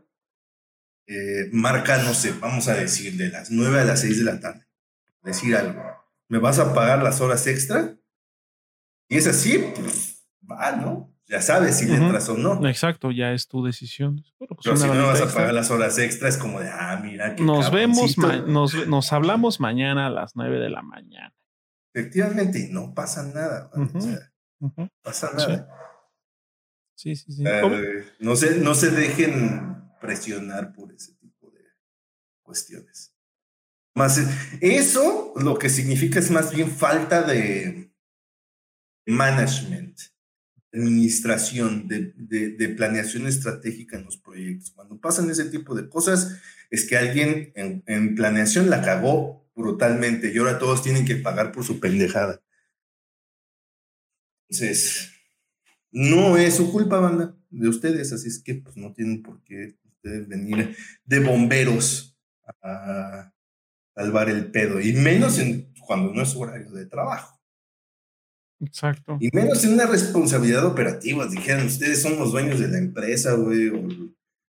eh, 1.07 1.49
marca, 1.51 1.97
no 2.03 2.13
sé, 2.13 2.33
vamos 2.39 2.67
a 2.67 2.75
decir, 2.75 3.17
de 3.17 3.29
las 3.29 3.51
9 3.51 3.81
a 3.81 3.85
las 3.85 4.01
6 4.01 4.19
de 4.19 4.23
la 4.23 4.39
tarde. 4.39 4.65
Decir 5.23 5.55
algo. 5.55 5.83
¿Me 6.29 6.39
vas 6.39 6.59
a 6.59 6.73
pagar 6.73 7.03
las 7.03 7.19
horas 7.19 7.45
extra? 7.47 7.97
Y 9.11 9.17
es 9.17 9.27
así, 9.27 9.57
pues 9.75 10.25
va, 10.49 10.71
¿no? 10.77 11.13
Ya 11.27 11.41
sabes 11.41 11.77
si 11.77 11.85
le 11.85 11.95
entras 11.95 12.29
o 12.29 12.37
no. 12.37 12.65
Exacto, 12.65 13.11
ya 13.11 13.33
es 13.33 13.45
tu 13.49 13.61
decisión. 13.61 14.23
Pues 14.37 14.49
Pero 14.63 14.77
si 14.77 14.87
no 14.87 15.05
vas 15.05 15.19
a 15.19 15.33
pagar 15.33 15.53
las 15.53 15.69
horas 15.69 15.97
extras, 15.97 16.37
como 16.37 16.61
de, 16.61 16.69
ah, 16.69 16.97
mira. 17.03 17.35
Qué 17.35 17.43
nos 17.43 17.71
vemos, 17.71 18.17
nos, 18.17 18.87
nos, 18.87 19.11
hablamos 19.11 19.59
mañana 19.59 20.07
a 20.07 20.09
las 20.09 20.37
nueve 20.37 20.59
de 20.59 20.69
la 20.69 20.81
mañana. 20.81 21.35
Efectivamente, 21.93 22.59
y 22.59 22.71
no 22.71 22.93
pasa 22.93 23.23
nada. 23.23 23.69
No 23.75 24.89
pasa 25.01 25.29
nada. 25.35 25.67
Sí, 26.95 27.13
sí, 27.17 27.33
sí. 27.33 27.43
Eh, 27.45 28.05
no, 28.19 28.37
se, 28.37 28.59
no 28.59 28.75
se 28.75 28.91
dejen 28.91 29.91
presionar 29.99 30.71
por 30.71 30.93
ese 30.93 31.15
tipo 31.15 31.51
de 31.51 31.65
cuestiones. 32.41 33.13
Más 33.93 34.21
eso 34.61 35.33
lo 35.35 35.59
que 35.59 35.67
significa 35.67 36.19
es 36.19 36.31
más 36.31 36.55
bien 36.55 36.71
falta 36.71 37.23
de 37.23 37.90
management, 39.05 39.99
administración, 40.73 41.87
de, 41.87 42.73
planeación 42.77 43.27
estratégica 43.27 43.97
en 43.97 44.05
los 44.05 44.17
proyectos. 44.17 44.71
Cuando 44.71 44.99
pasan 44.99 45.29
ese 45.29 45.45
tipo 45.45 45.75
de 45.75 45.89
cosas, 45.89 46.39
es 46.69 46.87
que 46.87 46.97
alguien 46.97 47.51
en, 47.55 48.15
planeación 48.15 48.69
la 48.69 48.81
cagó 48.81 49.49
brutalmente 49.55 50.33
y 50.33 50.37
ahora 50.37 50.59
todos 50.59 50.81
tienen 50.81 51.05
que 51.05 51.17
pagar 51.17 51.51
por 51.51 51.65
su 51.65 51.79
pendejada. 51.79 52.41
Entonces, 54.49 55.11
no 55.91 56.37
es 56.37 56.55
su 56.55 56.71
culpa, 56.71 56.99
banda, 56.99 57.35
de 57.49 57.67
ustedes, 57.67 58.13
así 58.13 58.29
es 58.29 58.41
que 58.41 58.55
pues 58.55 58.77
no 58.77 58.93
tienen 58.93 59.21
por 59.21 59.43
qué 59.43 59.77
ustedes 59.83 60.27
venir 60.27 60.75
de 61.03 61.19
bomberos 61.19 62.17
a 62.61 63.33
salvar 63.93 64.29
el 64.29 64.51
pedo, 64.51 64.79
y 64.79 64.93
menos 64.93 65.37
en, 65.39 65.73
cuando 65.85 66.13
no 66.13 66.21
es 66.21 66.35
horario 66.35 66.71
de 66.71 66.85
trabajo. 66.85 67.40
Exacto. 68.61 69.17
Y 69.19 69.29
menos 69.33 69.63
en 69.63 69.73
una 69.73 69.87
responsabilidad 69.87 70.65
operativa. 70.65 71.27
Dijeran, 71.27 71.65
ustedes 71.65 72.01
son 72.01 72.17
los 72.17 72.31
dueños 72.31 72.59
de 72.59 72.67
la 72.67 72.77
empresa, 72.77 73.33
güey, 73.33 73.69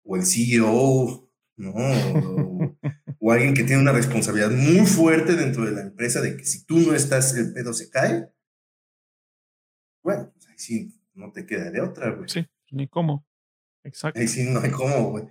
o, 0.04 0.16
el 0.16 0.26
CEO, 0.26 1.30
¿no? 1.58 1.74
O, 3.20 3.32
alguien 3.32 3.54
que 3.54 3.64
tiene 3.64 3.82
una 3.82 3.92
responsabilidad 3.92 4.50
muy 4.50 4.86
fuerte 4.88 5.36
dentro 5.36 5.66
de 5.66 5.72
la 5.72 5.82
empresa 5.82 6.20
de 6.22 6.36
que 6.36 6.44
si 6.44 6.66
tú 6.66 6.80
no 6.80 6.94
estás, 6.94 7.36
el 7.36 7.54
pedo 7.54 7.74
se 7.74 7.90
cae. 7.90 8.30
Bueno, 10.04 10.32
pues 10.34 10.48
ahí 10.48 10.58
sí, 10.58 11.00
no 11.14 11.32
te 11.32 11.46
queda 11.46 11.70
de 11.70 11.82
otra, 11.82 12.10
güey. 12.10 12.28
Sí, 12.28 12.46
ni 12.72 12.88
cómo. 12.88 13.26
Exacto. 13.84 14.20
Ahí 14.20 14.28
sí, 14.28 14.50
no 14.50 14.60
hay 14.60 14.72
cómo, 14.72 15.12
güey. 15.12 15.26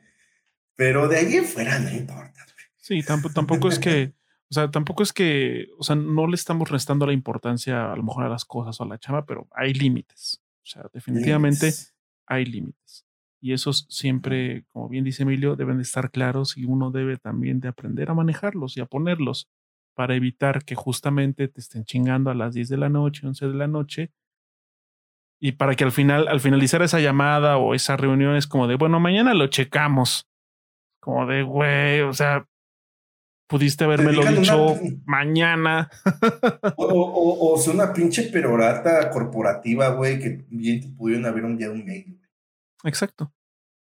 Pero 0.76 1.08
de 1.08 1.16
ahí 1.16 1.36
en 1.36 1.44
fuera 1.44 1.78
no 1.80 1.90
importa, 1.90 2.44
güey. 2.44 2.66
Sí, 2.76 3.02
tampoco 3.02 3.68
es 3.68 3.80
que 3.80 4.14
o 4.50 4.54
sea, 4.54 4.68
tampoco 4.70 5.04
es 5.04 5.12
que, 5.12 5.68
o 5.78 5.84
sea, 5.84 5.94
no 5.94 6.26
le 6.26 6.34
estamos 6.34 6.68
restando 6.68 7.06
la 7.06 7.12
importancia 7.12 7.92
a 7.92 7.96
lo 7.96 8.02
mejor 8.02 8.24
a 8.24 8.28
las 8.28 8.44
cosas 8.44 8.80
o 8.80 8.84
a 8.84 8.88
la 8.88 8.98
chava, 8.98 9.24
pero 9.24 9.46
hay 9.52 9.72
límites. 9.72 10.42
O 10.64 10.66
sea, 10.66 10.86
definitivamente 10.92 11.72
hay 12.26 12.44
límites. 12.46 13.06
Y 13.40 13.52
esos 13.52 13.86
siempre, 13.88 14.64
como 14.72 14.88
bien 14.88 15.04
dice 15.04 15.22
Emilio, 15.22 15.54
deben 15.54 15.76
de 15.76 15.84
estar 15.84 16.10
claros 16.10 16.56
y 16.56 16.64
uno 16.64 16.90
debe 16.90 17.16
también 17.16 17.60
de 17.60 17.68
aprender 17.68 18.10
a 18.10 18.14
manejarlos 18.14 18.76
y 18.76 18.80
a 18.80 18.86
ponerlos 18.86 19.48
para 19.94 20.16
evitar 20.16 20.64
que 20.64 20.74
justamente 20.74 21.46
te 21.46 21.60
estén 21.60 21.84
chingando 21.84 22.30
a 22.30 22.34
las 22.34 22.52
10 22.52 22.68
de 22.70 22.76
la 22.76 22.88
noche, 22.88 23.26
11 23.26 23.46
de 23.46 23.54
la 23.54 23.68
noche. 23.68 24.10
Y 25.40 25.52
para 25.52 25.76
que 25.76 25.84
al 25.84 25.92
final, 25.92 26.26
al 26.26 26.40
finalizar 26.40 26.82
esa 26.82 26.98
llamada 26.98 27.56
o 27.56 27.74
esa 27.74 27.96
reunión 27.96 28.34
es 28.34 28.48
como 28.48 28.66
de, 28.66 28.74
bueno, 28.74 28.98
mañana 28.98 29.32
lo 29.32 29.46
checamos. 29.46 30.26
Como 31.00 31.26
de, 31.26 31.44
güey, 31.44 32.00
o 32.02 32.12
sea, 32.12 32.46
Pudiste 33.50 33.82
haberme 33.82 34.12
lo 34.12 34.24
dicho 34.24 34.76
mañana. 35.06 35.90
o, 36.76 37.52
o, 37.52 37.58
sea, 37.58 37.74
una 37.74 37.92
pinche 37.92 38.22
perorata 38.30 39.10
corporativa, 39.10 39.88
güey, 39.88 40.20
que 40.20 40.46
bien 40.50 40.80
te 40.80 40.88
pudieron 40.88 41.26
haber 41.26 41.44
enviado 41.44 41.72
un 41.72 41.84
mail. 41.84 42.20
Exacto. 42.84 43.34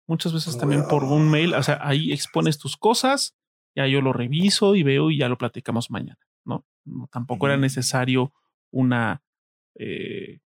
Muchas 0.06 0.34
veces 0.34 0.58
también 0.58 0.86
por 0.86 1.02
un 1.02 1.30
mail, 1.30 1.54
o 1.54 1.62
sea, 1.62 1.78
ahí 1.80 2.12
expones 2.12 2.58
tus 2.58 2.76
cosas, 2.76 3.38
ya 3.74 3.86
yo 3.86 4.02
lo 4.02 4.12
reviso 4.12 4.74
y 4.74 4.82
veo 4.82 5.10
y 5.10 5.16
ya 5.16 5.30
lo 5.30 5.38
platicamos 5.38 5.90
mañana, 5.90 6.20
¿no? 6.44 6.66
tampoco 7.10 7.46
era 7.46 7.56
necesario 7.56 8.34
una, 8.70 9.22
eh, 9.76 10.40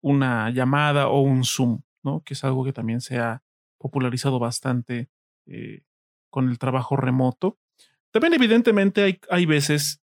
una 0.00 0.48
llamada 0.48 1.08
o 1.08 1.20
un 1.20 1.44
Zoom, 1.44 1.82
¿no? 2.02 2.22
Que 2.24 2.32
es 2.32 2.42
algo 2.42 2.64
que 2.64 2.72
también 2.72 3.02
se 3.02 3.18
ha 3.18 3.42
popularizado 3.76 4.38
bastante 4.38 5.10
eh, 5.44 5.82
con 6.30 6.48
el 6.48 6.58
trabajo 6.58 6.96
remoto 6.96 7.58
también 8.12 8.34
evidentemente 8.34 9.02
hay, 9.02 9.20
hay 9.30 9.46
veces 9.46 10.02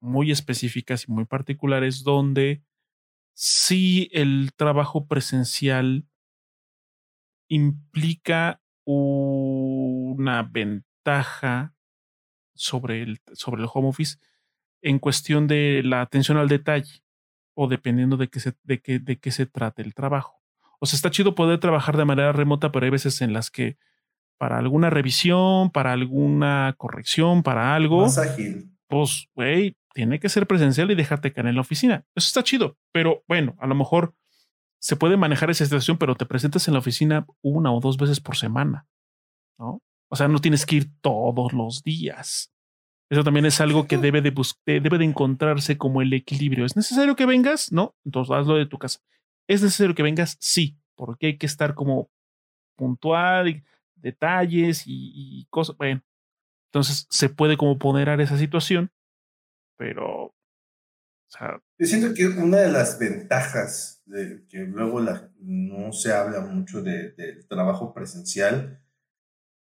muy 0.00 0.30
específicas 0.30 1.08
y 1.08 1.12
muy 1.12 1.24
particulares 1.24 2.02
donde 2.02 2.62
sí 3.34 4.08
el 4.12 4.52
trabajo 4.54 5.06
presencial 5.06 6.06
implica 7.48 8.60
una 8.84 10.42
ventaja 10.42 11.74
sobre 12.54 13.02
el, 13.02 13.20
sobre 13.32 13.62
el 13.62 13.68
home 13.72 13.88
office 13.88 14.18
en 14.82 14.98
cuestión 14.98 15.46
de 15.46 15.82
la 15.84 16.02
atención 16.02 16.36
al 16.36 16.48
detalle 16.48 17.02
o 17.54 17.68
dependiendo 17.68 18.16
de 18.16 18.28
qué 18.28 18.40
se, 18.40 18.54
de 18.62 18.80
qué, 18.80 18.98
de 18.98 19.18
qué 19.18 19.30
se 19.30 19.46
trate 19.46 19.82
el 19.82 19.94
trabajo. 19.94 20.42
O 20.80 20.86
sea, 20.86 20.96
está 20.96 21.10
chido 21.10 21.34
poder 21.34 21.60
trabajar 21.60 21.96
de 21.96 22.04
manera 22.04 22.32
remota, 22.32 22.70
pero 22.72 22.84
hay 22.84 22.90
veces 22.90 23.20
en 23.22 23.32
las 23.32 23.50
que 23.50 23.78
para 24.38 24.58
alguna 24.58 24.90
revisión, 24.90 25.70
para 25.70 25.92
alguna 25.92 26.74
corrección, 26.76 27.42
para 27.42 27.74
algo. 27.74 28.02
Más 28.02 28.18
ágil. 28.18 28.70
Pues, 28.88 29.28
güey, 29.34 29.76
tiene 29.94 30.20
que 30.20 30.28
ser 30.28 30.46
presencial 30.46 30.90
y 30.90 30.94
dejarte 30.94 31.32
caer 31.32 31.46
en 31.46 31.54
la 31.54 31.60
oficina. 31.62 32.04
Eso 32.14 32.26
está 32.26 32.42
chido, 32.42 32.76
pero 32.92 33.24
bueno, 33.26 33.56
a 33.58 33.66
lo 33.66 33.74
mejor 33.74 34.14
se 34.78 34.96
puede 34.96 35.16
manejar 35.16 35.50
esa 35.50 35.64
situación, 35.64 35.96
pero 35.96 36.14
te 36.14 36.26
presentas 36.26 36.68
en 36.68 36.74
la 36.74 36.80
oficina 36.80 37.26
una 37.42 37.72
o 37.72 37.80
dos 37.80 37.96
veces 37.96 38.20
por 38.20 38.36
semana, 38.36 38.86
¿no? 39.58 39.80
O 40.10 40.16
sea, 40.16 40.28
no 40.28 40.40
tienes 40.40 40.66
que 40.66 40.76
ir 40.76 40.90
todos 41.00 41.52
los 41.52 41.82
días. 41.82 42.52
Eso 43.10 43.24
también 43.24 43.46
es 43.46 43.60
algo 43.60 43.86
que 43.86 43.96
debe 43.96 44.20
de, 44.20 44.34
debe 44.66 44.98
de 44.98 45.04
encontrarse 45.04 45.78
como 45.78 46.02
el 46.02 46.12
equilibrio. 46.12 46.64
¿Es 46.64 46.76
necesario 46.76 47.16
que 47.16 47.26
vengas? 47.26 47.72
No, 47.72 47.94
entonces 48.04 48.34
hazlo 48.34 48.56
de 48.56 48.66
tu 48.66 48.78
casa. 48.78 49.00
¿Es 49.48 49.62
necesario 49.62 49.94
que 49.94 50.02
vengas? 50.02 50.36
Sí, 50.40 50.76
porque 50.94 51.28
hay 51.28 51.38
que 51.38 51.46
estar 51.46 51.74
como 51.74 52.10
puntual, 52.76 53.48
y 53.48 53.64
detalles 54.04 54.84
y, 54.86 55.46
cosas. 55.50 55.76
Bueno, 55.76 56.04
entonces 56.70 57.06
se 57.10 57.28
puede 57.28 57.56
como 57.56 57.78
poner 57.78 58.08
esa 58.20 58.38
situación, 58.38 58.92
pero. 59.76 60.26
O 60.26 61.36
sea, 61.36 61.60
Yo 61.78 61.86
siento 61.86 62.14
que 62.14 62.28
una 62.28 62.58
de 62.58 62.70
las 62.70 62.98
ventajas 62.98 64.02
de 64.04 64.46
que 64.48 64.58
luego 64.58 65.00
la, 65.00 65.32
no 65.40 65.92
se 65.92 66.12
habla 66.12 66.40
mucho 66.42 66.80
del 66.82 67.16
de 67.16 67.42
trabajo 67.48 67.92
presencial 67.92 68.80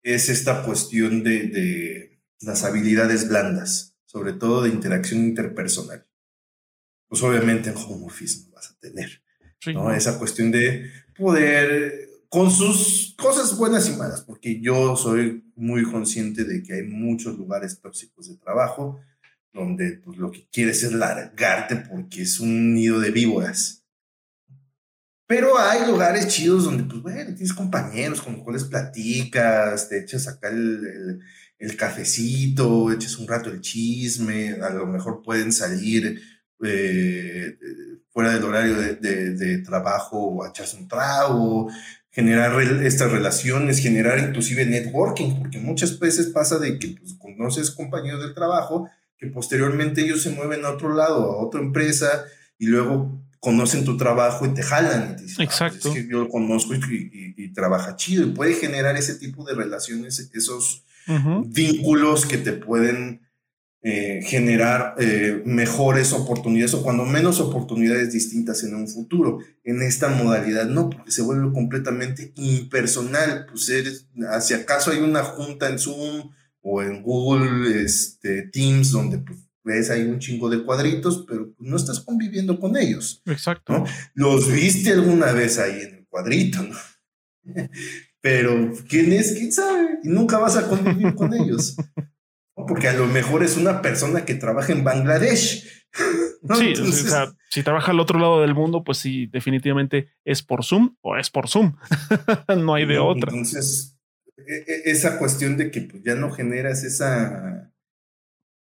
es 0.02 0.28
esta 0.30 0.64
cuestión 0.64 1.22
de, 1.22 1.46
de 1.46 2.22
las 2.40 2.64
habilidades 2.64 3.28
blandas, 3.28 3.96
sobre 4.06 4.32
todo 4.32 4.62
de 4.62 4.70
interacción 4.70 5.20
interpersonal. 5.20 6.08
Pues 7.06 7.22
obviamente 7.22 7.70
en 7.70 7.76
home 7.76 8.06
office 8.06 8.46
no 8.46 8.54
vas 8.54 8.70
a 8.70 8.78
tener. 8.80 9.22
¿no? 9.74 9.92
Esa 9.92 10.18
cuestión 10.18 10.50
de 10.50 10.90
poder, 11.16 12.09
con 12.30 12.50
sus 12.52 13.14
cosas 13.18 13.56
buenas 13.58 13.88
y 13.88 13.96
malas, 13.96 14.22
porque 14.22 14.60
yo 14.60 14.96
soy 14.96 15.44
muy 15.56 15.82
consciente 15.82 16.44
de 16.44 16.62
que 16.62 16.74
hay 16.74 16.82
muchos 16.84 17.36
lugares 17.36 17.80
tóxicos 17.80 18.28
de 18.28 18.36
trabajo 18.36 19.00
donde 19.52 20.00
pues, 20.04 20.16
lo 20.16 20.30
que 20.30 20.48
quieres 20.48 20.84
es 20.84 20.92
largarte 20.92 21.76
porque 21.76 22.22
es 22.22 22.38
un 22.38 22.72
nido 22.72 23.00
de 23.00 23.10
víboras. 23.10 23.84
Pero 25.26 25.58
hay 25.58 25.86
lugares 25.88 26.28
chidos 26.28 26.64
donde, 26.64 26.84
pues, 26.84 27.02
bueno, 27.02 27.34
tienes 27.34 27.52
compañeros 27.52 28.22
con 28.22 28.34
los 28.34 28.42
cuales 28.42 28.64
platicas, 28.64 29.88
te 29.88 29.98
echas 29.98 30.28
acá 30.28 30.48
el, 30.48 31.20
el, 31.58 31.76
cafecito, 31.76 32.92
echas 32.92 33.16
un 33.16 33.26
rato 33.26 33.50
el 33.50 33.60
chisme, 33.60 34.52
a 34.60 34.70
lo 34.70 34.86
mejor 34.86 35.22
pueden 35.22 35.52
salir 35.52 36.20
eh, 36.62 37.56
fuera 38.10 38.34
del 38.34 38.44
horario 38.44 38.76
de, 38.76 38.96
de, 38.96 39.58
trabajo 39.58 40.18
o 40.18 40.46
echarse 40.46 40.76
un 40.76 40.88
trago, 40.88 41.70
generar 42.10 42.60
estas 42.82 43.12
relaciones, 43.12 43.78
generar 43.78 44.18
inclusive 44.18 44.66
networking, 44.66 45.38
porque 45.38 45.58
muchas 45.58 45.98
veces 45.98 46.26
pasa 46.26 46.58
de 46.58 46.78
que 46.78 46.96
pues, 47.00 47.14
conoces 47.14 47.70
compañeros 47.70 48.20
del 48.20 48.34
trabajo 48.34 48.90
que 49.20 49.26
posteriormente 49.26 50.00
ellos 50.00 50.22
se 50.22 50.30
mueven 50.30 50.64
a 50.64 50.70
otro 50.70 50.94
lado, 50.94 51.32
a 51.32 51.44
otra 51.44 51.60
empresa, 51.60 52.24
y 52.58 52.66
luego 52.66 53.22
conocen 53.38 53.84
tu 53.84 53.96
trabajo 53.96 54.46
y 54.46 54.54
te 54.54 54.62
jalan. 54.62 55.12
Y 55.12 55.16
te 55.16 55.22
dicen, 55.22 55.34
ah, 55.42 55.44
pues, 55.46 55.48
Exacto. 55.48 55.88
es 55.88 55.94
que 55.94 56.08
yo 56.10 56.20
lo 56.20 56.28
conozco 56.28 56.74
y, 56.74 57.52
trabaja 57.52 57.96
chido. 57.96 58.26
Y 58.26 58.30
puede 58.30 58.54
generar 58.54 58.96
ese 58.96 59.16
tipo 59.16 59.44
de 59.44 59.54
relaciones, 59.54 60.30
esos 60.32 60.84
vínculos 61.46 62.24
que 62.24 62.38
te 62.38 62.52
pueden 62.52 63.22
eh, 63.82 64.20
generar 64.22 64.94
eh, 64.98 65.42
mejores 65.46 66.12
oportunidades 66.12 66.74
o 66.74 66.82
cuando 66.82 67.06
menos 67.06 67.40
oportunidades 67.40 68.12
distintas 68.12 68.62
en 68.62 68.74
un 68.74 68.86
futuro. 68.86 69.38
En 69.64 69.80
esta 69.80 70.08
modalidad 70.08 70.66
no, 70.66 70.90
porque 70.90 71.10
se 71.10 71.22
vuelve 71.22 71.50
completamente 71.52 72.32
impersonal. 72.36 73.46
Pues 73.46 73.70
eres, 73.70 74.06
si 74.42 74.52
acaso 74.52 74.90
hay 74.90 74.98
una 74.98 75.22
junta 75.22 75.70
en 75.70 75.78
Zoom 75.78 76.30
o 76.60 76.82
en 76.82 77.02
Google 77.02 77.82
este, 77.82 78.42
Teams 78.42 78.90
donde 78.90 79.18
pues, 79.18 79.38
ves 79.64 79.88
ahí 79.88 80.02
un 80.02 80.18
chingo 80.18 80.50
de 80.50 80.62
cuadritos, 80.62 81.24
pero 81.26 81.54
no 81.58 81.76
estás 81.76 82.00
conviviendo 82.00 82.60
con 82.60 82.76
ellos. 82.76 83.22
Exacto. 83.24 83.84
Los 84.14 84.52
viste 84.52 84.92
alguna 84.92 85.32
vez 85.32 85.58
ahí 85.58 85.80
en 85.80 85.94
el 85.94 86.06
cuadrito, 86.06 86.62
¿no? 86.62 86.76
pero 88.20 88.72
¿quién 88.88 89.12
es? 89.12 89.32
¿Quién 89.32 89.52
sabe? 89.52 90.00
Y 90.04 90.08
nunca 90.08 90.38
vas 90.38 90.56
a 90.56 90.68
convivir 90.68 91.14
con 91.14 91.32
ellos. 91.32 91.76
Porque 92.66 92.88
a 92.88 92.92
lo 92.92 93.06
mejor 93.06 93.42
es 93.42 93.56
una 93.56 93.82
persona 93.82 94.24
que 94.24 94.34
trabaja 94.34 94.72
en 94.72 94.84
Bangladesh. 94.84 95.68
Sí, 96.56 96.72
o 96.72 96.92
sea, 96.92 97.32
si 97.50 97.62
trabaja 97.62 97.92
al 97.92 98.00
otro 98.00 98.18
lado 98.18 98.40
del 98.40 98.54
mundo, 98.54 98.82
pues 98.82 98.96
sí, 98.96 99.26
definitivamente 99.26 100.08
es 100.24 100.42
por 100.42 100.64
Zoom 100.64 100.96
o 101.02 101.18
es 101.18 101.28
por 101.28 101.48
Zoom. 101.48 101.76
no 102.64 102.74
hay 102.74 102.86
de 102.86 102.98
otra. 102.98 103.30
Entonces, 103.30 103.98
e, 104.38 104.54
e, 104.54 104.90
esa 104.90 105.18
cuestión 105.18 105.56
de 105.58 105.70
que 105.70 105.82
pues, 105.82 106.02
ya 106.02 106.14
no 106.14 106.30
generas 106.30 106.82
esa, 106.84 107.70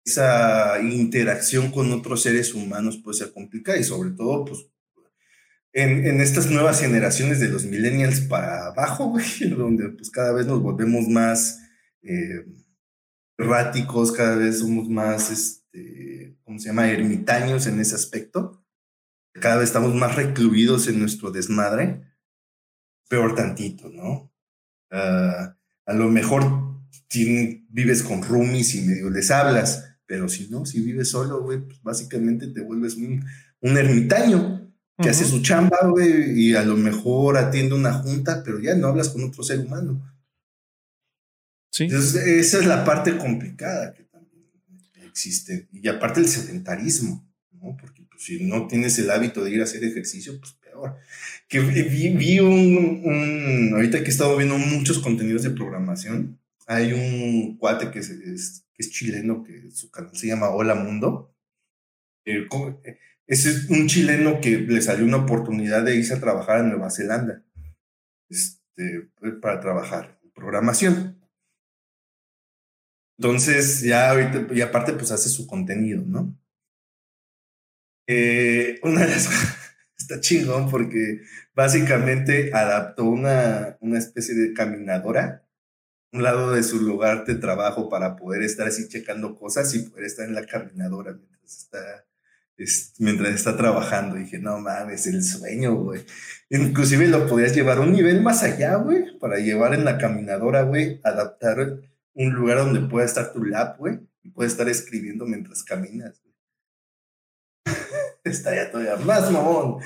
esa 0.04 0.82
interacción 0.82 1.72
con 1.72 1.94
otros 1.94 2.24
seres 2.24 2.54
humanos 2.54 2.98
puede 2.98 3.20
ser 3.20 3.32
complicada 3.32 3.78
y 3.78 3.84
sobre 3.84 4.12
todo, 4.12 4.46
pues, 4.46 4.66
en, 5.74 6.06
en, 6.06 6.20
estas 6.20 6.52
nuevas 6.52 6.82
generaciones 6.82 7.40
de 7.40 7.48
los 7.48 7.64
millennials 7.64 8.20
para 8.22 8.68
abajo, 8.68 9.16
donde 9.58 9.90
pues 9.90 10.10
cada 10.10 10.34
vez 10.34 10.46
nos 10.46 10.62
volvemos 10.62 11.08
más 11.08 11.62
eh, 12.04 12.46
erráticos, 13.42 14.12
cada 14.12 14.36
vez 14.36 14.60
somos 14.60 14.90
más, 14.90 15.32
este, 15.32 16.38
¿cómo 16.44 16.60
se 16.60 16.68
llama?, 16.68 16.90
ermitaños 16.90 17.68
en 17.68 17.80
ese 17.80 17.96
aspecto. 17.96 18.64
Cada 19.34 19.58
vez 19.58 19.70
estamos 19.70 19.96
más 19.96 20.16
recluidos 20.16 20.88
en 20.88 21.00
nuestro 21.00 21.32
desmadre. 21.32 22.02
Peor 23.10 23.36
tantito, 23.36 23.90
¿no? 23.90 24.32
Uh, 24.92 25.54
a 25.86 25.94
lo 25.94 26.10
mejor 26.10 26.72
vives 27.70 28.04
con 28.04 28.24
roomies 28.24 28.76
y 28.76 28.82
medio 28.82 29.10
les 29.10 29.32
hablas, 29.32 29.98
pero 30.06 30.30
si 30.30 30.50
no, 30.50 30.66
si 30.66 30.82
vives 30.82 31.10
solo, 31.10 31.42
güey, 31.42 31.60
pues 31.60 31.82
básicamente 31.82 32.48
te 32.48 32.62
vuelves 32.62 32.96
un, 32.96 33.26
un 33.62 33.78
ermitaño 33.78 34.74
que 34.98 35.10
hace 35.10 35.26
su 35.26 35.42
chamba, 35.42 35.80
güey, 35.90 36.40
y 36.40 36.56
a 36.56 36.64
lo 36.64 36.78
mejor 36.78 37.38
atiende 37.38 37.74
una 37.74 37.94
junta, 37.94 38.44
pero 38.44 38.60
ya 38.60 38.76
no 38.76 38.88
hablas 38.88 39.10
con 39.10 39.24
otro 39.24 39.44
ser 39.44 39.60
humano. 39.60 40.02
Sí. 41.72 41.86
Entonces, 41.86 42.28
esa 42.28 42.60
es 42.60 42.66
la 42.66 42.86
parte 42.86 43.18
complicada 43.18 43.94
que 43.94 44.04
también 44.04 44.46
existe. 45.08 45.68
Y 45.72 45.88
aparte 45.88 46.20
el 46.20 46.28
sedentarismo, 46.28 47.28
¿no? 47.54 47.76
Porque 47.80 48.04
pues, 48.10 48.24
si 48.24 48.44
no 48.46 48.68
tienes 48.68 49.00
el 49.00 49.10
hábito 49.10 49.44
de 49.44 49.52
ir 49.52 49.62
a 49.62 49.64
hacer 49.64 49.84
ejercicio, 49.84 50.38
pues 50.40 50.54
peor. 50.54 50.98
Que 51.48 51.60
vi, 51.60 52.10
vi 52.10 52.40
un, 52.40 53.02
un, 53.04 53.72
ahorita 53.74 54.00
que 54.00 54.06
he 54.06 54.10
estado 54.10 54.38
viendo 54.38 54.58
muchos 54.58 55.00
contenidos 55.00 55.44
de 55.44 55.52
programación, 55.52 56.40
hay 56.68 56.94
un 56.94 57.58
cuate 57.58 57.92
que 57.92 58.00
es, 58.00 58.10
es, 58.10 58.66
que 58.74 58.84
es 58.84 58.92
chileno, 58.92 59.44
que 59.44 59.72
su 59.72 59.90
canal 59.90 60.16
se 60.16 60.28
llama 60.28 60.50
Hola 60.50 60.76
Mundo. 60.76 61.34
Eh, 62.26 62.48
es 63.28 63.70
un 63.70 63.88
chileno 63.88 64.42
que 64.42 64.58
le 64.58 64.82
salió 64.82 65.06
una 65.06 65.18
oportunidad 65.18 65.84
de 65.84 65.96
irse 65.96 66.14
a 66.14 66.20
trabajar 66.20 66.60
a 66.60 66.64
Nueva 66.64 66.90
Zelanda 66.90 67.44
este, 68.30 69.10
para 69.42 69.60
trabajar 69.60 70.20
en 70.24 70.32
programación. 70.32 71.21
Entonces, 73.18 73.82
ya 73.82 74.10
ahorita, 74.12 74.48
y 74.54 74.62
aparte, 74.62 74.94
pues 74.94 75.12
hace 75.12 75.30
su 75.30 75.48
contenido, 75.48 76.04
¿no? 76.06 76.36
Eh, 78.08 78.80
una 78.84 79.02
de 79.02 79.08
las 79.08 79.30
está 79.98 80.20
chingón 80.20 80.70
porque 80.70 81.22
básicamente 81.54 82.52
adaptó 82.54 83.06
una, 83.06 83.78
una 83.80 84.00
especie 84.00 84.36
de 84.36 84.54
caminadora 84.54 85.46
un 86.14 86.24
lado 86.24 86.52
de 86.52 86.64
su 86.64 86.82
lugar 86.82 87.26
de 87.26 87.36
trabajo 87.36 87.90
para 87.90 88.16
poder 88.16 88.44
estar 88.44 88.68
así 88.68 88.88
checando 88.88 89.36
cosas 89.36 89.74
y 89.76 89.80
poder 89.80 90.06
estar 90.06 90.28
en 90.28 90.36
la 90.36 90.46
caminadora 90.46 91.14
mientras 91.14 91.58
está, 91.58 92.06
mientras 93.00 93.34
está 93.34 93.56
trabajando. 93.56 94.16
Dije, 94.16 94.38
no 94.38 94.60
mames, 94.60 95.08
el 95.08 95.24
sueño, 95.24 95.76
güey. 95.76 96.02
Inclusive 96.50 97.08
lo 97.08 97.28
podías 97.28 97.56
llevar 97.56 97.80
un 97.80 97.94
nivel 97.94 98.22
más 98.22 98.44
allá, 98.44 98.76
güey, 98.76 99.18
para 99.20 99.38
llevar 99.38 99.74
en 99.74 99.86
la 99.86 99.98
caminadora, 99.98 100.64
güey, 100.64 101.00
adaptar 101.04 101.80
un 102.14 102.34
lugar 102.34 102.58
donde 102.58 102.82
pueda 102.82 103.06
estar 103.06 103.34
tu 103.34 103.44
lap, 103.44 103.78
güey, 103.78 104.00
y 104.24 104.30
puedes 104.30 104.54
estar 104.54 104.68
escribiendo 104.70 105.26
mientras 105.26 105.64
caminas, 105.64 106.22
güey. 106.24 106.36
Estaría 108.24 108.72
todavía 108.72 108.98
más 108.98 109.32
mamón. 109.32 109.82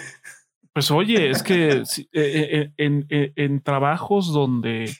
Pues 0.74 0.92
oye, 0.92 1.30
es 1.30 1.42
que 1.42 1.70
eh, 1.70 1.84
eh, 2.14 2.74
en, 2.78 3.06
en, 3.10 3.34
en, 3.36 3.62
trabajos 3.62 4.34
donde 4.34 4.92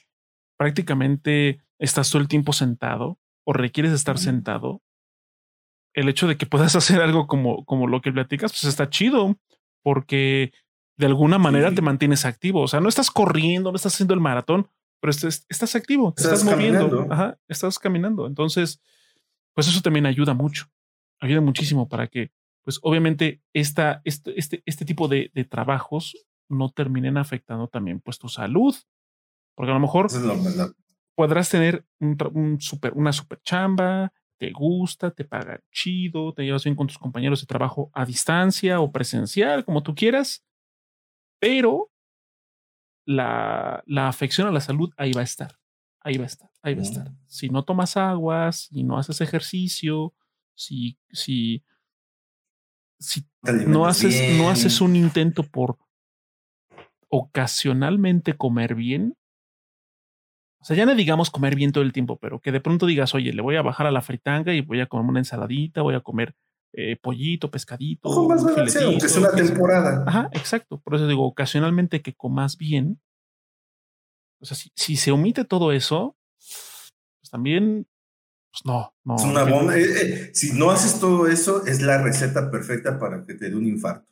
prácticamente 0.56 1.60
estás 1.78 2.10
todo 2.10 2.22
el 2.22 2.28
tiempo 2.28 2.54
sentado 2.54 3.18
o 3.44 3.52
requieres 3.52 3.92
estar 3.92 4.18
sentado, 4.18 4.82
el 5.94 6.08
hecho 6.08 6.28
de 6.28 6.36
que 6.36 6.46
puedas 6.46 6.76
hacer 6.76 7.00
algo 7.00 7.26
como, 7.26 7.64
como 7.64 7.86
lo 7.86 8.00
que 8.00 8.12
platicas, 8.12 8.52
pues 8.52 8.64
está 8.64 8.88
chido, 8.88 9.36
porque 9.82 10.52
de 10.96 11.06
alguna 11.06 11.38
manera 11.38 11.74
te 11.74 11.82
mantienes 11.82 12.24
activo. 12.24 12.62
O 12.62 12.68
sea, 12.68 12.80
no 12.80 12.88
estás 12.88 13.10
corriendo, 13.10 13.70
no 13.70 13.76
estás 13.76 13.94
haciendo 13.94 14.14
el 14.14 14.20
maratón, 14.20 14.68
pero 15.06 15.12
estás, 15.12 15.46
estás 15.48 15.76
activo, 15.76 16.12
estás, 16.16 16.42
moviendo, 16.42 17.06
estás 17.46 17.78
caminando. 17.78 18.26
Entonces, 18.26 18.82
pues 19.54 19.68
eso 19.68 19.80
también 19.80 20.04
ayuda 20.04 20.34
mucho. 20.34 20.66
ayuda 21.20 21.40
muchísimo 21.40 21.88
para 21.88 22.08
que, 22.08 22.32
pues 22.62 22.80
obviamente, 22.82 23.40
esta, 23.52 24.00
este, 24.02 24.36
este, 24.36 24.64
este 24.66 24.84
tipo 24.84 25.06
de, 25.06 25.30
de 25.32 25.44
trabajos 25.44 26.26
no 26.48 26.72
terminen 26.72 27.18
afectando 27.18 27.68
también 27.68 28.00
pues 28.00 28.18
tu 28.18 28.28
salud. 28.28 28.74
Porque 29.54 29.70
a 29.70 29.74
lo 29.74 29.80
mejor 29.80 30.08
podrás 31.14 31.50
tener 31.50 31.86
un, 32.00 32.60
super, 32.60 32.92
una 32.94 33.12
super 33.12 33.40
chamba, 33.42 34.12
te 34.38 34.50
gusta, 34.50 35.12
te 35.12 35.24
pagan 35.24 35.60
chido, 35.70 36.34
te 36.34 36.42
llevas 36.42 36.64
bien 36.64 36.74
con 36.74 36.88
tus 36.88 36.98
compañeros 36.98 37.40
de 37.42 37.46
trabajo 37.46 37.92
a 37.94 38.04
distancia 38.04 38.80
o 38.80 38.90
presencial, 38.90 39.64
como 39.64 39.84
tú 39.84 39.94
quieras, 39.94 40.44
pero 41.38 41.92
la, 43.06 43.82
la 43.86 44.08
afección 44.08 44.48
a 44.48 44.52
la 44.52 44.60
salud 44.60 44.92
ahí 44.98 45.12
va 45.12 45.22
a 45.22 45.24
estar, 45.24 45.58
ahí 46.00 46.18
va 46.18 46.24
a 46.24 46.26
estar, 46.26 46.50
ahí 46.62 46.74
va 46.74 46.80
a 46.80 46.84
estar. 46.84 47.10
Mm. 47.10 47.16
Si 47.26 47.48
no 47.48 47.64
tomas 47.64 47.96
aguas, 47.96 48.68
si 48.70 48.82
no 48.82 48.98
haces 48.98 49.20
ejercicio, 49.20 50.12
si, 50.54 50.98
si, 51.12 51.64
si 52.98 53.24
no 53.66 53.86
haces, 53.86 54.36
no 54.36 54.50
haces 54.50 54.80
un 54.80 54.96
intento 54.96 55.44
por 55.44 55.78
ocasionalmente 57.08 58.36
comer 58.36 58.74
bien, 58.74 59.16
o 60.60 60.64
sea, 60.64 60.76
ya 60.76 60.84
no 60.84 60.96
digamos 60.96 61.30
comer 61.30 61.54
bien 61.54 61.70
todo 61.70 61.84
el 61.84 61.92
tiempo, 61.92 62.18
pero 62.18 62.40
que 62.40 62.50
de 62.50 62.60
pronto 62.60 62.86
digas, 62.86 63.14
oye, 63.14 63.32
le 63.32 63.40
voy 63.40 63.54
a 63.54 63.62
bajar 63.62 63.86
a 63.86 63.92
la 63.92 64.02
fritanga 64.02 64.52
y 64.52 64.62
voy 64.62 64.80
a 64.80 64.86
comer 64.86 65.08
una 65.08 65.20
ensaladita, 65.20 65.82
voy 65.82 65.94
a 65.94 66.00
comer 66.00 66.34
eh, 66.78 66.94
pollito, 66.96 67.50
pescadito. 67.50 68.06
Ojo 68.10 68.28
más 68.28 68.44
aunque 68.44 69.06
es 69.06 69.16
una 69.16 69.32
temporada. 69.32 70.04
Ajá, 70.06 70.28
exacto. 70.32 70.78
Por 70.78 70.94
eso 70.94 71.08
digo, 71.08 71.26
ocasionalmente 71.26 72.02
que 72.02 72.14
comas 72.14 72.58
bien. 72.58 73.00
O 74.40 74.44
sea, 74.44 74.58
si, 74.58 74.70
si 74.74 74.96
se 74.96 75.10
omite 75.10 75.46
todo 75.46 75.72
eso, 75.72 76.18
pues 76.36 77.30
también, 77.30 77.88
pues 78.52 78.66
no, 78.66 78.94
no. 79.04 79.16
Es 79.16 79.22
una 79.22 79.44
bomba. 79.44 79.78
Eh, 79.78 79.84
eh, 79.84 80.30
si 80.34 80.52
no 80.52 80.70
haces 80.70 81.00
todo 81.00 81.26
eso, 81.28 81.64
es 81.64 81.80
la 81.80 82.02
receta 82.02 82.50
perfecta 82.50 82.98
para 82.98 83.24
que 83.24 83.32
te 83.32 83.48
dé 83.48 83.56
un 83.56 83.66
infarto. 83.66 84.06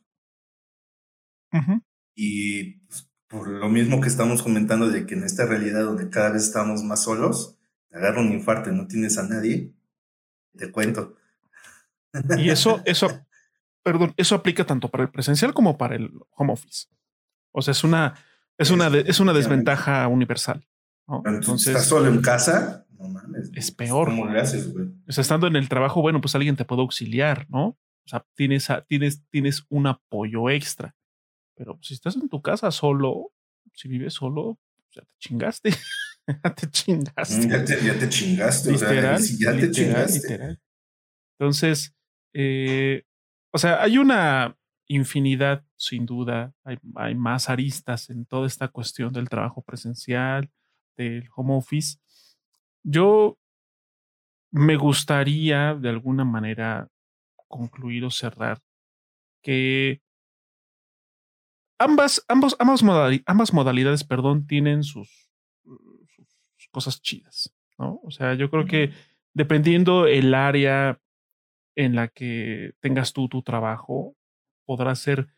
Y 2.15 2.79
pues, 2.87 3.11
por 3.29 3.47
lo 3.47 3.69
mismo 3.69 4.01
que 4.01 4.09
estamos 4.09 4.43
comentando 4.43 4.89
de 4.89 5.05
que 5.05 5.15
en 5.15 5.25
esta 5.25 5.45
realidad 5.45 5.85
donde 5.85 6.09
cada 6.09 6.31
vez 6.31 6.45
estamos 6.45 6.83
más 6.83 7.03
solos, 7.03 7.59
te 7.91 7.99
agarra 7.99 8.23
un 8.23 8.33
infarto 8.33 8.71
y 8.71 8.75
no 8.75 8.87
tienes 8.87 9.19
a 9.19 9.29
nadie, 9.29 9.75
te 10.57 10.73
cuento. 10.73 11.17
Y 12.39 12.51
eso, 12.51 12.81
eso, 12.85 13.09
perdón, 13.83 14.15
eso 14.17 14.35
aplica 14.35 14.65
tanto 14.65 14.89
para 14.89 15.05
el 15.05 15.11
presencial 15.11 15.55
como 15.55 15.77
para 15.77 15.97
el 15.97 16.11
home 16.31 16.53
office. 16.53 16.87
O 17.53 17.63
sea, 17.63 17.73
es 17.73 17.85
una, 17.85 18.15
es 18.59 18.71
una, 18.71 18.89
es 18.89 19.21
una 19.21 19.33
desventaja 19.33 20.07
universal. 20.09 20.67
Entonces, 21.25 21.69
estás 21.69 21.87
solo 21.87 22.09
en 22.09 22.21
casa, 22.21 22.87
no 22.99 23.09
mames. 23.09 23.51
Es 23.55 23.71
peor. 23.71 24.09
¿Cómo 24.09 24.27
le 24.27 24.41
haces, 24.41 24.73
güey? 24.73 24.89
O 25.07 25.13
sea, 25.13 25.23
estando 25.23 25.47
en 25.47 25.57
el 25.57 25.69
trabajo, 25.69 26.01
bueno, 26.01 26.21
pues 26.21 26.35
alguien 26.35 26.57
te 26.57 26.65
puede 26.65 26.83
auxiliar, 26.83 27.47
¿no? 27.51 27.67
O 27.67 28.09
sea, 28.09 28.25
tienes, 28.35 28.69
tienes, 28.87 29.23
tienes 29.31 29.65
un 29.69 29.87
apoyo 29.87 30.51
extra. 30.51 30.95
Pero 31.55 31.79
si 31.83 31.95
estás 31.95 32.17
en 32.17 32.29
tu 32.29 32.43
casa 32.43 32.71
solo, 32.71 33.33
si 33.73 33.89
vives 33.89 34.15
solo, 34.15 34.59
ya 34.93 35.03
te 35.03 35.15
chingaste. 35.19 35.71
ya 36.27 36.55
te 36.55 36.71
chingaste. 36.71 37.49
Ya 37.49 37.65
te, 37.65 37.85
ya 37.85 37.99
te 37.99 38.09
chingaste. 38.09 38.73
Literal, 38.73 39.23
ya 39.23 39.57
te 39.57 39.71
chingaste. 39.71 40.59
Entonces, 41.39 41.95
eh, 42.35 43.05
o 43.53 43.59
sea, 43.59 43.83
hay 43.83 43.99
una 43.99 44.57
infinidad, 44.87 45.65
sin 45.77 46.05
duda, 46.05 46.53
hay, 46.65 46.77
hay, 46.97 47.15
más 47.15 47.49
aristas 47.49 48.11
en 48.11 48.27
toda 48.27 48.47
esta 48.47 48.69
cuestión 48.69 49.13
del 49.13 49.29
trabajo 49.29 49.63
presencial, 49.63 50.51
del 50.97 51.29
home 51.35 51.57
office. 51.57 51.99
Yo 52.83 53.39
me 54.51 54.77
gustaría 54.77 55.75
de 55.75 55.89
alguna 55.89 56.25
manera 56.25 56.89
concluir 57.49 58.05
o 58.05 58.11
cerrar 58.11 58.61
que 59.43 60.01
ambas, 61.79 62.25
ambos, 62.29 62.57
ambas, 62.59 62.83
ambas 63.27 63.53
modalidades, 63.53 64.05
perdón, 64.05 64.47
tienen 64.47 64.83
sus, 64.83 65.31
sus, 65.65 66.69
cosas 66.71 67.01
chidas, 67.01 67.55
¿no? 67.79 68.01
O 68.03 68.11
sea, 68.11 68.35
yo 68.35 68.51
creo 68.51 68.65
que 68.67 68.93
dependiendo 69.33 70.07
el 70.07 70.35
área 70.35 71.01
en 71.77 71.95
la 71.95 72.09
que 72.09 72.73
tengas 72.81 73.13
tú 73.13 73.29
tu 73.29 73.43
trabajo, 73.43 74.17
podrá 74.65 74.95
ser 74.95 75.29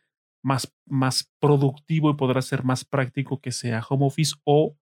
más, 0.41 0.73
más 0.85 1.31
productivo 1.39 2.11
y 2.11 2.15
podrá 2.15 2.41
ser 2.41 2.63
más 2.63 2.85
práctico 2.85 3.41
que 3.41 3.51
sea 3.51 3.83
home 3.87 4.05
office 4.05 4.35
o 4.43 4.77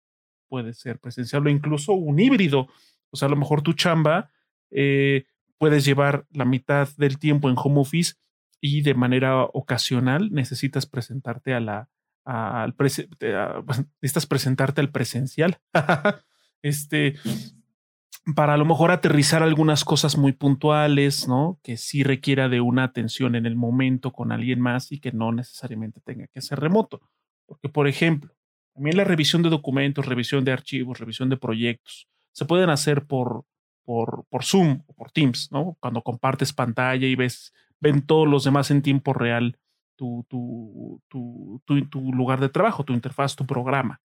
puede 0.47 0.73
ser 0.73 0.99
presencial 0.99 1.45
o 1.45 1.49
incluso 1.49 1.93
un 1.93 2.19
híbrido. 2.19 2.67
O 3.09 3.17
sea, 3.17 3.27
a 3.27 3.31
lo 3.31 3.37
mejor 3.37 3.61
tu 3.61 3.73
chamba 3.73 4.31
eh, 4.71 5.25
puedes 5.57 5.85
llevar 5.85 6.27
la 6.29 6.45
mitad 6.45 6.89
del 6.97 7.17
tiempo 7.17 7.49
en 7.49 7.55
home 7.57 7.81
office 7.81 8.15
y 8.61 8.81
de 8.81 8.93
manera 8.93 9.43
ocasional 9.43 10.31
necesitas 10.31 10.85
presentarte 10.85 11.53
a 11.53 11.59
la 11.59 11.89
al 12.25 12.75
necesitas 12.79 14.25
presentarte 14.25 14.81
al 14.81 14.91
presencial. 14.91 15.59
este 16.63 17.15
para 18.33 18.55
a 18.55 18.57
lo 18.57 18.65
mejor 18.65 18.91
aterrizar 18.91 19.43
algunas 19.43 19.85
cosas 19.85 20.17
muy 20.17 20.31
puntuales, 20.31 21.27
¿no? 21.27 21.59
Que 21.61 21.77
sí 21.77 22.03
requiera 22.03 22.49
de 22.49 22.61
una 22.61 22.83
atención 22.83 23.35
en 23.35 23.45
el 23.45 23.55
momento 23.55 24.11
con 24.11 24.31
alguien 24.31 24.59
más 24.59 24.91
y 24.91 24.99
que 24.99 25.11
no 25.11 25.31
necesariamente 25.31 26.01
tenga 26.01 26.27
que 26.27 26.41
ser 26.41 26.59
remoto. 26.59 27.01
Porque, 27.45 27.69
por 27.69 27.87
ejemplo, 27.87 28.33
también 28.73 28.97
la 28.97 29.03
revisión 29.03 29.43
de 29.43 29.49
documentos, 29.49 30.05
revisión 30.05 30.43
de 30.43 30.51
archivos, 30.51 30.99
revisión 30.99 31.29
de 31.29 31.37
proyectos, 31.37 32.07
se 32.31 32.45
pueden 32.45 32.69
hacer 32.69 33.05
por, 33.05 33.45
por, 33.83 34.25
por 34.29 34.43
Zoom 34.43 34.81
o 34.87 34.93
por 34.93 35.11
Teams, 35.11 35.51
¿no? 35.51 35.77
Cuando 35.79 36.01
compartes 36.01 36.51
pantalla 36.51 37.05
y 37.07 37.15
ves 37.15 37.53
ven 37.79 38.05
todos 38.05 38.27
los 38.27 38.43
demás 38.43 38.71
en 38.71 38.81
tiempo 38.81 39.13
real 39.13 39.59
tu, 39.95 40.25
tu, 40.27 41.01
tu, 41.07 41.61
tu, 41.89 42.13
lugar 42.13 42.39
de 42.39 42.49
trabajo, 42.49 42.83
tu 42.83 42.93
interfaz, 42.93 43.35
tu 43.35 43.45
programa. 43.45 44.01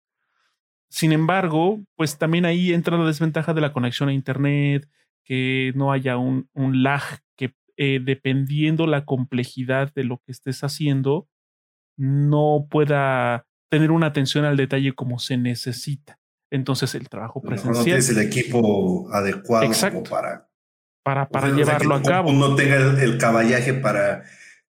Sin 0.91 1.13
embargo, 1.13 1.81
pues 1.97 2.19
también 2.19 2.45
ahí 2.45 2.73
entra 2.73 2.99
la 2.99 3.07
desventaja 3.07 3.55
de 3.55 3.61
la 3.61 3.73
conexión 3.73 4.09
a 4.09 4.13
Internet, 4.13 4.89
que 5.25 5.73
no 5.77 5.93
haya 5.93 6.17
un, 6.17 6.49
un 6.53 6.83
lag 6.83 7.03
que 7.37 7.55
eh, 7.77 8.01
dependiendo 8.03 8.87
la 8.87 9.05
complejidad 9.05 9.93
de 9.95 10.05
lo 10.05 10.19
que 10.19 10.33
estés 10.33 10.65
haciendo, 10.65 11.29
no 11.97 12.67
pueda 12.69 13.47
tener 13.71 13.93
una 13.93 14.07
atención 14.07 14.45
al 14.45 14.57
detalle 14.57 14.93
como 14.93 15.19
se 15.19 15.37
necesita. 15.37 16.19
Entonces 16.51 16.95
el 16.97 17.09
trabajo 17.09 17.41
presencial. 17.41 17.77
No 17.77 17.85
tienes 17.85 18.11
el 18.11 18.19
equipo 18.19 19.09
adecuado 19.13 19.71
para 20.11 20.51
para, 21.03 21.29
para 21.29 21.51
llevarlo 21.51 21.95
a 21.95 22.03
cabo. 22.03 22.31
Uno 22.31 22.55
tenga 22.55 22.77
el, 22.77 23.19
caballaje 23.19 23.75
para, 23.75 24.25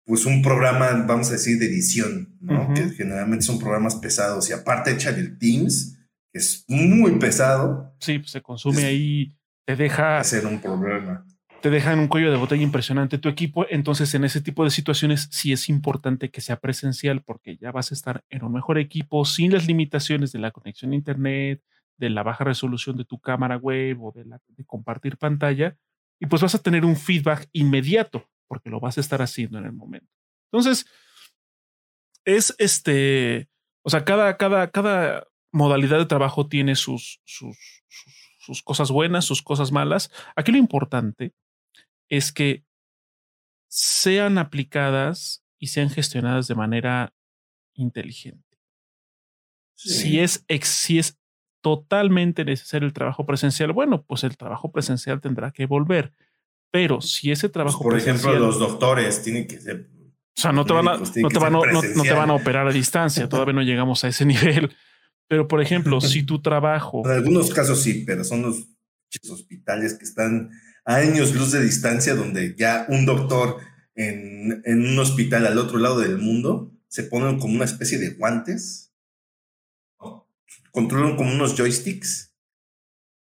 pues, 0.05 0.25
un 0.25 0.41
programa, 0.41 0.91
vamos 1.07 1.29
a 1.29 1.33
decir, 1.33 1.59
de 1.59 1.65
edición, 1.65 2.37
¿no? 2.39 2.73
Que 2.73 2.89
generalmente 2.89 3.45
son 3.45 3.59
programas 3.59 3.95
pesados 3.95 4.49
y 4.49 4.53
aparte 4.53 4.91
echan 4.91 5.15
el 5.15 5.37
Teams, 5.37 5.97
que 6.31 6.39
es 6.39 6.65
muy 6.67 7.17
pesado. 7.19 7.95
Sí, 7.99 8.19
pues 8.19 8.31
se 8.31 8.41
consume 8.41 8.85
ahí, 8.85 9.35
te 9.65 9.75
deja... 9.75 10.19
Hacer 10.19 10.45
un 10.45 10.59
problema. 10.59 11.25
Te 11.61 11.69
deja 11.69 11.93
en 11.93 11.99
un 11.99 12.07
cuello 12.07 12.31
de 12.31 12.37
botella 12.37 12.63
impresionante 12.63 13.19
tu 13.19 13.29
equipo, 13.29 13.67
entonces 13.69 14.15
en 14.15 14.23
ese 14.23 14.41
tipo 14.41 14.63
de 14.63 14.71
situaciones 14.71 15.29
sí 15.31 15.51
es 15.51 15.69
importante 15.69 16.31
que 16.31 16.41
sea 16.41 16.55
presencial 16.55 17.21
porque 17.21 17.57
ya 17.57 17.71
vas 17.71 17.91
a 17.91 17.93
estar 17.93 18.23
en 18.29 18.43
un 18.43 18.51
mejor 18.51 18.79
equipo 18.79 19.25
sin 19.25 19.51
las 19.51 19.67
limitaciones 19.67 20.31
de 20.31 20.39
la 20.39 20.49
conexión 20.49 20.91
a 20.91 20.95
internet, 20.95 21.61
de 21.97 22.09
la 22.09 22.23
baja 22.23 22.43
resolución 22.43 22.97
de 22.97 23.05
tu 23.05 23.19
cámara 23.19 23.57
web 23.57 24.01
o 24.01 24.11
de, 24.11 24.25
la, 24.25 24.41
de 24.47 24.65
compartir 24.65 25.17
pantalla, 25.17 25.77
y 26.19 26.25
pues 26.25 26.41
vas 26.41 26.55
a 26.55 26.61
tener 26.61 26.83
un 26.83 26.95
feedback 26.95 27.47
inmediato 27.51 28.27
porque 28.47 28.71
lo 28.71 28.79
vas 28.79 28.97
a 28.97 29.01
estar 29.01 29.21
haciendo 29.21 29.59
en 29.59 29.65
el 29.65 29.71
momento. 29.71 30.09
Entonces, 30.51 30.85
es 32.25 32.55
este, 32.57 33.49
o 33.83 33.89
sea, 33.89 34.03
cada, 34.03 34.35
cada, 34.37 34.69
cada 34.71 35.27
modalidad 35.51 35.97
de 35.97 36.05
trabajo 36.05 36.47
tiene 36.47 36.75
sus, 36.75 37.21
sus, 37.25 37.57
sus, 38.37 38.63
cosas 38.63 38.91
buenas, 38.91 39.25
sus 39.25 39.41
cosas 39.41 39.71
malas. 39.71 40.11
Aquí 40.35 40.51
lo 40.51 40.57
importante 40.57 41.33
es 42.09 42.31
que 42.31 42.65
sean 43.67 44.37
aplicadas 44.37 45.43
y 45.57 45.67
sean 45.67 45.89
gestionadas 45.89 46.47
de 46.47 46.55
manera 46.55 47.13
inteligente. 47.73 48.57
Si, 49.75 50.19
es, 50.19 50.45
si 50.63 50.99
es 50.99 51.19
totalmente 51.61 52.45
necesario 52.45 52.87
el 52.87 52.93
trabajo 52.93 53.25
presencial, 53.25 53.71
bueno, 53.71 54.03
pues 54.03 54.23
el 54.23 54.37
trabajo 54.37 54.71
presencial 54.71 55.21
tendrá 55.21 55.51
que 55.51 55.65
volver. 55.65 56.13
Pero 56.71 57.01
si 57.01 57.31
ese 57.31 57.47
pues, 57.47 57.53
trabajo. 57.53 57.83
por 57.83 57.97
ejemplo, 57.97 58.33
los 58.37 58.59
doctores 58.59 59.23
tienen 59.23 59.47
que 59.47 59.59
ser. 59.59 59.89
O 60.37 60.41
sea, 60.41 60.51
no 60.51 60.65
te, 60.65 60.73
van 60.73 60.87
a, 60.87 60.97
no, 60.97 61.29
te 61.29 61.39
van 61.39 61.55
a, 61.55 61.59
no, 61.59 62.03
te 62.03 62.13
van 62.13 62.29
a 62.29 62.33
operar 62.33 62.67
a 62.67 62.71
distancia, 62.71 63.27
todavía 63.27 63.53
no 63.53 63.61
llegamos 63.63 64.03
a 64.03 64.07
ese 64.07 64.25
nivel. 64.25 64.75
Pero, 65.31 65.47
por 65.47 65.61
ejemplo, 65.61 66.01
si 66.01 66.23
tu 66.23 66.41
trabajo. 66.41 67.03
En 67.05 67.11
algunos 67.13 67.53
casos 67.53 67.81
sí, 67.81 68.03
pero 68.05 68.25
son 68.25 68.41
los 68.41 68.67
hospitales 69.29 69.93
que 69.93 70.03
están 70.03 70.51
a 70.83 70.95
años 70.95 71.33
luz 71.33 71.53
de 71.53 71.63
distancia, 71.63 72.15
donde 72.15 72.53
ya 72.57 72.85
un 72.89 73.05
doctor 73.05 73.59
en, 73.95 74.61
en 74.65 74.85
un 74.85 74.99
hospital 74.99 75.47
al 75.47 75.57
otro 75.57 75.79
lado 75.79 76.01
del 76.01 76.17
mundo 76.17 76.73
se 76.89 77.03
ponen 77.03 77.39
como 77.39 77.53
una 77.55 77.63
especie 77.63 77.97
de 77.97 78.09
guantes 78.09 78.91
controlan 80.71 81.15
como 81.15 81.31
unos 81.31 81.55
joysticks. 81.55 82.33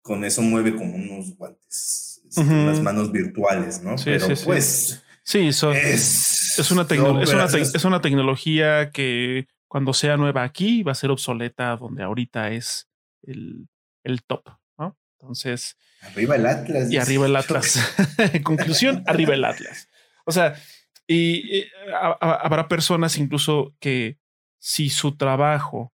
Con 0.01 0.25
eso 0.25 0.43
mueve 0.43 0.77
como 0.77 0.95
unos 0.95 1.37
guantes 1.37 2.23
las 2.37 2.81
manos 2.83 3.11
virtuales, 3.11 3.83
¿no? 3.83 3.99
Sí, 3.99 4.05
Pero 4.05 4.29
pues... 4.45 5.03
Sí, 5.25 5.49
es, 5.49 5.65
es, 5.65 6.71
una 6.71 6.87
es, 6.87 7.85
una 7.85 8.01
tecnología 8.01 8.93
que 8.93 9.49
cuando 9.69 9.93
sea 9.93 10.17
nueva 10.17 10.43
aquí 10.43 10.83
va 10.83 10.93
a 10.93 10.97
ser 10.97 11.11
obsoleta 11.11 11.77
donde 11.77 12.03
ahorita 12.03 12.51
es 12.51 12.89
el, 13.23 13.69
el 14.05 14.23
top, 14.23 14.49
¿no? 14.79 14.97
Entonces... 15.19 15.77
Arriba 16.01 16.37
el 16.37 16.47
Atlas. 16.47 16.91
Y 16.91 16.99
arriba 16.99 17.27
el 17.27 17.37
Atlas. 17.37 17.95
en 18.19 18.43
conclusión, 18.45 19.03
arriba 19.07 19.35
el 19.35 19.45
Atlas. 19.45 19.89
O 20.25 20.33
sea, 20.33 20.55
y, 21.07 21.65
habrá 22.21 22.69
personas 22.69 23.17
incluso 23.17 23.75
que 23.79 24.19
si 24.59 24.91
su 24.91 25.17
trabajo 25.17 25.93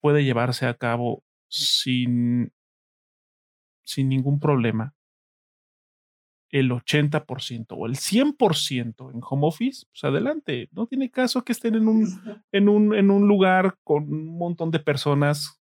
puede 0.00 0.24
llevarse 0.24 0.66
a 0.66 0.74
cabo 0.74 1.24
sin, 1.48 2.52
sin 3.84 4.08
ningún 4.08 4.40
problema, 4.40 4.94
el 6.50 6.70
80% 6.70 7.66
o 7.70 7.86
el 7.86 7.96
100% 7.96 9.14
en 9.14 9.20
home 9.22 9.46
office, 9.46 9.86
pues 9.90 10.04
adelante. 10.04 10.68
No 10.72 10.86
tiene 10.86 11.10
caso 11.10 11.44
que 11.44 11.52
estén 11.52 11.74
en 11.74 11.88
un, 11.88 12.42
en 12.52 12.68
un, 12.68 12.94
en 12.94 13.10
un 13.10 13.28
lugar 13.28 13.76
con 13.84 14.04
un 14.04 14.38
montón 14.38 14.70
de 14.70 14.80
personas 14.80 15.60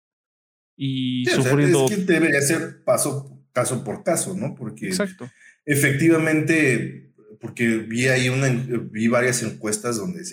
y 0.75 1.25
sufriendo. 1.25 1.85
es 1.85 1.95
que 1.95 2.03
debería 2.03 2.41
ser 2.41 2.83
paso, 2.83 3.41
caso 3.51 3.83
por 3.83 4.03
caso, 4.03 4.35
¿no? 4.35 4.55
Porque 4.55 4.87
Exacto. 4.87 5.29
efectivamente, 5.65 7.13
porque 7.39 7.77
vi 7.77 8.07
ahí 8.07 8.29
una, 8.29 8.49
vi 8.91 9.07
varias 9.07 9.41
encuestas 9.41 9.97
donde 9.97 10.23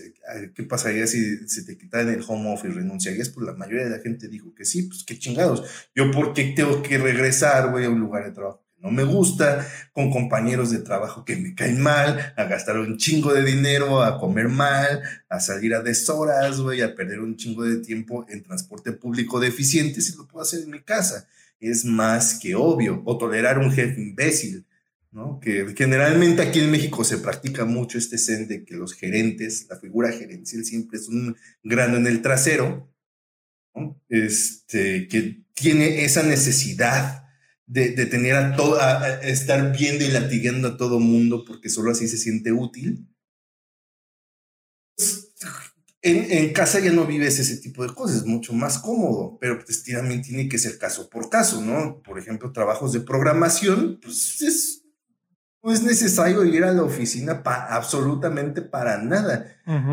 ¿qué 0.55 0.63
pasaría 0.65 1.07
si 1.07 1.49
se 1.49 1.65
te 1.65 1.79
quitaran 1.79 2.11
el 2.11 2.25
home 2.27 2.53
office, 2.53 2.75
renunciarías? 2.75 3.31
Pues 3.31 3.47
la 3.47 3.55
mayoría 3.55 3.85
de 3.85 3.97
la 3.97 4.03
gente 4.03 4.29
dijo 4.29 4.55
que 4.55 4.65
sí, 4.65 4.83
pues 4.83 5.05
qué 5.05 5.19
chingados. 5.19 5.65
Yo, 5.95 6.11
¿por 6.11 6.35
qué 6.35 6.53
tengo 6.57 6.83
que 6.83 6.99
regresar, 6.99 7.71
güey, 7.71 7.85
a 7.85 7.91
un 7.91 8.01
lugar 8.01 8.25
de 8.25 8.33
trabajo? 8.33 8.63
No 8.83 8.91
me 8.91 9.05
gusta, 9.05 9.67
con 9.93 10.11
compañeros 10.11 10.73
de 10.73 10.81
trabajo 10.81 11.25
que 11.25 11.37
me 11.37 11.55
caen 11.55 11.81
mal, 11.81 12.35
a 12.37 12.45
gastar 12.45 12.79
un 12.79 12.99
chingo 12.99 13.33
de 13.33 13.45
dinero, 13.45 14.03
a 14.03 14.19
comer 14.19 14.49
mal, 14.49 15.03
a 15.29 15.39
salir 15.39 15.73
a 15.75 15.83
deshoras, 15.83 16.61
güey, 16.61 16.83
a 16.83 16.95
perder 16.97 17.21
un 17.21 17.37
chingo 17.37 17.63
de 17.63 17.77
tiempo 17.77 18.27
en 18.29 18.43
transporte 18.43 18.91
público 18.91 19.39
deficiente 19.39 20.01
si 20.01 20.17
lo 20.17 20.27
puedo 20.27 20.43
hacer 20.43 20.65
en 20.65 20.71
mi 20.71 20.81
casa. 20.81 21.29
Es 21.61 21.85
más 21.85 22.41
que 22.41 22.57
obvio. 22.57 23.03
O 23.05 23.17
tolerar 23.17 23.61
un 23.61 23.71
jefe 23.71 24.01
imbécil, 24.01 24.67
¿no? 25.13 25.39
Que 25.39 25.73
generalmente 25.77 26.43
aquí 26.43 26.59
en 26.59 26.73
México 26.73 27.05
se 27.05 27.19
practica 27.19 27.65
mucho 27.65 27.99
este 27.99 28.19
zen 28.19 28.49
de 28.49 28.65
que 28.65 28.75
los 28.75 28.95
gerentes, 28.95 29.69
la 29.71 29.77
figura 29.77 30.11
gerencial 30.11 30.65
siempre 30.65 30.99
es 30.99 31.09
un 31.09 31.37
grano 31.63 31.99
en 31.99 32.09
el 32.09 32.21
trasero, 32.21 32.93
¿no? 33.77 34.03
Este, 34.09 35.07
que 35.07 35.45
tiene 35.55 36.05
esa 36.05 36.25
necesidad 36.25 37.22
de, 37.67 38.07
tener 38.07 38.35
a 38.35 38.57
todo, 38.57 38.79
estar 39.23 39.77
viendo 39.77 40.05
y 40.05 40.09
latigando 40.09 40.69
a 40.69 40.77
todo 40.77 41.01
mundo 41.01 41.45
porque 41.47 41.69
solo 41.69 41.91
así 41.91 42.09
se 42.09 42.19
siente 42.19 42.53
útil. 42.53 43.09
Pues, 44.97 45.33
en, 46.03 46.53
casa 46.53 46.81
ya 46.81 46.93
no 46.93 47.07
vives 47.07 47.39
ese 47.39 47.59
tipo 47.59 47.87
de 47.87 47.95
cosas, 47.95 48.19
es 48.19 48.27
mucho 48.27 48.53
más 48.53 48.79
cómodo, 48.79 49.39
pero 49.41 49.65
pues 49.65 49.85
también 49.85 50.21
tiene 50.21 50.49
que 50.49 50.59
ser 50.59 50.77
caso 50.77 51.09
por 51.09 51.31
caso, 51.31 51.61
¿no? 51.61 52.03
Por 52.03 52.19
ejemplo, 52.19 52.53
trabajos 52.53 52.93
de 52.93 53.01
programación, 53.01 54.01
pues 54.03 54.43
es, 54.43 54.83
no 55.63 55.73
es 55.73 55.83
necesario 55.85 56.45
ir 56.45 56.65
a 56.65 56.73
la 56.73 56.83
oficina 56.83 57.45
para 57.45 57.77
absolutamente 57.77 58.63
para 58.63 58.99
nada. 58.99 59.47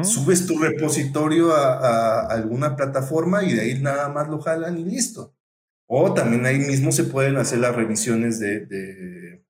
Subes 0.04 0.48
tu 0.48 0.58
repositorio 0.58 1.54
a, 1.54 2.26
alguna 2.26 2.76
plataforma 2.76 3.44
y 3.44 3.54
de 3.54 3.62
ahí 3.62 3.80
nada 3.80 4.10
más 4.10 4.28
lo 4.30 4.42
jalan 4.42 4.80
y 4.80 4.86
listo. 4.86 5.36
O 5.92 6.14
también 6.14 6.46
ahí 6.46 6.60
mismo 6.60 6.92
se 6.92 7.06
pueden 7.06 7.38
hacer 7.38 7.58
las 7.58 7.76
revisiones 7.76 8.40
de, 8.40 9.44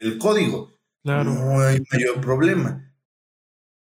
el 0.00 0.18
código. 0.18 0.76
Claro. 1.04 1.32
No 1.32 1.60
hay 1.60 1.80
mayor 1.92 2.20
problema. 2.20 2.92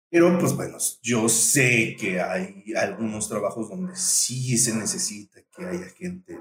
Pero 0.09 0.39
pues 0.39 0.53
bueno, 0.53 0.79
yo 1.03 1.29
sé 1.29 1.95
que 1.99 2.19
hay 2.19 2.63
algunos 2.75 3.29
trabajos 3.29 3.69
donde 3.69 3.95
sí 3.95 4.57
se 4.57 4.75
necesita 4.75 5.39
que 5.55 5.65
haya 5.65 5.87
gente 5.95 6.39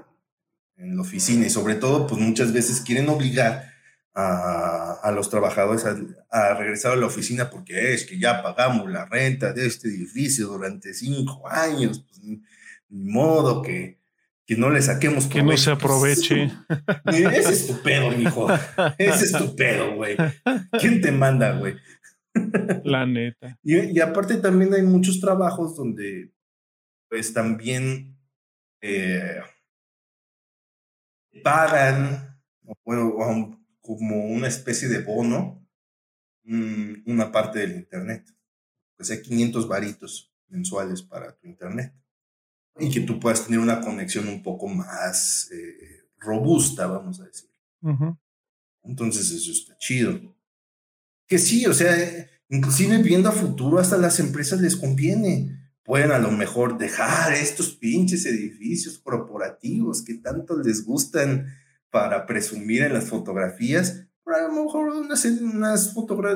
en 0.77 0.95
la 0.95 1.03
oficina 1.03 1.45
y 1.45 1.51
sobre 1.51 1.75
todo 1.75 2.07
pues 2.07 2.19
muchas 2.19 2.51
veces 2.51 2.81
quieren 2.81 3.07
obligar 3.07 3.71
a, 4.15 5.11
los 5.13 5.29
trabajadores 5.29 5.85
a, 6.31 6.53
regresar 6.55 6.93
a 6.93 6.95
la 6.95 7.05
oficina 7.05 7.51
porque 7.51 7.93
es 7.93 8.07
que 8.07 8.17
ya 8.17 8.41
pagamos 8.41 8.89
la 8.89 9.05
renta 9.05 9.53
de 9.53 9.67
este 9.67 9.87
edificio 9.87 10.47
durante 10.47 10.95
cinco 10.95 11.47
años, 11.47 12.03
pues 12.07 12.21
ni 12.23 12.41
modo 12.89 13.61
que, 13.61 14.00
que 14.51 14.57
no 14.57 14.69
le 14.69 14.81
saquemos 14.81 15.27
Que 15.27 15.41
no 15.41 15.55
se 15.55 15.71
aproveche. 15.71 16.51
Es 17.05 17.67
tu 17.67 17.81
pedo, 17.81 18.11
mijo. 18.11 18.49
Es 18.97 19.31
tu 19.31 19.55
pedo, 19.55 19.95
güey. 19.95 20.17
¿Quién 20.77 20.99
te 20.99 21.13
manda, 21.13 21.57
güey? 21.57 21.77
La 22.83 23.05
neta. 23.05 23.57
Y, 23.63 23.97
aparte 24.01 24.35
también 24.39 24.73
hay 24.73 24.81
muchos 24.81 25.21
trabajos 25.21 25.77
donde, 25.77 26.33
pues 27.07 27.33
también 27.33 28.17
eh, 28.81 29.39
pagan, 31.41 32.37
bueno, 32.83 33.57
como 33.79 34.25
una 34.25 34.49
especie 34.49 34.89
de 34.89 34.99
bono, 34.99 35.65
una 36.43 37.31
parte 37.31 37.59
del 37.59 37.77
Internet. 37.77 38.25
Pues 38.97 39.11
hay 39.11 39.21
500 39.21 39.65
varitos 39.69 40.35
mensuales 40.49 41.03
para 41.03 41.37
tu 41.37 41.47
Internet 41.47 42.00
y 42.79 42.89
que 42.89 43.01
tú 43.01 43.19
puedas 43.19 43.45
tener 43.45 43.59
una 43.59 43.81
conexión 43.81 44.27
un 44.27 44.41
poco 44.41 44.67
más 44.67 45.49
eh, 45.51 46.05
robusta, 46.17 46.87
vamos 46.87 47.19
a 47.19 47.25
decir. 47.25 47.49
Entonces 48.83 49.31
eso 49.31 49.51
está 49.51 49.77
chido. 49.77 50.19
Que 51.27 51.37
sí, 51.37 51.65
o 51.65 51.73
sea, 51.73 51.95
inclusive 52.49 52.97
viendo 52.99 53.29
a 53.29 53.33
futuro 53.33 53.79
hasta 53.79 53.97
las 53.97 54.19
empresas 54.19 54.61
les 54.61 54.75
conviene. 54.75 55.57
Pueden 55.83 56.11
a 56.11 56.19
lo 56.19 56.31
mejor 56.31 56.77
dejar 56.77 57.33
estos 57.33 57.71
pinches 57.71 58.25
edificios 58.25 58.99
corporativos 58.99 60.03
que 60.03 60.15
tanto 60.15 60.57
les 60.57 60.85
gustan 60.85 61.47
para 61.89 62.25
presumir 62.25 62.83
en 62.83 62.93
las 62.93 63.09
fotografías, 63.09 64.07
pero 64.23 64.37
a 64.37 64.41
lo 64.47 64.63
mejor 64.63 64.89
unas, 64.89 65.25
unas, 65.25 65.93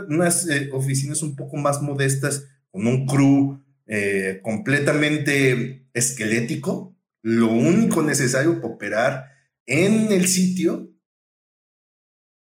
unas 0.09 0.49
eh, 0.49 0.69
oficinas 0.73 1.21
un 1.21 1.35
poco 1.35 1.55
más 1.57 1.81
modestas 1.81 2.45
con 2.71 2.85
un 2.87 3.05
crew 3.05 3.64
eh, 3.87 4.39
completamente 4.43 5.87
esquelético, 5.93 6.97
lo 7.21 7.49
único 7.49 8.01
necesario 8.01 8.61
para 8.61 8.73
operar 8.73 9.31
en 9.65 10.11
el 10.11 10.27
sitio, 10.27 10.91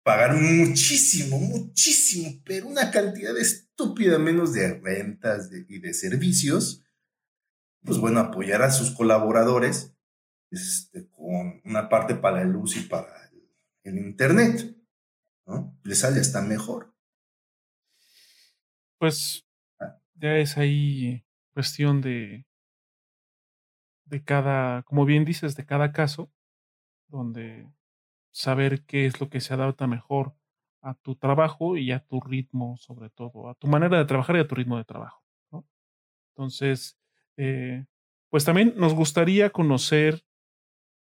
pagar 0.03 0.35
muchísimo, 0.35 1.39
muchísimo, 1.39 2.41
pero 2.45 2.67
una 2.67 2.91
cantidad 2.91 3.37
estúpida 3.37 4.17
menos 4.17 4.53
de 4.53 4.79
rentas 4.79 5.49
y 5.69 5.79
de 5.79 5.93
servicios, 5.93 6.83
pues 7.83 7.97
bueno, 7.97 8.19
apoyar 8.19 8.61
a 8.61 8.71
sus 8.71 8.91
colaboradores 8.91 9.95
este, 10.51 11.07
con 11.09 11.61
una 11.63 11.89
parte 11.89 12.15
para 12.15 12.39
la 12.39 12.45
luz 12.45 12.75
y 12.77 12.81
para 12.81 13.31
el, 13.83 13.97
Internet, 13.97 14.77
¿no? 15.47 15.75
Les 15.83 15.99
sale 15.99 16.19
hasta 16.19 16.41
mejor. 16.41 16.93
Pues 18.99 19.43
ya 20.21 20.37
es 20.37 20.57
ahí 20.57 21.25
cuestión 21.53 21.99
de, 21.99 22.45
de 24.05 24.23
cada, 24.23 24.83
como 24.83 25.05
bien 25.05 25.25
dices, 25.25 25.55
de 25.55 25.65
cada 25.65 25.91
caso, 25.91 26.31
donde 27.07 27.67
saber 28.31 28.85
qué 28.85 29.05
es 29.07 29.19
lo 29.19 29.29
que 29.29 29.41
se 29.41 29.53
adapta 29.53 29.87
mejor 29.87 30.35
a 30.81 30.93
tu 30.93 31.15
trabajo 31.15 31.75
y 31.75 31.91
a 31.91 31.99
tu 31.99 32.21
ritmo, 32.21 32.77
sobre 32.77 33.09
todo, 33.09 33.49
a 33.49 33.55
tu 33.55 33.67
manera 33.67 33.97
de 33.97 34.05
trabajar 34.05 34.35
y 34.35 34.39
a 34.39 34.47
tu 34.47 34.55
ritmo 34.55 34.77
de 34.77 34.85
trabajo. 34.85 35.23
Entonces, 36.35 36.97
eh, 37.37 37.85
pues 38.29 38.45
también 38.45 38.73
nos 38.77 38.93
gustaría 38.93 39.49
conocer 39.49 40.23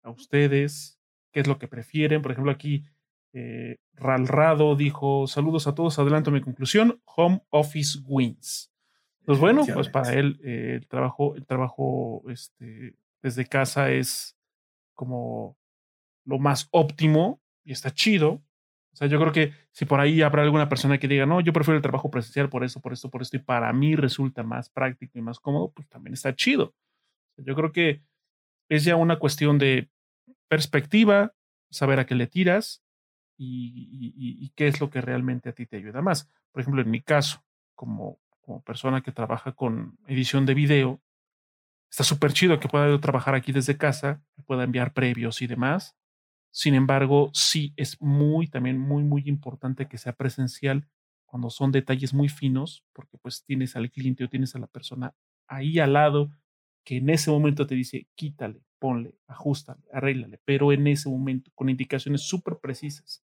a 0.04 0.10
ustedes 0.10 1.00
qué 1.32 1.42
es 1.42 1.48
lo 1.48 1.60
que 1.60 1.68
prefieren. 1.68 2.22
Por 2.22 2.32
ejemplo, 2.32 2.52
aquí 2.52 2.86
eh, 3.34 3.78
Ralrado 3.94 4.76
dijo, 4.76 5.28
saludos 5.28 5.68
a 5.68 5.76
todos, 5.76 6.00
adelanto 6.00 6.32
mi 6.32 6.42
conclusión, 6.42 7.02
Home 7.06 7.44
Office 7.50 8.00
Wins. 8.06 8.71
Pues 9.26 9.40
bueno, 9.40 9.66
pues 9.74 9.90
para 9.90 10.14
él 10.14 10.40
eh, 10.44 10.76
el 10.76 10.88
trabajo, 10.88 11.36
el 11.36 11.46
trabajo 11.46 12.24
este, 12.30 12.96
desde 13.22 13.46
casa 13.46 13.92
es 13.92 14.36
como 14.96 15.58
lo 16.26 16.40
más 16.40 16.68
óptimo 16.72 17.42
y 17.64 17.72
está 17.72 17.92
chido. 17.92 18.42
O 18.94 18.96
sea, 18.96 19.08
yo 19.08 19.20
creo 19.20 19.32
que 19.32 19.54
si 19.72 19.86
por 19.86 20.00
ahí 20.00 20.22
habrá 20.22 20.42
alguna 20.44 20.68
persona 20.68 20.98
que 20.98 21.08
diga, 21.08 21.26
no, 21.26 21.40
yo 21.40 21.54
prefiero 21.54 21.78
el 21.78 21.82
trabajo 21.82 22.12
presencial 22.12 22.50
por 22.50 22.64
esto, 22.64 22.82
por 22.82 22.94
esto, 22.94 23.10
por 23.10 23.22
esto, 23.22 23.38
y 23.38 23.40
para 23.40 23.72
mí 23.72 23.96
resulta 23.96 24.44
más 24.44 24.70
práctico 24.70 25.18
y 25.18 25.22
más 25.22 25.40
cómodo, 25.40 25.72
pues 25.72 25.88
también 25.88 26.14
está 26.14 26.36
chido. 26.36 26.74
Yo 27.38 27.56
creo 27.56 27.72
que 27.72 28.02
es 28.70 28.84
ya 28.84 28.96
una 28.96 29.18
cuestión 29.18 29.58
de 29.58 29.90
perspectiva, 30.50 31.34
saber 31.70 32.00
a 32.00 32.06
qué 32.06 32.16
le 32.16 32.28
tiras 32.28 32.84
y, 33.38 34.14
y 34.16 34.50
qué 34.56 34.68
es 34.68 34.82
lo 34.82 34.90
que 34.90 35.00
realmente 35.00 35.50
a 35.50 35.54
ti 35.54 35.66
te 35.66 35.78
ayuda 35.78 36.02
más. 36.02 36.30
Por 36.52 36.62
ejemplo, 36.62 36.82
en 36.82 36.92
mi 36.92 37.02
caso, 37.02 37.44
como 37.76 38.20
persona 38.60 39.02
que 39.02 39.12
trabaja 39.12 39.54
con 39.54 39.98
edición 40.08 40.46
de 40.46 40.54
video, 40.54 41.02
está 41.90 42.04
súper 42.04 42.34
chido 42.34 42.60
que 42.60 42.68
pueda 42.68 43.00
trabajar 43.00 43.36
aquí 43.36 43.52
desde 43.52 43.78
casa, 43.78 44.24
que 44.36 44.44
pueda 44.44 44.64
enviar 44.64 44.94
previos 44.94 45.42
y 45.42 45.48
demás. 45.48 45.96
Sin 46.52 46.76
embargo, 46.76 47.32
sí 47.34 47.74
es 47.78 48.02
muy, 48.02 48.48
también 48.48 48.78
muy, 48.78 49.04
muy 49.04 49.24
importante 49.26 49.88
que 49.88 49.98
sea 49.98 50.14
presencial 50.14 50.88
cuando 51.26 51.50
son 51.50 51.72
detalles 51.72 52.14
muy 52.14 52.28
finos, 52.28 52.84
porque 52.92 53.18
pues 53.18 53.46
tienes 53.46 53.78
al 53.78 53.90
cliente 53.90 54.26
o 54.26 54.30
tienes 54.30 54.54
a 54.56 54.60
la 54.60 54.68
persona 54.68 55.16
ahí 55.48 55.80
al 55.80 55.94
lado 55.94 56.30
que 56.84 56.98
en 56.98 57.10
ese 57.10 57.32
momento 57.32 57.66
te 57.66 57.76
dice, 57.76 58.08
quítale, 58.16 58.64
ponle, 58.80 59.16
ajustale, 59.28 59.84
arréglale, 59.94 60.40
pero 60.44 60.72
en 60.74 60.88
ese 60.88 61.10
momento, 61.10 61.52
con 61.56 61.70
indicaciones 61.70 62.22
súper 62.22 62.58
precisas. 62.60 63.24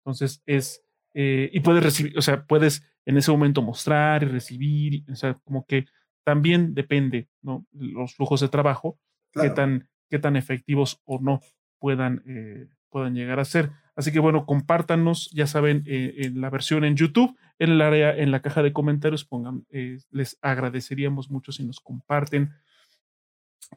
Entonces 0.00 0.42
es, 0.46 0.84
eh, 1.14 1.50
y 1.52 1.60
puedes 1.60 1.82
recibir, 1.82 2.16
o 2.18 2.22
sea, 2.22 2.44
puedes 2.44 2.84
en 3.04 3.16
ese 3.16 3.30
momento 3.30 3.62
mostrar 3.62 4.22
y 4.22 4.26
recibir, 4.26 5.04
o 5.10 5.16
sea, 5.16 5.34
como 5.44 5.66
que 5.66 5.86
también 6.24 6.74
depende, 6.74 7.28
¿no? 7.42 7.66
Los 7.72 8.14
flujos 8.14 8.40
de 8.40 8.48
trabajo, 8.48 8.98
qué, 9.32 9.50
tan, 9.50 9.88
qué 10.08 10.18
tan 10.18 10.36
efectivos 10.36 11.00
o 11.04 11.18
no 11.20 11.40
puedan, 11.78 12.22
eh, 12.26 12.68
puedan 12.90 13.14
llegar 13.14 13.40
a 13.40 13.44
ser. 13.44 13.70
Así 13.96 14.12
que 14.12 14.20
bueno, 14.20 14.46
compártanos, 14.46 15.30
ya 15.32 15.46
saben, 15.46 15.82
eh, 15.86 16.14
en 16.18 16.40
la 16.40 16.48
versión 16.48 16.84
en 16.84 16.96
YouTube, 16.96 17.36
en 17.58 17.70
el 17.70 17.80
área, 17.82 18.16
en 18.16 18.30
la 18.30 18.40
caja 18.40 18.62
de 18.62 18.72
comentarios, 18.72 19.24
pongan, 19.24 19.66
les 20.10 20.38
agradeceríamos 20.40 21.30
mucho 21.30 21.52
si 21.52 21.64
nos 21.64 21.80
comparten 21.80 22.52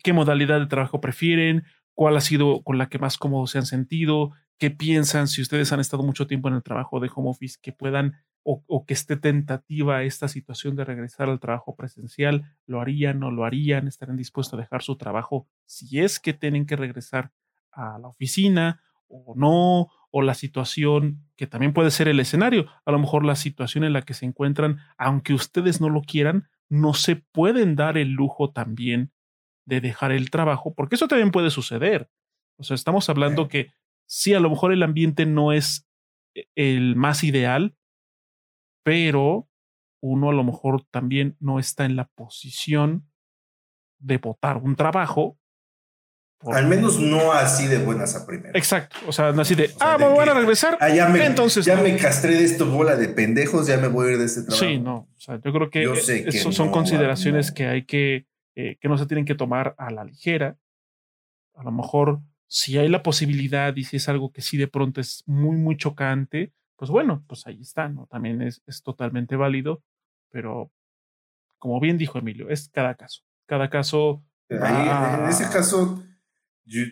qué 0.03 0.13
modalidad 0.13 0.59
de 0.59 0.67
trabajo 0.67 1.01
prefieren, 1.01 1.63
cuál 1.93 2.17
ha 2.17 2.21
sido 2.21 2.61
con 2.63 2.77
la 2.77 2.89
que 2.89 2.99
más 2.99 3.17
cómodos 3.17 3.51
se 3.51 3.57
han 3.57 3.65
sentido, 3.65 4.31
qué 4.57 4.71
piensan, 4.71 5.27
si 5.27 5.41
ustedes 5.41 5.71
han 5.71 5.79
estado 5.79 6.03
mucho 6.03 6.27
tiempo 6.27 6.47
en 6.47 6.55
el 6.55 6.63
trabajo 6.63 6.99
de 6.99 7.09
home 7.13 7.29
office, 7.29 7.57
que 7.61 7.71
puedan 7.71 8.15
o, 8.47 8.85
que 8.85 8.93
esté 8.93 9.17
tentativa 9.17 10.03
esta 10.03 10.27
situación 10.27 10.75
de 10.75 10.85
regresar 10.85 11.29
al 11.29 11.39
trabajo 11.39 11.75
presencial, 11.75 12.55
lo 12.67 12.79
harían, 12.79 13.23
o 13.23 13.31
lo 13.31 13.43
harían, 13.43 13.87
estarían 13.87 14.17
dispuestos 14.17 14.53
a 14.53 14.61
dejar 14.61 14.83
su 14.83 14.97
trabajo 14.97 15.47
si 15.65 15.99
es 15.99 16.19
que 16.19 16.33
tienen 16.33 16.67
que 16.67 16.75
regresar 16.75 17.31
a 17.71 17.97
la 17.97 18.07
oficina 18.07 18.83
o 19.07 19.33
no, 19.35 19.89
o 20.11 20.21
la 20.21 20.35
situación 20.35 21.25
que 21.35 21.47
también 21.47 21.73
puede 21.73 21.89
ser 21.89 22.07
el 22.07 22.19
escenario, 22.19 22.67
a 22.85 22.91
lo 22.91 22.99
mejor 22.99 23.25
la 23.25 23.35
situación 23.35 23.83
en 23.83 23.93
la 23.93 24.03
que 24.03 24.13
se 24.13 24.25
encuentran, 24.25 24.77
aunque 24.97 25.33
ustedes 25.33 25.81
no 25.81 25.89
lo 25.89 26.01
quieran, 26.01 26.47
no 26.69 26.93
se 26.93 27.15
pueden 27.15 27.75
dar 27.75 27.97
el 27.97 28.11
lujo 28.11 28.51
también 28.51 29.11
de 29.65 29.81
dejar 29.81 30.11
el 30.11 30.29
trabajo, 30.29 30.73
porque 30.75 30.95
eso 30.95 31.07
también 31.07 31.31
puede 31.31 31.49
suceder. 31.49 32.11
O 32.57 32.63
sea, 32.63 32.75
estamos 32.75 33.09
hablando 33.09 33.47
que 33.47 33.71
sí, 34.05 34.33
a 34.33 34.39
lo 34.39 34.49
mejor 34.49 34.73
el 34.73 34.83
ambiente 34.83 35.25
no 35.25 35.51
es 35.51 35.87
e, 36.33 36.47
el 36.55 36.95
más 36.95 37.23
ideal, 37.23 37.75
pero 38.83 39.49
uno 40.01 40.29
a 40.29 40.33
lo 40.33 40.43
mejor 40.43 40.85
también 40.91 41.35
no 41.39 41.59
está 41.59 41.85
en 41.85 41.95
la 41.95 42.05
posición 42.15 43.09
de 43.99 44.17
votar 44.17 44.57
un 44.57 44.75
trabajo. 44.75 45.37
Al 46.41 46.67
menos 46.67 46.99
no 46.99 47.31
así 47.31 47.65
de 47.67 47.79
buenas 47.79 48.15
a 48.15 48.27
primeras. 48.27 48.55
Exacto. 48.55 48.97
O 49.07 49.11
sea, 49.11 49.31
no 49.31 49.41
así 49.41 49.55
de, 49.55 49.71
ah, 49.79 49.97
me 49.97 50.07
voy 50.07 50.27
a 50.27 50.33
regresar. 50.33 50.77
Ah, 50.79 50.89
ya 50.89 51.07
me, 51.09 51.25
entonces, 51.25 51.65
ya 51.65 51.75
me 51.75 51.97
castré 51.97 52.35
de 52.35 52.43
esto, 52.43 52.69
bola 52.69 52.95
de 52.95 53.07
pendejos, 53.07 53.65
ya 53.65 53.77
me 53.77 53.87
voy 53.87 54.09
a 54.09 54.11
ir 54.11 54.17
de 54.19 54.25
este 54.25 54.43
trabajo. 54.43 54.63
Sí, 54.63 54.77
no. 54.77 54.95
O 54.95 55.19
sea, 55.19 55.41
yo 55.43 55.51
creo 55.51 55.69
que, 55.71 55.83
eso 56.27 56.51
son 56.51 56.69
consideraciones 56.69 57.51
que 57.51 57.65
hay 57.65 57.85
que 57.85 58.27
eh, 58.55 58.77
que 58.79 58.87
no 58.87 58.97
se 58.97 59.05
tienen 59.05 59.25
que 59.25 59.35
tomar 59.35 59.75
a 59.77 59.91
la 59.91 60.05
ligera. 60.05 60.57
A 61.55 61.63
lo 61.63 61.71
mejor, 61.71 62.21
si 62.47 62.77
hay 62.77 62.89
la 62.89 63.03
posibilidad 63.03 63.75
y 63.75 63.83
si 63.83 63.97
es 63.97 64.09
algo 64.09 64.31
que 64.31 64.41
sí 64.41 64.57
de 64.57 64.67
pronto 64.67 65.01
es 65.01 65.23
muy, 65.25 65.55
muy 65.57 65.77
chocante, 65.77 66.53
pues 66.75 66.91
bueno, 66.91 67.23
pues 67.27 67.47
ahí 67.47 67.61
está, 67.61 67.89
¿no? 67.89 68.07
También 68.07 68.41
es, 68.41 68.61
es 68.67 68.83
totalmente 68.83 69.35
válido, 69.35 69.83
pero 70.29 70.71
como 71.57 71.79
bien 71.79 71.97
dijo 71.97 72.19
Emilio, 72.19 72.49
es 72.49 72.69
cada 72.69 72.95
caso. 72.95 73.23
Cada 73.47 73.69
caso. 73.69 74.23
en 74.49 75.25
ese 75.29 75.49
caso, 75.49 76.03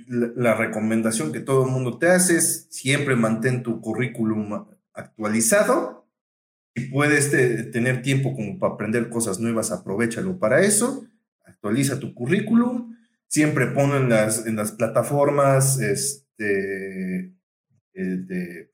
la, 0.07 0.55
recomendación 0.55 1.31
que 1.31 1.39
todo 1.39 1.65
el 1.65 1.71
mundo 1.71 1.97
te 1.97 2.09
hace 2.09 2.37
es 2.37 2.67
siempre 2.69 3.15
mantén 3.15 3.63
tu 3.63 3.81
currículum 3.81 4.65
actualizado. 4.93 6.07
Si 6.75 6.87
puedes 6.87 7.31
tener 7.71 8.01
tiempo 8.01 8.33
como 8.35 8.57
para 8.57 8.73
aprender 8.73 9.09
cosas 9.09 9.39
nuevas, 9.39 9.71
aprovechalo 9.71 10.39
para 10.39 10.61
eso 10.61 11.07
actualiza 11.63 11.99
tu 11.99 12.13
currículum, 12.13 12.93
siempre 13.27 13.67
ponen 13.67 14.03
en 14.03 14.09
las, 14.09 14.45
en 14.45 14.55
las 14.55 14.71
plataformas 14.71 15.79
este, 15.79 17.33
eh, 17.93 18.17
de 18.25 18.71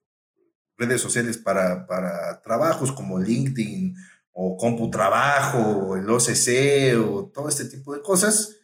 redes 0.77 1.01
sociales 1.01 1.37
para, 1.37 1.85
para 1.85 2.41
trabajos 2.41 2.91
como 2.91 3.19
LinkedIn 3.19 3.95
o 4.31 4.55
CompuTrabajo 4.57 5.59
o 5.59 5.97
el 5.97 6.09
OCC 6.09 6.97
o 6.97 7.29
todo 7.33 7.49
este 7.49 7.65
tipo 7.65 7.93
de 7.93 8.01
cosas, 8.01 8.55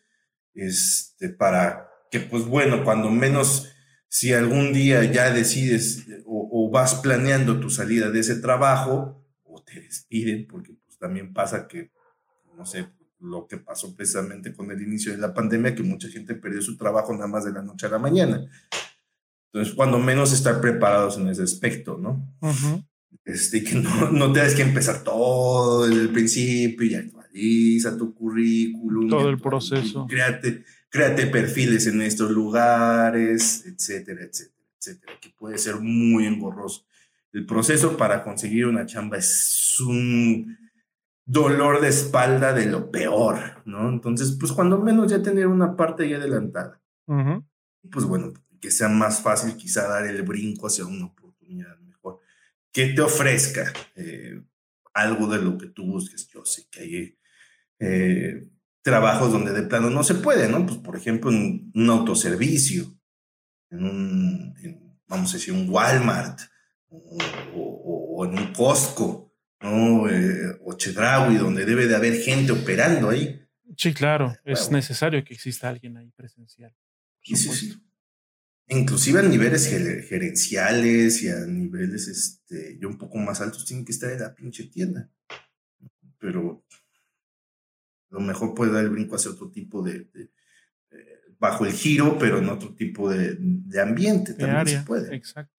este, 0.54 1.30
para 1.30 1.90
que, 2.10 2.22
pues 2.22 2.46
bueno, 2.46 2.86
cuando 2.86 3.10
menos, 3.10 3.70
si 4.08 4.34
algún 4.34 4.72
día 4.72 5.04
ya 5.04 5.32
decides 5.32 6.06
o, 6.26 6.50
o 6.52 6.72
vas 6.72 6.96
planeando 6.96 7.60
tu 7.60 7.70
salida 7.70 8.10
de 8.10 8.22
ese 8.22 8.36
trabajo, 8.36 9.22
o 9.44 9.62
te 9.64 9.82
despiden, 9.82 10.48
porque 10.48 10.74
pues 10.86 10.98
también 10.98 11.34
pasa 11.34 11.68
que, 11.68 11.92
no 12.56 12.66
sé, 12.66 12.88
lo 13.20 13.48
que 13.48 13.58
pasó 13.58 13.96
precisamente 13.96 14.54
con 14.54 14.72
el 14.72 14.82
inicio 14.82 15.12
de 15.12 15.18
la 15.18 15.34
pandemia, 15.34 15.76
que 15.76 15.84
mucha 15.84 16.08
gente 16.10 16.36
perdió 16.36 16.62
su 16.62 16.78
trabajo 16.78 17.14
nada 17.14 17.28
más 17.28 17.46
de 17.46 17.52
la 17.52 17.62
noche 17.62 17.88
a 17.88 17.90
la 17.90 18.00
mañana. 18.00 18.46
Entonces, 19.52 19.74
cuando 19.74 20.00
menos 20.00 20.34
estar 20.34 20.60
preparados 20.60 21.18
en 21.18 21.30
ese 21.30 21.44
aspecto, 21.44 21.98
¿no? 21.98 22.28
este, 23.26 23.64
que 23.64 23.76
no, 23.76 24.12
no 24.12 24.32
tengas 24.32 24.54
que 24.54 24.62
empezar 24.62 25.04
todo 25.04 25.86
el 25.86 26.10
principio 26.10 26.86
y 26.86 26.96
actualiza 26.96 27.98
tu 27.98 28.14
currículum. 28.14 29.10
Todo 29.10 29.30
el 29.30 29.40
proceso. 29.40 30.06
Créate, 30.08 30.64
créate 30.90 31.28
perfiles 31.28 31.88
en 31.88 32.02
estos 32.02 32.32
lugares, 32.32 33.66
etcétera, 33.66 34.24
etcétera, 34.24 34.68
etcétera, 34.78 35.14
que 35.20 35.30
puede 35.30 35.58
ser 35.58 35.76
muy 35.80 36.26
engorroso. 36.26 36.86
El 37.34 37.46
proceso 37.46 37.98
para 37.98 38.24
conseguir 38.24 38.68
una 38.68 38.86
chamba 38.86 39.18
es 39.18 39.78
un 39.82 40.58
dolor 41.26 41.82
de 41.82 41.90
espalda 41.90 42.54
de 42.54 42.68
lo 42.68 42.92
peor, 42.92 43.64
¿no? 43.66 43.90
Entonces, 43.90 44.38
pues 44.40 44.52
cuando 44.52 44.80
menos 44.80 45.10
ya 45.10 45.22
tener 45.22 45.48
una 45.48 45.76
parte 45.76 46.08
ya 46.08 46.18
adelantada. 46.18 46.82
Pues 47.92 48.06
bueno, 48.06 48.34
que 48.62 48.72
sea 48.72 48.90
más 48.90 49.22
fácil 49.22 49.58
quizá 49.58 49.88
dar 49.88 50.06
el 50.06 50.22
brinco 50.24 50.68
hacia 50.68 50.86
una 50.86 51.06
oportunidad 51.06 51.78
mejor. 51.80 52.20
Que 52.72 52.88
te 52.88 53.02
ofrezca 53.02 53.74
eh, 53.96 54.42
algo 54.94 55.28
de 55.28 55.42
lo 55.42 55.58
que 55.58 55.68
tú 55.68 55.86
busques. 55.86 56.28
Yo 56.28 56.46
sé 56.46 56.68
que 56.70 56.80
hay 56.80 57.18
eh, 57.80 58.48
trabajos 58.84 59.32
donde 59.32 59.52
de 59.52 59.64
plano 59.64 59.90
no 59.90 60.04
se 60.04 60.16
puede, 60.16 60.48
¿no? 60.48 60.66
Pues 60.66 60.78
por 60.78 60.96
ejemplo, 60.96 61.32
en 61.32 61.72
un 61.74 61.90
autoservicio, 61.90 62.86
en 63.72 63.84
un, 63.84 64.54
vamos 65.08 65.32
a 65.32 65.38
decir, 65.38 65.54
un 65.54 65.70
Walmart 65.70 66.40
o, 66.90 67.18
o 68.18 68.26
en 68.26 68.38
un 68.38 68.54
Costco 68.54 69.25
¿no? 69.66 70.10
Eh, 70.10 70.58
o 70.64 70.74
Chedraui, 70.74 71.38
donde 71.38 71.66
debe 71.66 71.88
de 71.88 71.96
haber 71.96 72.22
gente 72.22 72.52
operando 72.52 73.10
ahí. 73.10 73.42
Sí, 73.78 73.94
claro, 73.94 74.36
es 74.44 74.72
necesario 74.72 75.24
que 75.24 75.34
exista 75.34 75.70
alguien 75.70 75.98
ahí 75.98 76.12
presencial. 76.12 76.74
Sí, 77.24 77.36
sí, 77.36 77.74
Inclusive 78.68 79.20
a 79.20 79.24
niveles 79.24 79.68
gerenciales 79.68 81.22
y 81.22 81.30
a 81.30 81.46
niveles 81.46 82.08
este, 82.08 82.80
ya 82.80 82.88
un 82.88 82.98
poco 82.98 83.18
más 83.18 83.40
altos 83.42 83.66
tienen 83.66 83.86
que 83.86 83.92
estar 83.92 84.12
en 84.12 84.20
la 84.20 84.34
pinche 84.34 84.66
tienda. 84.66 85.10
Pero 86.18 86.66
lo 88.10 88.20
mejor 88.22 88.56
puede 88.56 88.72
dar 88.72 88.84
el 88.84 88.90
brinco 88.90 89.16
hacia 89.16 89.32
otro 89.32 89.52
tipo 89.52 89.84
de, 89.84 90.10
eh, 90.16 91.22
bajo 91.38 91.66
el 91.66 91.74
giro, 91.74 92.18
pero 92.18 92.40
en 92.40 92.50
otro 92.50 92.74
tipo 92.76 93.10
de, 93.12 93.38
ambiente 93.80 94.34
también 94.34 94.80
se 94.80 94.86
puede. 94.86 95.16
Exacto. 95.16 95.54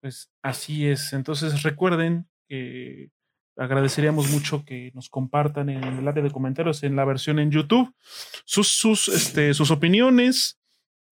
Pues 0.00 0.30
así 0.42 0.86
es. 0.86 1.12
Entonces 1.14 1.62
recuerden 1.62 2.28
que 2.48 3.10
agradeceríamos 3.58 4.30
mucho 4.30 4.64
que 4.64 4.92
nos 4.94 5.08
compartan 5.08 5.68
en 5.68 5.82
el 5.82 6.08
área 6.08 6.22
de 6.22 6.30
comentarios 6.30 6.82
en 6.84 6.96
la 6.96 7.04
versión 7.04 7.38
en 7.38 7.50
YouTube 7.50 7.92
sus, 8.44 8.68
sus, 8.68 9.08
este, 9.08 9.52
sus 9.52 9.70
opiniones 9.70 10.58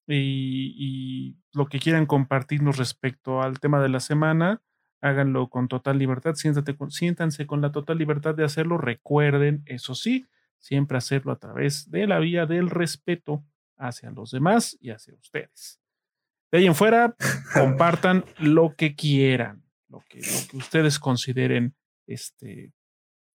y, 0.07 1.37
lo 1.53 1.67
que 1.67 1.79
quieran 1.79 2.07
compartirnos 2.07 2.77
respecto 2.77 3.41
al 3.41 3.59
tema 3.61 3.81
de 3.83 3.89
la 3.89 3.99
semana. 3.99 4.63
Háganlo 5.01 5.49
con 5.49 5.69
total 5.69 5.99
libertad, 5.99 6.35
siéntanse 6.35 7.47
con 7.47 7.63
la 7.63 7.73
total 7.73 7.97
libertad 7.99 8.35
de 8.35 8.45
hacerlo. 8.45 8.77
Recuerden, 8.77 9.63
eso 9.65 9.95
sí, 9.95 10.27
siempre 10.59 10.99
hacerlo 10.99 11.33
a 11.33 11.39
través 11.39 11.91
de 11.91 12.07
la 12.07 12.19
vía 12.19 12.45
del 12.45 12.69
respeto 12.69 13.43
hacia 13.79 14.11
los 14.11 14.31
demás 14.31 14.77
y 14.81 14.91
hacia 14.91 15.15
ustedes. 15.15 15.81
De 16.53 16.59
ahí 16.59 16.67
en 16.67 16.75
fuera, 16.75 17.17
compartan 17.55 18.25
lo 18.39 18.75
que 18.77 18.95
quieran 18.95 19.66
lo 19.89 20.03
que, 20.09 20.21
ustedes 20.53 20.99
consideren 20.99 21.75
este, 22.07 22.73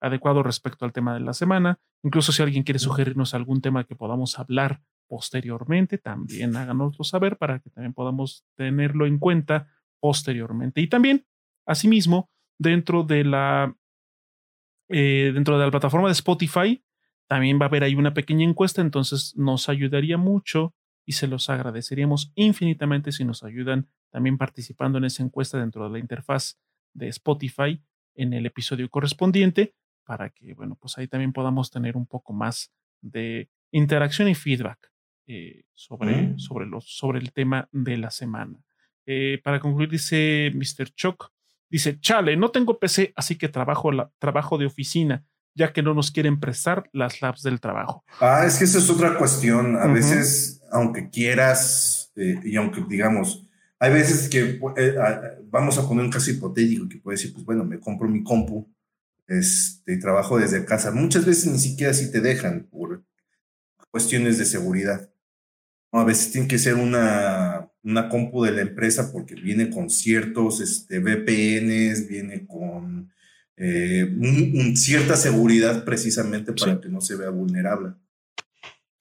adecuado 0.00 0.42
respecto 0.42 0.84
al 0.84 0.92
tema 0.92 1.14
de 1.14 1.20
la 1.20 1.32
semana. 1.32 1.80
Incluso 2.02 2.32
si 2.32 2.42
alguien 2.42 2.62
quiere 2.62 2.78
sugerirnos 2.78 3.34
algún 3.34 3.60
tema 3.60 3.84
que 3.84 3.96
podamos 3.96 4.38
hablar 4.38 4.82
posteriormente, 5.08 5.98
también 5.98 6.54
háganoslo 6.56 7.04
saber 7.04 7.38
para 7.38 7.60
que 7.60 7.70
también 7.70 7.94
podamos 7.94 8.44
tenerlo 8.56 9.06
en 9.06 9.18
cuenta 9.18 9.68
posteriormente. 10.00 10.80
Y 10.80 10.88
también, 10.88 11.26
asimismo, 11.66 12.30
dentro 12.58 13.04
de 13.04 13.24
la, 13.24 13.74
eh, 14.88 15.32
dentro 15.34 15.58
de 15.58 15.64
la 15.64 15.70
plataforma 15.70 16.08
de 16.08 16.12
Spotify, 16.12 16.84
también 17.26 17.58
va 17.60 17.66
a 17.66 17.68
haber 17.68 17.84
ahí 17.84 17.94
una 17.94 18.14
pequeña 18.14 18.44
encuesta, 18.44 18.80
entonces 18.80 19.34
nos 19.36 19.68
ayudaría 19.68 20.16
mucho 20.16 20.74
y 21.08 21.12
se 21.12 21.26
los 21.26 21.48
agradeceríamos 21.48 22.32
infinitamente 22.34 23.12
si 23.12 23.24
nos 23.24 23.42
ayudan 23.42 23.88
también 24.10 24.36
participando 24.36 24.98
en 24.98 25.06
esa 25.06 25.22
encuesta 25.22 25.58
dentro 25.58 25.84
de 25.84 25.90
la 25.90 25.98
interfaz 25.98 26.60
de 26.92 27.08
Spotify 27.08 27.82
en 28.14 28.34
el 28.34 28.44
episodio 28.44 28.90
correspondiente 28.90 29.74
para 30.04 30.28
que, 30.28 30.52
bueno, 30.52 30.76
pues 30.78 30.98
ahí 30.98 31.08
también 31.08 31.32
podamos 31.32 31.70
tener 31.70 31.96
un 31.96 32.04
poco 32.04 32.34
más 32.34 32.74
de 33.00 33.48
interacción 33.70 34.28
y 34.28 34.34
feedback 34.34 34.92
eh, 35.26 35.64
sobre, 35.72 36.38
sobre, 36.38 36.66
los, 36.66 36.84
sobre 36.84 37.20
el 37.20 37.32
tema 37.32 37.70
de 37.72 37.96
la 37.96 38.10
semana. 38.10 38.62
Eh, 39.06 39.40
para 39.42 39.60
concluir, 39.60 39.88
dice 39.88 40.52
Mr. 40.54 40.90
Chuck, 40.94 41.32
dice, 41.70 41.98
chale, 42.00 42.36
no 42.36 42.50
tengo 42.50 42.78
PC, 42.78 43.14
así 43.16 43.38
que 43.38 43.48
trabajo, 43.48 43.92
la, 43.92 44.12
trabajo 44.18 44.58
de 44.58 44.66
oficina, 44.66 45.24
ya 45.58 45.72
que 45.72 45.82
no 45.82 45.92
nos 45.92 46.12
quieren 46.12 46.38
prestar 46.38 46.88
las 46.92 47.20
labs 47.20 47.42
del 47.42 47.60
trabajo. 47.60 48.04
Ah, 48.20 48.44
es 48.46 48.58
que 48.58 48.64
esa 48.64 48.78
es 48.78 48.88
otra 48.88 49.18
cuestión. 49.18 49.76
A 49.76 49.88
veces, 49.88 50.62
aunque 50.70 51.10
quieras, 51.10 52.12
eh, 52.14 52.40
y 52.44 52.56
aunque 52.56 52.84
digamos, 52.88 53.44
hay 53.80 53.92
veces 53.92 54.28
que 54.28 54.60
vamos 55.50 55.76
a 55.78 55.86
poner 55.86 56.04
un 56.04 56.10
caso 56.10 56.30
hipotético 56.30 56.88
que 56.88 56.98
puede 56.98 57.16
decir, 57.16 57.32
pues 57.32 57.44
bueno, 57.44 57.64
me 57.64 57.80
compro 57.80 58.08
mi 58.08 58.22
compu 58.22 58.68
este, 59.26 59.96
trabajo 59.98 60.38
desde 60.38 60.64
casa. 60.64 60.92
Muchas 60.92 61.26
veces 61.26 61.46
ni 61.52 61.58
siquiera 61.58 61.92
si 61.92 62.10
te 62.10 62.20
dejan 62.20 62.68
por 62.70 63.02
cuestiones 63.90 64.38
de 64.38 64.44
seguridad. 64.44 65.10
A 65.90 66.04
veces 66.04 66.30
tiene 66.30 66.46
que 66.46 66.58
ser 66.58 66.74
una, 66.74 67.68
una 67.82 68.08
compu 68.08 68.44
de 68.44 68.52
la 68.52 68.60
empresa 68.60 69.10
porque 69.12 69.34
viene 69.34 69.70
con 69.70 69.90
ciertos 69.90 70.60
este, 70.60 71.00
VPNs, 71.00 72.06
viene 72.06 72.46
con 72.46 73.10
eh, 73.60 74.74
cierta 74.76 75.16
seguridad 75.16 75.84
precisamente 75.84 76.52
para 76.52 76.80
que 76.80 76.88
no 76.88 77.00
se 77.00 77.16
vea 77.16 77.30
vulnerable. 77.30 77.94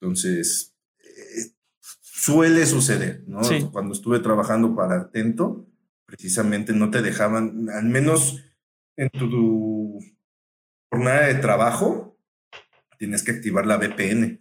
Entonces, 0.00 0.74
eh, 1.00 1.52
suele 2.00 2.66
suceder, 2.66 3.22
¿no? 3.26 3.40
Cuando 3.72 3.94
estuve 3.94 4.18
trabajando 4.18 4.74
para 4.74 5.02
Atento, 5.02 5.68
precisamente 6.06 6.72
no 6.72 6.90
te 6.90 7.02
dejaban, 7.02 7.68
al 7.70 7.84
menos 7.84 8.44
en 8.96 9.10
tu 9.10 10.00
jornada 10.90 11.26
de 11.26 11.34
trabajo, 11.36 12.18
tienes 12.98 13.22
que 13.22 13.30
activar 13.30 13.64
la 13.66 13.76
VPN 13.76 14.40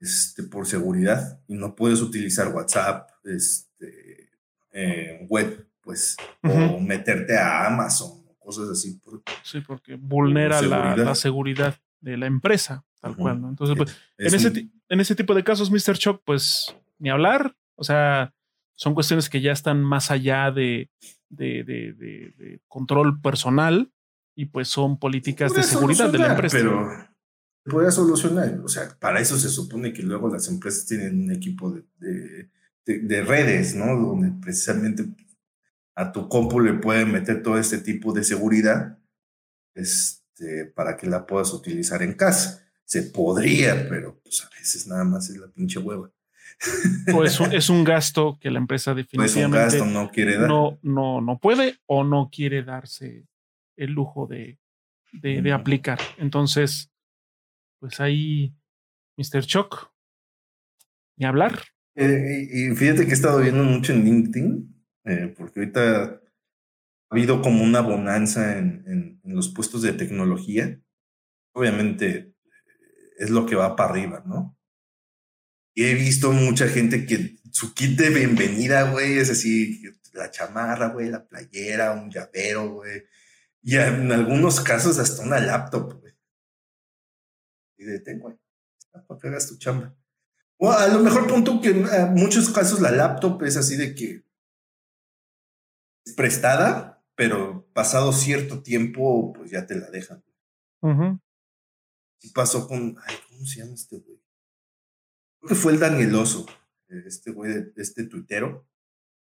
este, 0.00 0.44
por 0.44 0.66
seguridad 0.66 1.42
y 1.46 1.54
no 1.54 1.74
puedes 1.74 2.00
utilizar 2.00 2.54
WhatsApp, 2.54 3.10
este, 3.24 4.30
eh, 4.72 5.26
web, 5.28 5.66
pues, 5.82 6.16
o 6.42 6.80
meterte 6.80 7.36
a 7.36 7.66
Amazon, 7.66 8.19
cosas 8.50 8.70
así. 8.70 9.00
sí, 9.42 9.60
porque 9.60 9.94
vulnera 9.94 10.60
la, 10.62 11.14
seguridad 11.14 11.78
de 12.00 12.16
la 12.16 12.26
empresa, 12.26 12.84
tal 13.00 13.16
cual, 13.16 13.40
¿no? 13.40 13.48
Entonces, 13.48 13.76
pues, 13.76 13.96
en, 14.18 14.34
ese, 14.34 14.70
en 14.88 15.00
ese 15.00 15.14
tipo 15.14 15.34
de 15.34 15.44
casos, 15.44 15.70
Mr. 15.70 15.96
Chuck, 15.96 16.22
pues, 16.24 16.74
ni 16.98 17.10
hablar, 17.10 17.56
o 17.76 17.84
sea, 17.84 18.34
son 18.74 18.94
cuestiones 18.94 19.28
que 19.28 19.40
ya 19.40 19.52
están 19.52 19.82
más 19.84 20.10
allá 20.10 20.50
de, 20.50 20.90
de, 21.28 21.62
de, 21.64 21.92
de 21.92 22.60
control 22.66 23.20
personal 23.20 23.92
y 24.34 24.46
pues 24.46 24.68
son 24.68 24.98
políticas 24.98 25.52
de 25.54 25.62
seguridad 25.62 26.10
de 26.10 26.18
la 26.18 26.32
empresa. 26.32 26.56
Pero 26.56 26.88
puede 27.64 27.92
solucionar. 27.92 28.60
O 28.64 28.68
sea, 28.68 28.96
para 28.98 29.20
eso 29.20 29.38
se 29.38 29.48
supone 29.48 29.92
que 29.92 30.02
luego 30.02 30.28
las 30.28 30.48
empresas 30.48 30.86
tienen 30.86 31.22
un 31.22 31.32
equipo 31.32 31.70
de, 31.98 32.48
de, 32.86 33.22
redes, 33.22 33.74
¿no? 33.74 33.86
Donde 33.96 34.32
precisamente 34.40 35.06
a 36.00 36.12
tu 36.12 36.28
compu 36.28 36.60
le 36.60 36.74
pueden 36.74 37.12
meter 37.12 37.42
todo 37.42 37.58
este 37.58 37.78
tipo 37.78 38.12
de 38.12 38.24
seguridad 38.24 38.98
este, 39.74 40.64
para 40.74 40.96
que 40.96 41.06
la 41.06 41.26
puedas 41.26 41.52
utilizar 41.52 42.02
en 42.02 42.14
casa. 42.14 42.66
Se 42.84 43.02
podría, 43.02 43.86
pero 43.88 44.18
pues 44.22 44.42
a 44.44 44.48
veces 44.58 44.86
nada 44.86 45.04
más 45.04 45.28
es 45.28 45.36
la 45.36 45.48
pinche 45.48 45.78
hueva. 45.78 46.10
Pues 47.12 47.38
es 47.52 47.68
un 47.68 47.84
gasto 47.84 48.38
que 48.40 48.50
la 48.50 48.58
empresa 48.58 48.94
definitivamente 48.94 49.78
pues 49.78 49.92
no 49.92 50.10
quiere 50.10 50.38
dar. 50.38 50.48
No, 50.48 50.78
no, 50.82 51.20
no 51.20 51.38
puede 51.38 51.76
o 51.86 52.02
no 52.02 52.30
quiere 52.32 52.62
darse 52.62 53.26
el 53.76 53.92
lujo 53.92 54.26
de, 54.26 54.58
de, 55.12 55.52
aplicar. 55.52 55.98
Entonces, 56.16 56.90
pues 57.78 58.00
ahí, 58.00 58.54
Mr. 59.16 59.44
Choc, 59.44 59.92
ni 61.16 61.26
hablar. 61.26 61.60
Eh, 61.94 62.48
y 62.50 62.74
fíjate 62.74 63.04
que 63.04 63.10
he 63.10 63.14
estado 63.14 63.40
viendo 63.40 63.64
mucho 63.64 63.92
en 63.92 64.04
LinkedIn, 64.04 64.79
eh, 65.04 65.34
porque 65.36 65.60
ahorita 65.60 66.04
ha 66.04 66.20
habido 67.10 67.42
como 67.42 67.64
una 67.64 67.80
bonanza 67.80 68.58
en, 68.58 69.20
los 69.24 69.48
puestos 69.48 69.82
de 69.82 69.92
tecnología. 69.92 70.80
Obviamente 71.52 72.34
es 73.18 73.30
lo 73.30 73.46
que 73.46 73.54
va 73.54 73.76
para 73.76 73.90
arriba, 73.90 74.22
¿no? 74.26 74.58
Y 75.74 75.84
he 75.84 75.94
visto 75.94 76.32
mucha 76.32 76.68
gente 76.68 77.06
que 77.06 77.36
su 77.52 77.74
kit 77.74 77.98
de 77.98 78.10
bienvenida, 78.10 78.90
güey, 78.90 79.18
es 79.18 79.30
así, 79.30 79.82
la 80.12 80.30
chamarra, 80.30 80.88
güey, 80.88 81.08
la 81.08 81.26
playera, 81.26 81.92
un 81.92 82.10
llavero, 82.10 82.70
güey, 82.70 83.04
y 83.62 83.76
en 83.76 84.10
algunos 84.10 84.60
casos 84.60 84.98
hasta 84.98 85.22
una 85.22 85.40
laptop, 85.40 86.00
güey. 86.00 86.14
Y 87.78 87.84
de 87.84 88.14
güey. 88.16 88.36
Para 89.06 89.20
que 89.20 89.28
hagas 89.28 89.48
tu 89.48 89.58
chamba. 89.58 89.94
O 90.56 90.70
a 90.70 90.88
lo 90.88 91.00
mejor 91.00 91.26
punto 91.26 91.60
que 91.60 91.70
en 91.70 92.14
muchos 92.14 92.50
casos 92.50 92.80
la 92.80 92.90
laptop 92.90 93.42
es 93.44 93.56
así 93.56 93.76
de 93.76 93.94
que 93.94 94.24
prestada, 96.10 97.02
pero 97.14 97.68
pasado 97.72 98.12
cierto 98.12 98.62
tiempo, 98.62 99.32
pues 99.32 99.50
ya 99.50 99.66
te 99.66 99.76
la 99.76 99.90
dejan. 99.90 100.22
Y 102.22 102.30
pasó 102.32 102.66
con, 102.66 102.96
ay, 103.06 103.16
¿cómo 103.28 103.46
se 103.46 103.60
llama 103.60 103.74
este 103.74 103.98
güey? 103.98 104.20
Creo 105.38 105.48
que 105.48 105.54
fue 105.54 105.72
el 105.72 105.80
Danieloso, 105.80 106.46
este 106.88 107.30
güey, 107.30 107.72
este 107.76 108.04
tuitero, 108.04 108.66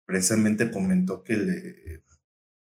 precisamente 0.05 0.71
comentó 0.71 1.23
que 1.23 1.37
le, 1.37 2.03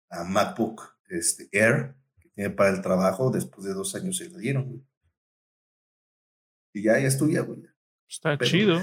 a 0.09 0.23
MacBook 0.23 0.81
este, 1.09 1.49
Air 1.51 1.95
que 2.19 2.29
tiene 2.29 2.49
para 2.49 2.69
el 2.69 2.81
trabajo, 2.81 3.31
después 3.31 3.65
de 3.65 3.73
dos 3.73 3.95
años 3.95 4.17
se 4.17 4.29
le 4.29 4.37
dieron, 4.39 4.65
güey. 4.69 4.87
Y 6.73 6.83
ya, 6.83 6.99
ya 6.99 7.07
estudia, 7.07 7.41
güey. 7.41 7.63
Está 8.07 8.37
chido. 8.37 8.79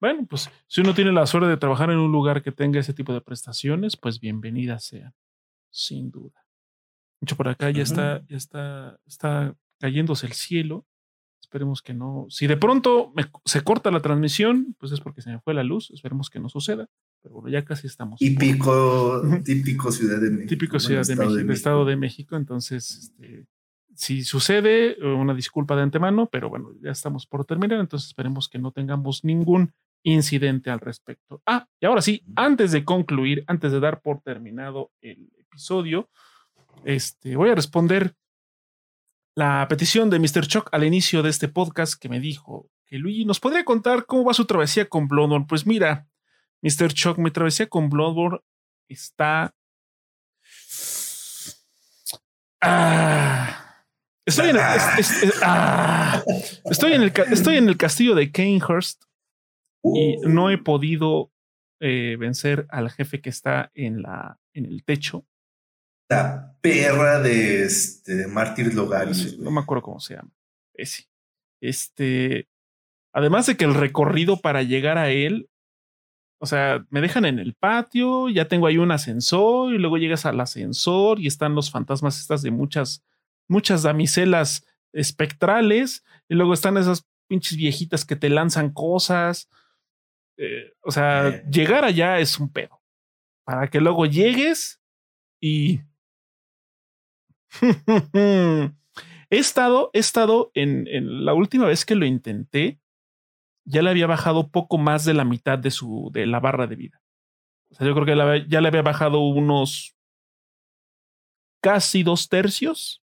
Bueno, 0.00 0.26
pues 0.28 0.50
si 0.66 0.80
uno 0.82 0.94
tiene 0.94 1.12
la 1.12 1.26
suerte 1.26 1.48
de 1.48 1.56
trabajar 1.56 1.90
en 1.90 1.98
un 1.98 2.12
lugar 2.12 2.42
que 2.42 2.52
tenga 2.52 2.80
ese 2.80 2.92
tipo 2.92 3.12
de 3.14 3.20
prestaciones, 3.20 3.96
pues 3.96 4.20
bienvenida 4.20 4.78
sea, 4.78 5.14
sin 5.70 6.10
duda. 6.10 6.46
Mucho 7.20 7.36
por 7.36 7.48
acá 7.48 7.70
ya 7.70 7.82
está, 7.82 8.22
ya 8.28 8.36
está, 8.36 9.00
está 9.06 9.56
cayéndose 9.78 10.26
el 10.26 10.32
cielo. 10.32 10.86
Esperemos 11.40 11.80
que 11.80 11.94
no. 11.94 12.26
Si 12.28 12.46
de 12.46 12.56
pronto 12.56 13.14
se 13.44 13.62
corta 13.62 13.90
la 13.90 14.00
transmisión, 14.00 14.74
pues 14.78 14.92
es 14.92 15.00
porque 15.00 15.22
se 15.22 15.30
me 15.30 15.40
fue 15.40 15.54
la 15.54 15.62
luz. 15.62 15.90
Esperemos 15.90 16.28
que 16.28 16.40
no 16.40 16.48
suceda. 16.48 16.88
Pero 17.22 17.36
bueno, 17.36 17.48
ya 17.48 17.64
casi 17.64 17.86
estamos. 17.86 18.18
Típico, 18.18 19.22
típico 19.44 19.90
Ciudad 19.92 20.20
de 20.20 20.30
México. 20.30 20.48
Típico 20.48 20.80
Ciudad 20.80 21.06
de, 21.06 21.16
México, 21.16 21.52
Estado 21.52 21.84
de 21.84 21.96
México. 21.96 22.36
Entonces, 22.36 22.90
este, 22.90 23.46
si 23.94 24.24
sucede, 24.24 24.96
una 25.02 25.34
disculpa 25.34 25.76
de 25.76 25.82
antemano, 25.82 26.28
pero 26.30 26.50
bueno, 26.50 26.72
ya 26.82 26.90
estamos 26.90 27.26
por 27.26 27.44
terminar. 27.44 27.80
Entonces, 27.80 28.08
esperemos 28.08 28.48
que 28.48 28.58
no 28.58 28.72
tengamos 28.72 29.24
ningún 29.24 29.72
incidente 30.02 30.70
al 30.70 30.80
respecto. 30.80 31.42
Ah, 31.46 31.66
y 31.80 31.86
ahora 31.86 32.02
sí, 32.02 32.22
antes 32.36 32.72
de 32.72 32.84
concluir, 32.84 33.44
antes 33.46 33.72
de 33.72 33.80
dar 33.80 34.00
por 34.00 34.20
terminado 34.20 34.92
el 35.00 35.30
episodio, 35.38 36.08
este, 36.84 37.36
voy 37.36 37.50
a 37.50 37.54
responder 37.54 38.14
la 39.34 39.66
petición 39.68 40.08
de 40.08 40.18
Mr. 40.18 40.46
Chuck 40.46 40.68
al 40.72 40.84
inicio 40.84 41.22
de 41.22 41.30
este 41.30 41.48
podcast 41.48 42.00
que 42.00 42.08
me 42.08 42.20
dijo 42.20 42.70
que 42.86 42.98
Luigi 42.98 43.24
nos 43.24 43.40
podría 43.40 43.64
contar 43.64 44.06
cómo 44.06 44.24
va 44.24 44.32
su 44.32 44.46
travesía 44.46 44.88
con 44.88 45.08
Bloodborne. 45.08 45.46
Pues 45.48 45.66
mira, 45.66 46.06
Mr. 46.62 46.92
Chuck, 46.94 47.18
mi 47.18 47.30
travesía 47.30 47.68
con 47.68 47.90
Bloodborne 47.90 48.40
está. 48.88 49.54
Ah, 52.62 53.84
estoy, 54.24 54.50
en 54.50 54.56
el, 54.56 54.62
ah, 55.42 56.22
estoy, 56.64 56.92
en 56.94 57.02
el, 57.02 57.12
estoy 57.30 57.56
en 57.58 57.68
el 57.68 57.76
castillo 57.76 58.14
de 58.14 58.32
Kanehurst 58.32 59.04
y 59.94 60.16
no 60.26 60.50
he 60.50 60.58
podido 60.58 61.32
eh, 61.80 62.16
vencer 62.18 62.66
al 62.70 62.90
jefe 62.90 63.20
que 63.20 63.30
está 63.30 63.70
en, 63.74 64.02
la, 64.02 64.38
en 64.52 64.64
el 64.64 64.84
techo. 64.84 65.26
La 66.08 66.56
perra 66.60 67.20
de, 67.20 67.64
este, 67.64 68.14
de 68.14 68.26
Mártir 68.26 68.74
Logaris. 68.74 69.38
no 69.38 69.50
me 69.50 69.60
acuerdo 69.60 69.82
cómo 69.82 70.00
se 70.00 70.14
llama. 70.14 70.32
Ese. 70.74 71.08
Este. 71.60 72.48
Además 73.12 73.46
de 73.46 73.56
que 73.56 73.64
el 73.64 73.74
recorrido 73.74 74.40
para 74.40 74.62
llegar 74.62 74.98
a 74.98 75.10
él 75.10 75.48
o 76.38 76.46
sea, 76.46 76.84
me 76.90 77.00
dejan 77.00 77.24
en 77.24 77.38
el 77.38 77.54
patio, 77.54 78.28
ya 78.28 78.46
tengo 78.46 78.66
ahí 78.66 78.76
un 78.76 78.90
ascensor 78.90 79.72
y 79.74 79.78
luego 79.78 79.96
llegas 79.96 80.26
al 80.26 80.38
ascensor 80.40 81.18
y 81.18 81.26
están 81.26 81.54
los 81.54 81.70
fantasmas 81.70 82.20
estas 82.20 82.42
de 82.42 82.50
muchas, 82.50 83.02
muchas 83.48 83.82
damiselas 83.82 84.66
espectrales 84.92 86.04
y 86.28 86.34
luego 86.34 86.52
están 86.52 86.76
esas 86.76 87.06
pinches 87.26 87.56
viejitas 87.56 88.04
que 88.04 88.16
te 88.16 88.28
lanzan 88.28 88.70
cosas. 88.70 89.48
Eh, 90.36 90.72
o 90.82 90.90
sea, 90.90 91.42
llegar 91.50 91.84
allá 91.84 92.18
es 92.18 92.38
un 92.38 92.52
pedo. 92.52 92.80
Para 93.44 93.68
que 93.68 93.80
luego 93.80 94.06
llegues 94.06 94.82
y... 95.40 95.80
he 98.12 99.38
estado, 99.38 99.90
he 99.92 99.98
estado 99.98 100.50
en, 100.54 100.86
en 100.88 101.24
la 101.24 101.34
última 101.34 101.66
vez 101.66 101.84
que 101.84 101.94
lo 101.94 102.04
intenté, 102.04 102.80
ya 103.64 103.82
le 103.82 103.90
había 103.90 104.06
bajado 104.06 104.50
poco 104.50 104.78
más 104.78 105.04
de 105.04 105.14
la 105.14 105.24
mitad 105.24 105.58
de 105.58 105.70
su 105.70 106.10
de 106.12 106.26
la 106.26 106.40
barra 106.40 106.66
de 106.66 106.76
vida. 106.76 107.02
O 107.70 107.74
sea, 107.74 107.86
yo 107.86 107.94
creo 107.94 108.06
que 108.06 108.46
ya 108.48 108.60
le 108.60 108.68
había 108.68 108.82
bajado 108.82 109.20
unos 109.20 109.96
casi 111.60 112.02
dos 112.02 112.28
tercios 112.28 113.02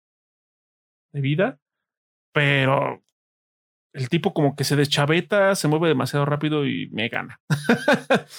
de 1.14 1.22
vida, 1.22 1.60
pero 2.32 3.04
el 3.94 4.10
tipo 4.10 4.34
como 4.34 4.56
que 4.56 4.64
se 4.64 4.76
deschaveta, 4.76 5.56
se 5.56 5.68
mueve 5.68 5.90
demasiado 5.90 6.26
rápido 6.26 6.66
y 6.66 6.90
me 6.92 7.10
gana. 7.10 7.40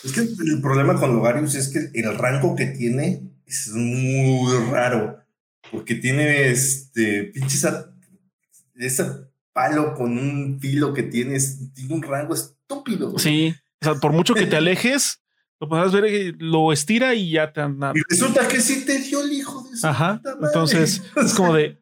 es 0.04 0.12
que 0.12 0.20
el 0.20 0.60
problema 0.62 0.98
con 0.98 1.14
Logarius 1.14 1.54
es 1.54 1.68
que 1.68 1.90
el 1.98 2.16
rango 2.16 2.56
que 2.56 2.66
tiene 2.66 3.22
es 3.46 3.70
muy 3.74 4.50
raro, 4.70 5.18
porque 5.70 5.94
tiene 5.96 6.50
este 6.50 7.24
pinche 7.24 7.58
ese 8.76 9.04
palo 9.52 9.94
con 9.94 10.16
un 10.18 10.58
filo 10.60 10.94
que 10.94 11.02
tienes, 11.02 11.72
tiene 11.74 11.94
un 11.94 12.02
rango 12.02 12.34
estúpido. 12.34 13.18
Sí, 13.18 13.54
o 13.80 13.84
sea, 13.84 13.94
por 13.96 14.12
mucho 14.12 14.34
que 14.34 14.46
te 14.46 14.56
alejes, 14.56 15.22
lo 15.60 15.68
podrás 15.68 15.92
ver, 15.92 16.34
lo 16.38 16.72
estira 16.72 17.14
y 17.14 17.32
ya 17.32 17.52
te 17.52 17.60
anda. 17.60 17.92
Y 17.94 18.00
resulta 18.08 18.48
que 18.48 18.60
sí 18.60 18.84
te 18.86 18.98
dio 18.98 19.22
el 19.22 19.32
hijo 19.32 19.68
de 19.68 19.76
su 19.76 19.86
Ajá. 19.86 20.20
Entonces 20.42 21.02
es 21.16 21.34
como 21.34 21.54
de, 21.54 21.78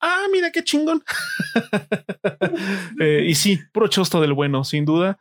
ah, 0.00 0.26
mira 0.32 0.50
qué 0.50 0.64
chingón. 0.64 1.02
Eh, 3.00 3.24
y 3.26 3.34
sí, 3.34 3.58
puro 3.72 3.88
chosto 3.88 4.20
del 4.20 4.34
bueno, 4.34 4.62
sin 4.62 4.84
duda. 4.84 5.18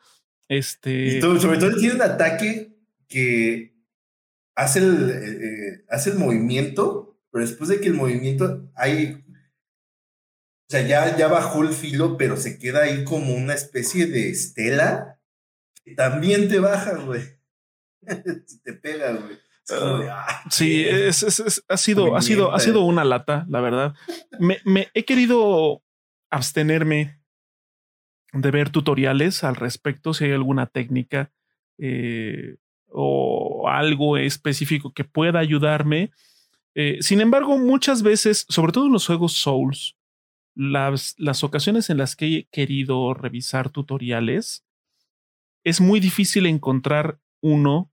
Este. 0.49 1.21
sobre 1.21 1.57
todo 1.57 1.75
tiene 1.77 1.95
un 1.95 2.01
ataque 2.01 2.75
que 3.07 3.73
hace 4.55 4.79
el, 4.79 5.09
eh, 5.09 5.45
eh, 5.45 5.85
hace 5.89 6.09
el 6.09 6.17
movimiento, 6.17 7.17
pero 7.31 7.45
después 7.45 7.69
de 7.69 7.79
que 7.79 7.87
el 7.87 7.93
movimiento 7.93 8.69
hay. 8.75 9.23
O 10.67 10.71
sea, 10.71 10.81
ya, 10.81 11.17
ya 11.17 11.27
bajó 11.27 11.63
el 11.63 11.73
filo, 11.73 12.17
pero 12.17 12.35
se 12.35 12.59
queda 12.59 12.83
ahí 12.83 13.03
como 13.05 13.33
una 13.33 13.53
especie 13.53 14.07
de 14.07 14.29
estela 14.29 15.19
que 15.83 15.95
también 15.95 16.49
te 16.49 16.59
baja, 16.59 16.95
güey. 16.97 17.23
si 18.45 18.59
te 18.63 18.73
pega, 18.73 19.13
güey. 19.13 19.39
Ah, 19.71 20.43
sí, 20.49 20.83
es, 20.83 21.23
ha, 21.67 21.77
sido, 21.77 22.15
ha, 22.15 22.21
sido, 22.21 22.53
ha 22.53 22.59
sido 22.59 22.81
una 22.81 23.03
lata, 23.03 23.45
la 23.49 23.61
verdad. 23.61 23.95
Me, 24.39 24.59
me, 24.65 24.89
he 24.93 25.05
querido 25.05 25.81
abstenerme 26.29 27.19
de 28.33 28.51
ver 28.51 28.69
tutoriales 28.69 29.43
al 29.43 29.55
respecto, 29.55 30.13
si 30.13 30.25
hay 30.25 30.31
alguna 30.31 30.67
técnica 30.67 31.31
eh, 31.77 32.57
o 32.87 33.67
algo 33.69 34.17
específico 34.17 34.93
que 34.93 35.03
pueda 35.03 35.39
ayudarme. 35.39 36.11
Eh, 36.75 36.97
sin 37.01 37.21
embargo, 37.21 37.57
muchas 37.57 38.03
veces, 38.03 38.45
sobre 38.49 38.71
todo 38.71 38.85
en 38.85 38.93
los 38.93 39.07
juegos 39.07 39.33
Souls, 39.33 39.95
las, 40.55 41.15
las 41.17 41.43
ocasiones 41.43 41.89
en 41.89 41.97
las 41.97 42.15
que 42.15 42.25
he 42.25 42.47
querido 42.51 43.13
revisar 43.13 43.69
tutoriales, 43.69 44.65
es 45.63 45.81
muy 45.81 45.99
difícil 45.99 46.45
encontrar 46.45 47.19
uno 47.41 47.91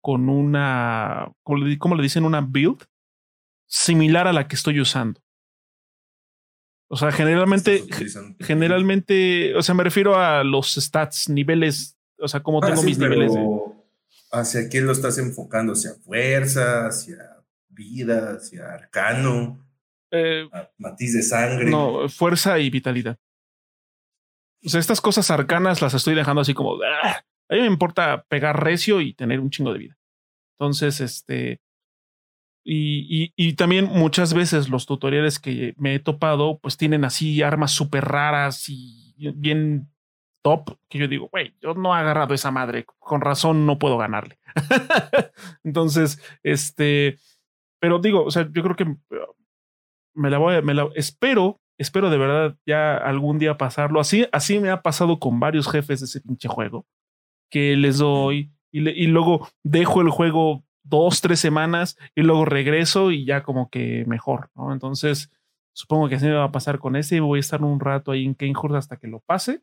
con 0.00 0.28
una, 0.28 1.32
como 1.42 1.58
le, 1.96 2.02
dicen, 2.02 2.24
una 2.24 2.40
build 2.40 2.84
similar 3.66 4.26
a 4.26 4.32
la 4.32 4.48
que 4.48 4.56
estoy 4.56 4.80
usando. 4.80 5.20
O 6.90 6.96
sea, 6.96 7.12
generalmente, 7.12 7.84
generalmente, 8.40 9.54
o 9.54 9.62
sea, 9.62 9.74
me 9.74 9.84
refiero 9.84 10.18
a 10.18 10.42
los 10.42 10.74
stats, 10.74 11.28
niveles, 11.28 11.98
o 12.18 12.28
sea, 12.28 12.40
como 12.40 12.62
ah, 12.62 12.68
tengo 12.68 12.82
mis 12.82 12.98
niveles. 12.98 13.32
¿Hacia 14.32 14.68
quién 14.68 14.86
lo 14.86 14.92
estás 14.92 15.18
enfocando? 15.18 15.74
¿Hacia 15.74 15.94
fuerza? 15.94 16.86
¿Hacia 16.86 17.44
vida? 17.68 18.36
¿Hacia 18.36 18.72
arcano? 18.72 19.66
Eh, 20.10 20.48
matiz 20.78 21.12
de 21.12 21.22
sangre. 21.22 21.70
No, 21.70 22.08
fuerza 22.08 22.58
y 22.58 22.70
vitalidad. 22.70 23.18
O 24.64 24.68
sea, 24.68 24.80
estas 24.80 25.00
cosas 25.00 25.30
arcanas 25.30 25.82
las 25.82 25.94
estoy 25.94 26.14
dejando 26.14 26.40
así 26.40 26.54
como. 26.54 26.78
¡ah! 26.82 27.22
A 27.48 27.54
mí 27.54 27.60
me 27.60 27.66
importa 27.66 28.24
pegar 28.28 28.62
recio 28.62 29.00
y 29.00 29.14
tener 29.14 29.40
un 29.40 29.50
chingo 29.50 29.72
de 29.72 29.78
vida. 29.78 29.98
Entonces, 30.58 31.00
este. 31.00 31.60
Y, 32.70 33.32
y, 33.34 33.54
también 33.54 33.86
muchas 33.86 34.34
veces 34.34 34.68
los 34.68 34.84
tutoriales 34.84 35.38
que 35.38 35.74
me 35.78 35.94
he 35.94 36.00
topado, 36.00 36.58
pues 36.58 36.76
tienen 36.76 37.02
así 37.06 37.40
armas 37.40 37.70
súper 37.70 38.04
raras 38.04 38.68
y 38.68 39.14
bien 39.36 39.88
top, 40.42 40.76
que 40.90 40.98
yo 40.98 41.08
digo, 41.08 41.28
güey, 41.30 41.54
yo 41.62 41.72
no 41.72 41.96
he 41.96 41.98
agarrado 41.98 42.34
esa 42.34 42.50
madre, 42.50 42.84
con 42.98 43.22
razón 43.22 43.64
no 43.64 43.78
puedo 43.78 43.96
ganarle. 43.96 44.38
Entonces, 45.64 46.20
este, 46.42 47.18
pero 47.80 48.00
digo, 48.00 48.24
o 48.24 48.30
sea, 48.30 48.46
yo 48.52 48.62
creo 48.62 48.76
que 48.76 48.96
me 50.14 50.28
la 50.28 50.36
voy 50.36 50.56
a, 50.56 50.60
me 50.60 50.74
la 50.74 50.90
espero, 50.94 51.62
espero 51.78 52.10
de 52.10 52.18
verdad 52.18 52.56
ya 52.66 52.98
algún 52.98 53.38
día 53.38 53.56
pasarlo. 53.56 53.98
Así, 53.98 54.26
así 54.30 54.58
me 54.58 54.68
ha 54.68 54.82
pasado 54.82 55.18
con 55.18 55.40
varios 55.40 55.70
jefes 55.70 56.00
de 56.00 56.04
ese 56.06 56.20
pinche 56.20 56.48
juego 56.48 56.84
que 57.50 57.76
les 57.76 57.98
doy 57.98 58.52
y, 58.70 58.88
y 58.88 59.06
luego 59.06 59.48
dejo 59.62 60.00
el 60.00 60.10
juego 60.10 60.64
dos, 60.82 61.20
tres 61.20 61.40
semanas 61.40 61.96
y 62.14 62.22
luego 62.22 62.44
regreso 62.44 63.10
y 63.10 63.24
ya 63.24 63.42
como 63.42 63.70
que 63.70 64.04
mejor, 64.06 64.50
¿no? 64.54 64.72
Entonces, 64.72 65.30
supongo 65.72 66.08
que 66.08 66.16
así 66.16 66.26
me 66.26 66.32
va 66.32 66.44
a 66.44 66.52
pasar 66.52 66.78
con 66.78 66.96
ese 66.96 67.16
y 67.16 67.20
voy 67.20 67.38
a 67.38 67.40
estar 67.40 67.62
un 67.62 67.80
rato 67.80 68.12
ahí 68.12 68.24
en 68.24 68.34
Kanehurst 68.34 68.76
hasta 68.76 68.96
que 68.96 69.06
lo 69.06 69.20
pase. 69.20 69.62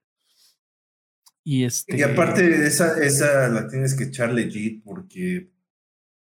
Y, 1.43 1.63
este... 1.63 1.97
y 1.97 2.01
aparte, 2.01 2.65
esa, 2.65 3.03
esa 3.03 3.49
la 3.49 3.67
tienes 3.67 3.95
que 3.95 4.05
echar 4.05 4.33
legit 4.33 4.83
porque 4.83 5.51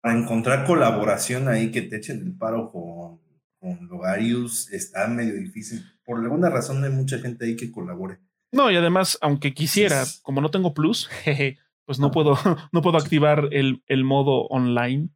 para 0.00 0.18
encontrar 0.18 0.66
colaboración 0.66 1.48
ahí 1.48 1.70
que 1.70 1.82
te 1.82 1.96
echen 1.96 2.20
el 2.20 2.36
paro 2.36 2.70
con, 2.70 3.20
con 3.58 3.88
Logarius 3.88 4.70
está 4.72 5.06
medio 5.08 5.34
difícil. 5.34 5.82
Por 6.04 6.18
alguna 6.20 6.50
razón 6.50 6.80
no 6.80 6.86
hay 6.86 6.92
mucha 6.92 7.18
gente 7.18 7.46
ahí 7.46 7.56
que 7.56 7.72
colabore. 7.72 8.18
No, 8.54 8.70
y 8.70 8.76
además, 8.76 9.18
aunque 9.20 9.52
quisiera, 9.52 10.04
como 10.22 10.40
no 10.40 10.48
tengo 10.50 10.74
plus, 10.74 11.10
pues 11.86 11.98
no 11.98 12.12
puedo, 12.12 12.38
no 12.72 12.82
puedo 12.82 12.96
activar 12.96 13.48
el, 13.50 13.82
el 13.86 14.04
modo 14.04 14.46
online. 14.46 15.08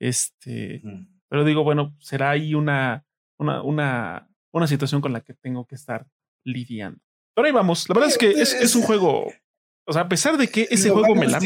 Este, 0.00 0.82
pero 1.28 1.44
digo, 1.44 1.62
bueno, 1.62 1.94
será 2.00 2.30
ahí 2.30 2.54
una, 2.54 3.06
una, 3.38 3.62
una, 3.62 4.28
una 4.52 4.66
situación 4.66 5.00
con 5.00 5.12
la 5.12 5.20
que 5.20 5.34
tengo 5.34 5.66
que 5.66 5.76
estar 5.76 6.08
lidiando. 6.44 7.00
Pero 7.34 7.46
ahí 7.46 7.52
vamos. 7.52 7.88
La 7.88 7.94
verdad 7.94 8.10
es 8.10 8.18
que 8.18 8.30
es, 8.30 8.54
es 8.54 8.74
un 8.74 8.82
juego. 8.82 9.32
O 9.86 9.92
sea, 9.92 10.02
a 10.02 10.08
pesar 10.08 10.36
de 10.36 10.48
que 10.48 10.66
ese 10.70 10.90
juego 10.90 11.14
me 11.14 11.28
la 11.28 11.38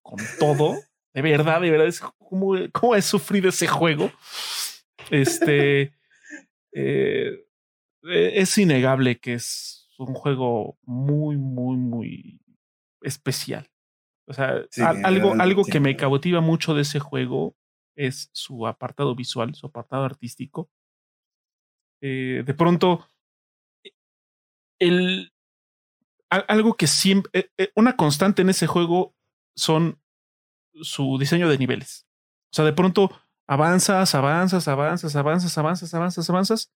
con 0.00 0.18
todo, 0.38 0.78
de 1.12 1.22
verdad, 1.22 1.60
de 1.60 1.70
verdad, 1.70 1.86
es 1.86 2.00
como, 2.00 2.54
cómo 2.72 2.96
he 2.96 3.02
sufrido 3.02 3.50
ese 3.50 3.66
juego. 3.66 4.10
Este 5.10 5.92
eh, 6.72 7.44
es 8.02 8.56
innegable 8.56 9.18
que 9.18 9.34
es 9.34 9.81
un 10.04 10.14
juego 10.14 10.78
muy, 10.82 11.36
muy, 11.36 11.76
muy 11.76 12.40
especial. 13.02 13.70
O 14.26 14.32
sea, 14.32 14.64
algo, 15.04 15.34
algo 15.34 15.64
que 15.64 15.80
me 15.80 15.96
cautiva 15.96 16.40
mucho 16.40 16.74
de 16.74 16.82
ese 16.82 17.00
juego 17.00 17.56
es 17.96 18.30
su 18.32 18.66
apartado 18.66 19.14
visual, 19.14 19.54
su 19.54 19.66
apartado 19.66 20.04
artístico. 20.04 20.70
Eh, 22.00 22.42
de 22.44 22.54
pronto, 22.54 23.06
e, 23.84 23.90
el, 24.78 25.32
algo 26.30 26.74
que 26.74 26.86
siempre, 26.86 27.30
e, 27.32 27.50
e, 27.58 27.72
una 27.76 27.96
constante 27.96 28.42
en 28.42 28.50
ese 28.50 28.66
juego 28.66 29.14
son 29.54 30.00
su 30.80 31.18
diseño 31.18 31.48
de 31.48 31.58
niveles. 31.58 32.06
O 32.52 32.54
sea, 32.54 32.64
de 32.64 32.72
pronto 32.72 33.10
avanzas, 33.46 34.14
avanzas, 34.14 34.68
avanzas, 34.68 35.16
avanzas, 35.16 35.58
avanzas, 35.58 35.94
avanzas, 35.94 36.30
avanzas, 36.30 36.72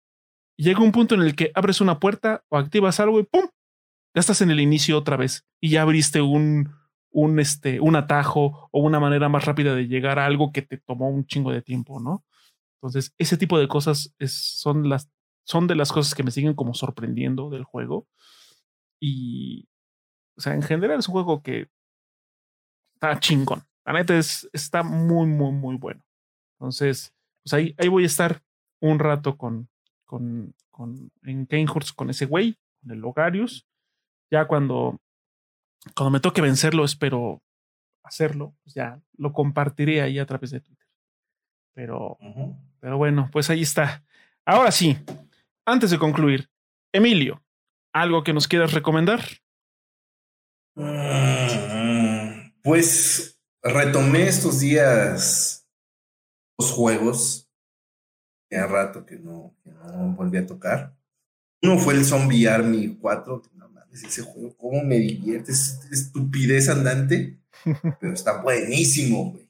llega 0.56 0.80
un 0.80 0.92
punto 0.92 1.14
en 1.14 1.22
el 1.22 1.34
que 1.34 1.50
abres 1.54 1.80
una 1.80 1.98
puerta 1.98 2.44
o 2.48 2.56
activas 2.56 3.00
algo 3.00 3.20
y 3.20 3.24
¡pum! 3.24 3.48
Ya 4.14 4.20
estás 4.20 4.40
en 4.40 4.50
el 4.50 4.60
inicio 4.60 4.96
otra 4.96 5.16
vez 5.16 5.44
y 5.60 5.70
ya 5.70 5.82
abriste 5.82 6.20
un, 6.20 6.70
un, 7.10 7.40
este, 7.40 7.80
un 7.80 7.96
atajo 7.96 8.68
o 8.70 8.80
una 8.80 9.00
manera 9.00 9.28
más 9.28 9.44
rápida 9.44 9.74
de 9.74 9.88
llegar 9.88 10.18
a 10.18 10.26
algo 10.26 10.52
que 10.52 10.62
te 10.62 10.78
tomó 10.78 11.08
un 11.08 11.26
chingo 11.26 11.52
de 11.52 11.62
tiempo, 11.62 12.00
¿no? 12.00 12.24
Entonces, 12.76 13.14
ese 13.18 13.36
tipo 13.36 13.58
de 13.58 13.66
cosas 13.66 14.14
son, 14.26 14.88
las, 14.88 15.08
son 15.44 15.66
de 15.66 15.74
las 15.74 15.90
cosas 15.90 16.14
que 16.14 16.22
me 16.22 16.30
siguen 16.30 16.54
como 16.54 16.74
sorprendiendo 16.74 17.50
del 17.50 17.64
juego. 17.64 18.06
Y, 19.00 19.68
o 20.36 20.40
sea, 20.40 20.54
en 20.54 20.62
general 20.62 20.98
es 20.98 21.08
un 21.08 21.12
juego 21.12 21.42
que 21.42 21.68
está 22.94 23.18
chingón. 23.20 23.62
La 23.86 23.94
neta 23.94 24.18
es, 24.18 24.48
está 24.52 24.82
muy, 24.82 25.26
muy, 25.26 25.52
muy 25.52 25.76
bueno. 25.76 26.04
Entonces, 26.58 27.14
pues 27.42 27.54
ahí, 27.54 27.74
ahí 27.78 27.88
voy 27.88 28.04
a 28.04 28.06
estar 28.06 28.42
un 28.80 28.98
rato 28.98 29.36
con, 29.36 29.68
con, 30.14 30.54
con 30.70 31.10
en 31.24 31.44
Kanehurst 31.44 31.96
con 31.96 32.08
ese 32.08 32.26
güey, 32.26 32.56
con 32.80 32.92
el 32.92 33.00
Logarius. 33.00 33.66
Ya 34.30 34.46
cuando, 34.46 35.00
cuando 35.96 36.12
me 36.12 36.20
toque 36.20 36.40
vencerlo, 36.40 36.84
espero 36.84 37.42
hacerlo, 38.04 38.54
pues 38.62 38.74
ya 38.74 39.02
lo 39.16 39.32
compartiré 39.32 40.02
ahí 40.02 40.20
a 40.20 40.26
través 40.26 40.52
de 40.52 40.60
Twitter. 40.60 40.86
Pero, 41.74 42.16
pero 42.78 42.96
bueno, 42.96 43.28
pues 43.32 43.50
ahí 43.50 43.62
está. 43.62 44.04
Ahora 44.46 44.70
sí, 44.70 44.96
antes 45.66 45.90
de 45.90 45.98
concluir, 45.98 46.48
Emilio, 46.92 47.42
¿algo 47.92 48.22
que 48.22 48.32
nos 48.32 48.46
quieras 48.46 48.72
recomendar? 48.72 49.20
Mm, 50.76 52.52
pues 52.62 53.40
retomé 53.64 54.28
estos 54.28 54.60
días 54.60 55.68
los 56.56 56.70
juegos 56.70 57.43
ya 58.50 58.66
rato 58.66 59.04
que 59.04 59.16
no, 59.18 59.54
volví 60.16 60.38
a 60.38 60.46
tocar. 60.46 60.96
Uno 61.62 61.78
fue 61.78 61.94
el 61.94 62.04
Zombie 62.04 62.46
Army 62.46 62.98
4, 63.00 63.42
que 63.42 63.48
no 63.54 63.64
ese 64.02 64.22
juego, 64.22 64.56
cómo 64.56 64.82
me 64.82 64.96
divierte, 64.98 65.52
es 65.52 65.78
estupidez 65.90 66.68
andante, 66.68 67.38
pero 68.00 68.12
está 68.12 68.42
buenísimo, 68.42 69.32
güey. 69.32 69.48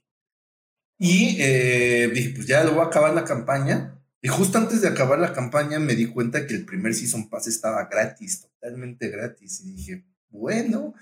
Y 0.99 1.37
eh, 1.41 2.11
dije, 2.13 2.33
pues 2.35 2.47
ya 2.47 2.63
lo 2.65 2.73
voy 2.73 2.85
a 2.85 2.87
acabar 2.87 3.15
la 3.15 3.25
campaña. 3.25 4.01
Y 4.23 4.29
justo 4.29 4.59
antes 4.59 4.81
de 4.81 4.89
acabar 4.89 5.19
la 5.19 5.33
campaña 5.33 5.79
me 5.79 5.95
di 5.95 6.07
cuenta 6.07 6.47
que 6.47 6.55
el 6.55 6.65
primer 6.65 6.95
Season 6.95 7.29
Pass 7.29 7.47
estaba 7.47 7.85
gratis, 7.87 8.43
totalmente 8.43 9.09
gratis. 9.09 9.61
Y 9.65 9.75
dije, 9.75 10.05
bueno, 10.31 10.95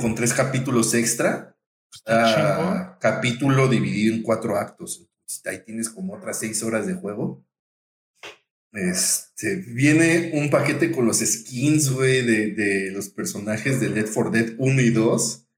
con 0.00 0.14
tres 0.14 0.32
capítulos 0.32 0.94
extra. 0.94 1.56
capítulo 3.00 3.68
dividido 3.68 4.14
en 4.14 4.22
cuatro 4.22 4.56
actos. 4.56 5.06
Ahí 5.44 5.62
tienes 5.64 5.88
como 5.88 6.14
otras 6.14 6.38
seis 6.38 6.62
horas 6.62 6.86
de 6.86 6.94
juego. 6.94 7.44
Este, 8.72 9.56
viene 9.56 10.32
un 10.34 10.50
paquete 10.50 10.92
con 10.92 11.06
los 11.06 11.18
skins, 11.18 11.90
güey, 11.90 12.24
de, 12.26 12.52
de, 12.52 12.90
los 12.90 13.08
personajes 13.08 13.80
de 13.80 13.88
Left 13.88 14.12
4 14.12 14.30
Dead 14.30 14.54
1 14.58 14.80
y 14.82 14.90
2. 14.90 15.48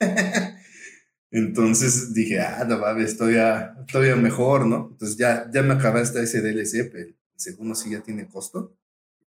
Entonces 1.30 2.12
dije, 2.12 2.40
ah, 2.40 2.64
no 2.68 2.78
mames, 2.78 3.16
todavía, 3.16 3.76
todavía 3.90 4.16
mejor, 4.16 4.66
¿no? 4.66 4.88
Entonces 4.92 5.16
ya, 5.16 5.48
ya 5.52 5.62
me 5.62 5.74
acabaste 5.74 6.22
ese 6.22 6.42
DLC, 6.42 6.90
pero 6.90 7.06
el 7.08 7.16
segundo 7.36 7.74
sí 7.74 7.90
ya 7.90 8.00
tiene 8.00 8.26
costo. 8.28 8.76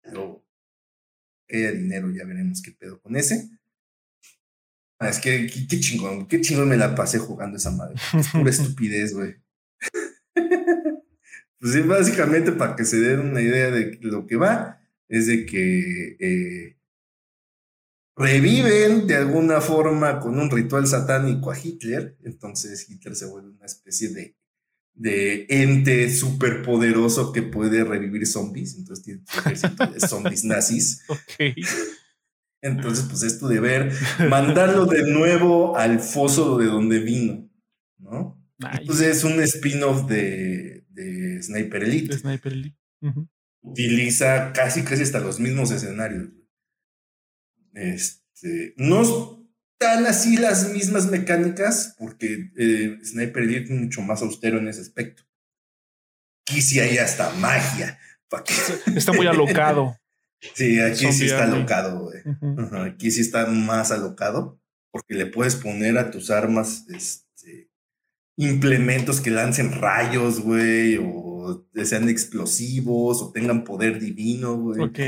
Pero 0.01 0.43
que 1.45 1.57
haya 1.57 1.71
dinero, 1.71 2.09
ya 2.11 2.25
veremos 2.25 2.61
qué 2.61 2.71
pedo 2.71 3.01
con 3.01 3.15
ese. 3.15 3.49
Ah, 4.97 5.09
es 5.09 5.19
que 5.19 5.47
qué, 5.47 5.79
chingón, 5.79 6.27
qué 6.27 6.41
chingón 6.41 6.69
me 6.69 6.77
la 6.77 6.95
pasé 6.95 7.19
jugando 7.19 7.57
esa 7.57 7.71
madre. 7.71 7.95
Es 8.17 8.29
pura 8.29 8.49
estupidez, 8.49 9.13
güey. 9.13 9.35
Pues 11.59 11.73
sí, 11.73 11.81
básicamente 11.81 12.51
para 12.51 12.75
que 12.75 12.85
se 12.85 12.99
den 12.99 13.19
una 13.19 13.41
idea 13.41 13.69
de 13.69 13.97
lo 14.01 14.25
que 14.25 14.37
va, 14.37 14.81
es 15.07 15.27
de 15.27 15.45
que 15.45 16.17
eh, 16.19 16.77
reviven 18.15 19.07
de 19.07 19.15
alguna 19.15 19.59
forma 19.59 20.19
con 20.19 20.39
un 20.39 20.49
ritual 20.49 20.87
satánico 20.87 21.51
a 21.51 21.57
Hitler, 21.57 22.17
entonces 22.23 22.89
Hitler 22.89 23.15
se 23.15 23.25
vuelve 23.25 23.49
una 23.49 23.65
especie 23.65 24.09
de, 24.09 24.35
de 24.93 25.47
ente 25.49 26.09
superpoderoso 26.13 27.33
que 27.33 27.41
puede 27.41 27.83
revivir 27.83 28.25
zombies, 28.27 28.75
entonces 28.77 29.03
tiene 29.03 29.21
un 29.21 29.39
ejército 29.39 29.87
de 29.87 29.99
zombies 29.99 30.43
nazis. 30.43 31.03
Entonces, 32.61 33.05
pues 33.07 33.23
esto 33.23 33.47
de 33.47 33.61
ver, 33.61 33.93
mandarlo 34.29 34.85
de 34.85 35.09
nuevo 35.09 35.77
al 35.77 36.01
foso 36.01 36.57
de 36.57 36.65
donde 36.65 36.99
vino, 36.99 37.49
¿no? 37.97 38.37
Entonces 38.59 39.17
es 39.17 39.23
un 39.23 39.41
spin-off 39.41 40.09
de, 40.09 40.78
de, 41.03 41.43
Sniper 41.43 41.83
Elite. 41.83 42.17
Sniper 42.17 42.53
Elite. 42.53 42.77
Utiliza 43.61 44.53
casi 44.53 44.83
casi 44.83 45.03
hasta 45.03 45.19
los 45.19 45.39
mismos 45.39 45.71
escenarios. 45.71 46.29
Este, 47.73 48.73
no 48.77 49.01
están 49.73 50.05
así 50.05 50.37
las 50.37 50.71
mismas 50.71 51.07
mecánicas, 51.07 51.95
porque 51.97 52.51
eh, 52.57 52.99
Sniper 53.03 53.43
Elite 53.43 53.73
es 53.73 53.79
mucho 53.79 54.01
más 54.01 54.21
austero 54.21 54.59
en 54.59 54.67
ese 54.67 54.81
aspecto. 54.81 55.23
Aquí 56.47 56.61
sí 56.61 56.79
hay 56.79 56.97
hasta 56.97 57.31
magia. 57.35 57.99
Está 58.95 59.13
muy 59.13 59.27
alocado. 59.27 59.95
Sí, 60.53 60.79
aquí 60.79 61.11
sí 61.11 61.25
está 61.25 61.43
alocado, 61.43 61.99
güey. 61.99 62.23
Aquí 62.87 63.11
sí 63.11 63.19
está 63.19 63.45
más 63.47 63.91
alocado, 63.91 64.57
porque 64.89 65.15
le 65.15 65.25
puedes 65.25 65.57
poner 65.57 65.97
a 65.97 66.11
tus 66.11 66.31
armas 66.31 66.85
este, 66.87 67.28
implementos 68.45 69.21
que 69.21 69.31
lancen 69.31 69.71
rayos, 69.73 70.39
güey, 70.41 70.97
o 70.97 71.67
sean 71.83 72.09
explosivos, 72.09 73.21
o 73.21 73.31
tengan 73.31 73.63
poder 73.63 73.99
divino, 73.99 74.55
güey. 74.57 74.81
Ok. 74.81 74.99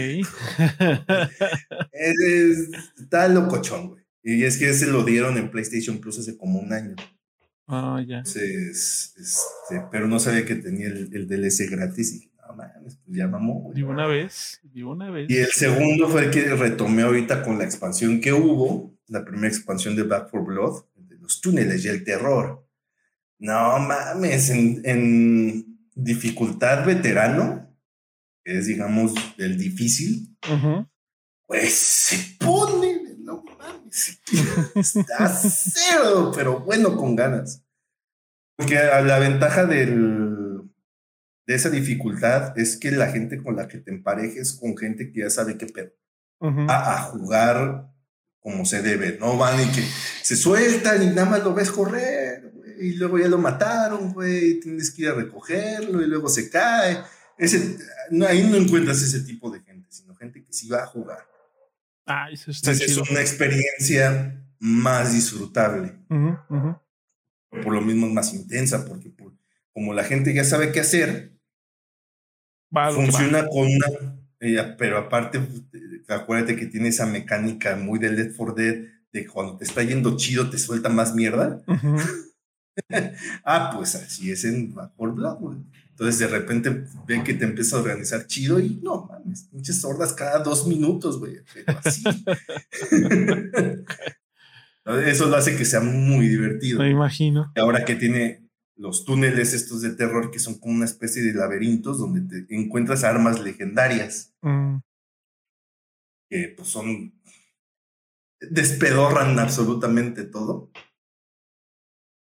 está 2.97 3.27
locochón, 3.27 3.89
güey. 3.89 4.03
Y 4.23 4.43
es 4.43 4.57
que 4.57 4.69
ese 4.69 4.87
lo 4.87 5.03
dieron 5.03 5.37
en 5.37 5.49
PlayStation 5.49 5.99
Plus 5.99 6.19
hace 6.19 6.37
como 6.37 6.59
un 6.59 6.71
año. 6.73 6.95
Ah, 7.67 8.03
ya. 8.07 8.19
Este, 8.19 8.71
pero 9.91 10.07
no 10.07 10.19
sabía 10.19 10.45
que 10.45 10.55
tenía 10.55 10.87
el, 10.87 11.09
el 11.13 11.27
DLC 11.27 11.69
gratis 11.69 12.13
y 12.13 12.31
pues 12.83 12.99
ya 13.07 13.27
vamos. 13.27 13.75
Y 13.75 13.81
una 13.81 14.07
vez, 14.07 14.61
y 14.73 14.81
una 14.83 15.09
vez. 15.09 15.29
Y 15.29 15.37
el 15.37 15.47
segundo 15.47 16.09
fue 16.09 16.25
el 16.25 16.31
que 16.31 16.55
retomé 16.55 17.03
ahorita 17.03 17.43
con 17.43 17.57
la 17.57 17.63
expansión 17.63 18.21
que 18.21 18.33
hubo, 18.33 18.93
la 19.07 19.23
primera 19.23 19.47
expansión 19.47 19.95
de 19.95 20.03
Back 20.03 20.29
for 20.29 20.43
Blood, 20.43 20.83
de 20.95 21.17
los 21.17 21.41
túneles 21.41 21.85
y 21.85 21.89
el 21.89 22.03
terror. 22.03 22.60
No 23.41 23.79
mames, 23.79 24.49
en, 24.49 25.65
dificultad 25.93 26.85
veterano, 26.85 27.75
que 28.43 28.59
es 28.59 28.67
digamos 28.67 29.13
el 29.37 29.57
difícil, 29.57 30.37
pues 31.45 31.73
se 31.73 32.37
pone, 32.39 33.17
no 33.19 33.43
mames, 33.43 34.21
está 34.75 35.27
cero, 35.43 36.31
pero 36.33 36.61
bueno, 36.61 36.95
con 36.95 37.15
ganas. 37.15 37.65
Porque 38.55 38.75
la 38.75 39.19
ventaja 39.19 39.65
del 39.65 40.31
de 41.47 41.55
esa 41.55 41.69
dificultad 41.69 42.57
es 42.57 42.77
que 42.77 42.91
la 42.91 43.07
gente 43.07 43.41
con 43.41 43.55
la 43.55 43.67
que 43.67 43.79
te 43.79 43.91
emparejes 43.91 44.53
con 44.53 44.77
gente 44.77 45.11
que 45.11 45.21
ya 45.21 45.29
sabe 45.29 45.57
qué 45.57 45.65
pedo. 45.65 45.91
a, 46.39 47.01
jugar 47.11 47.91
como 48.39 48.65
se 48.65 48.81
debe. 48.81 49.17
No 49.19 49.37
van 49.37 49.61
y 49.61 49.71
que 49.71 49.83
se 50.21 50.35
sueltan 50.35 51.03
y 51.03 51.07
nada 51.07 51.25
más 51.25 51.43
lo 51.43 51.53
ves 51.53 51.71
correr, 51.71 52.20
y 52.81 52.95
luego 52.95 53.19
ya 53.19 53.27
lo 53.27 53.37
mataron, 53.37 54.11
güey, 54.11 54.59
tienes 54.59 54.91
que 54.91 55.03
ir 55.03 55.09
a 55.09 55.13
recogerlo 55.13 56.01
y 56.01 56.07
luego 56.07 56.27
se 56.27 56.49
cae. 56.49 57.01
Ese, 57.37 57.77
no, 58.09 58.25
ahí 58.25 58.43
no 58.43 58.57
encuentras 58.57 59.01
ese 59.01 59.21
tipo 59.21 59.51
de 59.51 59.61
gente, 59.61 59.87
sino 59.91 60.15
gente 60.15 60.43
que 60.43 60.51
sí 60.51 60.67
va 60.67 60.83
a 60.83 60.87
jugar. 60.87 61.19
Ah, 62.05 62.29
eso 62.31 62.49
está 62.49 62.71
Es 62.71 62.97
una 62.97 63.21
experiencia 63.21 64.43
más 64.59 65.13
disfrutable. 65.13 65.93
Por 66.07 67.73
lo 67.73 67.81
mismo 67.81 68.07
es 68.07 68.13
más 68.13 68.33
intensa, 68.33 68.85
porque 68.85 69.13
como 69.73 69.93
la 69.93 70.03
gente 70.03 70.33
ya 70.33 70.43
sabe 70.43 70.71
qué 70.71 70.79
hacer, 70.79 71.37
funciona 72.71 73.45
con 73.47 73.67
una, 73.67 73.87
eh, 74.39 74.75
pero 74.77 74.97
aparte, 74.97 75.39
acuérdate 76.07 76.55
que 76.55 76.65
tiene 76.65 76.89
esa 76.89 77.05
mecánica 77.05 77.75
muy 77.75 77.99
de 77.99 78.15
Dead 78.15 78.31
for 78.33 78.55
Dead, 78.55 78.87
de 79.13 79.27
cuando 79.27 79.57
te 79.57 79.65
está 79.65 79.83
yendo 79.83 80.17
chido 80.17 80.49
te 80.49 80.57
suelta 80.57 80.89
más 80.89 81.13
mierda. 81.13 81.61
ah, 83.45 83.71
pues 83.75 83.95
así 83.95 84.31
es 84.31 84.45
en 84.45 84.73
por 84.95 85.13
Blood, 85.13 85.57
Entonces 85.91 86.19
de 86.19 86.27
repente 86.27 86.85
ve 87.07 87.23
que 87.23 87.33
te 87.33 87.45
empieza 87.45 87.77
a 87.77 87.81
organizar 87.81 88.27
chido 88.27 88.59
y 88.59 88.79
no 88.81 89.05
mames, 89.05 89.49
muchas 89.51 89.81
sordas 89.81 90.13
cada 90.13 90.39
dos 90.39 90.67
minutos, 90.67 91.19
güey. 91.19 91.37
así. 91.65 92.03
Eso 94.85 95.27
lo 95.27 95.35
hace 95.35 95.55
que 95.55 95.65
sea 95.65 95.79
muy 95.79 96.27
divertido. 96.27 96.79
Me 96.79 96.89
imagino. 96.89 97.51
Ahora 97.55 97.85
que 97.85 97.95
tiene 97.95 98.49
los 98.75 99.05
túneles 99.05 99.53
estos 99.53 99.81
de 99.81 99.91
terror 99.91 100.31
que 100.31 100.39
son 100.39 100.59
como 100.59 100.73
una 100.73 100.85
especie 100.85 101.21
de 101.21 101.33
laberintos 101.33 101.99
donde 101.99 102.43
te 102.43 102.55
encuentras 102.55 103.03
armas 103.03 103.39
legendarias. 103.39 104.33
Mm. 104.41 104.77
Que 106.29 106.53
pues 106.57 106.67
son... 106.67 107.13
despedorran 108.39 109.37
absolutamente 109.37 110.23
todo. 110.23 110.71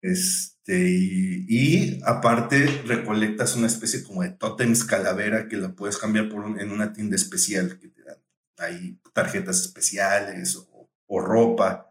Este, 0.03 0.91
y, 0.91 2.01
aparte 2.05 2.67
recolectas 2.85 3.55
una 3.55 3.69
especie 3.69 4.03
como 4.03 4.23
de 4.23 4.31
tótems 4.31 4.85
calavera 4.85 5.49
que 5.49 5.57
la 5.57 5.75
puedes 5.75 5.97
cambiar 5.97 6.29
por 6.29 6.61
en 6.61 6.73
una 6.73 6.93
tienda 6.93 7.15
especial 7.15 7.79
que 7.79 7.89
te 7.89 8.03
dan. 8.03 8.19
Hay 8.59 9.01
tarjetas 9.13 9.61
especiales 9.61 10.57
o, 10.57 11.21
ropa. 11.21 11.89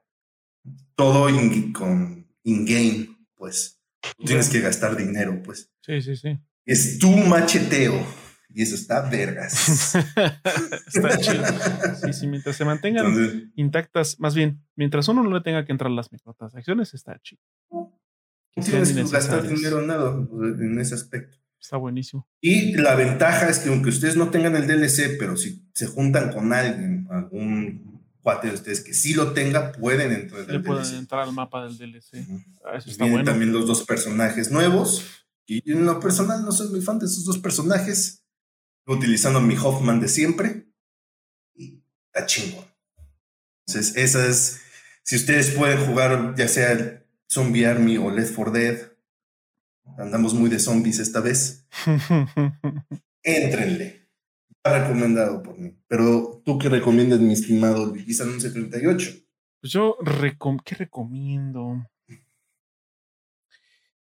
Todo 0.95 1.29
con 1.73 2.27
in-game, 2.43 3.17
pues 3.35 3.79
tienes 4.25 4.49
que 4.49 4.59
gastar 4.59 4.97
dinero, 4.97 5.41
pues. 5.43 5.71
Sí, 5.81 6.01
sí, 6.01 6.15
sí. 6.15 6.37
Es 6.65 6.99
tu 6.99 7.09
macheteo. 7.11 8.05
Y 8.53 8.63
eso 8.63 8.75
está 8.75 9.09
vergas. 9.09 9.95
está 10.87 11.17
chido. 11.19 11.43
Sí, 12.03 12.13
sí, 12.13 12.27
mientras 12.27 12.57
se 12.57 12.65
mantengan 12.65 13.51
intactas, 13.55 14.19
más 14.19 14.35
bien, 14.35 14.65
mientras 14.75 15.07
uno 15.07 15.23
no 15.23 15.31
le 15.31 15.41
tenga 15.41 15.65
que 15.65 15.71
entrar 15.71 15.89
las 15.91 16.11
microtransacciones, 16.11 16.93
está 16.93 17.17
chido. 17.21 17.41
No 18.55 18.63
tienes 18.63 18.91
que 18.93 19.03
gastar 19.03 19.47
dinero 19.47 19.81
nada 19.81 20.11
en 20.11 20.79
ese 20.79 20.95
aspecto. 20.95 21.37
Está 21.59 21.77
buenísimo. 21.77 22.27
Y 22.41 22.73
la 22.73 22.95
ventaja 22.95 23.47
es 23.47 23.59
que 23.59 23.69
aunque 23.69 23.89
ustedes 23.89 24.15
no 24.15 24.29
tengan 24.29 24.55
el 24.55 24.67
DLC, 24.67 25.17
pero 25.19 25.37
si 25.37 25.69
se 25.73 25.85
juntan 25.85 26.33
con 26.33 26.51
alguien, 26.51 27.07
algún 27.11 28.01
cuate 28.21 28.47
de 28.47 28.55
ustedes 28.55 28.81
que 28.81 28.93
sí 28.93 29.13
lo 29.13 29.33
tenga, 29.33 29.71
pueden 29.71 30.11
entrar 30.11 30.49
al 30.49 30.63
pueden 30.63 30.95
entrar 30.95 31.21
al 31.21 31.33
mapa 31.33 31.63
del 31.63 31.77
DLC. 31.77 32.25
Ah, 32.65 32.77
eso 32.77 32.89
está 32.89 33.05
Vienen 33.05 33.25
también 33.25 33.53
los 33.53 33.67
dos 33.67 33.83
personajes 33.85 34.51
nuevos. 34.51 35.05
Y 35.45 35.71
en 35.71 35.85
lo 35.85 35.99
personal 35.99 36.43
no 36.43 36.51
soy 36.51 36.69
muy 36.69 36.81
fan 36.81 36.97
de 36.97 37.05
esos 37.05 37.25
dos 37.25 37.37
personajes. 37.37 38.23
Utilizando 38.87 39.39
mi 39.39 39.55
Hoffman 39.55 39.99
de 39.99 40.07
siempre. 40.07 40.67
Y 41.55 41.83
está 42.07 42.25
chingón. 42.25 42.65
Entonces, 43.67 43.95
esa 43.95 44.25
es. 44.25 44.61
Si 45.03 45.15
ustedes 45.15 45.51
pueden 45.51 45.85
jugar, 45.85 46.35
ya 46.35 46.47
sea 46.47 47.00
Zombie 47.31 47.65
Army 47.65 47.97
o 47.97 48.11
Left 48.11 48.35
4 48.35 48.51
Dead, 48.51 48.91
andamos 49.97 50.33
muy 50.33 50.49
de 50.49 50.59
zombies 50.59 50.99
esta 50.99 51.21
vez. 51.21 51.65
Éntrenle. 53.23 54.09
recomendado 54.65 55.41
por 55.41 55.57
mí. 55.57 55.73
Pero 55.87 56.41
tú 56.43 56.59
qué 56.59 56.67
recomiendas, 56.67 57.21
mi 57.21 57.31
estimado 57.31 57.95
Ligisan 57.95 58.31
1138? 58.31 59.11
Pues 59.61 59.71
yo, 59.71 59.97
¿qué 60.65 60.75
recomiendo? 60.75 61.87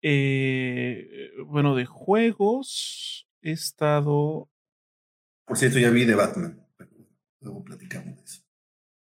Eh, 0.00 1.32
bueno, 1.46 1.76
de 1.76 1.84
juegos 1.84 3.28
he 3.42 3.52
estado. 3.52 4.48
Por 5.44 5.58
cierto, 5.58 5.78
ya 5.78 5.90
vi 5.90 6.06
de 6.06 6.14
Batman. 6.14 6.66
luego 7.40 7.62
platicamos 7.62 8.16
de 8.16 8.24
eso. 8.24 8.42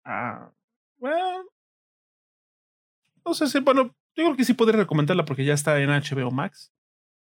Ah, 0.03 0.51
bueno. 0.97 1.45
No 3.25 3.33
sé 3.33 3.47
si, 3.47 3.59
bueno, 3.59 3.95
yo 4.15 4.25
creo 4.25 4.35
que 4.35 4.45
sí 4.45 4.53
podría 4.53 4.79
recomendarla 4.79 5.25
porque 5.25 5.45
ya 5.45 5.53
está 5.53 5.79
en 5.81 5.89
HBO 5.89 6.31
Max. 6.31 6.73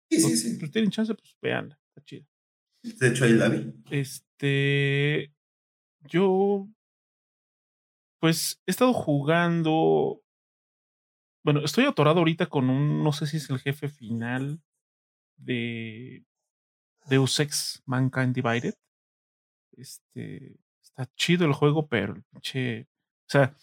Sí, 0.09 0.19
sí, 0.19 0.37
sí. 0.37 0.59
Si 0.59 0.69
tienen 0.69 0.91
chance, 0.91 1.13
pues 1.13 1.37
veanla. 1.41 1.79
Está 1.89 2.03
chido. 2.03 2.27
De 2.83 3.07
hecho, 3.07 3.25
ahí 3.25 3.33
la 3.33 3.49
vi. 3.49 3.73
Este. 3.89 5.33
Yo. 6.01 6.67
Pues 8.19 8.61
he 8.65 8.71
estado 8.71 8.93
jugando. 8.93 10.21
Bueno, 11.43 11.61
estoy 11.63 11.85
atorado 11.85 12.19
ahorita 12.19 12.47
con 12.47 12.69
un. 12.69 13.03
No 13.03 13.13
sé 13.13 13.27
si 13.27 13.37
es 13.37 13.49
el 13.49 13.59
jefe 13.59 13.87
final 13.87 14.61
de 15.37 16.25
Deus 17.07 17.39
Ex 17.39 17.81
Mankind 17.85 18.35
Divided. 18.35 18.75
Este. 19.77 20.59
Está 20.81 21.09
chido 21.15 21.45
el 21.45 21.53
juego, 21.53 21.87
pero 21.87 22.13
el 22.13 22.23
pinche. 22.23 22.81
O 22.81 23.29
sea, 23.29 23.55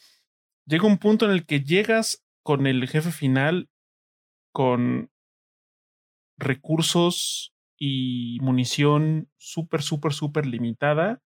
llega 0.65 0.87
un 0.87 0.99
punto 0.99 1.27
en 1.27 1.33
el 1.33 1.45
que 1.45 1.61
llegas 1.61 2.25
con 2.43 2.67
el 2.67 2.87
jefe 2.89 3.11
final 3.11 3.69
con 4.53 5.11
recursos 6.37 7.55
y 7.79 8.39
munición 8.41 9.31
súper, 9.37 9.83
súper, 9.83 10.13
súper 10.13 10.47
limitada. 10.47 11.23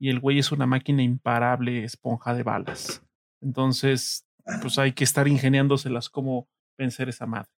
Y 0.00 0.10
el 0.10 0.20
güey 0.20 0.38
es 0.38 0.52
una 0.52 0.66
máquina 0.66 1.02
imparable, 1.02 1.84
esponja 1.84 2.34
de 2.34 2.42
balas. 2.42 3.04
Entonces, 3.40 4.26
pues 4.62 4.78
hay 4.78 4.92
que 4.92 5.04
estar 5.04 5.26
ingeniándoselas 5.28 6.08
cómo 6.08 6.48
vencer 6.76 7.08
esa 7.08 7.26
madre. 7.26 7.50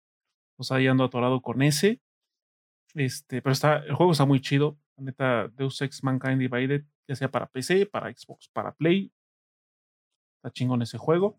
Pues 0.56 0.70
ahí 0.70 0.86
ando 0.86 1.04
atorado 1.04 1.40
con 1.40 1.62
ese. 1.62 2.00
Este, 2.94 3.42
pero 3.42 3.52
está, 3.52 3.78
el 3.78 3.94
juego 3.94 4.12
está 4.12 4.24
muy 4.24 4.40
chido. 4.40 4.78
La 4.96 5.04
neta, 5.04 5.48
Deus 5.48 5.80
Ex 5.82 6.02
Mankind 6.02 6.38
Divided, 6.38 6.84
ya 7.08 7.14
sea 7.14 7.30
para 7.30 7.46
PC, 7.48 7.86
para 7.86 8.12
Xbox, 8.12 8.48
para 8.48 8.72
Play. 8.72 9.12
Está 10.36 10.52
chingón 10.52 10.82
ese 10.82 10.98
juego. 10.98 11.38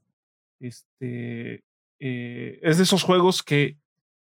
Este, 0.60 1.64
eh, 2.00 2.60
es 2.62 2.78
de 2.78 2.84
esos 2.84 3.04
juegos 3.04 3.44
que 3.44 3.78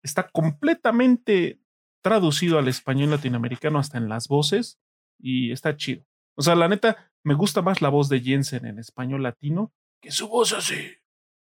está 0.02 0.28
completamente 0.28 1.60
traducido 2.02 2.58
al 2.58 2.68
español 2.68 3.10
latinoamericano 3.10 3.78
hasta 3.78 3.98
en 3.98 4.08
las 4.08 4.28
voces 4.28 4.80
y 5.18 5.52
está 5.52 5.76
chido. 5.76 6.04
O 6.34 6.42
sea, 6.42 6.54
la 6.54 6.68
neta, 6.68 7.12
me 7.22 7.34
gusta 7.34 7.62
más 7.62 7.80
la 7.82 7.88
voz 7.88 8.08
de 8.08 8.20
Jensen 8.20 8.66
en 8.66 8.78
español 8.78 9.22
latino 9.22 9.72
que 10.02 10.10
su 10.10 10.28
voz 10.28 10.52
así. 10.52 10.74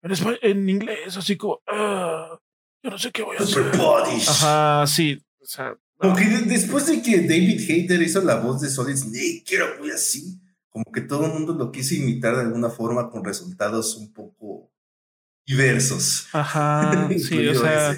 En, 0.02 0.12
en 0.42 0.68
inglés, 0.68 1.16
así 1.16 1.36
como, 1.36 1.62
ah, 1.68 2.38
yo 2.82 2.90
no 2.90 2.98
sé 2.98 3.12
qué 3.12 3.22
voy 3.22 3.36
a 3.38 3.42
hacer. 3.42 3.70
Ajá, 4.28 4.86
sí. 4.86 5.22
O 5.40 5.46
sea, 5.46 5.76
Porque 5.96 6.24
después 6.46 6.86
de 6.86 7.00
que 7.00 7.20
David 7.20 7.60
Hater 7.60 8.02
hizo 8.02 8.20
la 8.22 8.36
voz 8.36 8.60
de 8.60 8.68
Solid 8.68 8.96
Snake, 8.96 9.44
quiero 9.46 9.78
muy 9.78 9.90
así, 9.90 10.40
como 10.70 10.84
que 10.92 11.00
todo 11.00 11.26
el 11.26 11.32
mundo 11.32 11.54
lo 11.54 11.72
quiso 11.72 11.94
imitar 11.94 12.36
de 12.36 12.42
alguna 12.42 12.70
forma 12.70 13.10
con 13.10 13.24
resultados 13.24 13.96
un 13.96 14.12
poco 14.12 14.72
diversos. 15.46 16.28
Ajá, 16.32 17.08
sí, 17.18 17.46
o 17.48 17.54
sea, 17.54 17.96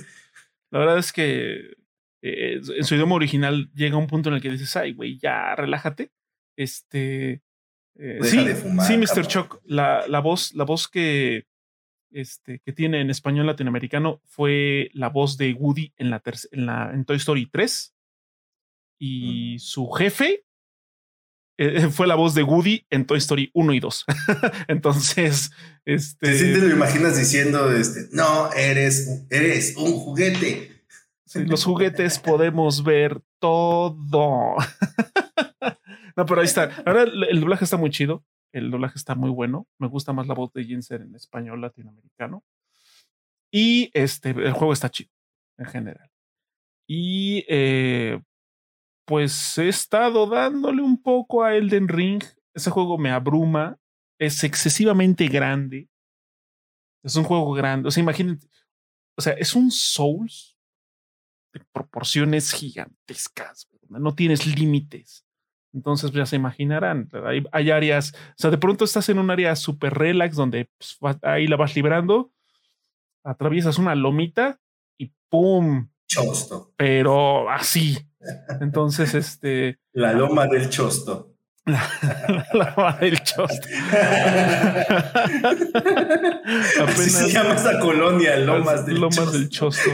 la 0.70 0.78
verdad 0.78 0.98
es 0.98 1.12
que 1.12 1.76
eh, 2.22 2.60
en 2.76 2.84
su 2.84 2.94
idioma 2.94 3.14
original 3.14 3.70
llega 3.74 3.96
un 3.96 4.06
punto 4.06 4.30
en 4.30 4.36
el 4.36 4.40
que 4.42 4.50
dices, 4.50 4.74
ay, 4.76 4.92
güey, 4.92 5.18
ya 5.18 5.54
relájate. 5.54 6.10
Este. 6.56 7.42
Eh, 7.98 8.18
sí, 8.22 8.46
sí, 8.86 8.96
Mr. 8.96 9.26
Chuck, 9.26 9.60
la, 9.64 10.06
la, 10.08 10.20
voz, 10.20 10.54
la 10.54 10.64
voz 10.64 10.88
que, 10.88 11.46
este, 12.10 12.60
que 12.60 12.72
tiene 12.72 13.02
en 13.02 13.10
español 13.10 13.46
latinoamericano 13.46 14.22
fue 14.24 14.90
la 14.94 15.10
voz 15.10 15.36
de 15.36 15.52
Woody 15.52 15.92
en, 15.98 16.08
la, 16.08 16.22
en, 16.52 16.66
la 16.66 16.90
en 16.94 17.04
Toy 17.04 17.16
Story 17.16 17.46
3. 17.46 17.94
Y 18.98 19.58
su 19.58 19.90
jefe 19.90 20.46
eh, 21.66 21.88
fue 21.90 22.06
la 22.06 22.14
voz 22.14 22.34
de 22.34 22.42
Woody 22.42 22.86
en 22.90 23.06
Toy 23.06 23.18
Story 23.18 23.50
1 23.54 23.72
y 23.74 23.80
2. 23.80 24.04
Entonces, 24.68 25.50
este. 25.84 26.38
Sí, 26.38 26.52
te 26.52 26.58
lo 26.58 26.70
imaginas 26.70 27.16
diciendo, 27.16 27.70
este, 27.72 28.08
no, 28.12 28.52
eres, 28.52 29.26
eres 29.30 29.74
un 29.76 29.92
juguete 29.92 30.72
los 31.34 31.64
juguetes 31.64 32.18
podemos 32.18 32.82
ver 32.82 33.20
todo. 33.38 34.56
no, 36.16 36.26
pero 36.26 36.40
ahí 36.40 36.46
está. 36.46 36.70
Ahora 36.84 37.02
el, 37.02 37.40
doblaje 37.40 37.64
está 37.64 37.76
muy 37.76 37.90
chido. 37.90 38.24
El 38.52 38.70
doblaje 38.70 38.98
está 38.98 39.14
muy 39.14 39.30
bueno. 39.30 39.66
Me 39.78 39.88
gusta 39.88 40.12
más 40.12 40.26
la 40.26 40.34
voz 40.34 40.52
de 40.52 40.64
Jinser 40.64 41.02
en 41.02 41.14
español 41.14 41.60
latinoamericano. 41.60 42.44
Y 43.50 43.90
este, 43.94 44.30
el 44.30 44.52
juego 44.52 44.72
está 44.72 44.90
chido 44.90 45.10
en 45.58 45.66
general. 45.66 46.10
Y 46.86 47.44
eh, 47.48 48.20
pues 49.06 49.56
he 49.58 49.68
estado 49.68 50.26
dándole 50.26 50.82
un 50.82 50.91
poco 51.02 51.42
a 51.42 51.54
Elden 51.54 51.88
Ring. 51.88 52.22
Ese 52.54 52.70
juego 52.70 52.98
me 52.98 53.10
abruma. 53.10 53.78
Es 54.18 54.44
excesivamente 54.44 55.26
grande. 55.28 55.88
Es 57.02 57.16
un 57.16 57.24
juego 57.24 57.52
grande. 57.52 57.88
O 57.88 57.90
sea, 57.90 58.02
imagínate. 58.02 58.46
O 59.16 59.20
sea, 59.20 59.34
es 59.34 59.54
un 59.54 59.70
Souls 59.70 60.56
de 61.52 61.60
proporciones 61.72 62.52
gigantescas, 62.52 63.68
no 63.88 64.14
tienes 64.14 64.46
límites. 64.46 65.26
Entonces 65.74 66.10
ya 66.12 66.26
se 66.26 66.36
imaginarán, 66.36 67.08
hay, 67.50 67.70
áreas, 67.70 68.12
o 68.12 68.34
sea, 68.36 68.50
de 68.50 68.58
pronto 68.58 68.84
estás 68.84 69.08
en 69.08 69.18
un 69.18 69.30
área 69.30 69.56
súper 69.56 69.94
relax 69.94 70.36
donde 70.36 70.68
pues, 70.78 70.98
ahí 71.22 71.46
la 71.46 71.56
vas 71.56 71.74
librando, 71.74 72.30
atraviesas 73.24 73.78
una 73.78 73.94
lomita 73.94 74.60
y 74.98 75.12
¡pum! 75.30 75.88
Chosto. 76.06 76.74
Pero 76.76 77.48
así. 77.48 77.98
Entonces, 78.60 79.14
este... 79.14 79.78
La 79.92 80.12
loma 80.12 80.46
del 80.46 80.68
chosto. 80.68 81.28
La, 81.64 81.88
loma 82.52 82.98
del 83.00 83.22
chosto. 83.22 83.68
Así 86.86 87.10
se 87.10 87.30
llama 87.30 87.54
esta 87.54 87.78
colonia, 87.78 88.36
Lomas 88.38 88.84
del 88.84 88.96
Lomas 88.96 89.16
Chosto. 89.16 89.38
del 89.38 89.48
Chosto. 89.48 89.90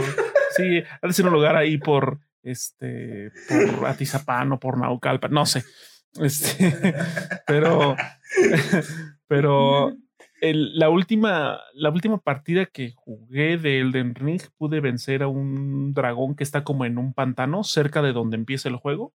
Sí, 0.56 0.82
ha 1.02 1.06
de 1.06 1.12
ser 1.12 1.26
un 1.26 1.34
lugar 1.34 1.56
ahí 1.56 1.76
por 1.76 2.20
este 2.42 3.30
por 3.48 3.86
Atizapán 3.86 4.52
o 4.52 4.58
por 4.58 4.78
Naucalpan, 4.78 5.30
no 5.30 5.44
sé. 5.44 5.62
Este, 6.20 6.94
pero 7.46 7.96
pero 9.28 9.92
la 10.40 10.88
última 10.90 11.60
la 11.74 11.90
última 11.90 12.18
partida 12.18 12.66
que 12.66 12.92
jugué 12.94 13.58
de 13.58 13.80
Elden 13.80 14.14
Ring 14.14 14.40
pude 14.56 14.80
vencer 14.80 15.22
a 15.22 15.28
un 15.28 15.94
dragón 15.94 16.34
que 16.36 16.44
está 16.44 16.64
como 16.64 16.84
en 16.84 16.98
un 16.98 17.12
pantano 17.12 17.64
cerca 17.64 18.02
de 18.02 18.12
donde 18.12 18.36
empieza 18.36 18.68
el 18.68 18.76
juego. 18.76 19.14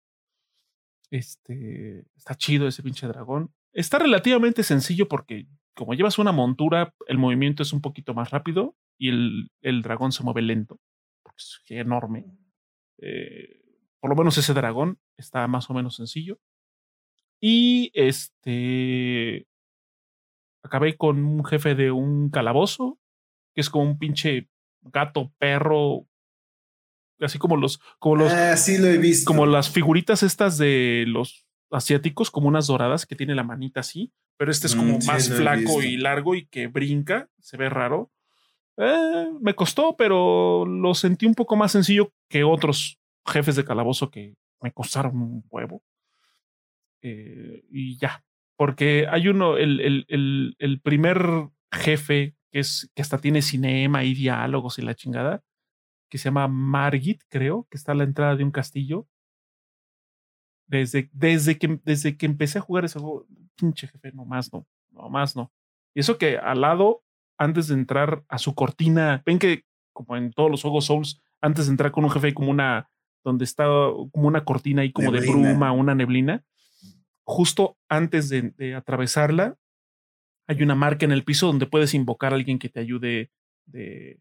Este, 1.12 2.06
está 2.16 2.36
chido 2.36 2.68
ese 2.68 2.84
pinche 2.84 3.08
dragón. 3.08 3.52
Está 3.74 4.00
relativamente 4.00 4.64
sencillo 4.64 5.08
porque 5.08 5.48
como 5.74 5.94
llevas 5.94 6.20
una 6.20 6.32
montura, 6.32 6.94
el 7.08 7.18
movimiento 7.18 7.64
es 7.64 7.74
un 7.74 7.82
poquito 7.82 8.14
más 8.14 8.32
rápido 8.32 8.76
y 8.98 9.10
el, 9.10 9.52
el 9.62 9.82
dragón 9.82 10.12
se 10.12 10.24
mueve 10.24 10.42
lento 10.42 10.80
es 11.40 11.62
enorme. 11.70 12.26
Eh, 12.98 13.62
por 14.00 14.10
lo 14.10 14.16
menos 14.16 14.38
ese 14.38 14.54
dragón 14.54 15.00
está 15.18 15.48
más 15.48 15.70
o 15.70 15.74
menos 15.74 15.96
sencillo. 15.96 16.40
Y 17.40 17.92
este. 17.94 19.48
Acabé 20.64 20.98
con 20.98 21.24
un 21.26 21.46
jefe 21.46 21.76
de 21.76 21.92
un 21.92 22.30
calabozo, 22.30 23.00
que 23.54 23.62
es 23.62 23.70
como 23.70 23.86
un 23.86 23.98
pinche 23.98 24.50
gato, 24.82 25.34
perro. 25.38 26.06
Así 27.20 27.38
como 27.38 27.58
los. 27.58 27.80
Como 28.00 28.16
los 28.18 28.32
ah, 28.32 28.58
sí 28.58 28.78
lo 28.78 28.88
he 28.88 28.98
visto. 28.98 29.28
Como 29.28 29.46
las 29.46 29.70
figuritas 29.70 30.24
estas 30.24 30.58
de 30.58 31.06
los 31.08 31.46
asiáticos, 31.72 32.32
como 32.32 32.48
unas 32.48 32.68
doradas 32.68 33.06
que 33.06 33.16
tiene 33.16 33.36
la 33.36 33.44
manita 33.44 33.82
así. 33.82 34.12
Pero 34.38 34.52
este 34.52 34.68
es 34.68 34.76
como 34.76 35.00
mm, 35.00 35.06
más 35.06 35.30
flaco 35.30 35.84
y 35.84 35.98
largo 35.98 36.36
y 36.36 36.48
que 36.48 36.68
brinca. 36.68 37.30
Se 37.40 37.58
ve 37.58 37.70
raro. 37.70 38.12
Eh, 38.78 39.28
me 39.42 39.54
costó, 39.54 39.98
pero 39.98 40.66
lo 40.66 40.94
sentí 40.94 41.26
un 41.26 41.36
poco 41.36 41.58
más 41.58 41.74
sencillo 41.74 42.14
que 42.30 42.46
otros 42.46 42.98
jefes 43.26 43.58
de 43.58 43.66
calabozo 43.66 44.10
que 44.10 44.36
me 44.62 44.72
costaron 44.72 45.22
un 45.22 45.44
huevo. 45.50 45.84
Eh, 47.02 47.66
y 47.70 47.98
ya, 47.98 48.24
porque 48.60 49.08
hay 49.10 49.30
uno, 49.30 49.56
el, 49.56 49.80
el, 50.10 50.56
el, 50.60 50.82
primer 50.82 51.50
jefe 51.72 52.36
que 52.52 52.60
es 52.60 52.92
que 52.94 53.02
hasta 53.02 53.18
tiene 53.18 53.42
cinema 53.42 54.04
y 54.04 54.14
diálogos 54.14 54.78
y 54.80 54.82
la 54.82 54.96
chingada, 54.96 55.42
que 56.10 56.18
se 56.18 56.26
llama 56.26 56.50
Margit, 56.50 57.22
creo, 57.30 57.70
que 57.72 57.78
está 57.78 57.94
a 57.94 57.96
la 57.96 58.04
entrada 58.04 58.36
de 58.36 58.44
un 58.44 58.52
castillo. 58.52 59.08
Desde, 60.68 61.10
desde, 61.14 61.58
que, 61.58 61.80
desde 61.86 62.18
que 62.18 62.26
empecé 62.26 62.58
a 62.58 62.62
jugar 62.62 62.84
ese 62.84 63.00
juego, 63.00 63.26
pinche 63.56 63.88
jefe, 63.88 64.12
no 64.12 64.26
más 64.26 64.52
no, 64.52 64.68
no 64.92 65.08
más 65.08 65.38
no. 65.38 65.54
Y 65.96 66.02
eso 66.02 66.18
que 66.18 66.38
al 66.38 66.60
lado 66.60 67.02
antes 67.38 67.70
de 67.70 67.76
entrar 67.76 68.26
a 68.28 68.38
su 68.40 68.56
cortina, 68.56 69.24
ven 69.26 69.40
que 69.40 69.64
como 69.94 70.18
en 70.18 70.34
todos 70.34 70.52
los 70.52 70.64
juegos 70.64 70.88
Souls, 70.88 71.22
antes 71.40 71.68
de 71.68 71.72
entrar 71.72 71.94
con 71.94 72.04
un 72.04 72.12
jefe 72.12 72.28
hay 72.28 72.34
como 72.34 72.52
una, 72.52 72.90
donde 73.24 73.46
está 73.46 73.68
como 74.12 74.28
una 74.28 74.44
cortina 74.44 74.84
y 74.84 74.92
como 74.92 75.14
de 75.14 75.22
bruma, 75.22 75.72
una 75.72 75.96
neblina. 75.96 76.44
Justo 77.30 77.78
antes 77.88 78.28
de, 78.30 78.54
de, 78.58 78.74
atravesarla, 78.74 79.58
hay 80.48 80.64
una 80.64 80.74
marca 80.74 81.06
en 81.06 81.12
el 81.12 81.24
piso 81.24 81.46
donde 81.46 81.68
puedes 81.68 81.94
invocar 81.94 82.34
a 82.34 82.36
alguien 82.36 82.58
que 82.58 82.70
te 82.70 82.80
ayude 82.80 83.32
de, 83.68 84.20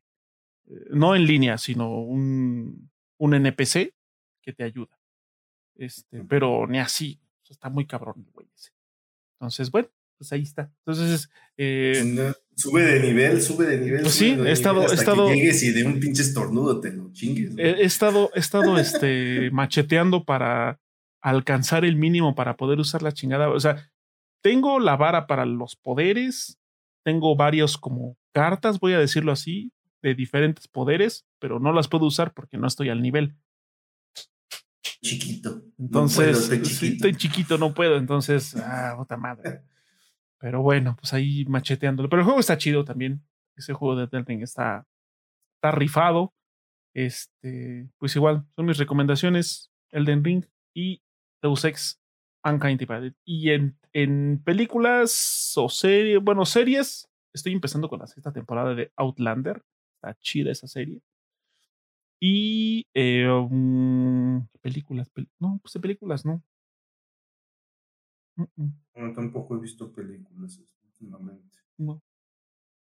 no 0.91 1.17
en 1.17 1.27
línea, 1.27 1.57
sino 1.57 2.01
un, 2.03 2.91
un 3.17 3.35
NPC 3.35 3.95
que 4.43 4.53
te 4.53 4.63
ayuda. 4.63 4.99
Este, 5.75 6.23
pero 6.25 6.67
ni 6.67 6.79
así, 6.79 7.19
está 7.49 7.71
muy 7.71 7.87
cabrón 7.87 8.17
el 8.19 8.31
güey 8.31 8.47
ese. 8.55 8.73
Entonces, 9.37 9.71
bueno, 9.71 9.89
pues 10.19 10.31
ahí 10.33 10.43
está. 10.43 10.71
Entonces, 10.85 11.31
eh, 11.57 12.35
sube 12.57 12.83
de 12.83 13.01
nivel, 13.01 13.41
sube 13.41 13.65
de 13.65 13.79
nivel. 13.79 14.03
Pues 14.03 14.15
sí, 14.15 14.37
he 14.39 14.53
estado, 14.53 14.83
he 14.83 14.95
estado. 14.95 15.33
Llegues 15.33 15.63
y 15.63 15.73
de 15.73 15.85
un 15.85 15.99
pinche 15.99 16.21
estornudo 16.21 16.79
te 16.81 16.93
lo 16.93 17.11
chingues. 17.13 17.55
He, 17.57 17.85
estado, 17.85 18.31
he 18.35 18.41
estado 18.41 18.77
este, 18.77 19.51
macheteando 19.51 20.25
para 20.25 20.79
alcanzar 21.21 21.85
el 21.85 21.97
mínimo 21.97 22.35
para 22.35 22.57
poder 22.57 22.79
usar 22.79 23.03
la 23.03 23.13
chingada. 23.13 23.49
O 23.51 23.61
sea, 23.61 23.91
tengo 24.43 24.81
la 24.81 24.97
vara 24.97 25.27
para 25.27 25.47
los 25.47 25.77
poderes, 25.77 26.59
tengo 27.05 27.37
varios 27.37 27.77
como 27.77 28.17
cartas, 28.33 28.79
voy 28.79 28.93
a 28.93 28.99
decirlo 28.99 29.33
así, 29.33 29.73
de 30.03 30.15
diferentes 30.15 30.69
poderes, 30.69 31.27
pero 31.39 31.59
no 31.59 31.73
las 31.73 31.89
puedo 31.89 32.07
usar 32.07 32.33
porque 32.33 32.57
no 32.57 32.67
estoy 32.67 32.89
al 32.89 33.03
nivel. 33.03 33.37
Chiquito. 35.03 35.63
Entonces, 35.79 36.19
no 36.19 36.25
puedo, 36.25 36.41
estoy, 36.41 36.63
chiquito. 36.63 36.95
estoy 36.95 37.15
chiquito, 37.17 37.59
no 37.59 37.75
puedo. 37.75 37.97
Entonces, 37.97 38.57
ah, 38.57 38.95
puta 38.97 39.17
madre. 39.17 39.63
Pero 40.39 40.63
bueno, 40.63 40.97
pues 40.97 41.13
ahí 41.13 41.45
macheteándolo. 41.47 42.09
Pero 42.09 42.21
el 42.21 42.25
juego 42.25 42.41
está 42.41 42.59
chido 42.59 42.85
también. 42.85 43.23
Ese 43.57 43.73
juego 43.73 43.97
de 43.97 44.05
Elden 44.05 44.25
Ring 44.25 44.43
está, 44.43 44.87
está 45.57 45.73
rifado. 45.73 46.33
Este, 46.95 47.89
pues 47.99 48.15
igual, 48.15 48.47
son 48.55 48.67
mis 48.67 48.79
recomendaciones. 48.79 49.73
Elden 49.91 50.23
Ring 50.23 50.45
y 50.75 51.03
Deus 51.43 51.65
Ex 51.65 52.01
Unkind 52.45 52.79
Divided. 52.79 53.15
Y 53.25 53.51
en, 53.51 53.79
en 53.93 54.43
películas 54.45 55.53
o 55.57 55.69
series, 55.69 56.23
bueno, 56.23 56.45
series, 56.45 57.09
estoy 57.33 57.53
empezando 57.53 57.89
con 57.89 58.01
la 58.01 58.07
sexta 58.07 58.33
temporada 58.33 58.75
de 58.75 58.93
Outlander. 58.97 59.63
Está 59.97 60.15
chida 60.21 60.53
esa 60.53 60.67
serie. 60.67 61.03
Y 62.21 62.87
eh, 62.95 63.29
um, 63.29 64.47
películas, 64.61 65.09
pel 65.11 65.29
no, 65.39 65.61
pues 65.63 65.73
de 65.75 65.81
películas, 65.81 66.25
no. 66.25 66.43
Mm 68.37 68.47
-mm. 68.57 68.73
No, 68.97 69.13
tampoco 69.15 69.57
he 69.57 69.61
visto 69.61 69.93
películas 69.93 70.61
últimamente. 70.85 71.59
No. 71.77 72.03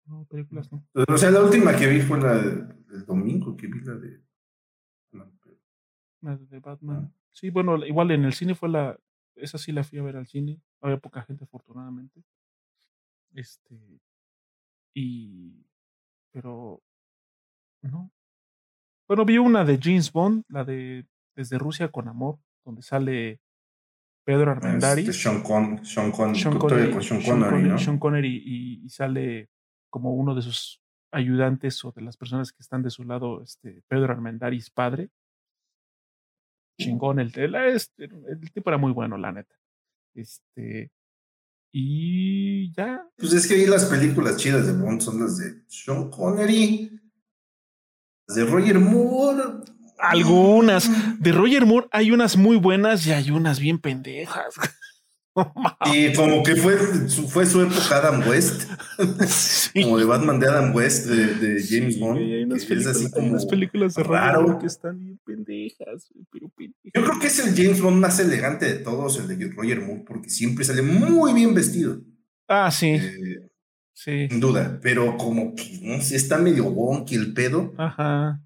No, 0.06 0.26
películas 0.26 0.72
no. 0.72 0.86
O 0.94 1.18
sea, 1.18 1.32
la 1.32 1.42
última 1.42 1.76
que 1.76 1.88
vi 1.88 2.02
fue 2.02 2.20
la 2.20 2.36
del 2.38 3.06
domingo, 3.06 3.56
que 3.56 3.68
vi 3.68 3.80
la 3.82 3.96
de. 3.96 4.22
La 6.22 6.38
de 6.38 6.60
Batman. 6.60 7.14
Ah. 7.34 7.36
Sí, 7.36 7.50
bueno, 7.50 7.84
igual 7.86 8.12
en 8.12 8.26
el 8.26 8.34
cine 8.34 8.56
fue 8.56 8.70
la. 8.70 8.98
Esa 9.36 9.58
sí 9.58 9.72
la 9.72 9.84
fui 9.84 10.00
a 10.00 10.04
ver 10.04 10.16
al 10.16 10.28
cine. 10.28 10.62
Había 10.82 10.98
poca 10.98 11.24
gente, 11.24 11.44
afortunadamente. 11.44 12.24
Este. 13.34 14.00
Y. 14.94 15.66
Pero. 16.32 16.82
No. 17.82 18.12
Bueno, 19.08 19.26
vi 19.26 19.38
una 19.38 19.66
de 19.66 19.80
James 19.82 20.12
Bond, 20.12 20.44
la 20.48 20.64
de 20.64 21.06
Desde 21.36 21.58
Rusia 21.58 21.90
con 21.90 22.08
Amor, 22.08 22.40
donde 22.64 22.82
sale 22.82 23.42
Pedro 24.24 24.52
Armendáriz. 24.52 25.10
Este 25.10 25.22
Sean, 25.22 25.44
Con, 25.44 25.86
Sean, 25.86 26.12
Con, 26.12 26.36
Sean, 26.36 26.58
Connery, 26.58 27.04
Sean, 27.04 27.22
Connery, 27.22 27.64
¿no? 27.64 27.78
Sean 27.78 28.00
Connery 28.00 28.42
y, 28.46 28.86
y, 28.86 28.90
sale 28.90 29.50
como 29.90 30.14
uno 30.14 30.34
de 30.34 30.42
sus 30.42 30.82
ayudantes 31.12 31.84
o 31.84 31.92
de 31.92 32.02
las 32.02 32.16
personas 32.16 32.54
que 32.54 32.62
están 32.62 32.82
de 32.82 32.90
su 32.90 33.04
lado, 33.04 33.44
este 33.44 33.84
Pedro 33.88 34.14
Armendáriz 34.14 34.70
padre. 34.70 35.10
Chingón, 36.80 37.20
el, 37.20 37.32
el, 37.38 37.56
el, 37.56 38.52
tipo 38.52 38.70
era 38.70 38.78
muy 38.78 38.91
bueno, 38.91 39.18
la 39.18 39.32
neta. 39.32 39.56
Este. 40.16 40.91
Y 41.72 42.72
ya. 42.74 43.06
Pues 43.18 43.34
es 43.34 43.48
que 43.48 43.56
ahí 43.56 43.66
las 43.66 43.86
películas 43.86 44.38
chidas 44.38 44.68
de 44.68 44.74
Bond 44.74 45.02
son 45.02 45.20
las 45.22 45.38
de 45.38 45.64
Sean 45.68 46.10
Connery, 46.10 47.00
las 48.28 48.38
de 48.38 48.45
Roger 48.45 48.80
Moore, 48.80 49.64
algunas. 49.98 50.90
De 51.20 51.32
Roger 51.32 51.66
Moore 51.66 51.88
hay 51.91 52.12
unas 52.12 52.38
muy 52.38 52.58
buenas 52.58 53.06
y 53.08 53.12
hay 53.12 53.32
unas 53.32 53.60
bien 53.60 53.80
pendejas. 53.80 54.56
y 55.94 56.14
como 56.14 56.44
que 56.44 56.56
fue, 56.56 56.78
fue 56.78 57.46
su 57.46 57.62
época 57.62 57.98
Adam 57.98 58.28
West. 58.28 58.70
Sí. 59.28 59.82
como 59.84 59.98
de 59.98 60.06
Batman 60.06 60.40
de 60.40 60.48
Adam 60.48 60.76
West, 60.76 61.08
de, 61.08 61.34
de 61.36 61.64
James 61.64 62.00
Bond. 62.00 62.20
Sí, 62.20 62.34
hay 62.34 62.44
unas, 62.44 62.66
películas, 62.66 62.96
así 62.96 63.12
como 63.12 63.26
hay 63.26 63.30
unas 63.32 63.46
películas 63.46 63.94
de 63.96 64.04
raro 64.04 64.60
que 64.60 64.68
están 64.68 65.00
bien 65.00 65.20
pendejas, 65.26 66.14
pero 66.32 66.50
pendejas. 66.50 66.92
Yo 66.94 67.04
creo 67.04 67.20
que 67.20 67.28
es 67.28 67.40
el 67.40 67.56
James 67.56 67.82
Bond 67.82 68.00
más 68.00 68.20
elegante 68.20 68.66
de 68.66 68.80
todos, 68.80 69.18
el 69.20 69.28
de 69.28 69.52
Roger 69.52 69.82
Moore, 69.82 70.04
porque 70.06 70.30
siempre 70.30 70.64
sale 70.64 70.84
muy 70.84 71.34
bien 71.34 71.54
vestido. 71.56 72.00
Ah, 72.48 72.70
sí. 72.70 72.92
Eh, 72.92 73.50
sí. 73.94 74.28
Sin 74.30 74.40
duda, 74.40 74.80
pero 74.82 75.18
como 75.18 75.56
que 75.56 75.80
no 75.82 76.00
sé, 76.02 76.16
está 76.16 76.38
medio 76.38 76.66
wonky 76.66 77.16
el 77.16 77.34
pedo. 77.34 77.74
Ajá. 77.78 78.42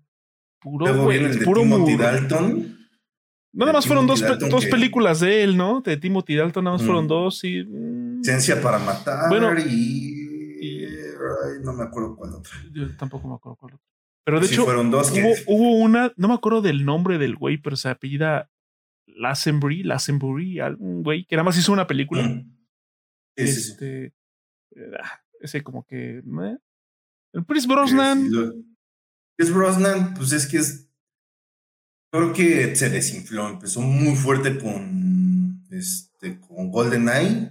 Puro, 0.62 0.86
Luego 0.86 1.08
viene 1.08 1.28
el 1.28 1.40
de 1.40 1.46
puro 1.46 1.62
Timothy. 1.62 1.98
Dalton. 1.98 2.77
Nada 3.54 3.74
más 3.74 3.88
fueron 3.88 4.06
dos, 4.08 4.20
Dalton 4.22 4.50
dos 4.50 4.66
que- 4.66 4.72
películas 4.72 5.20
de 5.20 5.44
él, 5.44 5.58
¿no? 5.58 5.82
De 5.82 5.98
Timothy 5.98 6.36
Dalton, 6.36 6.64
nada 6.64 6.76
más 6.78 6.84
Mm. 6.84 6.86
fueron 6.86 7.08
dos 7.08 7.44
y. 7.44 7.64
mm, 7.64 8.24
Ciencia 8.24 8.62
para 8.62 8.78
matar 8.80 9.30
Bueno, 9.30 9.52
y... 9.60 9.64
y- 10.62 10.86
Ay, 10.86 11.64
no 11.64 11.74
me 11.74 11.84
acuerdo 11.84 12.16
cuál 12.16 12.34
otra. 12.36 12.52
Yo 12.72 12.96
tampoco 12.98 13.28
me 13.28 13.36
acuerdo 13.36 13.56
cuál 13.58 13.74
otro. 13.76 13.86
Pero 14.26 14.40
de 14.40 14.48
Sí, 14.48 14.54
hecho, 14.54 14.66
fueron 14.66 14.92
dos 14.92 15.12
que... 15.12 15.22
hubo, 15.24 15.34
hubo 15.48 15.76
una, 15.78 16.12
no 16.18 16.28
me 16.28 16.34
acuerdo 16.34 16.62
del 16.62 16.86
nombre 16.86 17.18
del 17.18 17.36
güey, 17.36 17.58
pero 17.58 17.76
se 17.76 17.90
apellida 17.90 18.50
Lassenbury, 19.08 19.84
Lassenbury, 19.84 20.60
algún 20.60 21.02
güey 21.04 21.26
que 21.26 21.36
nada 21.36 21.46
más 21.46 21.58
hizo 21.58 21.72
una 21.72 21.88
película. 21.88 22.24
Mm. 22.24 22.56
Sí, 23.38 23.48
sí. 23.48 23.72
este, 23.72 24.06
eh, 24.76 24.92
ah, 25.02 25.22
ese 25.42 25.64
como 25.64 25.86
que. 25.86 26.18
¿eh? 26.20 26.58
El 27.34 27.46
Chris 27.46 27.66
Brosnan. 27.68 28.30
Es 29.38 29.54
Brosnan, 29.54 30.14
pues 30.16 30.32
es 30.34 30.48
que 30.48 30.58
es... 30.58 30.87
Creo 32.18 32.34
que 32.34 32.76
se 32.76 32.90
desinfló, 32.90 33.48
empezó 33.50 33.82
muy 33.82 34.16
fuerte 34.16 34.58
con, 34.60 35.64
este, 35.72 36.40
con 36.40 36.70
GoldenEye. 36.72 37.50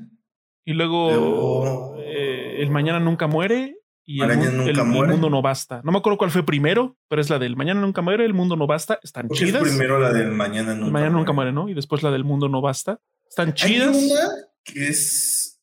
Y 0.64 0.72
luego 0.72 1.10
Luego- 1.12 1.96
eh, 2.00 2.56
El 2.62 2.70
Mañana 2.70 2.98
Nunca 3.00 3.26
Muere 3.26 3.76
y 4.04 4.20
el, 4.22 4.28
Nunca 4.56 4.70
el-. 4.82 4.84
Mundo 4.84 5.30
No 5.30 5.42
Basta. 5.42 5.80
No 5.84 5.92
me 5.92 5.98
acuerdo 5.98 6.18
cuál 6.18 6.30
fue 6.30 6.44
primero, 6.44 6.96
pero 7.08 7.20
es 7.20 7.30
la 7.30 7.38
del 7.38 7.56
Mañana 7.56 7.80
Nunca 7.80 8.02
Muere, 8.02 8.24
El 8.24 8.34
Mundo 8.34 8.56
No 8.56 8.66
Basta. 8.66 8.98
Están 9.02 9.28
que 9.28 9.34
es 9.34 9.40
chidas. 9.40 9.62
primero 9.62 9.98
la 10.00 10.12
del 10.12 10.32
Mañana 10.32 10.72
Nunca 10.74 10.86
El 10.86 10.92
Mañana 10.92 11.12
Nunca 11.12 11.32
Muere, 11.32 11.52
¿no? 11.52 11.68
Y 11.68 11.74
después 11.74 12.02
la 12.02 12.10
del 12.10 12.24
Mundo 12.24 12.48
No 12.48 12.60
Basta. 12.60 12.98
Están 13.28 13.48
Hay 13.48 13.54
chidas. 13.54 13.96
una 13.96 14.20
que 14.64 14.88
es... 14.88 15.60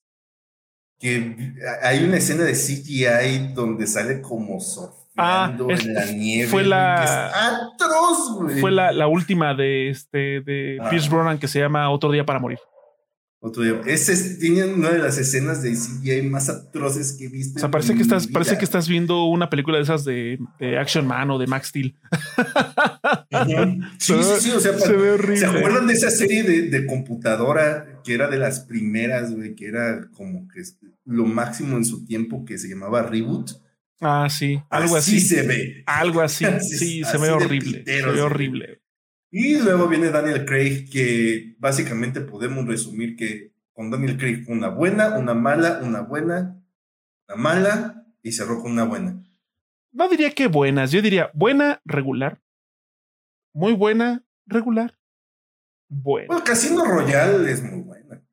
que 0.99 1.53
hay 1.81 2.03
una 2.05 2.17
escena 2.17 2.43
de 2.43 2.53
CGI 2.53 3.53
donde 3.53 3.87
sale 3.87 4.21
como 4.21 4.59
surfeando 4.61 5.02
Ah, 5.17 5.55
es- 5.69 5.85
en 5.85 5.93
la 5.93 6.05
nieve. 6.11 6.49
fue 6.49 6.63
la- 6.63 7.27
atroz, 7.27 8.31
güey. 8.35 8.59
Fue 8.59 8.71
la, 8.71 8.91
la 8.91 9.07
última 9.07 9.53
de 9.53 9.89
este 9.89 10.41
de 10.41 10.77
Ah. 10.81 10.89
Pierce 10.89 11.09
Brosnan 11.09 11.37
que 11.39 11.47
se 11.47 11.59
llama 11.59 11.89
Otro 11.89 12.11
Día 12.11 12.25
para 12.25 12.39
Morir. 12.39 12.59
Otro 13.45 13.61
día. 13.61 13.81
Ese 13.85 14.13
es, 14.13 14.39
tiene 14.39 14.63
una 14.65 14.89
de 14.89 14.99
las 14.99 15.17
escenas 15.17 15.61
de 15.61 15.73
CGI 15.73 16.21
más 16.29 16.47
atroces 16.47 17.11
que 17.19 17.25
he 17.25 17.27
visto. 17.27 17.57
O 17.57 17.59
sea, 17.59 17.69
parece 17.69 17.93
que 17.93 18.01
estás, 18.01 18.25
vida. 18.27 18.33
parece 18.33 18.57
que 18.57 18.63
estás 18.63 18.87
viendo 18.87 19.25
una 19.25 19.49
película 19.49 19.75
de 19.77 19.83
esas 19.83 20.05
de, 20.05 20.39
de 20.59 20.77
Action 20.79 21.05
Man 21.05 21.29
o 21.29 21.37
de 21.37 21.45
Max 21.47 21.67
Steel. 21.67 21.93
Sí, 23.99 24.13
sí, 24.13 24.23
sí. 24.39 24.51
O 24.51 24.59
sea, 24.59 24.77
Se 24.79 24.93
ve 24.93 25.11
horrible. 25.11 25.37
¿se 25.37 25.45
acuerdan 25.45 25.87
de 25.87 25.93
esa 25.93 26.09
serie 26.09 26.43
de, 26.43 26.69
de 26.69 26.85
computadora 26.85 27.99
que 28.03 28.13
era 28.13 28.29
de 28.29 28.37
las 28.37 28.61
primeras, 28.61 29.33
güey? 29.35 29.55
Que 29.55 29.67
era 29.67 30.07
como 30.15 30.47
que 30.47 30.61
lo 31.05 31.25
máximo 31.25 31.77
en 31.77 31.85
su 31.85 32.05
tiempo 32.05 32.45
que 32.45 32.57
se 32.57 32.69
llamaba 32.69 33.01
Reboot. 33.03 33.51
Ah, 34.05 34.27
sí, 34.29 34.61
algo 34.69 34.95
así. 34.97 35.19
se 35.19 35.41
ve. 35.47 35.83
Algo 35.85 36.21
así. 36.21 36.45
Así- 36.45 36.77
Sí, 36.77 37.03
se 37.03 37.09
así 37.09 37.17
ve 37.21 37.29
horrible. 37.31 37.77
pitero 37.79 38.09
se 38.09 38.15
ve 38.15 38.21
horrible. 38.21 38.81
Y 39.31 39.57
luego 39.59 39.87
viene 39.87 40.09
Daniel 40.11 40.45
Craig, 40.45 40.87
que 40.91 41.55
básicamente 41.57 42.21
podemos 42.21 42.67
resumir 42.67 43.15
que 43.15 43.53
con 43.71 43.89
Daniel 43.89 44.17
Craig 44.17 44.45
una 44.47 44.69
buena, 44.69 45.17
una 45.17 45.33
mala, 45.33 45.79
una 45.83 46.01
buena, 46.01 46.63
una 47.27 47.35
mala 47.37 48.05
y 48.21 48.31
cerró 48.31 48.61
con 48.61 48.71
una 48.73 48.83
buena. 48.83 49.23
No 49.91 50.07
diría 50.09 50.29
que 50.31 50.47
buenas, 50.47 50.91
yo 50.91 51.01
diría 51.01 51.31
buena, 51.33 51.81
regular. 51.85 52.41
Muy 53.53 53.73
buena, 53.73 54.23
regular. 54.45 54.97
Buena. 55.89 56.27
Bueno, 56.27 56.43
Casino 56.43 56.85
Royale 56.85 57.51
es 57.51 57.63
muy 57.63 57.81
buena. 57.81 58.23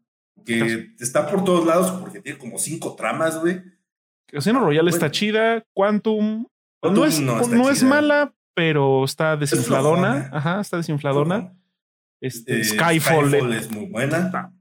Que 0.45 0.95
está 0.99 1.31
por 1.31 1.45
todos 1.45 1.67
lados 1.67 1.91
porque 2.01 2.21
tiene 2.21 2.39
como 2.39 2.59
cinco 2.59 2.95
tramas, 2.97 3.39
güey. 3.41 3.63
Casino 4.33 4.61
Royale 4.61 4.91
bueno. 4.91 4.97
está 4.97 5.11
chida. 5.11 5.65
Quantum, 5.73 6.47
Quantum 6.81 7.03
no 7.03 7.07
es, 7.07 7.21
no 7.21 7.71
es 7.71 7.83
mala, 7.83 8.35
pero 8.55 9.05
está 9.05 9.37
desinfladona. 9.37 10.31
Ajá, 10.33 10.61
está 10.61 10.77
desinfladona. 10.77 11.55
Este, 12.21 12.61
Eh, 12.61 12.65
Skyfall. 12.65 13.35
eh, 13.35 13.59
es 13.59 13.71
muy 13.71 13.87
buena. 13.87 14.53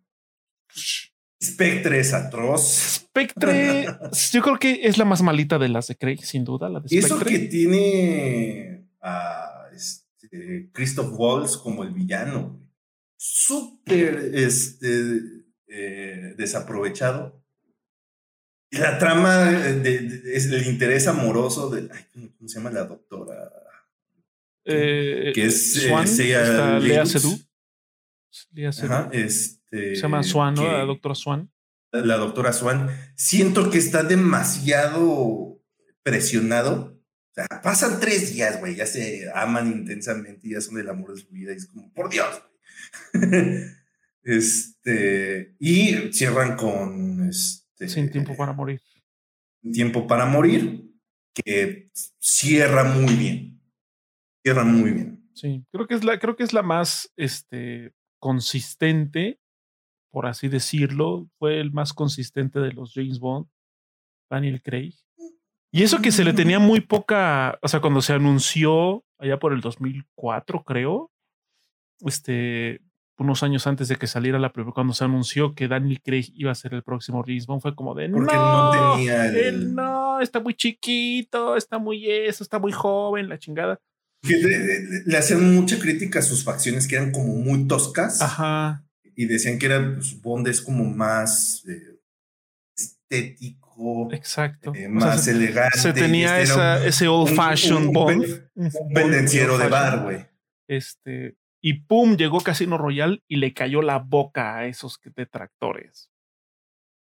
Spectre 1.41 1.99
es 1.99 2.13
atroz. 2.13 2.67
Spectre, 2.95 3.85
yo 4.31 4.41
creo 4.41 4.59
que 4.59 4.81
es 4.83 4.97
la 4.97 5.05
más 5.05 5.21
malita 5.21 5.57
de 5.57 5.69
las 5.69 5.87
de 5.87 5.95
Craig, 5.95 6.19
sin 6.21 6.43
duda, 6.43 6.69
la 6.69 6.79
de 6.81 6.97
eso 6.97 7.19
que 7.19 7.39
tiene 7.39 8.87
a 9.01 9.69
este, 9.73 10.69
Christoph 10.73 11.13
Waltz 11.17 11.57
como 11.57 11.83
el 11.83 11.91
villano. 11.91 12.59
Súper 13.17 14.31
este, 14.33 15.21
eh, 15.67 16.33
desaprovechado. 16.37 17.38
La 18.71 18.99
trama 18.99 19.45
de, 19.45 20.21
es 20.33 20.45
el 20.45 20.67
interés 20.67 21.07
amoroso 21.07 21.69
de. 21.69 21.89
¿Cómo 22.37 22.47
se 22.47 22.55
llama 22.55 22.69
la 22.71 22.85
doctora? 22.85 23.51
Eh, 24.65 25.31
que 25.33 25.45
es 25.45 25.75
eh, 25.77 25.87
Swan, 25.87 26.07
Seiya 26.07 26.79
Lea. 26.79 27.05
Seydoux. 27.05 27.39
Lea. 28.51 28.69
Ajá, 28.69 29.09
este, 29.11 29.95
Se 29.95 30.01
llama 30.01 30.21
Swan, 30.21 30.53
¿no? 30.53 30.71
La 30.71 30.85
doctora 30.85 31.15
Swan. 31.15 31.51
la 31.91 32.17
doctora 32.17 32.53
Swan, 32.53 32.89
siento 33.15 33.71
que 33.71 33.79
está 33.79 34.03
demasiado 34.03 35.59
presionado. 36.03 36.99
O 37.31 37.33
sea, 37.33 37.47
pasan 37.63 37.99
tres 37.99 38.33
días, 38.33 38.59
güey, 38.59 38.75
ya 38.75 38.85
se 38.85 39.31
aman 39.33 39.71
intensamente 39.71 40.47
y 40.47 40.51
ya 40.53 40.61
son 40.61 40.79
el 40.79 40.89
amor 40.89 41.15
de 41.15 41.21
su 41.21 41.29
vida. 41.29 41.53
Y 41.53 41.57
es 41.57 41.65
como, 41.65 41.91
por 41.93 42.09
Dios, 42.11 42.43
este, 44.23 45.55
y 45.59 46.13
cierran 46.13 46.55
con 46.55 47.27
este, 47.27 47.58
Sin 47.87 48.11
tiempo 48.11 48.35
para 48.35 48.53
morir. 48.53 48.81
Tiempo 49.73 50.07
para 50.07 50.25
morir, 50.25 50.91
que 51.33 51.89
cierra 52.19 52.83
muy 52.83 53.13
bien. 53.15 53.61
Cierra 54.43 54.63
muy 54.63 54.91
bien. 54.91 55.29
Sí, 55.33 55.65
creo 55.71 55.87
que 55.87 55.95
es 55.95 56.03
la, 56.03 56.19
creo 56.19 56.35
que 56.35 56.43
es 56.43 56.53
la 56.53 56.63
más 56.63 57.11
este, 57.15 57.93
consistente, 58.19 59.39
por 60.11 60.25
así 60.25 60.47
decirlo. 60.47 61.29
Fue 61.37 61.59
el 61.59 61.71
más 61.71 61.93
consistente 61.93 62.59
de 62.59 62.73
los 62.73 62.93
James 62.93 63.19
Bond, 63.19 63.47
Daniel 64.29 64.61
Craig. 64.61 64.95
Y 65.71 65.83
eso 65.83 66.01
que 66.01 66.11
se 66.11 66.23
le 66.23 66.33
tenía 66.33 66.57
muy 66.57 66.81
poca, 66.81 67.59
o 67.61 67.67
sea, 67.67 67.79
cuando 67.79 68.01
se 68.01 68.13
anunció 68.13 69.05
allá 69.19 69.37
por 69.37 69.53
el 69.53 69.61
2004, 69.61 70.63
creo, 70.63 71.11
este, 71.99 72.81
unos 73.19 73.43
años 73.43 73.67
antes 73.67 73.87
de 73.87 73.95
que 73.97 74.07
saliera 74.07 74.39
la 74.39 74.51
primera, 74.51 74.73
cuando 74.73 74.93
se 74.93 75.03
anunció 75.03 75.53
que 75.53 75.67
Daniel 75.67 76.01
Craig 76.01 76.31
iba 76.35 76.51
a 76.51 76.55
ser 76.55 76.73
el 76.73 76.83
próximo 76.83 77.23
James 77.25 77.45
Bond, 77.47 77.61
fue 77.61 77.75
como 77.75 77.93
de 77.95 78.09
Porque 78.09 78.33
no, 78.33 78.73
no 78.73 78.95
tenía 78.95 79.25
el- 79.27 79.35
él 79.37 79.75
no, 79.75 80.19
está 80.21 80.39
muy 80.39 80.53
chiquito, 80.53 81.55
está 81.55 81.77
muy 81.79 82.09
eso, 82.09 82.43
está 82.43 82.59
muy 82.59 82.71
joven, 82.71 83.29
la 83.29 83.37
chingada. 83.37 83.79
Que 84.21 84.35
le, 85.05 85.17
hacían 85.17 85.53
mucha 85.55 85.79
crítica 85.79 86.19
a 86.19 86.21
sus 86.21 86.43
facciones 86.43 86.87
que 86.87 86.95
eran 86.95 87.11
como 87.11 87.35
muy 87.35 87.67
toscas. 87.67 88.21
Ajá, 88.21 88.83
y 89.15 89.25
decían 89.25 89.59
que 89.59 89.65
era 89.67 89.93
pues, 89.95 90.21
Bond 90.21 90.47
es 90.47 90.61
como 90.61 90.83
más 90.85 91.63
eh, 91.67 91.99
estético, 92.77 94.09
exacto. 94.13 94.71
eh, 94.75 94.87
O 94.87 94.99
sea, 94.99 95.09
más 95.09 95.23
se- 95.25 95.31
elegante. 95.31 95.79
se 95.79 95.93
tenía 95.93 96.39
este 96.41 96.53
esa, 96.53 96.77
un- 96.81 96.87
ese 96.87 97.07
old 97.07 97.29
un- 97.31 97.35
fashioned 97.35 97.87
un- 97.87 97.93
Bond. 97.93 98.23
un 98.23 98.31
un 98.55 98.65
un 98.65 98.69
Bond 98.71 98.83
muy 98.85 98.93
pendenciero 98.93 99.57
de 99.57 99.67
bar, 99.67 100.03
güey. 100.03 100.25
Este, 100.67 101.35
y 101.61 101.81
pum, 101.81 102.15
llegó 102.15 102.41
Casino 102.41 102.77
Royal 102.77 103.23
y 103.27 103.37
le 103.37 103.53
cayó 103.53 103.81
la 103.81 103.99
boca 103.99 104.57
a 104.57 104.65
esos 104.67 104.99
detractores. 105.15 106.09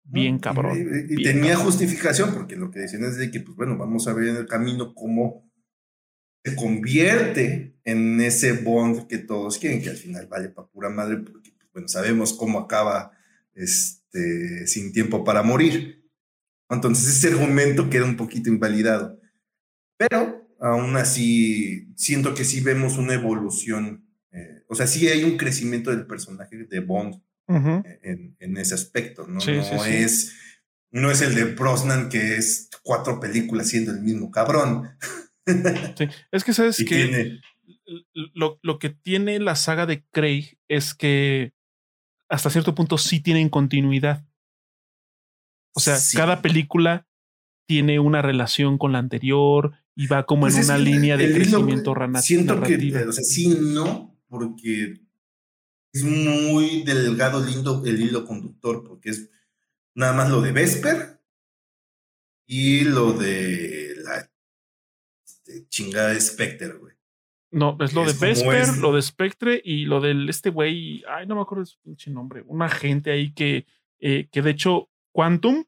Bien 0.03 0.39
cabrón. 0.39 0.77
Y, 0.77 1.13
y 1.13 1.15
bien 1.17 1.23
tenía 1.23 1.51
cabrón. 1.51 1.65
justificación, 1.65 2.33
porque 2.33 2.55
lo 2.55 2.71
que 2.71 2.79
decían 2.79 3.03
es 3.03 3.17
de 3.17 3.31
que, 3.31 3.39
pues 3.41 3.55
bueno, 3.55 3.77
vamos 3.77 4.07
a 4.07 4.13
ver 4.13 4.29
en 4.29 4.35
el 4.37 4.47
camino 4.47 4.93
cómo 4.93 5.49
se 6.43 6.55
convierte 6.55 7.77
en 7.83 8.19
ese 8.21 8.53
Bond 8.53 9.07
que 9.07 9.17
todos 9.17 9.57
quieren, 9.57 9.81
que 9.81 9.89
al 9.89 9.97
final 9.97 10.27
vale 10.27 10.49
para 10.49 10.67
pura 10.67 10.89
madre, 10.89 11.17
porque, 11.17 11.51
pues, 11.57 11.71
bueno, 11.73 11.87
sabemos 11.87 12.33
cómo 12.33 12.59
acaba 12.59 13.11
este, 13.53 14.67
sin 14.67 14.91
tiempo 14.91 15.23
para 15.23 15.43
morir. 15.43 16.09
Entonces 16.69 17.17
ese 17.17 17.29
argumento 17.29 17.89
queda 17.89 18.05
un 18.05 18.17
poquito 18.17 18.49
invalidado. 18.49 19.19
Pero 19.97 20.47
aún 20.59 20.95
así, 20.97 21.93
siento 21.95 22.33
que 22.33 22.45
sí 22.45 22.61
vemos 22.61 22.97
una 22.97 23.13
evolución, 23.13 24.08
o 24.69 24.75
sea, 24.75 24.87
sí 24.87 25.07
hay 25.07 25.23
un 25.23 25.37
crecimiento 25.37 25.89
del 25.91 26.05
personaje 26.05 26.55
de 26.57 26.79
Bond 26.79 27.15
Ujú. 27.47 27.83
en, 28.03 28.35
en 28.39 28.57
ese 28.57 28.75
aspecto, 28.75 29.27
¿no? 29.27 29.41
Sí, 29.41 29.53
no 29.53 29.63
sí, 29.63 29.75
sí. 29.83 29.89
es 29.91 30.35
no 30.91 31.11
es 31.11 31.21
el 31.21 31.35
de 31.35 31.43
Brosnan 31.55 32.09
que 32.09 32.35
es 32.37 32.69
cuatro 32.83 33.19
películas 33.19 33.67
siendo 33.69 33.91
el 33.91 34.01
mismo 34.01 34.31
cabrón. 34.31 34.89
Sí. 35.97 36.05
Es 36.31 36.43
que 36.43 36.53
sabes 36.53 36.79
Y 36.79 36.85
que 36.85 36.95
tiene 36.95 37.41
lo, 38.35 38.59
lo 38.61 38.77
que 38.77 38.89
tiene 38.91 39.39
la 39.39 39.55
saga 39.55 39.87
de 39.87 40.05
Craig 40.11 40.59
es 40.67 40.93
que 40.93 41.53
hasta 42.29 42.51
cierto 42.51 42.75
punto 42.75 42.99
sí 42.99 43.19
tienen 43.19 43.49
continuidad. 43.49 44.23
O 45.73 45.79
sea, 45.79 45.97
cada 46.13 46.43
película 46.43 47.07
tiene 47.67 47.99
una 47.99 48.21
relación 48.21 48.77
con 48.77 48.91
la 48.91 48.99
anterior 48.99 49.73
y 49.95 50.07
va 50.07 50.25
como 50.25 50.41
Pues 50.41 50.57
en 50.57 50.65
una 50.65 50.77
línea 50.77 51.17
de 51.17 51.25
el 51.25 51.33
crecimiento 51.33 51.95
Siento 52.21 52.55
narrativa. 52.55 52.99
que, 53.01 53.07
o 53.07 53.11
sea, 53.11 53.23
sí, 53.23 53.47
no, 53.59 54.18
porque 54.29 55.01
es 55.91 56.03
muy 56.03 56.83
delgado 56.83 57.43
lindo 57.43 57.83
el 57.85 57.99
hilo 58.01 58.25
conductor, 58.25 58.83
porque 58.87 59.09
es 59.09 59.29
nada 59.95 60.13
más 60.13 60.29
lo 60.29 60.41
de 60.41 60.51
Vesper 60.51 61.19
y 62.47 62.81
lo 62.85 63.13
de 63.13 63.95
la 64.03 64.29
este, 65.25 65.67
chingada 65.67 66.09
de 66.13 66.21
Spectre, 66.21 66.73
güey. 66.73 66.95
No, 67.51 67.75
es 67.81 67.93
lo 67.93 68.01
de 68.05 68.13
Vesper, 68.13 68.61
es- 68.61 68.77
lo 68.77 68.93
de 68.93 69.01
Spectre 69.01 69.59
y 69.65 69.85
lo 69.85 69.99
del 69.99 70.29
este 70.29 70.51
güey, 70.51 71.03
ay, 71.09 71.25
no 71.25 71.35
me 71.35 71.41
acuerdo 71.41 71.63
de 71.63 71.71
su 71.71 71.79
pinche 71.81 72.11
nombre, 72.11 72.43
un 72.45 72.61
agente 72.61 73.11
ahí 73.11 73.33
que, 73.33 73.65
eh, 73.99 74.27
que 74.31 74.41
de 74.43 74.51
hecho, 74.51 74.89
Quantum, 75.11 75.65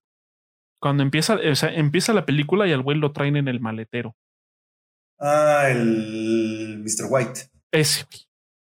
cuando 0.79 1.01
empieza, 1.01 1.35
o 1.35 1.55
sea, 1.55 1.73
empieza 1.73 2.13
la 2.13 2.25
película 2.25 2.67
y 2.67 2.71
al 2.71 2.83
güey 2.83 2.97
lo 2.99 3.11
traen 3.11 3.35
en 3.35 3.47
el 3.47 3.59
maletero. 3.59 4.15
Ah, 5.19 5.67
el 5.69 6.79
Mr. 6.83 7.07
White. 7.09 7.41
Ese, 7.71 8.05
güey. 8.05 8.21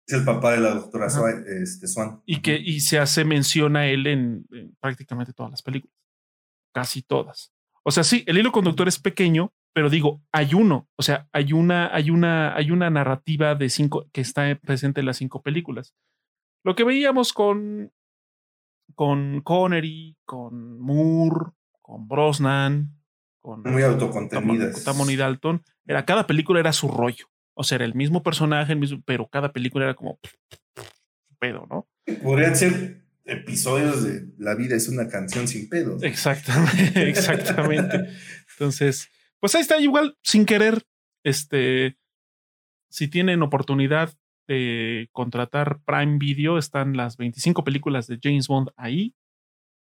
Es 0.07 0.19
el 0.19 0.25
papá 0.25 0.53
de 0.53 0.61
la 0.61 0.75
doctora 0.75 1.07
Ajá. 1.07 1.19
Swan. 1.19 1.45
Este, 1.47 1.87
Swan. 1.89 2.23
Y 2.27 2.41
que 2.41 2.57
y 2.57 2.81
se 2.81 2.99
hace 2.99 3.25
mención 3.25 3.77
a 3.77 3.87
él 3.87 4.07
en, 4.07 4.47
en 4.53 4.77
prácticamente 4.81 5.33
todas 5.33 5.51
las 5.51 5.63
películas. 5.63 5.95
Casi 6.73 7.03
todas. 7.03 7.53
O 7.85 7.91
sea, 7.91 8.03
sí, 8.03 8.25
el 8.27 8.39
hilo 8.39 8.51
conductor 8.53 8.89
es 8.89 8.99
pequeño, 8.99 9.53
pero 9.75 9.91
digo, 9.91 10.23
hay 10.33 10.55
uno. 10.55 10.89
O 10.97 11.03
sea, 11.03 11.29
hay 11.33 11.53
una, 11.53 11.95
hay 11.95 12.11
una, 12.11 12.55
hay 12.55 12.71
una 12.71 12.91
narrativa 12.91 13.55
de 13.55 13.69
cinco 13.69 14.09
que 14.13 14.21
está 14.21 14.59
presente 14.63 15.01
en 15.01 15.07
las 15.07 15.19
cinco 15.19 15.43
películas. 15.43 15.95
Lo 16.65 16.75
que 16.75 16.85
veíamos 16.85 17.33
con, 17.33 17.93
con 18.95 19.43
Connery, 19.43 20.17
con 20.25 20.81
Moore, 20.81 21.53
con 21.83 22.09
Brosnan, 22.09 22.99
con 23.41 23.63
Muy 23.63 23.83
autocontenidas. 23.83 24.85
Tamon 24.85 25.11
y 25.11 25.17
Dalton, 25.17 25.63
era 25.87 26.07
cada 26.07 26.27
película 26.27 26.61
era 26.61 26.73
su 26.73 26.89
rollo. 26.89 27.27
O 27.55 27.65
sea, 27.65 27.77
era 27.77 27.85
el 27.85 27.95
mismo 27.95 28.23
personaje, 28.23 28.73
el 28.73 28.79
mismo, 28.79 29.03
pero 29.05 29.29
cada 29.29 29.53
película 29.53 29.85
era 29.85 29.95
como 29.95 30.19
pedo, 31.39 31.67
¿no? 31.71 31.89
Podrían 32.23 32.57
ser 32.57 33.05
episodios 33.25 34.05
de 34.05 34.27
La 34.39 34.55
vida 34.55 34.77
es 34.77 34.89
una 34.89 35.09
canción 35.09 35.49
sin 35.49 35.69
pedos. 35.69 36.03
Exactamente, 36.03 37.09
exactamente. 37.09 38.09
Entonces, 38.53 39.09
pues 39.41 39.55
ahí 39.55 39.63
está, 39.63 39.81
igual, 39.81 40.17
sin 40.23 40.47
querer, 40.47 40.83
este, 41.25 41.97
si 42.91 43.09
tienen 43.09 43.43
oportunidad 43.43 44.15
de 44.47 45.09
contratar 45.13 45.81
Prime 45.85 46.19
Video, 46.19 46.59
están 46.59 46.97
las 46.97 47.17
25 47.17 47.65
películas 47.65 48.07
de 48.07 48.19
James 48.23 48.47
Bond 48.47 48.71
ahí, 48.77 49.15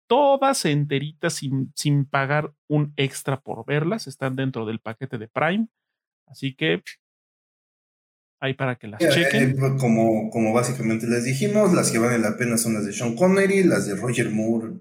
todas 0.08 0.66
enteritas 0.66 1.34
sin, 1.36 1.72
sin 1.76 2.06
pagar 2.06 2.54
un 2.68 2.94
extra 2.98 3.40
por 3.40 3.66
verlas, 3.66 4.08
están 4.08 4.36
dentro 4.36 4.66
del 4.66 4.80
paquete 4.80 5.18
de 5.18 5.28
Prime, 5.28 5.68
así 6.26 6.56
que 6.56 6.84
ahí 8.40 8.53
para 8.53 8.76
que 8.78 8.88
las 8.88 9.02
Eh, 9.02 9.10
chequen. 9.11 9.52
eh, 9.52 9.56
como, 9.80 10.30
como 10.30 10.53
básicamente 10.53 11.07
les 11.07 11.24
dijimos, 11.26 11.74
las 11.74 11.91
que 11.91 11.98
valen 11.99 12.22
la 12.22 12.38
pena 12.38 12.57
son 12.57 12.74
las 12.74 12.86
de 12.86 12.94
Sean 12.94 13.16
Connery, 13.16 13.64
las 13.64 13.86
de 13.88 13.95
Roger 13.95 14.30
Moore, 14.30 14.74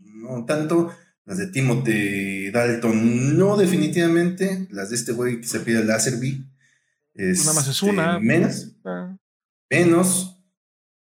no 0.00 0.44
tanto, 0.44 0.90
las 1.26 1.38
de 1.38 1.48
Timothy 1.48 2.50
Dalton, 2.50 3.38
no 3.38 3.56
definitivamente, 3.56 4.66
las 4.70 4.90
de 4.90 4.96
este 4.96 5.12
güey 5.12 5.40
que 5.40 5.46
se 5.46 5.60
pide 5.60 5.80
el 5.80 5.86
Laserby. 5.86 6.44
Nada 7.14 7.52
más 7.54 7.68
es 7.68 7.74
este, 7.76 7.90
una. 7.90 8.18
Menos, 8.18 8.72
Ah, 8.84 9.16
menos. 9.70 10.30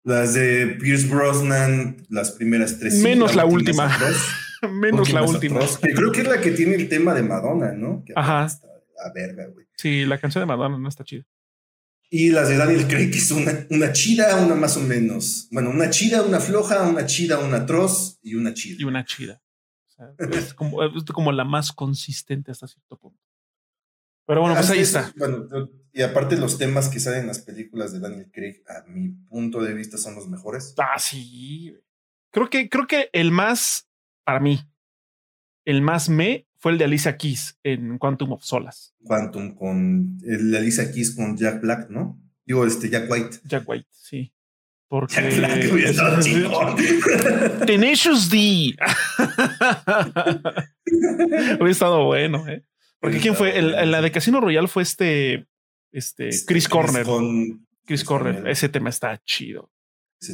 Las 0.03 0.33
de 0.33 0.79
Pierce 0.81 1.07
Brosnan, 1.09 1.99
las 2.09 2.31
primeras 2.33 2.79
tres. 2.79 2.95
Menos 3.03 3.37
la 3.37 3.45
última. 3.45 3.87
es 4.09 4.17
menos 4.73 5.13
la 5.13 5.23
es 5.23 5.31
última. 5.31 5.61
que 5.61 5.93
creo 5.95 6.11
que 6.11 6.23
es 6.23 6.29
la 6.29 6.41
que 6.41 6.53
tiene 6.53 6.75
el 6.75 6.89
tema 6.89 7.13
de 7.15 7.23
Madonna, 7.23 7.73
¿no? 7.73 8.03
Que 8.05 8.15
Ajá. 8.17 8.47
está 8.47 8.67
a 9.07 9.13
verga, 9.13 9.47
güey. 9.49 9.67
Sí, 9.77 10.07
la 10.07 10.17
canción 10.19 10.41
de 10.43 10.47
Madonna 10.47 10.79
no 10.79 10.89
está 10.89 11.05
chida. 11.05 11.25
Y 12.13 12.31
las 12.31 12.49
de 12.49 12.57
Daniel 12.57 12.89
Craig, 12.89 13.11
es 13.15 13.31
una, 13.31 13.67
una 13.71 13.93
chida, 13.93 14.45
una 14.45 14.57
más 14.57 14.77
o 14.77 14.81
menos. 14.81 15.49
Bueno, 15.53 15.71
una 15.71 15.91
chida, 15.91 16.23
una 16.23 16.41
floja, 16.41 16.83
una 16.89 17.07
chida, 17.07 17.39
una 17.39 17.59
atroz 17.59 18.19
y 18.21 18.35
una 18.35 18.53
chida. 18.53 18.77
y 18.81 18.85
una 18.85 19.05
chida. 19.05 19.41
O 19.87 19.91
sea, 19.93 20.15
es, 20.33 20.53
como, 20.53 20.83
es 20.83 21.05
como 21.05 21.31
la 21.31 21.45
más 21.45 21.71
consistente 21.71 22.51
hasta 22.51 22.67
cierto 22.67 22.99
punto. 22.99 23.23
Pero 24.27 24.41
bueno, 24.41 24.57
pues 24.57 24.71
ahí 24.71 24.81
es, 24.81 24.89
está. 24.89 25.13
Bueno, 25.17 25.49
y 25.93 26.03
aparte 26.03 26.37
los 26.37 26.59
temas 26.59 26.89
que 26.89 26.99
salen 26.99 27.21
en 27.21 27.27
las 27.29 27.41
películas 27.41 27.93
de 27.93 28.01
Daniel 28.01 28.31
Craig, 28.33 28.63
a 28.69 28.85
mi 28.89 29.09
punto 29.09 29.63
de 29.63 29.73
vista, 29.73 29.97
son 29.97 30.17
los 30.17 30.29
mejores. 30.29 30.75
Ah, 30.79 30.99
sí. 30.99 31.77
Creo 32.33 32.51
que, 32.51 32.69
creo 32.69 32.89
que 32.89 33.11
el 33.13 33.31
más, 33.31 33.89
para 34.25 34.41
mí, 34.41 34.61
el 35.65 35.81
más 35.81 36.09
me 36.09 36.49
fue 36.61 36.73
el 36.73 36.79
de 36.79 36.85
Alicia 36.85 37.17
Keys 37.17 37.59
en 37.65 37.99
Quantum 37.99 38.33
of 38.33 38.45
Solas. 38.45 38.95
Quantum 39.05 39.55
con 39.55 40.19
el 40.23 40.55
Alicia 40.55 40.93
Keys 40.93 41.17
con 41.17 41.37
Jack 41.37 41.63
Black, 41.63 41.89
¿no? 41.89 42.21
Digo, 42.45 42.67
este 42.67 42.91
Jack 42.91 43.11
White. 43.11 43.39
Jack 43.45 43.67
White, 43.67 43.89
sí. 43.91 44.31
Porque. 44.89 45.17
Tenacious 47.67 48.29
D. 48.29 48.37
Hubiera 50.87 51.71
estado 51.71 52.05
bueno, 52.05 52.47
¿eh? 52.47 52.63
Porque 53.01 53.21
quién 53.21 53.35
fue? 53.35 53.59
El, 53.59 53.91
la 53.91 54.03
de 54.03 54.11
Casino 54.11 54.41
Royal 54.41 54.69
fue 54.69 54.83
este. 54.83 55.47
Este. 55.93 56.29
Chris 56.47 56.69
Corner. 56.69 57.07
Chris 57.87 58.05
Corner. 58.05 58.47
Ese 58.47 58.69
tema 58.69 58.91
está 58.91 59.19
chido. 59.25 59.73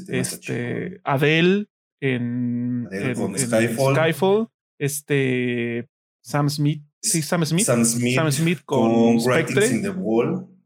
este. 0.09 1.01
Adele 1.05 1.67
en, 2.01 2.89
Skyfall. 3.37 4.49
Este. 4.79 5.89
Sam 6.27 6.51
Smith. 6.51 6.83
Sí, 7.01 7.23
Sam 7.23 7.47
Smith. 7.47 7.65
Sam 7.65 8.33
Smith, 8.33 8.63
con, 8.65 9.21
Spectre. 9.21 9.81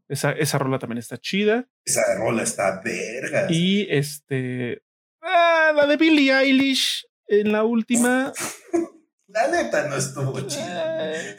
Esa, 0.09 0.31
esa 0.31 0.57
rola 0.57 0.79
también 0.79 0.97
está 0.97 1.19
chida. 1.19 1.69
Esa 1.85 2.01
rola 2.17 2.41
está 2.41 2.81
verga. 2.83 3.45
Y 3.47 3.85
este. 3.91 4.81
Ah, 5.21 5.71
la 5.75 5.85
de 5.85 5.97
Billie 5.97 6.33
Eilish 6.33 7.05
en 7.27 7.51
la 7.51 7.63
última. 7.63 8.33
la 9.27 9.47
neta 9.49 9.87
no 9.87 9.97
estuvo 9.97 10.41
chida. 10.41 11.13
Eh. 11.13 11.37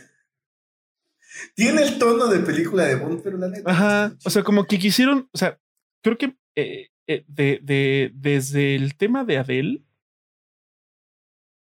Tiene 1.57 1.83
el 1.83 1.99
tono 1.99 2.29
de 2.29 2.39
película 2.39 2.85
de 2.85 2.95
Bond, 2.95 3.23
pero 3.25 3.39
la 3.39 3.49
neta. 3.49 3.69
Ajá. 3.69 4.17
o 4.25 4.31
sea, 4.31 4.45
como 4.45 4.67
que 4.67 4.79
quisieron. 4.79 5.29
O 5.33 5.37
sea, 5.37 5.59
creo 6.01 6.17
que 6.17 6.37
eh, 6.55 6.91
eh, 7.09 7.25
de, 7.27 7.59
de, 7.61 8.13
desde 8.15 8.77
el 8.77 8.95
tema 8.95 9.25
de 9.25 9.39
Adele, 9.39 9.83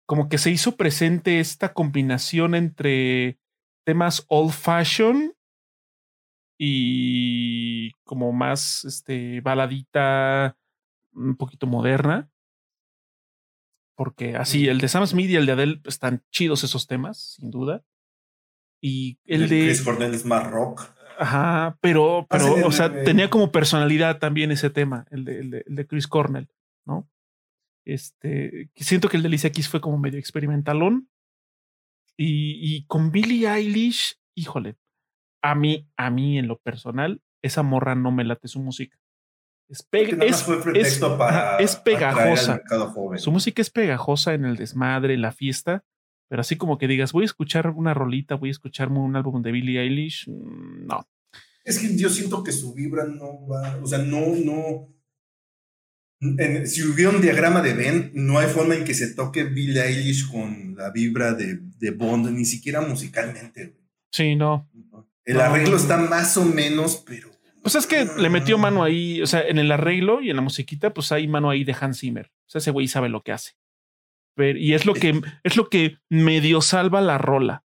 como 0.07 0.29
que 0.29 0.39
se 0.39 0.51
hizo 0.51 0.77
presente 0.77 1.41
esta 1.41 1.73
combinación 1.73 2.55
entre 2.55 3.39
temas 3.85 4.25
old 4.29 4.53
fashion 4.53 5.35
y 6.59 7.93
como 8.05 8.33
más 8.33 8.85
este 8.85 9.41
baladita 9.41 10.57
un 11.13 11.37
poquito 11.37 11.67
moderna. 11.67 12.31
Porque 13.97 14.37
así 14.37 14.69
el 14.69 14.79
de 14.79 14.89
Sam 14.89 15.07
Smith 15.07 15.31
y 15.31 15.37
el 15.37 15.47
de 15.47 15.53
Adele 15.53 15.81
están 15.85 16.23
chidos 16.31 16.65
esos 16.65 16.87
temas 16.87 17.37
sin 17.37 17.51
duda. 17.51 17.83
Y 18.81 19.19
el, 19.25 19.49
de 19.49 19.67
Chris 19.67 19.83
Cornell 19.83 20.15
es 20.15 20.25
más 20.25 20.47
rock. 20.47 20.83
Ajá 21.19 21.79
pero 21.81 22.21
ah, 22.21 22.27
pero 22.29 22.67
o 22.67 22.73
sea 22.73 22.93
tenía 23.05 23.31
como 23.31 23.51
personalidad 23.51 24.19
también 24.19 24.53
ese 24.53 24.69
tema 24.71 25.07
el 25.11 25.25
de, 25.25 25.41
el 25.41 25.65
de, 25.75 25.87
Chris 25.87 26.07
Cornell 26.07 26.49
no 26.85 27.09
este 27.87 28.71
siento 28.75 29.09
que 29.09 29.17
el 29.17 29.23
de 29.23 29.29
Alicia 29.29 29.51
Keys 29.51 29.69
fue 29.69 29.81
como 29.81 29.99
medio 29.99 30.19
experimentalón 30.19 31.09
y, 32.17 32.59
y 32.61 32.85
con 32.87 33.11
Billie 33.11 33.49
Eilish 33.49 34.19
híjole 34.35 34.77
a 35.43 35.55
mí, 35.55 35.89
a 35.97 36.11
mí 36.11 36.39
en 36.39 36.49
lo 36.49 36.59
personal, 36.59 37.23
esa 37.43 37.63
morra 37.63 37.95
no 37.95 38.11
me 38.11 38.25
late 38.25 38.49
su 38.49 38.61
música. 38.61 38.99
Es, 39.69 39.83
pegajosa. 41.77 42.63
Su 43.17 43.33
música 43.33 43.63
es 43.63 43.71
pegajosa 43.71 44.35
en 44.35 44.45
el 44.45 44.57
desmadre, 44.57 45.15
en 45.15 45.23
la 45.23 45.33
fiesta, 45.33 45.85
pero 46.29 46.41
así 46.41 46.57
como 46.57 46.79
que 46.79 46.87
digas, 46.87 47.13
voy 47.13 47.23
a 47.23 47.27
escuchar 47.27 47.71
una 47.71 47.95
rolita, 47.95 48.37
voy 48.37 48.51
a 48.51 48.53
escucharme 48.53 48.99
un 49.01 49.17
álbum 49.17 49.43
de 49.43 49.53
Billie 49.53 49.81
Eilish, 49.81 50.29
mm, 50.29 50.87
no. 50.87 51.09
Es 51.65 51.81
que 51.81 51.97
yo 51.97 52.09
siento 52.09 52.45
que 52.45 52.53
su 52.53 52.75
vibra 52.75 53.07
no 53.07 53.47
va, 53.47 53.77
o 53.83 53.87
sea, 53.87 53.99
no, 53.99 54.21
no. 54.37 54.89
Si 56.67 56.83
hubiera 56.83 57.11
un 57.11 57.21
diagrama 57.21 57.63
de 57.63 57.75
Ben, 57.75 58.11
no 58.15 58.39
hay 58.39 58.49
forma 58.49 58.75
en 58.75 58.85
que 58.85 58.95
se 58.95 59.15
toque 59.15 59.45
Billie 59.45 59.83
Eilish 59.83 60.31
con 60.31 60.75
la 60.77 60.91
vibra 60.91 61.35
de, 61.35 61.59
de 61.79 61.91
Bond, 61.91 62.31
ni 62.31 62.45
siquiera 62.45 62.81
musicalmente. 62.81 63.77
Sí, 64.11 64.35
no. 64.35 64.69
El 65.25 65.41
arreglo 65.41 65.77
está 65.77 65.97
más 65.97 66.37
o 66.37 66.45
menos, 66.45 67.03
pero. 67.07 67.29
Pues 67.63 67.75
es 67.75 67.87
que 67.87 68.07
le 68.17 68.31
metió 68.31 68.59
mano 68.59 68.85
ahí, 68.85 69.21
o 69.21 69.27
sea, 69.27 69.43
en 69.43 69.59
el 69.59 69.73
arreglo 69.73 70.23
y 70.23 70.31
en 70.31 70.37
la 70.37 70.43
musiquita, 70.43 70.95
pues 70.95 71.11
hay 71.11 71.27
mano 71.27 71.51
ahí 71.51 71.65
de 71.65 71.75
Hans 71.79 71.99
Zimmer. 71.99 72.31
O 72.47 72.49
sea, 72.49 72.61
ese 72.61 72.71
güey 72.71 72.87
sabe 72.87 73.09
lo 73.09 73.23
que 73.23 73.33
hace. 73.33 73.55
Pero, 74.37 74.57
y 74.59 74.75
es 74.75 74.87
lo 74.87 74.95
que 74.95 75.21
es 75.43 75.57
lo 75.57 75.69
que 75.69 75.99
medio 76.09 76.61
salva 76.61 77.01
la 77.01 77.19
rola. 77.19 77.65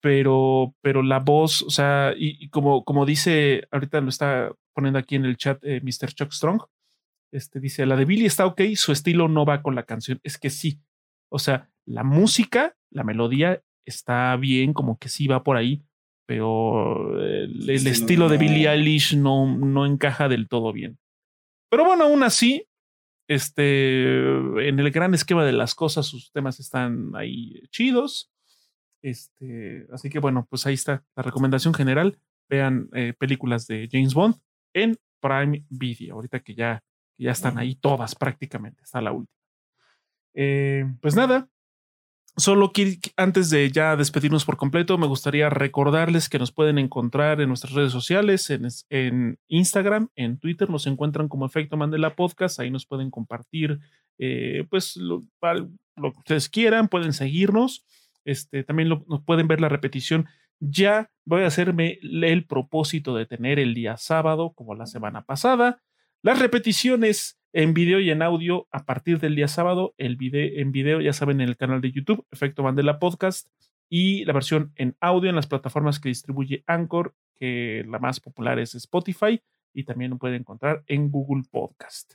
Pero, 0.00 0.74
pero 0.80 1.02
la 1.02 1.20
voz, 1.20 1.62
o 1.62 1.70
sea, 1.70 2.12
y, 2.16 2.48
como, 2.48 2.84
como 2.84 3.06
dice, 3.06 3.68
ahorita 3.70 4.00
lo 4.00 4.08
está 4.08 4.50
poniendo 4.74 4.98
aquí 4.98 5.14
en 5.14 5.24
el 5.24 5.36
chat 5.36 5.62
eh, 5.62 5.80
Mr. 5.80 6.12
Chuck 6.12 6.32
Strong, 6.32 6.62
este 7.32 7.60
dice, 7.60 7.86
la 7.86 7.96
de 7.96 8.04
Billy 8.04 8.26
está 8.26 8.46
ok, 8.46 8.60
su 8.74 8.92
estilo 8.92 9.28
no 9.28 9.44
va 9.44 9.62
con 9.62 9.74
la 9.74 9.84
canción. 9.84 10.20
Es 10.22 10.38
que 10.38 10.50
sí. 10.50 10.80
O 11.28 11.38
sea, 11.38 11.70
la 11.86 12.04
música, 12.04 12.76
la 12.90 13.04
melodía 13.04 13.62
está 13.84 14.36
bien, 14.36 14.72
como 14.72 14.98
que 14.98 15.08
sí 15.08 15.26
va 15.26 15.42
por 15.42 15.56
ahí, 15.56 15.82
pero 16.26 17.20
el, 17.22 17.68
estilo 17.68 18.28
de 18.28 18.38
Billie 18.38 18.68
Eilish 18.68 19.16
no, 19.16 19.46
no 19.56 19.86
encaja 19.86 20.28
del 20.28 20.48
todo 20.48 20.72
bien. 20.72 20.98
Pero 21.70 21.84
bueno, 21.84 22.04
aún 22.04 22.22
así, 22.22 22.66
este, 23.28 24.14
en 24.68 24.78
el 24.78 24.90
gran 24.90 25.14
esquema 25.14 25.44
de 25.44 25.52
las 25.52 25.74
cosas, 25.74 26.06
sus 26.06 26.30
temas 26.32 26.60
están 26.60 27.12
ahí 27.16 27.62
chidos. 27.70 28.30
Este, 29.02 29.86
así 29.92 30.10
que 30.10 30.20
bueno, 30.20 30.46
pues 30.48 30.66
ahí 30.66 30.74
está 30.74 31.04
la 31.16 31.22
recomendación 31.22 31.74
general. 31.74 32.18
Vean 32.48 32.88
eh, 32.92 33.14
películas 33.18 33.66
de 33.66 33.88
James 33.90 34.14
Bond 34.14 34.36
en 34.74 34.96
Prime 35.20 35.64
Video, 35.70 36.16
ahorita 36.16 36.40
que 36.40 36.54
ya, 36.54 36.82
ya 37.18 37.30
están 37.30 37.58
ahí 37.58 37.74
todas 37.74 38.14
prácticamente, 38.14 38.82
está 38.82 39.00
la 39.00 39.12
última. 39.12 39.36
Eh, 40.34 40.84
pues 41.00 41.14
nada, 41.14 41.48
Solo 42.38 42.72
antes 43.18 43.50
de 43.50 43.70
ya 43.70 43.94
despedirnos 43.94 44.46
por 44.46 44.56
completo, 44.56 44.96
me 44.96 45.06
gustaría 45.06 45.50
recordarles 45.50 46.30
que 46.30 46.38
nos 46.38 46.50
pueden 46.50 46.78
encontrar 46.78 47.42
en 47.42 47.48
nuestras 47.48 47.74
redes 47.74 47.92
sociales, 47.92 48.48
en, 48.88 49.38
Instagram, 49.48 50.08
en 50.16 50.38
Twitter, 50.38 50.70
nos 50.70 50.86
encuentran 50.86 51.28
como 51.28 51.44
Efecto 51.44 51.76
Mandela 51.76 52.16
Podcast, 52.16 52.58
ahí 52.58 52.70
nos 52.70 52.86
pueden 52.86 53.10
compartir 53.10 53.80
eh, 54.18 54.64
pues 54.70 54.96
lo, 54.96 55.24
que 55.44 56.18
ustedes 56.18 56.48
quieran, 56.48 56.88
pueden 56.88 57.12
seguirnos, 57.12 57.84
este, 58.24 58.64
también 58.64 58.88
nos 58.88 59.22
pueden 59.26 59.46
ver 59.46 59.60
la 59.60 59.68
repetición. 59.68 60.26
Ya 60.58 61.10
voy 61.26 61.42
a 61.42 61.48
hacerme 61.48 61.98
el 62.00 62.46
propósito 62.46 63.14
de 63.14 63.26
tener 63.26 63.58
el 63.58 63.74
día 63.74 63.98
sábado, 63.98 64.54
como 64.54 64.74
la 64.74 64.86
semana 64.86 65.26
pasada, 65.26 65.82
las 66.22 66.38
repeticiones 66.38 67.38
en 67.52 67.74
video 67.74 67.98
y 67.98 68.10
en 68.10 68.22
audio 68.22 68.68
a 68.70 68.84
partir 68.84 69.18
del 69.18 69.34
día 69.34 69.48
sábado. 69.48 69.92
El 69.98 70.16
video 70.16 70.60
en 70.60 70.70
video, 70.70 71.00
ya 71.00 71.12
saben, 71.12 71.40
en 71.40 71.48
el 71.48 71.56
canal 71.56 71.80
de 71.80 71.90
YouTube, 71.90 72.24
Efecto 72.30 72.62
Mandela 72.62 73.00
Podcast, 73.00 73.48
y 73.88 74.24
la 74.24 74.32
versión 74.32 74.72
en 74.76 74.96
audio 75.00 75.28
en 75.28 75.36
las 75.36 75.48
plataformas 75.48 75.98
que 75.98 76.08
distribuye 76.08 76.62
Anchor, 76.66 77.14
que 77.34 77.84
la 77.88 77.98
más 77.98 78.20
popular 78.20 78.60
es 78.60 78.76
Spotify, 78.76 79.42
y 79.74 79.82
también 79.82 80.12
lo 80.12 80.18
pueden 80.18 80.40
encontrar 80.40 80.84
en 80.86 81.10
Google 81.10 81.42
Podcast. 81.50 82.14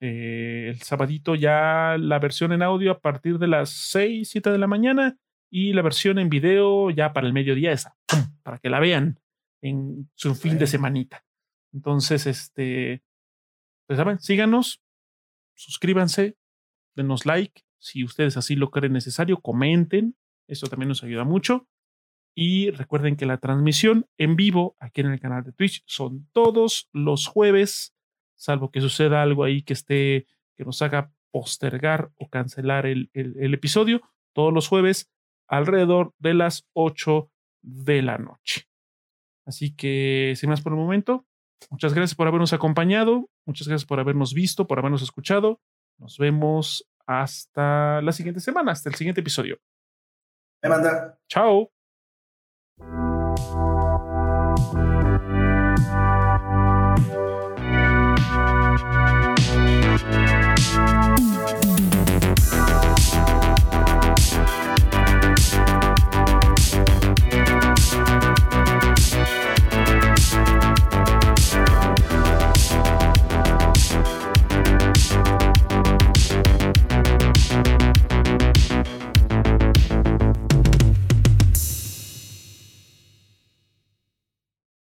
Eh, 0.00 0.66
el 0.70 0.82
sabadito 0.82 1.36
ya 1.36 1.96
la 1.98 2.18
versión 2.18 2.52
en 2.52 2.62
audio 2.62 2.90
a 2.90 2.98
partir 2.98 3.38
de 3.38 3.46
las 3.46 3.70
6, 3.70 4.28
7 4.28 4.50
de 4.50 4.58
la 4.58 4.66
mañana 4.66 5.18
y 5.50 5.72
la 5.74 5.82
versión 5.82 6.18
en 6.18 6.30
video 6.30 6.90
ya 6.90 7.12
para 7.12 7.26
el 7.26 7.32
mediodía 7.32 7.70
esa, 7.70 7.96
para 8.42 8.58
que 8.58 8.70
la 8.70 8.80
vean 8.80 9.20
en 9.62 10.10
su 10.14 10.34
fin 10.34 10.58
de 10.58 10.66
semanita. 10.66 11.24
Entonces, 11.72 12.26
este, 12.26 13.02
pues 13.90 13.98
saben, 13.98 14.20
síganos, 14.20 14.84
suscríbanse, 15.56 16.36
denos 16.94 17.26
like, 17.26 17.62
si 17.80 18.04
ustedes 18.04 18.36
así 18.36 18.54
lo 18.54 18.70
creen 18.70 18.92
necesario, 18.92 19.40
comenten, 19.40 20.16
eso 20.46 20.68
también 20.68 20.90
nos 20.90 21.02
ayuda 21.02 21.24
mucho. 21.24 21.66
Y 22.32 22.70
recuerden 22.70 23.16
que 23.16 23.26
la 23.26 23.38
transmisión 23.38 24.06
en 24.16 24.36
vivo 24.36 24.76
aquí 24.78 25.00
en 25.00 25.08
el 25.08 25.18
canal 25.18 25.42
de 25.42 25.50
Twitch 25.50 25.82
son 25.86 26.28
todos 26.30 26.88
los 26.92 27.26
jueves, 27.26 27.92
salvo 28.36 28.70
que 28.70 28.80
suceda 28.80 29.22
algo 29.22 29.42
ahí 29.42 29.62
que 29.62 29.72
esté, 29.72 30.28
que 30.56 30.64
nos 30.64 30.80
haga 30.82 31.12
postergar 31.32 32.12
o 32.16 32.28
cancelar 32.28 32.86
el, 32.86 33.10
el 33.12 33.52
episodio, 33.54 34.02
todos 34.32 34.54
los 34.54 34.68
jueves 34.68 35.10
alrededor 35.48 36.14
de 36.20 36.34
las 36.34 36.64
8 36.74 37.28
de 37.62 38.02
la 38.02 38.18
noche. 38.18 38.68
Así 39.44 39.74
que, 39.74 40.34
sin 40.36 40.48
más 40.48 40.60
por 40.60 40.74
el 40.74 40.78
momento, 40.78 41.26
Muchas 41.68 41.94
gracias 41.94 42.14
por 42.14 42.26
habernos 42.26 42.52
acompañado, 42.52 43.28
muchas 43.46 43.68
gracias 43.68 43.86
por 43.86 44.00
habernos 44.00 44.32
visto, 44.32 44.66
por 44.66 44.78
habernos 44.78 45.02
escuchado. 45.02 45.60
Nos 45.98 46.16
vemos 46.18 46.88
hasta 47.06 48.00
la 48.02 48.12
siguiente 48.12 48.40
semana, 48.40 48.72
hasta 48.72 48.88
el 48.88 48.94
siguiente 48.94 49.20
episodio. 49.20 49.58
Me 50.62 50.70
manda. 50.70 51.18
Chao. 51.28 51.70